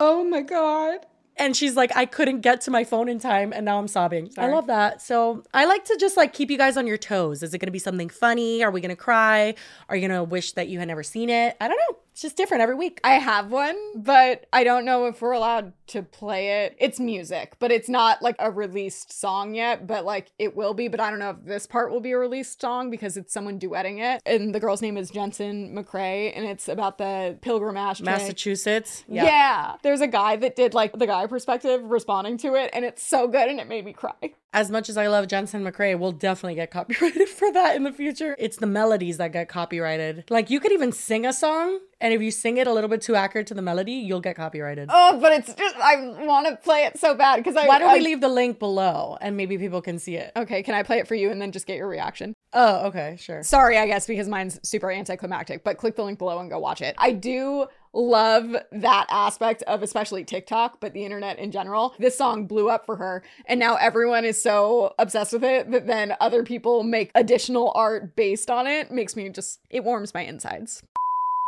Oh 0.00 0.24
my 0.24 0.42
god. 0.42 1.06
And 1.38 1.54
she's 1.54 1.76
like, 1.76 1.94
I 1.94 2.06
couldn't 2.06 2.40
get 2.40 2.62
to 2.62 2.70
my 2.70 2.82
phone 2.82 3.10
in 3.10 3.18
time, 3.18 3.52
and 3.52 3.66
now 3.66 3.78
I'm 3.78 3.88
sobbing. 3.88 4.30
I 4.38 4.48
love 4.48 4.68
that. 4.68 5.02
So 5.02 5.44
I 5.52 5.66
like 5.66 5.84
to 5.84 5.96
just 6.00 6.16
like 6.16 6.32
keep 6.32 6.50
you 6.50 6.56
guys 6.56 6.78
on 6.78 6.86
your 6.86 6.96
toes. 6.96 7.42
Is 7.42 7.52
it 7.52 7.58
gonna 7.58 7.72
be 7.72 7.78
something 7.78 8.08
funny? 8.08 8.64
Are 8.64 8.70
we 8.70 8.80
gonna 8.80 8.96
cry? 8.96 9.54
Are 9.90 9.96
you 9.96 10.08
gonna 10.08 10.24
wish 10.24 10.52
that 10.52 10.68
you 10.68 10.78
had 10.78 10.88
never 10.88 11.02
seen 11.02 11.28
it? 11.28 11.54
I 11.60 11.68
don't 11.68 11.76
know. 11.76 11.98
It's 12.16 12.22
just 12.22 12.38
different 12.38 12.62
every 12.62 12.76
week. 12.76 12.98
I 13.04 13.16
have 13.18 13.50
one, 13.50 13.76
but 13.94 14.46
I 14.50 14.64
don't 14.64 14.86
know 14.86 15.04
if 15.04 15.20
we're 15.20 15.32
allowed 15.32 15.74
to 15.88 16.02
play 16.02 16.64
it. 16.64 16.74
It's 16.78 16.98
music, 16.98 17.56
but 17.58 17.70
it's 17.70 17.90
not 17.90 18.22
like 18.22 18.36
a 18.38 18.50
released 18.50 19.12
song 19.12 19.54
yet, 19.54 19.86
but 19.86 20.06
like 20.06 20.32
it 20.38 20.56
will 20.56 20.72
be. 20.72 20.88
But 20.88 20.98
I 20.98 21.10
don't 21.10 21.18
know 21.18 21.28
if 21.28 21.44
this 21.44 21.66
part 21.66 21.92
will 21.92 22.00
be 22.00 22.12
a 22.12 22.18
released 22.18 22.58
song 22.58 22.88
because 22.88 23.18
it's 23.18 23.34
someone 23.34 23.60
duetting 23.60 23.98
it. 23.98 24.22
And 24.24 24.54
the 24.54 24.60
girl's 24.60 24.80
name 24.80 24.96
is 24.96 25.10
Jensen 25.10 25.76
McRae, 25.76 26.32
and 26.34 26.46
it's 26.46 26.68
about 26.68 26.96
the 26.96 27.36
Pilgrim 27.42 27.76
Ashtray. 27.76 28.06
Massachusetts. 28.06 29.04
Yeah. 29.06 29.76
There's 29.82 30.00
a 30.00 30.06
guy 30.06 30.36
that 30.36 30.56
did 30.56 30.72
like 30.72 30.98
the 30.98 31.06
guy 31.06 31.26
perspective 31.26 31.82
responding 31.84 32.38
to 32.38 32.54
it, 32.54 32.70
and 32.72 32.82
it's 32.82 33.02
so 33.02 33.28
good 33.28 33.50
and 33.50 33.60
it 33.60 33.68
made 33.68 33.84
me 33.84 33.92
cry. 33.92 34.14
As 34.56 34.70
much 34.70 34.88
as 34.88 34.96
I 34.96 35.08
love 35.08 35.28
Jensen 35.28 35.62
McRae, 35.62 35.98
we'll 35.98 36.12
definitely 36.12 36.54
get 36.54 36.70
copyrighted 36.70 37.28
for 37.38 37.52
that 37.52 37.76
in 37.76 37.82
the 37.82 37.92
future. 37.92 38.34
It's 38.38 38.56
the 38.56 38.66
melodies 38.66 39.18
that 39.18 39.30
get 39.30 39.50
copyrighted. 39.50 40.24
Like 40.30 40.48
you 40.48 40.60
could 40.60 40.72
even 40.72 40.92
sing 40.92 41.26
a 41.26 41.32
song, 41.34 41.78
and 42.00 42.14
if 42.14 42.22
you 42.22 42.30
sing 42.30 42.56
it 42.56 42.66
a 42.66 42.72
little 42.72 42.88
bit 42.88 43.02
too 43.02 43.14
accurate 43.16 43.46
to 43.48 43.54
the 43.54 43.60
melody, 43.60 43.92
you'll 43.92 44.22
get 44.22 44.34
copyrighted. 44.34 44.88
Oh, 44.90 45.18
but 45.20 45.32
it's 45.34 45.52
just, 45.52 45.76
I 45.76 45.96
want 46.24 46.46
to 46.48 46.56
play 46.56 46.84
it 46.84 46.98
so 46.98 47.14
bad 47.14 47.36
because 47.36 47.54
I. 47.54 47.66
Why 47.66 47.78
don't 47.78 47.90
I- 47.90 47.94
we 47.98 48.00
leave 48.00 48.22
the 48.22 48.30
link 48.30 48.58
below 48.58 49.18
and 49.20 49.36
maybe 49.36 49.58
people 49.58 49.82
can 49.82 49.98
see 49.98 50.16
it? 50.16 50.32
Okay, 50.34 50.62
can 50.62 50.74
I 50.74 50.82
play 50.82 51.00
it 51.00 51.06
for 51.06 51.14
you 51.14 51.30
and 51.30 51.38
then 51.38 51.52
just 51.52 51.66
get 51.66 51.76
your 51.76 51.88
reaction? 51.88 52.32
Oh, 52.54 52.86
okay, 52.86 53.16
sure. 53.20 53.42
Sorry, 53.42 53.76
I 53.76 53.86
guess, 53.86 54.06
because 54.06 54.26
mine's 54.26 54.58
super 54.66 54.90
anticlimactic, 54.90 55.64
but 55.64 55.76
click 55.76 55.96
the 55.96 56.02
link 56.04 56.18
below 56.18 56.38
and 56.38 56.48
go 56.48 56.58
watch 56.58 56.80
it. 56.80 56.94
I 56.96 57.12
do 57.12 57.66
love 57.96 58.54
that 58.70 59.06
aspect 59.10 59.62
of 59.62 59.82
especially 59.82 60.24
TikTok, 60.24 60.80
but 60.80 60.92
the 60.92 61.04
internet 61.04 61.38
in 61.38 61.50
general. 61.50 61.94
This 61.98 62.16
song 62.16 62.46
blew 62.46 62.68
up 62.68 62.86
for 62.86 62.96
her, 62.96 63.22
and 63.46 63.58
now 63.58 63.76
everyone 63.76 64.24
is 64.24 64.40
so 64.40 64.94
obsessed 64.98 65.32
with 65.32 65.44
it 65.44 65.70
that 65.72 65.86
then 65.86 66.14
other 66.20 66.44
people 66.44 66.82
make 66.82 67.10
additional 67.14 67.72
art 67.74 68.14
based 68.14 68.50
on 68.50 68.66
it. 68.66 68.90
Makes 68.90 69.16
me 69.16 69.28
just, 69.30 69.60
it 69.70 69.82
warms 69.82 70.14
my 70.14 70.22
insides. 70.22 70.82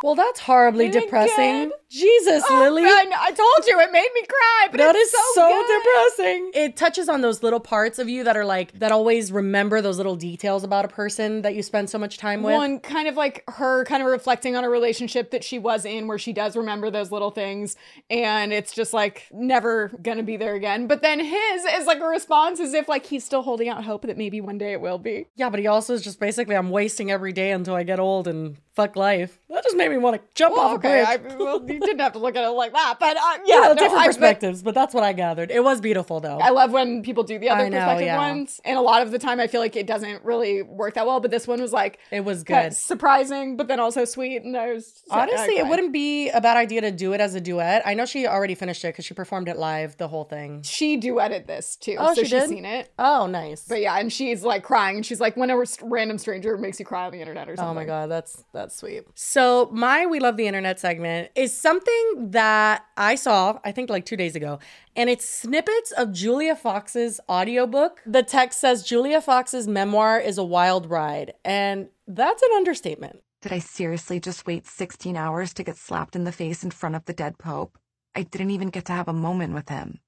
Well, 0.04 0.14
that's 0.14 0.38
horribly 0.40 0.86
Again. 0.86 1.02
depressing. 1.02 1.72
Jesus, 1.90 2.44
Oh, 2.48 2.60
Lily. 2.60 2.84
I, 2.84 3.06
I 3.18 3.32
told 3.32 3.66
you 3.66 3.80
it 3.80 3.90
made 3.90 4.08
me 4.14 4.20
cry, 4.28 4.68
but 4.70 4.76
That 4.76 4.94
it's 4.94 5.12
is 5.12 5.18
so, 5.34 5.34
so, 5.34 5.48
good. 5.48 5.82
depressing. 5.82 6.50
It 6.54 6.76
touches 6.76 7.08
on 7.08 7.20
those 7.22 7.42
little 7.42 7.58
parts 7.60 7.98
of 7.98 8.08
you 8.08 8.22
that 8.24 8.36
are 8.36 8.44
like 8.44 8.78
that 8.78 8.92
always 8.92 9.32
remember 9.32 9.80
those 9.80 9.96
little 9.96 10.14
details 10.14 10.62
about 10.64 10.84
a 10.84 10.88
person 10.88 11.42
that 11.42 11.54
you 11.56 11.62
spend 11.62 11.88
so 11.90 11.98
much 11.98 12.18
time 12.18 12.42
with. 12.42 12.54
One 12.54 12.78
kind 12.78 13.08
of 13.08 13.16
like 13.16 13.42
her 13.48 13.84
kind 13.86 14.02
of 14.02 14.08
reflecting 14.08 14.54
on 14.54 14.64
a 14.64 14.68
relationship 14.68 15.30
that 15.32 15.42
she 15.42 15.58
was 15.58 15.84
in 15.84 16.06
where 16.06 16.18
she 16.18 16.32
does 16.34 16.56
remember 16.56 16.90
those 16.90 17.10
little 17.10 17.30
things 17.30 17.74
and 18.10 18.52
it's 18.52 18.72
just 18.74 18.92
like 18.92 19.26
never 19.32 19.88
gonna 20.02 20.22
be 20.22 20.36
there 20.36 20.54
again. 20.54 20.86
But 20.86 21.00
then 21.02 21.18
his 21.20 21.64
is 21.64 21.86
like 21.86 22.00
a 22.00 22.06
response 22.06 22.60
as 22.60 22.74
if 22.74 22.86
like 22.88 23.06
he's 23.06 23.24
still 23.24 23.42
holding 23.42 23.68
out 23.70 23.82
hope 23.84 24.02
that 24.02 24.18
maybe 24.18 24.40
one 24.42 24.58
day 24.58 24.72
it 24.72 24.80
will 24.80 24.98
be. 24.98 25.26
Yeah, 25.36 25.48
but 25.48 25.58
he 25.58 25.66
also 25.66 25.94
is 25.94 26.02
just 26.02 26.20
basically 26.20 26.54
I'm 26.54 26.70
wasting 26.70 27.10
every 27.10 27.32
day 27.32 27.50
until 27.50 27.74
I 27.74 27.82
get 27.82 27.98
old 27.98 28.28
and 28.28 28.58
fuck 28.78 28.94
life. 28.96 29.40
That 29.50 29.64
just 29.64 29.76
made 29.76 29.90
me 29.90 29.98
want 29.98 30.16
to 30.16 30.22
jump 30.34 30.54
Well, 30.54 30.66
off 30.66 30.74
okay, 30.76 31.00
a 31.00 31.04
I, 31.04 31.16
bridge. 31.16 31.34
well, 31.36 31.60
you 31.66 31.80
didn't 31.80 31.98
have 31.98 32.12
to 32.12 32.18
look 32.20 32.36
at 32.36 32.44
it 32.44 32.50
like 32.50 32.72
that, 32.72 32.96
but 33.00 33.16
uh, 33.16 33.20
yeah, 33.44 33.54
yeah, 33.56 33.60
no, 33.68 33.74
different 33.74 34.02
I- 34.02 34.06
perspectives, 34.06 34.62
but 34.62 34.74
that's 34.74 34.94
what 34.94 35.02
I 35.02 35.12
gathered. 35.12 35.50
It 35.50 35.64
was 35.64 35.80
beautiful 35.80 36.20
though. 36.20 36.38
I 36.38 36.50
love 36.50 36.70
when 36.70 37.02
people 37.02 37.24
do 37.24 37.38
the 37.40 37.50
other 37.50 37.68
know, 37.68 37.76
perspective 37.78 38.06
yeah. 38.06 38.16
ones, 38.18 38.60
and 38.64 38.78
a 38.78 38.80
lot 38.80 39.02
of 39.02 39.10
the 39.10 39.18
time 39.18 39.40
I 39.40 39.48
feel 39.48 39.60
like 39.60 39.74
it 39.74 39.86
doesn't 39.86 40.24
really 40.24 40.62
work 40.62 40.94
that 40.94 41.06
well. 41.06 41.18
But 41.18 41.30
this 41.32 41.48
one 41.48 41.60
was 41.60 41.72
like 41.72 41.98
it 42.12 42.20
was 42.24 42.44
good. 42.44 42.72
surprising, 42.72 43.56
but 43.56 43.66
then 43.66 43.80
also 43.80 44.04
sweet, 44.04 44.42
and 44.44 44.56
I 44.56 44.72
was 44.74 45.02
Honestly, 45.10 45.58
I 45.58 45.62
it 45.62 45.66
wouldn't 45.66 45.92
be 45.92 46.28
a 46.30 46.40
bad 46.40 46.56
idea 46.56 46.82
to 46.82 46.92
do 46.92 47.12
it 47.14 47.20
as 47.20 47.34
a 47.34 47.40
duet. 47.40 47.82
I 47.84 47.94
know 47.94 48.04
she 48.06 48.26
already 48.26 48.54
finished 48.54 48.84
it 48.84 48.88
because 48.88 49.06
she 49.06 49.14
performed 49.14 49.48
it 49.48 49.56
live, 49.58 49.96
the 49.96 50.06
whole 50.08 50.24
thing. 50.24 50.62
She 50.62 51.00
duetted 51.00 51.46
this 51.46 51.74
too, 51.74 51.96
Oh, 51.98 52.08
so 52.14 52.22
she 52.22 52.28
she's 52.28 52.30
did? 52.42 52.48
seen 52.48 52.64
it. 52.64 52.92
Oh, 52.98 53.26
nice. 53.26 53.64
But 53.68 53.80
yeah, 53.80 53.98
and 53.98 54.12
she's 54.12 54.44
like 54.44 54.62
crying, 54.62 54.96
and 54.96 55.06
she's 55.06 55.20
like, 55.20 55.36
when 55.36 55.50
a 55.50 55.64
random 55.82 56.18
stranger 56.18 56.56
makes 56.58 56.78
you 56.78 56.84
cry 56.84 57.06
on 57.06 57.12
the 57.12 57.20
internet 57.20 57.48
or 57.48 57.56
something. 57.56 57.70
Oh 57.70 57.74
my 57.74 57.84
god, 57.84 58.10
that's 58.10 58.44
that's 58.52 58.67
sweet. 58.72 59.04
So 59.14 59.68
my 59.72 60.06
we 60.06 60.20
love 60.20 60.36
the 60.36 60.46
internet 60.46 60.78
segment 60.78 61.30
is 61.34 61.52
something 61.52 62.30
that 62.30 62.84
I 62.96 63.14
saw, 63.14 63.58
I 63.64 63.72
think 63.72 63.90
like 63.90 64.04
2 64.04 64.16
days 64.16 64.36
ago, 64.36 64.58
and 64.96 65.08
it's 65.08 65.28
snippets 65.28 65.92
of 65.92 66.12
Julia 66.12 66.56
Fox's 66.56 67.20
audiobook. 67.28 68.02
The 68.06 68.22
text 68.22 68.60
says 68.60 68.82
Julia 68.82 69.20
Fox's 69.20 69.68
memoir 69.68 70.18
is 70.18 70.38
a 70.38 70.44
wild 70.44 70.90
ride, 70.90 71.34
and 71.44 71.88
that's 72.06 72.42
an 72.42 72.50
understatement. 72.56 73.22
Did 73.40 73.52
I 73.52 73.60
seriously 73.60 74.18
just 74.18 74.46
wait 74.46 74.66
16 74.66 75.16
hours 75.16 75.54
to 75.54 75.62
get 75.62 75.76
slapped 75.76 76.16
in 76.16 76.24
the 76.24 76.32
face 76.32 76.64
in 76.64 76.70
front 76.72 76.96
of 76.96 77.04
the 77.04 77.12
dead 77.12 77.38
Pope? 77.38 77.78
I 78.14 78.22
didn't 78.22 78.50
even 78.50 78.70
get 78.70 78.84
to 78.86 78.92
have 78.92 79.06
a 79.06 79.12
moment 79.12 79.54
with 79.54 79.68
him. 79.68 80.00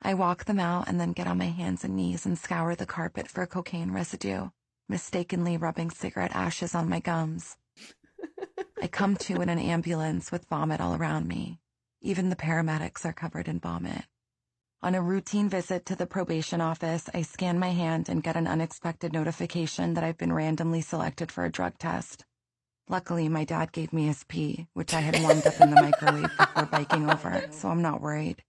I 0.00 0.14
walk 0.14 0.44
them 0.44 0.60
out 0.60 0.86
and 0.86 1.00
then 1.00 1.10
get 1.10 1.26
on 1.26 1.38
my 1.38 1.46
hands 1.46 1.82
and 1.82 1.96
knees 1.96 2.24
and 2.24 2.38
scour 2.38 2.76
the 2.76 2.86
carpet 2.86 3.26
for 3.26 3.44
cocaine 3.46 3.90
residue, 3.90 4.50
mistakenly 4.88 5.56
rubbing 5.56 5.90
cigarette 5.90 6.34
ashes 6.34 6.74
on 6.74 6.88
my 6.88 7.00
gums. 7.00 7.56
I 8.80 8.86
come 8.86 9.16
to 9.16 9.40
in 9.40 9.48
an 9.48 9.58
ambulance 9.58 10.32
with 10.32 10.48
vomit 10.48 10.80
all 10.80 10.94
around 10.94 11.28
me. 11.28 11.60
Even 12.00 12.30
the 12.30 12.36
paramedics 12.36 13.04
are 13.04 13.12
covered 13.12 13.48
in 13.48 13.58
vomit. 13.60 14.04
On 14.80 14.94
a 14.94 15.02
routine 15.02 15.48
visit 15.48 15.84
to 15.86 15.96
the 15.96 16.06
probation 16.06 16.60
office, 16.60 17.10
I 17.12 17.22
scan 17.22 17.58
my 17.58 17.70
hand 17.70 18.08
and 18.08 18.22
get 18.22 18.36
an 18.36 18.46
unexpected 18.46 19.12
notification 19.12 19.94
that 19.94 20.04
I've 20.04 20.16
been 20.16 20.32
randomly 20.32 20.80
selected 20.80 21.32
for 21.32 21.44
a 21.44 21.50
drug 21.50 21.78
test. 21.78 22.24
Luckily, 22.88 23.28
my 23.28 23.44
dad 23.44 23.72
gave 23.72 23.92
me 23.92 24.06
his 24.06 24.24
pee, 24.24 24.68
which 24.74 24.94
I 24.94 25.00
had 25.00 25.20
warmed 25.20 25.46
up 25.46 25.60
in 25.60 25.70
the 25.70 25.82
microwave 25.82 26.30
before 26.38 26.66
biking 26.66 27.10
over, 27.10 27.44
so 27.50 27.68
I'm 27.68 27.82
not 27.82 28.00
worried. 28.00 28.42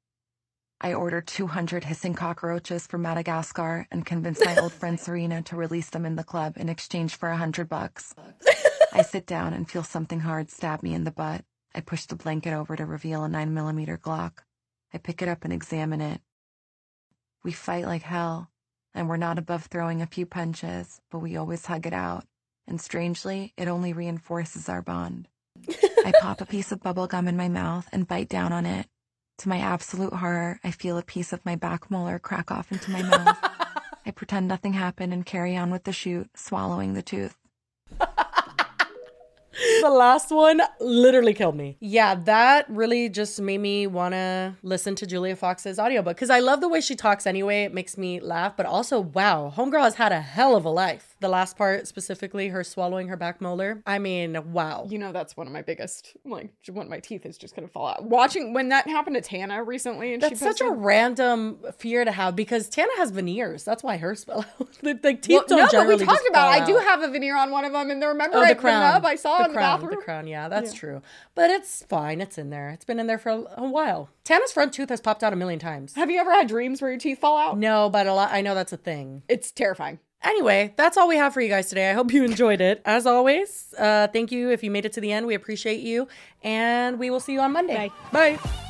I 0.82 0.93
ordered 0.93 1.27
200 1.27 1.84
hissing 1.84 2.13
cockroaches 2.13 2.88
from 2.88 3.01
Madagascar 3.01 3.86
and 3.91 4.05
convinced 4.05 4.45
my 4.45 4.55
old 4.57 4.71
friend 4.71 4.97
Serena 4.99 5.41
to 5.43 5.57
release 5.57 5.89
them 5.89 6.05
in 6.05 6.15
the 6.15 6.23
club 6.23 6.53
in 6.57 6.69
exchange 6.69 7.15
for 7.15 7.30
a 7.30 7.38
hundred 7.38 7.67
bucks. 7.67 8.15
I 8.93 9.01
sit 9.01 9.25
down 9.25 9.53
and 9.53 9.69
feel 9.69 9.84
something 9.84 10.21
hard 10.21 10.49
stab 10.49 10.82
me 10.82 10.93
in 10.93 11.03
the 11.03 11.11
butt. 11.11 11.43
I 11.75 11.82
push 11.82 12.05
the 12.05 12.15
blanket 12.15 12.53
over 12.53 12.75
to 12.77 12.86
reveal 12.86 13.25
a 13.25 13.27
9mm 13.27 13.99
Glock. 13.99 14.39
I 14.93 14.97
pick 14.99 15.21
it 15.21 15.27
up 15.27 15.43
and 15.43 15.51
examine 15.53 16.01
it. 16.01 16.21
We 17.43 17.51
fight 17.51 17.86
like 17.86 18.03
hell. 18.03 18.49
and 18.93 19.07
we're 19.07 19.17
not 19.17 19.38
above 19.38 19.65
throwing 19.65 20.01
a 20.01 20.07
few 20.07 20.25
punches, 20.25 20.99
but 21.11 21.19
we 21.19 21.38
always 21.38 21.65
hug 21.65 21.86
it 21.86 21.93
out. 21.93 22.25
And 22.67 22.82
strangely, 22.82 23.53
it 23.57 23.67
only 23.67 23.93
reinforces 23.93 24.67
our 24.69 24.82
bond. 24.82 25.27
I 26.05 26.13
pop 26.21 26.41
a 26.41 26.45
piece 26.45 26.71
of 26.71 26.82
bubble 26.82 27.07
gum 27.07 27.27
in 27.27 27.38
my 27.38 27.49
mouth 27.49 27.88
and 27.91 28.07
bite 28.07 28.30
down 28.30 28.51
on 28.53 28.65
it. 28.65 28.88
To 29.39 29.47
my 29.47 29.59
absolute 29.59 30.11
horror, 30.11 30.59
I 30.65 30.71
feel 30.71 30.97
a 30.97 31.01
piece 31.01 31.31
of 31.31 31.45
my 31.45 31.55
back 31.55 31.89
molar 31.89 32.19
crack 32.19 32.51
off 32.51 32.73
into 32.73 32.91
my 32.91 33.01
mouth. 33.01 33.37
I 34.05 34.11
pretend 34.11 34.49
nothing 34.49 34.73
happened 34.73 35.13
and 35.13 35.25
carry 35.25 35.55
on 35.55 35.71
with 35.71 35.85
the 35.85 35.93
shoot, 35.93 36.29
swallowing 36.35 36.93
the 36.93 37.01
tooth. 37.01 37.37
the 37.99 39.89
last 39.89 40.29
one 40.31 40.59
literally 40.81 41.33
killed 41.33 41.55
me. 41.55 41.77
Yeah, 41.79 42.15
that 42.15 42.69
really 42.69 43.07
just 43.07 43.39
made 43.39 43.61
me 43.61 43.87
want 43.87 44.13
to 44.13 44.55
listen 44.61 44.93
to 44.95 45.07
Julia 45.07 45.37
Fox's 45.37 45.79
audiobook 45.79 46.17
because 46.17 46.29
I 46.29 46.41
love 46.41 46.59
the 46.59 46.67
way 46.67 46.81
she 46.81 46.97
talks 46.97 47.25
anyway. 47.25 47.63
It 47.63 47.73
makes 47.73 47.97
me 47.97 48.19
laugh, 48.19 48.57
but 48.57 48.65
also, 48.65 48.99
wow, 48.99 49.53
Homegirl 49.55 49.83
has 49.83 49.95
had 49.95 50.11
a 50.11 50.19
hell 50.19 50.57
of 50.57 50.65
a 50.65 50.69
life. 50.69 51.09
The 51.22 51.28
last 51.30 51.57
part, 51.57 51.86
specifically, 51.86 52.47
her 52.47 52.63
swallowing 52.63 53.09
her 53.09 53.17
back 53.17 53.41
molar. 53.41 53.82
I 53.86 53.99
mean, 53.99 54.53
wow. 54.53 54.88
You 54.89 54.97
know, 54.97 55.11
that's 55.11 55.36
one 55.36 55.47
of 55.47 55.53
my 55.53 55.61
biggest, 55.61 56.15
like, 56.24 56.53
one 56.70 56.86
of 56.86 56.89
my 56.89 56.99
teeth 57.01 57.26
is 57.26 57.38
just 57.38 57.55
gonna 57.55 57.67
fall 57.67 57.88
out. 57.88 58.03
Watching 58.05 58.53
when 58.53 58.70
that 58.70 58.88
happened 58.88 59.15
to 59.17 59.22
Tana 59.22 59.61
recently, 59.63 60.13
and 60.13 60.22
That's 60.24 60.39
such 60.39 60.61
a 60.61 60.70
random 60.72 61.59
fear 61.78 62.05
to 62.05 62.11
have 62.11 62.36
because 62.36 62.70
Tana 62.70 62.91
has 62.97 63.11
veneers. 63.11 63.65
That's 63.65 63.84
why 63.84 63.97
hers 63.97 64.24
fell 64.24 64.45
out. 64.59 64.72
the, 64.82 64.93
the 64.93 65.13
teeth 65.13 65.30
Well, 65.30 65.43
don't 65.47 65.74
no, 65.74 65.86
but 65.86 65.99
we 65.99 66.05
talked 66.05 66.28
about. 66.30 66.47
I 66.49 66.65
do 66.65 66.78
have 66.78 67.01
a 67.01 67.09
veneer 67.09 67.36
on 67.36 67.51
one 67.51 67.65
of 67.65 67.74
them, 67.74 67.89
and 67.91 68.01
then 68.01 68.09
remember 68.09 68.38
Oh, 68.38 68.41
I 68.41 68.49
the 68.49 68.55
put 68.55 68.61
crown. 68.61 68.84
up. 68.84 69.03
I 69.03 69.15
saw 69.15 69.38
the 69.39 69.43
it 69.43 69.45
in 69.47 69.51
the 69.51 69.57
crown, 69.57 69.80
bathroom. 69.82 69.99
The 69.99 70.03
crown, 70.05 70.28
yeah, 70.28 70.47
that's 70.47 70.74
true. 70.74 71.01
But 71.36 71.49
it's 71.49 71.84
fine. 71.89 72.22
It's 72.22 72.38
in 72.38 72.49
there. 72.49 72.70
It's 72.70 72.86
been 72.86 72.99
in 72.99 73.07
there 73.07 73.20
for 73.20 73.30
a, 73.30 73.43
a 73.57 73.70
while. 73.70 74.09
Tana's 74.24 74.51
front 74.51 74.74
tooth 74.74 74.89
has 74.89 75.01
popped 75.01 75.24
out 75.24 75.34
a 75.34 75.36
million 75.36 75.59
times. 75.59 75.95
Have 75.95 76.09
you 76.09 76.20
ever 76.20 76.32
had 76.32 76.47
dreams 76.47 76.82
where 76.82 76.91
your 76.91 76.99
teeth 76.99 77.20
fall 77.20 77.38
out? 77.38 77.57
No, 77.57 77.89
but 77.89 78.07
a 78.07 78.13
lot. 78.13 78.30
I 78.32 78.41
know 78.41 78.55
that's 78.55 78.72
a 78.74 78.78
thing. 78.78 79.24
It's 79.28 79.51
terrifying. 79.51 79.99
Anyway, 80.22 80.74
that's 80.76 80.97
all 80.97 81.07
we 81.07 81.15
have 81.15 81.34
for 81.34 81.41
you 81.41 81.47
guys 81.47 81.70
today. 81.70 81.89
I 81.89 81.93
hope 81.93 82.11
you 82.11 82.24
enjoyed 82.26 82.59
it. 82.59 82.82
As 82.86 83.05
always, 83.05 83.74
uh, 83.78 84.07
thank 84.07 84.32
you 84.32 84.49
if 84.51 84.63
you 84.63 84.72
made 84.72 84.86
it 84.86 84.93
to 84.93 85.01
the 85.01 85.11
end. 85.11 85.26
We 85.26 85.34
appreciate 85.34 85.80
you, 85.80 86.07
and 86.43 86.99
we 86.99 87.09
will 87.09 87.22
see 87.22 87.34
you 87.34 87.39
on 87.39 87.53
Monday. 87.53 87.91
Bye. 88.11 88.38
Bye. 88.38 88.65